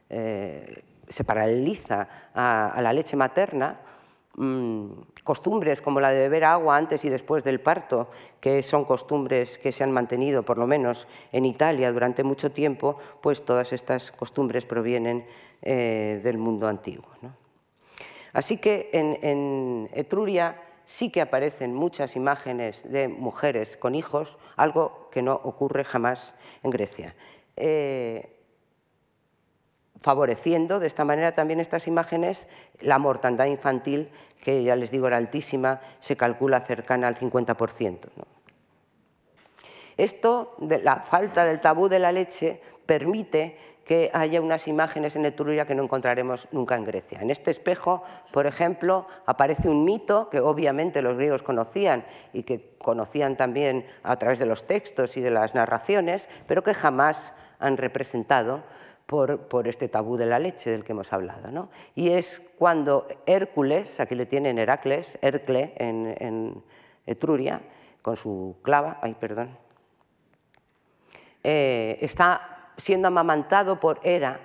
eh, 0.09 0.83
se, 1.07 1.23
paraliza 1.23 2.07
a 2.33 2.79
la 2.81 2.93
leche 2.93 3.15
materna, 3.15 3.79
Mm, 4.39 4.91
costumbres 5.23 5.81
como 5.81 5.99
la 5.99 6.11
de 6.11 6.19
beber 6.19 6.43
agua 6.43 6.77
antes 6.77 7.03
y 7.03 7.09
después 7.09 7.43
del 7.43 7.59
parto, 7.59 8.11
que 8.39 8.61
son 8.61 8.85
costumbres 8.85 9.57
que 9.57 9.71
se 9.71 9.83
han 9.83 9.91
mantenido, 9.91 10.43
por 10.43 10.59
lo 10.59 10.67
menos 10.67 11.07
en 11.31 11.43
Italia, 11.47 11.91
durante 11.91 12.23
mucho 12.23 12.51
tiempo, 12.51 12.99
pues 13.19 13.43
todas 13.43 13.73
estas 13.73 14.11
costumbres 14.11 14.63
provienen 14.63 15.25
eh, 15.63 16.21
del 16.23 16.37
mundo 16.37 16.67
antiguo. 16.67 17.07
Así 18.31 18.57
que 18.57 18.91
en, 18.93 19.89
Etruria 19.91 20.61
sí 20.85 21.09
que 21.09 21.21
aparecen 21.21 21.73
muchas 21.73 22.15
imágenes 22.15 22.83
de 22.83 23.07
mujeres 23.07 23.75
con 23.75 23.95
hijos, 23.95 24.37
algo 24.55 25.09
que 25.11 25.23
no 25.23 25.33
ocurre 25.33 25.83
jamás 25.83 26.35
en 26.61 26.69
Grecia. 26.69 27.15
Eh, 27.55 28.36
favoreciendo 30.01 30.79
de 30.79 30.87
esta 30.87 31.05
manera 31.05 31.33
también 31.33 31.59
estas 31.59 31.87
imágenes 31.87 32.47
la 32.79 32.99
mortandad 32.99 33.45
infantil, 33.45 34.09
que 34.39 34.63
ya 34.63 34.75
les 34.75 34.91
digo 34.91 35.07
era 35.07 35.17
altísima, 35.17 35.81
se 35.99 36.15
calcula 36.15 36.61
cercana 36.61 37.07
al 37.07 37.15
50%. 37.15 37.99
Esto, 39.97 40.55
de 40.59 40.79
la 40.79 40.97
falta 40.97 41.45
del 41.45 41.59
tabú 41.59 41.89
de 41.89 41.99
la 41.99 42.11
leche, 42.11 42.61
permite 42.85 43.57
que 43.83 44.11
haya 44.13 44.41
unas 44.41 44.67
imágenes 44.67 45.15
en 45.15 45.25
Etruria 45.25 45.65
que 45.65 45.73
no 45.73 45.81
encontraremos 45.81 46.49
nunca 46.51 46.75
en 46.75 46.83
Grecia. 46.83 47.21
En 47.21 47.31
este 47.31 47.51
espejo, 47.51 48.03
por 48.33 48.45
ejemplo, 48.45 49.07
aparece 49.25 49.69
un 49.69 49.85
mito 49.85 50.29
que 50.29 50.41
obviamente 50.41 51.01
los 51.01 51.15
griegos 51.15 51.41
conocían 51.41 52.05
y 52.33 52.43
que 52.43 52.75
conocían 52.79 53.37
también 53.37 53.87
a 54.03 54.17
través 54.17 54.39
de 54.39 54.45
los 54.45 54.67
textos 54.67 55.15
y 55.15 55.21
de 55.21 55.31
las 55.31 55.55
narraciones, 55.55 56.29
pero 56.47 56.63
que 56.63 56.73
jamás 56.73 57.33
han 57.59 57.77
representado 57.77 58.63
por, 59.07 59.67
este 59.67 59.87
tabú 59.87 60.17
de 60.17 60.25
la 60.25 60.37
leche 60.37 60.69
del 60.69 60.83
que 60.83 60.91
hemos 60.91 61.11
hablado. 61.13 61.49
¿no? 61.49 61.69
Y 61.95 62.09
es 62.09 62.41
cuando 62.59 63.07
Hércules, 63.25 63.99
aquí 63.99 64.13
le 64.13 64.25
tienen 64.25 64.59
Heracles, 64.59 65.17
Hercle 65.21 65.73
en, 65.77 66.63
Etruria, 67.05 67.61
con 68.01 68.17
su 68.17 68.57
clava, 68.61 68.99
ay, 69.01 69.15
perdón, 69.17 69.57
eh, 71.41 71.97
está 72.01 72.73
siendo 72.75 73.07
amamantado 73.07 73.79
por 73.79 73.99
Hera, 74.03 74.41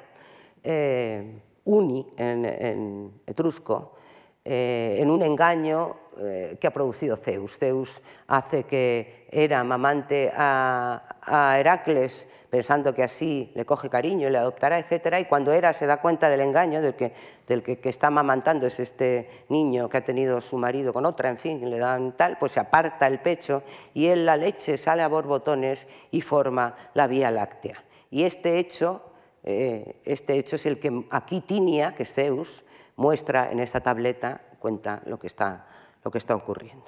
eh, 0.63 1.41
Uni 1.65 2.09
en, 2.17 3.21
etrusco, 3.27 3.97
eh, 4.45 4.97
en 4.99 5.11
un 5.11 5.23
engaño 5.23 5.97
eh, 6.19 6.59
que 6.61 6.67
ha 6.67 6.73
producido 6.73 7.17
Zeus. 7.17 7.57
Zeus 7.59 8.03
hace 8.27 8.65
que 8.65 9.27
Hera 9.31 9.61
amamante 9.61 10.31
a, 10.35 11.57
Heracles 11.59 12.29
pensando 12.51 12.93
que 12.93 13.03
así 13.03 13.51
le 13.55 13.65
coge 13.65 13.89
cariño, 13.89 14.29
le 14.29 14.37
adoptará, 14.37 14.79
etc. 14.79 15.17
Y 15.21 15.25
cuando 15.25 15.53
Hera 15.53 15.73
se 15.73 15.87
da 15.87 16.03
cuenta 16.03 16.29
del 16.29 16.41
engaño, 16.41 16.83
del 16.83 16.95
que, 16.95 17.15
del 17.47 17.63
que, 17.63 17.79
está 17.89 18.09
amamantando 18.09 18.67
es 18.67 18.79
este 18.81 19.45
niño 19.49 19.89
que 19.89 19.99
ha 19.99 20.05
tenido 20.05 20.41
su 20.41 20.59
marido 20.59 20.93
con 20.93 21.07
otra, 21.07 21.31
en 21.31 21.39
fin, 21.39 21.71
le 21.71 21.79
dan 21.79 22.15
tal, 22.17 22.37
pues 22.37 22.53
se 22.53 22.61
aparta 22.61 23.07
el 23.07 23.21
pecho 23.21 23.63
y 23.95 24.09
en 24.09 24.27
la 24.27 24.37
leche 24.37 24.77
sale 24.77 25.03
a 25.03 25.09
borbotones 25.09 25.87
y 26.11 26.21
forma 26.21 26.77
la 26.93 27.07
Vía 27.07 27.31
Láctea. 27.31 27.83
Y 28.11 28.25
este 28.25 28.59
hecho, 28.59 29.13
eh, 29.45 30.01
este 30.05 30.37
hecho 30.37 30.57
es 30.57 30.67
el 30.67 30.79
que 30.79 31.07
aquí 31.11 31.41
Tinia, 31.41 31.95
que 31.95 32.03
es 32.03 32.13
Zeus, 32.13 32.65
muestra 32.97 33.51
en 33.51 33.61
esta 33.61 33.81
tableta, 33.81 34.41
cuenta 34.59 35.03
lo 35.07 35.19
que 35.19 35.27
está 35.27 35.67
lo 36.05 36.11
que 36.11 36.19
está 36.19 36.35
ocurriendo. 36.35 36.87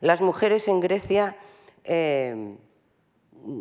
Las 0.00 0.20
mujeres 0.20 0.68
en 0.68 0.80
Grecia, 0.80 1.36
eh, 1.84 2.56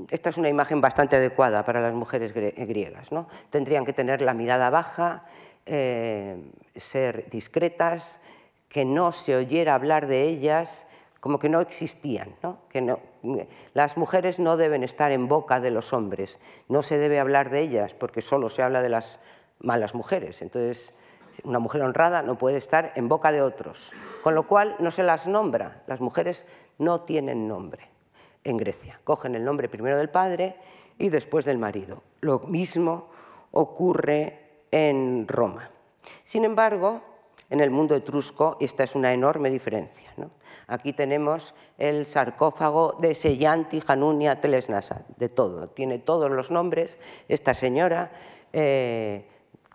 esta 0.10 0.30
es 0.30 0.38
una 0.38 0.50
imagen 0.50 0.82
bastante 0.82 1.16
adecuada 1.16 1.66
para 1.66 1.82
las 1.82 1.94
mujeres 1.94 2.34
griegas, 2.34 3.12
¿no? 3.12 3.28
tendrían 3.50 3.86
que 3.86 3.94
tener 3.94 4.22
la 4.22 4.34
mirada 4.34 4.70
baja, 4.70 5.26
eh, 5.66 6.52
ser 6.76 7.30
discretas, 7.30 8.20
que 8.70 8.86
no 8.86 9.12
se 9.12 9.36
oyera 9.36 9.76
hablar 9.76 10.08
de 10.08 10.24
ellas 10.24 10.86
como 11.20 11.40
que 11.40 11.50
no 11.50 11.62
existían, 11.62 12.36
que 12.70 12.80
no, 12.80 13.00
las 13.74 13.98
mujeres 13.98 14.40
no 14.40 14.56
deben 14.56 14.84
estar 14.84 15.12
en 15.12 15.28
boca 15.28 15.60
de 15.60 15.72
los 15.72 15.92
hombres, 15.92 16.40
no 16.70 16.84
se 16.84 16.98
debe 16.98 17.20
hablar 17.20 17.50
de 17.50 17.62
ellas 17.62 17.94
porque 17.94 18.22
solo 18.22 18.50
se 18.50 18.62
habla 18.62 18.82
de 18.82 18.90
las 18.90 19.20
malas 19.60 19.94
mujeres. 19.94 20.42
Entonces, 20.42 20.94
una 21.44 21.60
mujer 21.60 21.82
honrada 21.82 22.22
no 22.22 22.38
puede 22.38 22.58
estar 22.58 22.92
en 22.96 23.08
boca 23.08 23.32
de 23.32 23.42
otros, 23.42 23.92
con 24.24 24.36
lo 24.36 24.48
cual 24.48 24.76
no 24.80 24.92
se 24.92 25.04
las 25.04 25.28
nombra. 25.28 25.84
Las 25.88 26.02
mujeres 26.02 26.46
no 26.78 27.02
tienen 27.02 27.48
nombre 27.48 27.90
en 28.44 28.58
Grecia. 28.58 29.00
Cogen 29.04 29.36
el 29.36 29.44
nombre 29.44 29.70
primero 29.70 29.98
del 29.98 30.10
padre 30.10 30.56
y 30.98 31.10
después 31.10 31.46
del 31.46 31.58
marido. 31.58 32.02
Lo 32.22 32.40
mismo 32.40 33.10
ocurre 33.52 34.64
en 34.72 35.28
Roma. 35.28 35.70
Sin 36.24 36.46
embargo, 36.46 37.02
en 37.50 37.62
el 37.62 37.70
mundo 37.70 37.96
etrusco 37.96 38.58
esta 38.60 38.84
es 38.84 38.96
una 38.96 39.14
enorme 39.14 39.50
diferencia. 39.50 40.08
Aquí 40.70 40.92
tenemos 40.92 41.54
el 41.78 42.06
sarcófago 42.08 42.98
de 43.00 43.16
Seyanti 43.16 43.80
Janunia 43.80 44.42
Telesnasa, 44.42 45.06
de 45.16 45.30
todo, 45.30 45.70
tiene 45.70 45.98
todos 45.98 46.30
los 46.30 46.52
nombres. 46.52 47.00
Esta 47.30 47.54
señora 47.54 48.12
eh, 48.52 49.26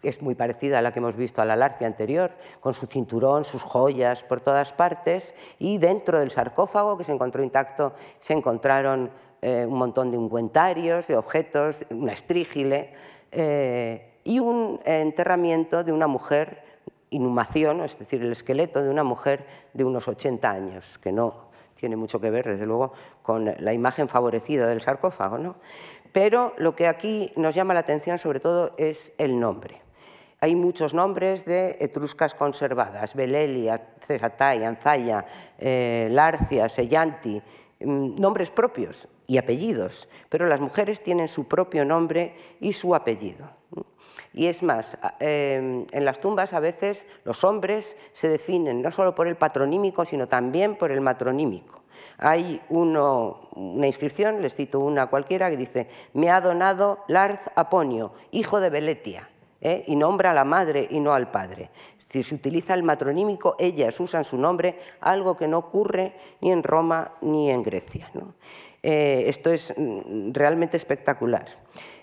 es 0.03 0.23
muy 0.23 0.35
parecida 0.35 0.79
a 0.79 0.83
la 0.83 0.93
que 0.93 0.99
hemos 0.99 1.17
visto 1.17 1.41
a 1.43 1.45
la 1.45 1.57
Larcia 1.57 1.87
anterior, 1.87 2.33
con 2.61 2.75
su 2.75 2.87
cinturón, 2.87 3.45
sus 3.45 3.63
joyas 3.63 4.25
por 4.25 4.41
todas 4.41 4.73
partes, 4.73 5.35
y 5.59 5.79
dentro 5.79 6.19
del 6.19 6.31
sarcófago 6.31 6.99
que 6.99 7.05
se 7.05 7.13
encontró 7.13 7.43
intacto 7.43 7.95
se 8.19 8.33
encontraron 8.33 9.11
eh, 9.41 9.67
un 9.67 9.79
montón 9.79 10.11
de 10.11 10.19
ungüentarios, 10.19 11.09
de 11.09 11.17
objetos, 11.17 11.85
una 11.91 12.13
estrígile 12.13 12.93
eh, 13.31 14.19
y 14.25 14.39
un 14.39 14.81
enterramiento 14.85 15.83
de 15.83 15.93
una 15.93 16.07
mujer, 16.07 16.63
inhumación, 17.11 17.81
es 17.81 17.99
decir, 17.99 18.23
el 18.23 18.33
esqueleto 18.33 18.83
de 18.83 18.91
una 18.91 19.05
mujer 19.05 19.47
de 19.75 19.85
unos 19.85 20.09
80 20.09 20.51
años, 20.51 20.99
que 20.99 21.13
no 21.13 21.51
tiene 21.75 21.97
mucho 21.97 22.21
que 22.21 22.31
ver, 22.31 22.47
desde 22.47 22.65
luego, 22.65 22.93
con 23.23 23.53
la 23.59 23.73
imagen 23.73 24.09
favorecida 24.09 24.69
del 24.69 24.81
sarcófago. 24.81 25.39
¿no? 25.39 25.57
Pero 26.13 26.55
lo 26.57 26.77
que 26.77 26.87
aquí 26.87 27.33
nos 27.35 27.57
llama 27.57 27.75
la 27.75 27.81
atención 27.81 28.19
sobre 28.19 28.39
todo 28.39 28.75
es 28.79 29.13
el 29.19 29.41
nombre. 29.41 29.83
Hay 30.43 30.57
muchos 30.57 30.93
nombres 30.93 31.45
de 31.45 31.77
etruscas 31.79 32.35
conservadas, 32.35 33.15
Belelia, 33.15 33.81
Cesatai, 34.05 34.65
Anzaya, 34.65 35.25
eh, 35.57 36.09
Larcia, 36.11 36.69
Sellanti, 36.69 37.41
mm, 37.79 38.21
nombres 38.21 38.51
propios 38.51 39.07
y 39.29 39.39
apellidos, 39.39 40.09
pero 40.29 40.49
las 40.49 40.59
mujeres 40.59 41.01
tienen 41.01 41.29
su 41.29 41.47
propio 41.47 41.85
nombre 41.85 42.35
y 42.59 42.73
su 42.73 42.93
apellido. 42.93 43.49
Y 44.33 44.49
es 44.49 44.65
más, 44.65 44.99
em, 45.21 45.87
en 45.93 46.05
las 46.05 46.19
tumbas 46.19 46.55
a 46.55 46.59
veces 46.59 47.07
los 47.23 47.45
hombres 47.45 47.97
se 48.13 48.27
definen 48.27 48.83
no 48.83 48.91
solo 48.91 49.15
por 49.15 49.29
el 49.29 49.37
patronímico, 49.37 50.05
sino 50.05 50.27
también 50.27 50.75
por 50.75 50.91
el 50.91 51.01
matronímico. 51.01 51.83
Hay 52.19 52.61
una 52.69 53.87
inscripción, 53.87 54.43
les 54.43 54.57
cito 54.57 54.81
una 54.81 55.07
cualquiera, 55.07 55.51
que 55.51 55.57
dice, 55.57 55.89
me 56.15 56.31
ha 56.31 56.41
donado 56.41 57.05
Larz 57.07 57.43
Aponio, 57.55 58.13
hijo 58.33 58.59
de 58.59 58.71
Beletia. 58.71 59.29
¿Eh? 59.63 59.85
y 59.87 59.97
nombra 59.97 60.33
a 60.33 60.35
la 60.35 60.45
madre 60.45 60.87
y 60.91 61.01
no 61.01 61.15
al 61.15 61.31
padre. 61.31 61.71
Decir, 61.99 62.27
se 62.27 62.35
utiliza 62.35 62.75
el 62.75 62.83
matronímico, 62.83 63.57
ellas 63.59 63.99
usan 63.99 64.25
su 64.25 64.37
nombre, 64.37 64.79
algo 65.01 65.37
que 65.37 65.49
no 65.49 65.59
ocurre 65.59 66.15
ni 66.43 66.53
en 66.53 66.63
Roma 66.63 67.13
ni 67.23 67.51
en 67.51 67.63
Grecia. 67.63 68.11
Eh, 68.83 69.25
esto 69.29 69.51
es 69.51 69.73
mm, 69.77 70.33
realmente 70.33 70.77
espectacular. 70.77 71.47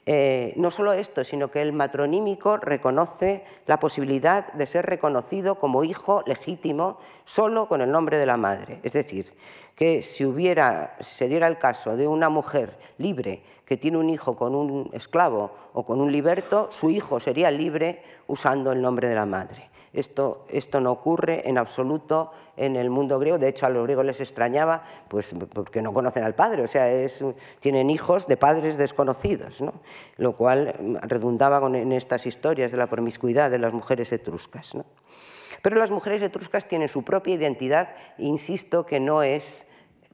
Eh, 0.06 0.54
no 0.56 0.72
solo 0.72 0.94
esto, 0.94 1.24
sino 1.24 1.52
que 1.52 1.62
el 1.62 1.74
matronímico 1.74 2.58
reconoce 2.58 3.44
la 3.68 3.80
posibilidad 3.80 4.52
de 4.54 4.66
ser 4.66 4.86
reconocido 4.86 5.56
como 5.56 5.84
hijo 5.84 6.24
legítimo 6.26 6.98
solo 7.26 7.68
con 7.68 7.82
el 7.82 7.92
nombre 7.92 8.18
de 8.18 8.26
la 8.26 8.38
madre. 8.38 8.80
Es 8.84 8.94
decir, 8.94 9.34
que 9.76 10.02
si 10.02 10.26
hubiera, 10.26 10.96
se 11.02 11.28
diera 11.28 11.48
el 11.48 11.58
caso 11.58 11.98
de 11.98 12.08
una 12.08 12.30
mujer 12.30 12.78
libre 12.98 13.44
que 13.66 13.78
tiene 13.78 13.98
un 13.98 14.10
hijo 14.10 14.36
con 14.36 14.56
un 14.56 14.90
esclavo 14.94 15.52
o 15.74 15.86
con 15.86 16.02
un 16.02 16.12
liberto, 16.12 16.72
su 16.72 16.90
hijo 16.90 17.20
sería 17.20 17.52
libre 17.52 18.02
usando 18.28 18.72
el 18.72 18.82
nombre 18.82 19.10
de 19.10 19.16
la 19.16 19.26
madre. 19.26 19.70
Esto, 19.94 20.46
esto, 20.50 20.82
no 20.82 20.92
ocurre 20.92 21.50
en 21.50 21.58
absoluto 21.58 22.32
en 22.58 22.76
el 22.76 22.90
mundo 22.90 23.18
griego. 23.20 23.38
De 23.38 23.48
hecho, 23.48 23.66
a 23.66 23.70
los 23.70 23.84
griegos 23.84 24.06
les 24.06 24.22
extrañaba 24.22 24.84
pues, 25.08 25.34
porque 25.54 25.82
no 25.82 25.94
conocen 25.94 26.24
al 26.24 26.36
padre, 26.36 26.64
o 26.64 26.68
sea, 26.68 26.88
tienen 27.60 27.90
hijos 27.90 28.28
de 28.28 28.38
padres 28.38 28.78
desconocidos, 28.78 29.62
¿no? 29.62 29.74
lo 30.18 30.36
cual 30.36 31.00
redundaba 31.04 31.66
en 31.78 31.92
estas 31.92 32.26
historias 32.26 32.72
de 32.72 32.78
la 32.78 32.88
promiscuidad 32.88 33.50
de 33.50 33.60
las 33.60 33.74
mujeres 33.74 34.12
etruscas. 34.12 34.76
Pero 35.62 35.78
las 35.78 35.92
mujeres 35.92 36.22
etruscas 36.22 36.68
tienen 36.68 36.88
su 36.88 37.04
propia 37.04 37.34
identidad, 37.34 37.96
insisto 38.18 38.86
que 38.86 39.00
no 39.00 39.24
es 39.24 39.66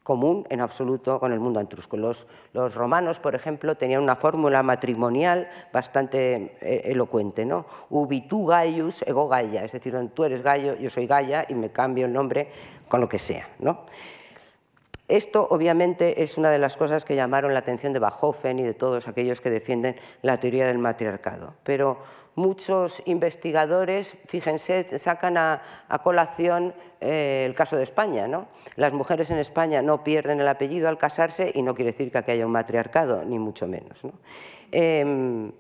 común 0.06 0.46
en 0.52 0.62
absoluto 0.62 1.20
con 1.20 1.34
el 1.34 1.40
mundo 1.40 1.60
etrusco. 1.60 1.98
Los, 1.98 2.28
romanos, 2.54 3.20
por 3.20 3.34
ejemplo, 3.34 3.74
tenían 3.74 4.04
una 4.04 4.16
fórmula 4.16 4.62
matrimonial 4.62 5.50
bastante 5.74 6.56
eh, 6.62 6.82
elocuente, 6.92 7.44
¿no? 7.44 7.66
Ubi 7.90 8.22
tu 8.22 8.46
Gaius 8.46 9.02
ego 9.02 9.28
Gaia, 9.28 9.66
es 9.66 9.72
decir, 9.72 9.98
tú 10.14 10.24
eres 10.24 10.44
Gallo, 10.44 10.76
yo 10.76 10.92
soy 10.92 11.08
Gaia 11.08 11.48
y 11.50 11.56
me 11.56 11.72
cambio 11.72 12.06
el 12.06 12.14
nombre 12.14 12.52
con 12.88 13.02
lo 13.02 13.10
que 13.10 13.18
sea, 13.18 13.50
¿no? 13.58 13.88
Esto, 15.08 15.48
obviamente, 15.50 16.22
es 16.22 16.38
una 16.38 16.52
de 16.52 16.60
las 16.60 16.78
cosas 16.78 17.04
que 17.04 17.16
llamaron 17.16 17.54
la 17.54 17.60
atención 17.60 17.92
de 17.92 17.98
Bachofen 17.98 18.60
y 18.60 18.64
de 18.64 18.76
todos 18.76 19.08
aquellos 19.08 19.42
que 19.42 19.50
defienden 19.50 19.96
la 20.22 20.40
teoría 20.40 20.68
del 20.68 20.78
matriarcado. 20.78 21.56
Pero 21.64 21.98
muchos 22.36 23.02
investigadores, 23.06 24.18
fíjense, 24.26 25.00
sacan 25.00 25.38
a, 25.38 25.62
colación 26.04 26.74
eh, 27.00 27.44
el 27.46 27.56
caso 27.56 27.78
de 27.78 27.84
España. 27.84 28.28
¿no? 28.28 28.48
Las 28.76 28.94
mujeres 28.94 29.32
en 29.32 29.38
España 29.38 29.82
no 29.82 30.04
pierden 30.04 30.40
el 30.42 30.48
apellido 30.48 30.90
al 30.90 30.98
casarse 30.98 31.52
y 31.54 31.62
no 31.62 31.74
quiere 31.74 31.92
decir 31.92 32.12
que 32.12 32.18
aquí 32.20 32.32
haya 32.32 32.46
un 32.46 32.52
matriarcado, 32.52 33.26
ni 33.26 33.40
mucho 33.40 33.68
menos. 33.68 34.04
¿no? 34.04 34.14
Em, 34.72 35.52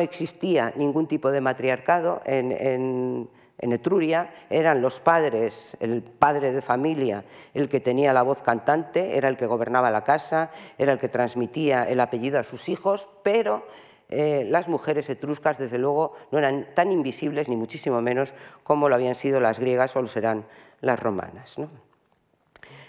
existía 0.00 0.72
ningún 0.76 1.06
tipo 1.06 1.30
de 1.32 1.40
matriarcado 1.40 2.20
en, 2.24 2.52
en, 2.52 3.28
Etruria, 3.58 4.32
eran 4.50 4.82
los 4.82 4.98
padres, 4.98 5.76
el 5.78 6.02
padre 6.02 6.50
de 6.50 6.62
familia, 6.62 7.24
el 7.54 7.68
que 7.68 7.78
tenía 7.78 8.12
la 8.12 8.22
voz 8.22 8.42
cantante, 8.42 9.16
era 9.16 9.28
el 9.28 9.36
que 9.36 9.46
gobernaba 9.46 9.88
la 9.92 10.02
casa, 10.02 10.50
era 10.78 10.92
el 10.92 10.98
que 10.98 11.08
transmitía 11.08 11.84
el 11.84 12.00
apellido 12.00 12.40
a 12.40 12.44
sus 12.44 12.68
hijos, 12.68 13.08
pero 13.22 13.64
eh, 14.12 14.44
las 14.44 14.68
mujeres 14.68 15.08
etruscas, 15.08 15.56
desde 15.56 15.78
luego, 15.78 16.12
no 16.30 16.38
eran 16.38 16.68
tan 16.74 16.92
invisibles, 16.92 17.48
ni 17.48 17.56
muchísimo 17.56 18.02
menos, 18.02 18.34
como 18.62 18.88
lo 18.90 18.94
habían 18.94 19.14
sido 19.14 19.40
las 19.40 19.58
griegas 19.58 19.96
o 19.96 20.02
lo 20.02 20.08
serán 20.08 20.44
las 20.82 21.00
romanas. 21.00 21.56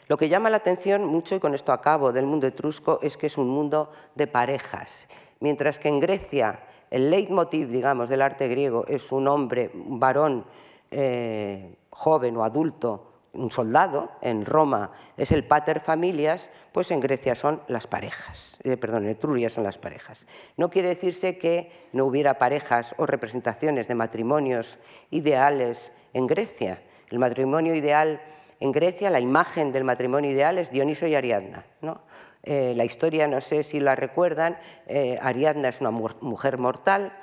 Lo 0.08 0.18
que 0.18 0.28
llama 0.28 0.50
la 0.50 0.58
atención 0.58 1.06
mucho, 1.06 1.36
y 1.36 1.40
con 1.40 1.56
esto 1.56 1.72
acabo, 1.72 2.12
del 2.12 2.26
mundo 2.26 2.45
etrusco, 2.45 3.00
es 3.02 3.16
que 3.16 3.28
es 3.28 3.38
un 3.38 3.48
mundo 3.48 3.91
de 4.16 4.28
parejas. 4.28 5.08
Mientras 5.40 5.80
que 5.80 5.88
en 5.88 6.02
Grecia 6.02 6.60
el 6.91 7.10
leitmotiv, 7.10 7.70
digamos, 7.70 8.10
del 8.10 8.22
arte 8.22 8.50
griego 8.50 8.86
es 8.88 9.12
un 9.14 9.28
hombre, 9.30 9.72
un 9.74 10.00
varón 10.00 10.45
eh, 10.91 11.74
joven 11.90 12.36
o 12.36 12.44
adulto, 12.44 13.12
un 13.34 13.52
soldado, 13.52 14.12
en 14.22 14.46
Roma 14.46 14.92
es 15.18 15.32
el 15.32 15.44
pater 15.44 15.80
familias, 15.80 16.50
pues 16.72 16.92
en 16.92 17.00
Grecia 17.00 17.36
son 17.36 17.62
las 17.68 17.88
parejas, 17.88 18.58
eh, 18.64 18.78
perdón, 18.78 19.06
en 19.06 19.12
Etruria 19.12 19.50
son 19.50 19.64
las 19.64 19.78
parejas. 19.78 20.26
No 20.56 20.70
quiere 20.70 20.90
decirse 20.90 21.38
que 21.38 21.90
no 21.94 22.06
hubiera 22.06 22.38
parejas 22.38 22.94
o 22.98 23.06
representaciones 23.06 23.88
de 23.88 23.96
matrimonios 23.96 24.78
ideales 25.10 25.92
en 26.14 26.28
Grecia. 26.28 26.84
El 27.10 27.20
matrimonio 27.20 27.76
ideal 27.76 28.22
en 28.60 28.72
Grecia, 28.72 29.10
la 29.10 29.20
imagen 29.20 29.72
del 29.72 29.84
matrimonio 29.84 30.32
ideal 30.32 30.58
es 30.58 30.72
Dioniso 30.72 31.08
y 31.08 31.16
Ariadna. 31.16 31.66
¿no? 31.82 32.02
Eh, 32.44 32.74
la 32.76 32.86
historia, 32.86 33.28
no 33.28 33.42
sé 33.42 33.64
si 33.64 33.80
la 33.80 33.96
recuerdan, 33.96 34.58
eh, 34.88 35.18
Ariadna 35.22 35.70
es 35.70 35.82
una 35.82 35.92
mujer 35.92 36.58
mortal 36.60 37.18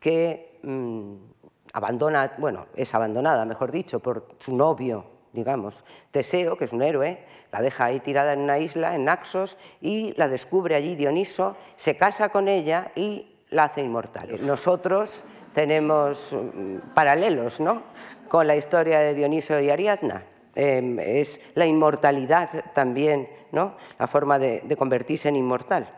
que 0.00 0.58
mm, 0.62 1.14
abandona, 1.72 2.32
bueno, 2.38 2.66
es 2.74 2.94
abandonada, 2.94 3.44
mejor 3.44 3.70
dicho, 3.70 4.00
por 4.00 4.28
su 4.38 4.56
novio 4.56 5.11
digamos. 5.32 5.84
Teseo, 6.10 6.56
que 6.56 6.64
es 6.64 6.72
un 6.72 6.82
héroe, 6.82 7.24
la 7.50 7.60
deja 7.60 7.86
ahí 7.86 8.00
tirada 8.00 8.32
en 8.32 8.40
una 8.40 8.58
isla, 8.58 8.94
en 8.94 9.04
Naxos, 9.04 9.56
y 9.80 10.14
la 10.16 10.28
descubre 10.28 10.74
allí 10.74 10.94
Dioniso, 10.94 11.56
se 11.76 11.96
casa 11.96 12.30
con 12.30 12.48
ella 12.48 12.92
y 12.94 13.36
la 13.50 13.64
hace 13.64 13.82
inmortal. 13.82 14.44
Nosotros 14.46 15.24
tenemos 15.52 16.32
mm, 16.32 16.94
paralelos 16.94 17.60
¿no? 17.60 17.82
con 18.28 18.46
la 18.46 18.56
historia 18.56 19.00
de 19.00 19.14
Dioniso 19.14 19.58
y 19.60 19.70
Ariadna. 19.70 20.24
Em, 20.54 20.98
es 20.98 21.40
la 21.54 21.66
inmortalidad 21.66 22.72
también, 22.74 23.28
¿no? 23.52 23.76
la 23.98 24.06
forma 24.06 24.38
de, 24.38 24.76
convertirse 24.76 25.28
en 25.28 25.36
inmortal. 25.36 25.88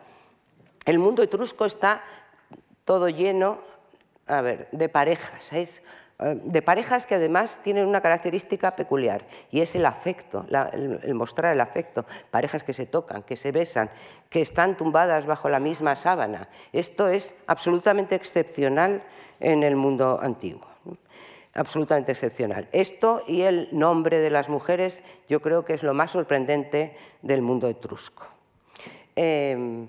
El 0.85 0.99
mundo 0.99 1.23
etrusco 1.23 1.65
está 1.65 2.03
todo 2.85 3.09
lleno 3.09 3.59
a 4.27 4.41
ver, 4.41 4.69
de 4.71 4.89
parejas. 4.89 5.51
De 6.19 6.63
parejas 6.63 7.07
que 7.07 7.17
además 7.17 7.59
tienen 7.63 7.87
una 7.87 8.01
característica 8.01 8.77
peculiar 8.77 9.27
y 9.51 9.61
es 9.61 9.75
el 9.75 9.85
afecto, 9.85 10.47
el, 10.73 11.15
mostrar 11.15 11.53
el 11.53 11.61
afecto. 11.61 12.07
Parejas 12.31 12.63
que 12.63 12.73
se 12.73 12.87
tocan, 12.87 13.23
que 13.25 13.37
se 13.37 13.51
besan, 13.51 13.91
que 14.31 14.41
están 14.41 14.77
tumbadas 14.77 15.27
bajo 15.27 15.49
la 15.49 15.59
misma 15.59 15.97
sábana. 15.97 16.49
Esto 16.73 17.09
es 17.09 17.35
absolutamente 17.47 18.15
excepcional 18.15 19.03
en 19.41 19.65
el 19.65 19.77
mundo 19.77 20.19
antiguo. 20.23 20.67
absolutamente 21.57 22.11
excepcional. 22.11 22.69
Esto 22.73 23.23
y 23.29 23.43
el 23.43 23.69
nombre 23.71 24.19
de 24.19 24.31
las 24.31 24.49
mujeres 24.49 25.03
yo 25.29 25.41
creo 25.41 25.65
que 25.65 25.75
es 25.75 25.85
lo 25.85 25.95
más 25.95 26.11
sorprendente 26.11 26.97
del 27.23 27.43
mundo 27.43 27.69
etrusco. 27.69 28.25
Em, 29.15 29.87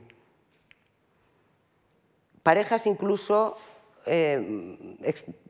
parejas 2.43 2.85
incluso 2.85 3.57
em, 4.05 4.97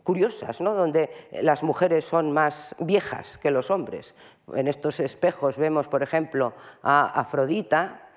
curiosas, 0.03 0.61
¿no? 0.61 0.73
donde 0.73 1.10
las 1.41 1.64
mujeres 1.64 2.06
son 2.06 2.32
más 2.32 2.76
viejas 2.80 3.38
que 3.38 3.52
los 3.52 3.72
hombres. 3.72 4.15
En 4.53 4.68
estos 4.68 4.99
espejos 4.99 5.57
vemos, 5.57 5.88
por 5.88 6.03
ejemplo, 6.03 6.53
a 6.84 7.19
Afrodita, 7.19 8.10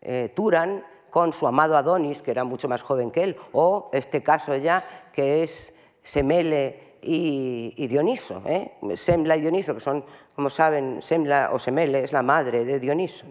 eh, 0.00 0.32
Turan, 0.34 0.84
con 1.10 1.32
su 1.32 1.46
amado 1.46 1.76
Adonis, 1.76 2.20
que 2.20 2.30
era 2.30 2.44
mucho 2.44 2.68
más 2.68 2.82
joven 2.82 3.10
que 3.10 3.22
él, 3.22 3.36
o 3.52 3.88
este 3.92 4.22
caso 4.22 4.54
ya 4.56 4.84
que 5.12 5.42
es 5.42 5.72
Semele 6.02 6.98
y, 7.00 7.86
Dioniso, 7.86 8.42
¿eh? 8.44 8.72
Semla 8.96 9.36
y 9.36 9.40
Dioniso, 9.40 9.74
que 9.74 9.80
son, 9.80 10.04
como 10.34 10.50
saben, 10.50 11.00
Semla 11.02 11.50
o 11.52 11.58
Semele 11.58 12.04
es 12.04 12.12
la 12.12 12.22
madre 12.22 12.64
de 12.64 12.78
Dioniso. 12.78 13.26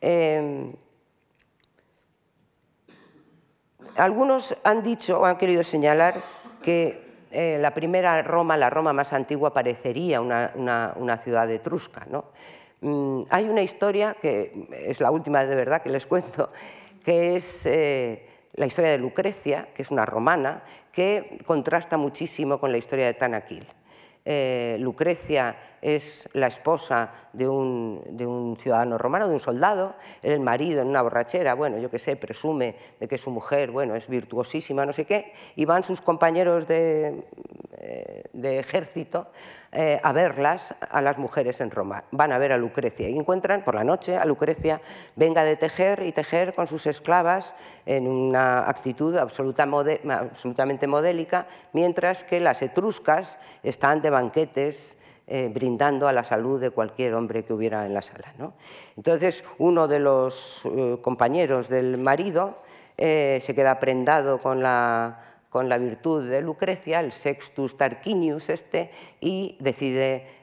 Em, 0.00 0.72
algunos 3.98 4.56
han 4.64 4.82
dicho 4.82 5.20
o 5.20 5.24
han 5.24 5.36
querido 5.36 5.62
señalar 5.62 6.14
que 6.62 7.26
eh, 7.30 7.58
la 7.60 7.74
primera 7.74 8.22
Roma, 8.22 8.56
la 8.56 8.70
Roma 8.70 8.92
más 8.92 9.12
antigua, 9.12 9.52
parecería 9.52 10.20
una, 10.20 11.18
ciudad 11.22 11.50
etrusca. 11.50 12.06
¿no? 12.08 12.26
Mm, 12.80 13.22
hay 13.30 13.48
una 13.48 13.62
historia, 13.62 14.16
que 14.20 14.68
es 14.72 15.00
la 15.00 15.10
última 15.10 15.44
de 15.44 15.54
verdad 15.54 15.82
que 15.82 15.90
les 15.90 16.06
cuento, 16.06 16.50
que 17.04 17.36
es 17.36 17.66
eh, 17.66 18.26
la 18.54 18.66
historia 18.66 18.90
de 18.90 18.98
Lucrecia, 18.98 19.68
que 19.74 19.82
es 19.82 19.90
una 19.90 20.06
romana, 20.06 20.62
que 20.92 21.38
contrasta 21.44 21.96
muchísimo 21.96 22.58
con 22.58 22.72
la 22.72 22.78
historia 22.78 23.06
de 23.06 23.14
Tanaquil. 23.14 23.66
Eh, 24.24 24.76
Lucrecia 24.80 25.56
es 25.82 26.28
la 26.32 26.46
esposa 26.46 27.12
de 27.32 27.48
un, 27.48 28.56
ciudadano 28.58 28.98
romano, 28.98 29.28
de 29.28 29.34
un 29.34 29.40
soldado, 29.40 29.94
el 30.22 30.40
marido 30.40 30.82
en 30.82 30.88
una 30.88 31.02
borrachera, 31.02 31.54
bueno, 31.54 31.78
yo 31.78 31.90
qué 31.90 31.98
sé, 31.98 32.16
presume 32.16 32.76
de 32.98 33.08
que 33.08 33.18
su 33.18 33.30
mujer, 33.30 33.70
bueno, 33.70 33.94
es 33.94 34.08
virtuosísima, 34.08 34.84
no 34.84 34.92
sé 34.92 35.04
qué, 35.04 35.32
y 35.56 35.64
van 35.64 35.82
sus 35.82 36.00
compañeros 36.00 36.66
de, 36.66 37.24
eh, 37.78 38.22
ejército 38.42 39.28
eh, 39.72 40.00
a 40.02 40.12
verlas, 40.12 40.74
a 40.80 41.00
las 41.00 41.18
mujeres 41.18 41.60
en 41.60 41.70
Roma. 41.70 42.04
Van 42.10 42.32
a 42.32 42.38
ver 42.38 42.52
a 42.52 42.58
Lucrecia 42.58 43.08
y 43.08 43.16
encuentran 43.16 43.62
por 43.62 43.74
la 43.74 43.84
noche 43.84 44.16
a 44.16 44.24
Lucrecia, 44.24 44.80
venga 45.14 45.44
de 45.44 45.56
tejer 45.56 46.02
y 46.02 46.12
tejer 46.12 46.54
con 46.54 46.66
sus 46.66 46.86
esclavas 46.86 47.54
en 47.86 48.08
una 48.08 48.68
actitud 48.68 49.16
absolutamente 49.16 50.86
modélica, 50.86 51.46
mientras 51.72 52.24
que 52.24 52.40
las 52.40 52.62
etruscas 52.62 53.38
están 53.62 54.02
de 54.02 54.10
banquetes 54.10 54.97
eh, 55.30 55.50
brindando 55.52 56.08
a 56.08 56.12
la 56.14 56.24
salud 56.24 56.58
de 56.58 56.70
cualquier 56.70 57.12
hombre 57.12 57.44
que 57.44 57.52
hubiera 57.52 57.84
en 57.84 57.92
la 57.92 58.00
sala. 58.00 58.32
Entonces, 58.96 59.44
uno 59.58 59.86
de 59.86 59.98
los 59.98 60.62
eh, 60.64 60.96
compañeros 61.02 61.68
del 61.68 61.98
marido 61.98 62.56
eh, 62.96 63.38
se 63.42 63.54
queda 63.54 63.78
prendado 63.78 64.40
con 64.40 64.62
la, 64.62 65.42
con 65.50 65.68
la 65.68 65.76
virtud 65.76 66.26
de 66.30 66.40
Lucrecia, 66.40 67.00
el 67.00 67.12
Sextus 67.12 67.76
Tarquinius 67.76 68.48
este, 68.48 68.90
y 69.20 69.58
decide 69.60 70.38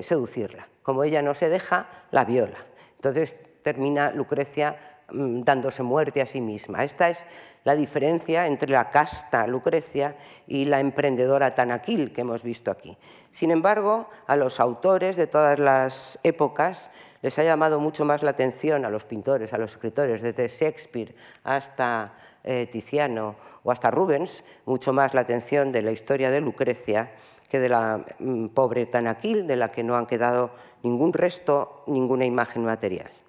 seducirla. 0.00 0.66
Como 0.82 1.04
ella 1.04 1.22
no 1.22 1.34
se 1.34 1.48
deja, 1.48 1.86
la 2.10 2.24
viola. 2.24 2.56
Entonces 2.96 3.36
termina 3.62 4.10
Lucrecia 4.10 4.91
dándose 5.12 5.82
muerte 5.82 6.20
a 6.20 6.26
sí 6.26 6.40
misma. 6.40 6.84
Esta 6.84 7.10
es 7.10 7.24
la 7.64 7.74
diferencia 7.76 8.46
entre 8.46 8.70
la 8.70 8.90
casta 8.90 9.46
Lucrecia 9.46 10.16
y 10.46 10.64
la 10.64 10.80
emprendedora 10.80 11.54
Tanaquil 11.54 12.12
que 12.12 12.22
hemos 12.22 12.42
visto 12.42 12.70
aquí. 12.70 12.96
Sin 13.32 13.50
embargo, 13.50 14.08
a 14.26 14.36
los 14.36 14.60
autores 14.60 15.16
de 15.16 15.26
todas 15.26 15.58
las 15.58 16.18
épocas 16.22 16.90
les 17.22 17.38
ha 17.38 17.44
llamado 17.44 17.78
mucho 17.78 18.04
más 18.04 18.22
la 18.22 18.30
atención, 18.30 18.84
a 18.84 18.90
los 18.90 19.04
pintores, 19.04 19.52
a 19.52 19.58
los 19.58 19.72
escritores, 19.72 20.22
desde 20.22 20.48
Shakespeare 20.48 21.14
hasta 21.44 22.14
eh, 22.42 22.68
Tiziano 22.70 23.36
o 23.62 23.70
hasta 23.70 23.90
Rubens, 23.92 24.44
mucho 24.66 24.92
más 24.92 25.14
la 25.14 25.20
atención 25.20 25.70
de 25.70 25.82
la 25.82 25.92
historia 25.92 26.30
de 26.30 26.40
Lucrecia 26.40 27.12
que 27.48 27.60
de 27.60 27.68
la 27.68 28.04
mm, 28.18 28.48
pobre 28.48 28.86
Tanaquil, 28.86 29.46
de 29.46 29.56
la 29.56 29.70
que 29.70 29.84
no 29.84 29.96
han 29.96 30.06
quedado 30.06 30.50
ningún 30.82 31.12
resto, 31.12 31.84
ninguna 31.86 32.24
imagen 32.24 32.64
material. 32.64 33.21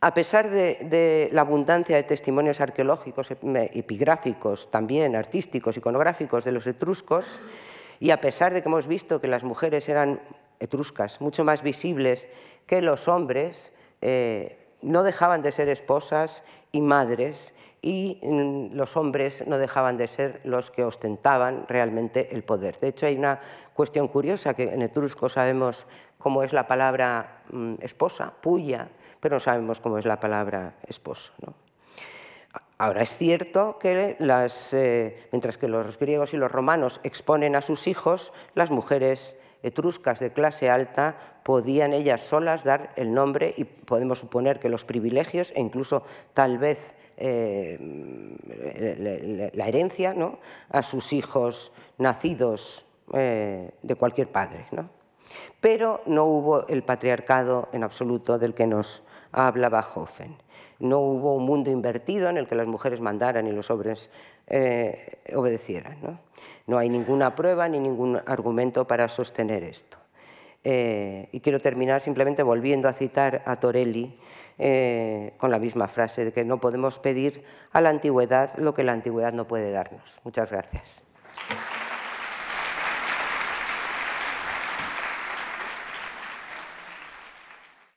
A 0.00 0.14
pesar 0.14 0.48
de, 0.48 1.28
la 1.32 1.40
abundancia 1.40 1.96
de 1.96 2.04
testimonios 2.04 2.60
arqueológicos, 2.60 3.32
epigráficos, 3.32 4.70
también 4.70 5.16
artísticos, 5.16 5.76
iconográficos 5.76 6.44
de 6.44 6.52
los 6.52 6.68
etruscos, 6.68 7.40
y 7.98 8.10
a 8.10 8.20
pesar 8.20 8.54
de 8.54 8.62
que 8.62 8.68
hemos 8.68 8.86
visto 8.86 9.20
que 9.20 9.26
las 9.26 9.42
mujeres 9.42 9.88
eran 9.88 10.20
etruscas, 10.60 11.20
mucho 11.20 11.42
más 11.42 11.64
visibles 11.64 12.28
que 12.66 12.80
los 12.80 13.08
hombres, 13.08 13.72
eh, 14.00 14.68
no 14.82 15.02
dejaban 15.02 15.42
de 15.42 15.50
ser 15.50 15.68
esposas 15.68 16.44
y 16.70 16.80
madres 16.80 17.52
y 17.82 18.20
mm, 18.22 18.76
los 18.76 18.96
hombres 18.96 19.44
no 19.48 19.58
dejaban 19.58 19.96
de 19.96 20.06
ser 20.06 20.40
los 20.44 20.70
que 20.70 20.84
ostentaban 20.84 21.66
realmente 21.66 22.36
el 22.36 22.44
poder. 22.44 22.78
De 22.78 22.88
hecho, 22.88 23.06
hay 23.06 23.16
una 23.16 23.40
cuestión 23.74 24.06
curiosa 24.06 24.54
que 24.54 24.64
en 24.64 24.82
etrusco 24.82 25.28
sabemos 25.28 25.88
cómo 26.18 26.44
es 26.44 26.52
la 26.52 26.68
palabra 26.68 27.42
mm, 27.50 27.74
esposa, 27.80 28.32
puya, 28.40 28.88
pero 29.20 29.36
no 29.36 29.40
sabemos 29.40 29.80
cómo 29.80 29.98
es 29.98 30.04
la 30.04 30.20
palabra 30.20 30.76
esposo. 30.86 31.32
Ahora, 32.80 33.02
es 33.02 33.16
cierto 33.16 33.78
que 33.78 34.16
eh, 34.20 35.28
mientras 35.32 35.58
que 35.58 35.66
los 35.66 35.98
griegos 35.98 36.32
y 36.32 36.36
los 36.36 36.52
romanos 36.52 37.00
exponen 37.02 37.56
a 37.56 37.62
sus 37.62 37.88
hijos, 37.88 38.32
las 38.54 38.70
mujeres 38.70 39.36
etruscas 39.64 40.20
de 40.20 40.32
clase 40.32 40.70
alta 40.70 41.16
podían 41.42 41.92
ellas 41.92 42.22
solas 42.22 42.62
dar 42.62 42.92
el 42.94 43.12
nombre 43.12 43.52
y 43.56 43.64
podemos 43.64 44.20
suponer 44.20 44.60
que 44.60 44.68
los 44.68 44.84
privilegios 44.84 45.52
e 45.56 45.60
incluso 45.60 46.04
tal 46.34 46.58
vez 46.58 46.94
eh, 47.16 47.76
la 49.52 49.66
herencia 49.66 50.14
¿no? 50.14 50.38
a 50.70 50.84
sus 50.84 51.12
hijos 51.12 51.72
nacidos 51.98 52.86
eh, 53.12 53.72
de 53.82 53.94
cualquier 53.96 54.30
padre. 54.30 54.66
Pero 55.60 56.00
no 56.06 56.24
hubo 56.24 56.68
el 56.68 56.84
patriarcado 56.84 57.68
en 57.72 57.82
absoluto 57.82 58.38
del 58.38 58.54
que 58.54 58.68
nos 58.68 59.02
hablaba 59.32 59.86
Hoffen 59.94 60.36
no 60.80 61.00
hubo 61.00 61.34
un 61.34 61.44
mundo 61.44 61.70
invertido 61.70 62.28
en 62.28 62.36
el 62.36 62.46
que 62.46 62.54
las 62.54 62.66
mujeres 62.66 63.00
mandaran 63.00 63.46
y 63.46 63.52
los 63.52 63.70
hombres 63.70 64.10
eh, 64.46 65.18
obedecieran. 65.34 65.98
¿no? 66.66 66.78
hay 66.78 66.88
ninguna 66.88 67.34
prueba 67.34 67.68
ni 67.68 67.80
ningún 67.80 68.20
argumento 68.26 68.86
para 68.86 69.08
sostener 69.08 69.64
esto. 69.64 69.98
Eh, 70.64 71.28
y 71.32 71.40
quiero 71.40 71.60
terminar 71.60 72.02
simplemente 72.02 72.42
volviendo 72.42 72.88
a 72.88 72.92
citar 72.92 73.42
a 73.46 73.56
Torelli 73.56 74.18
eh, 74.58 75.32
con 75.38 75.50
la 75.50 75.58
misma 75.58 75.88
frase 75.88 76.24
de 76.24 76.32
que 76.32 76.44
no 76.44 76.60
podemos 76.60 76.98
pedir 76.98 77.44
a 77.72 77.80
la 77.80 77.90
antigüedad 77.90 78.56
lo 78.58 78.74
que 78.74 78.82
la 78.82 78.92
antigüedad 78.92 79.32
no 79.32 79.46
puede 79.46 79.70
darnos. 79.70 80.20
Muchas 80.24 80.50
gracias. 80.50 81.02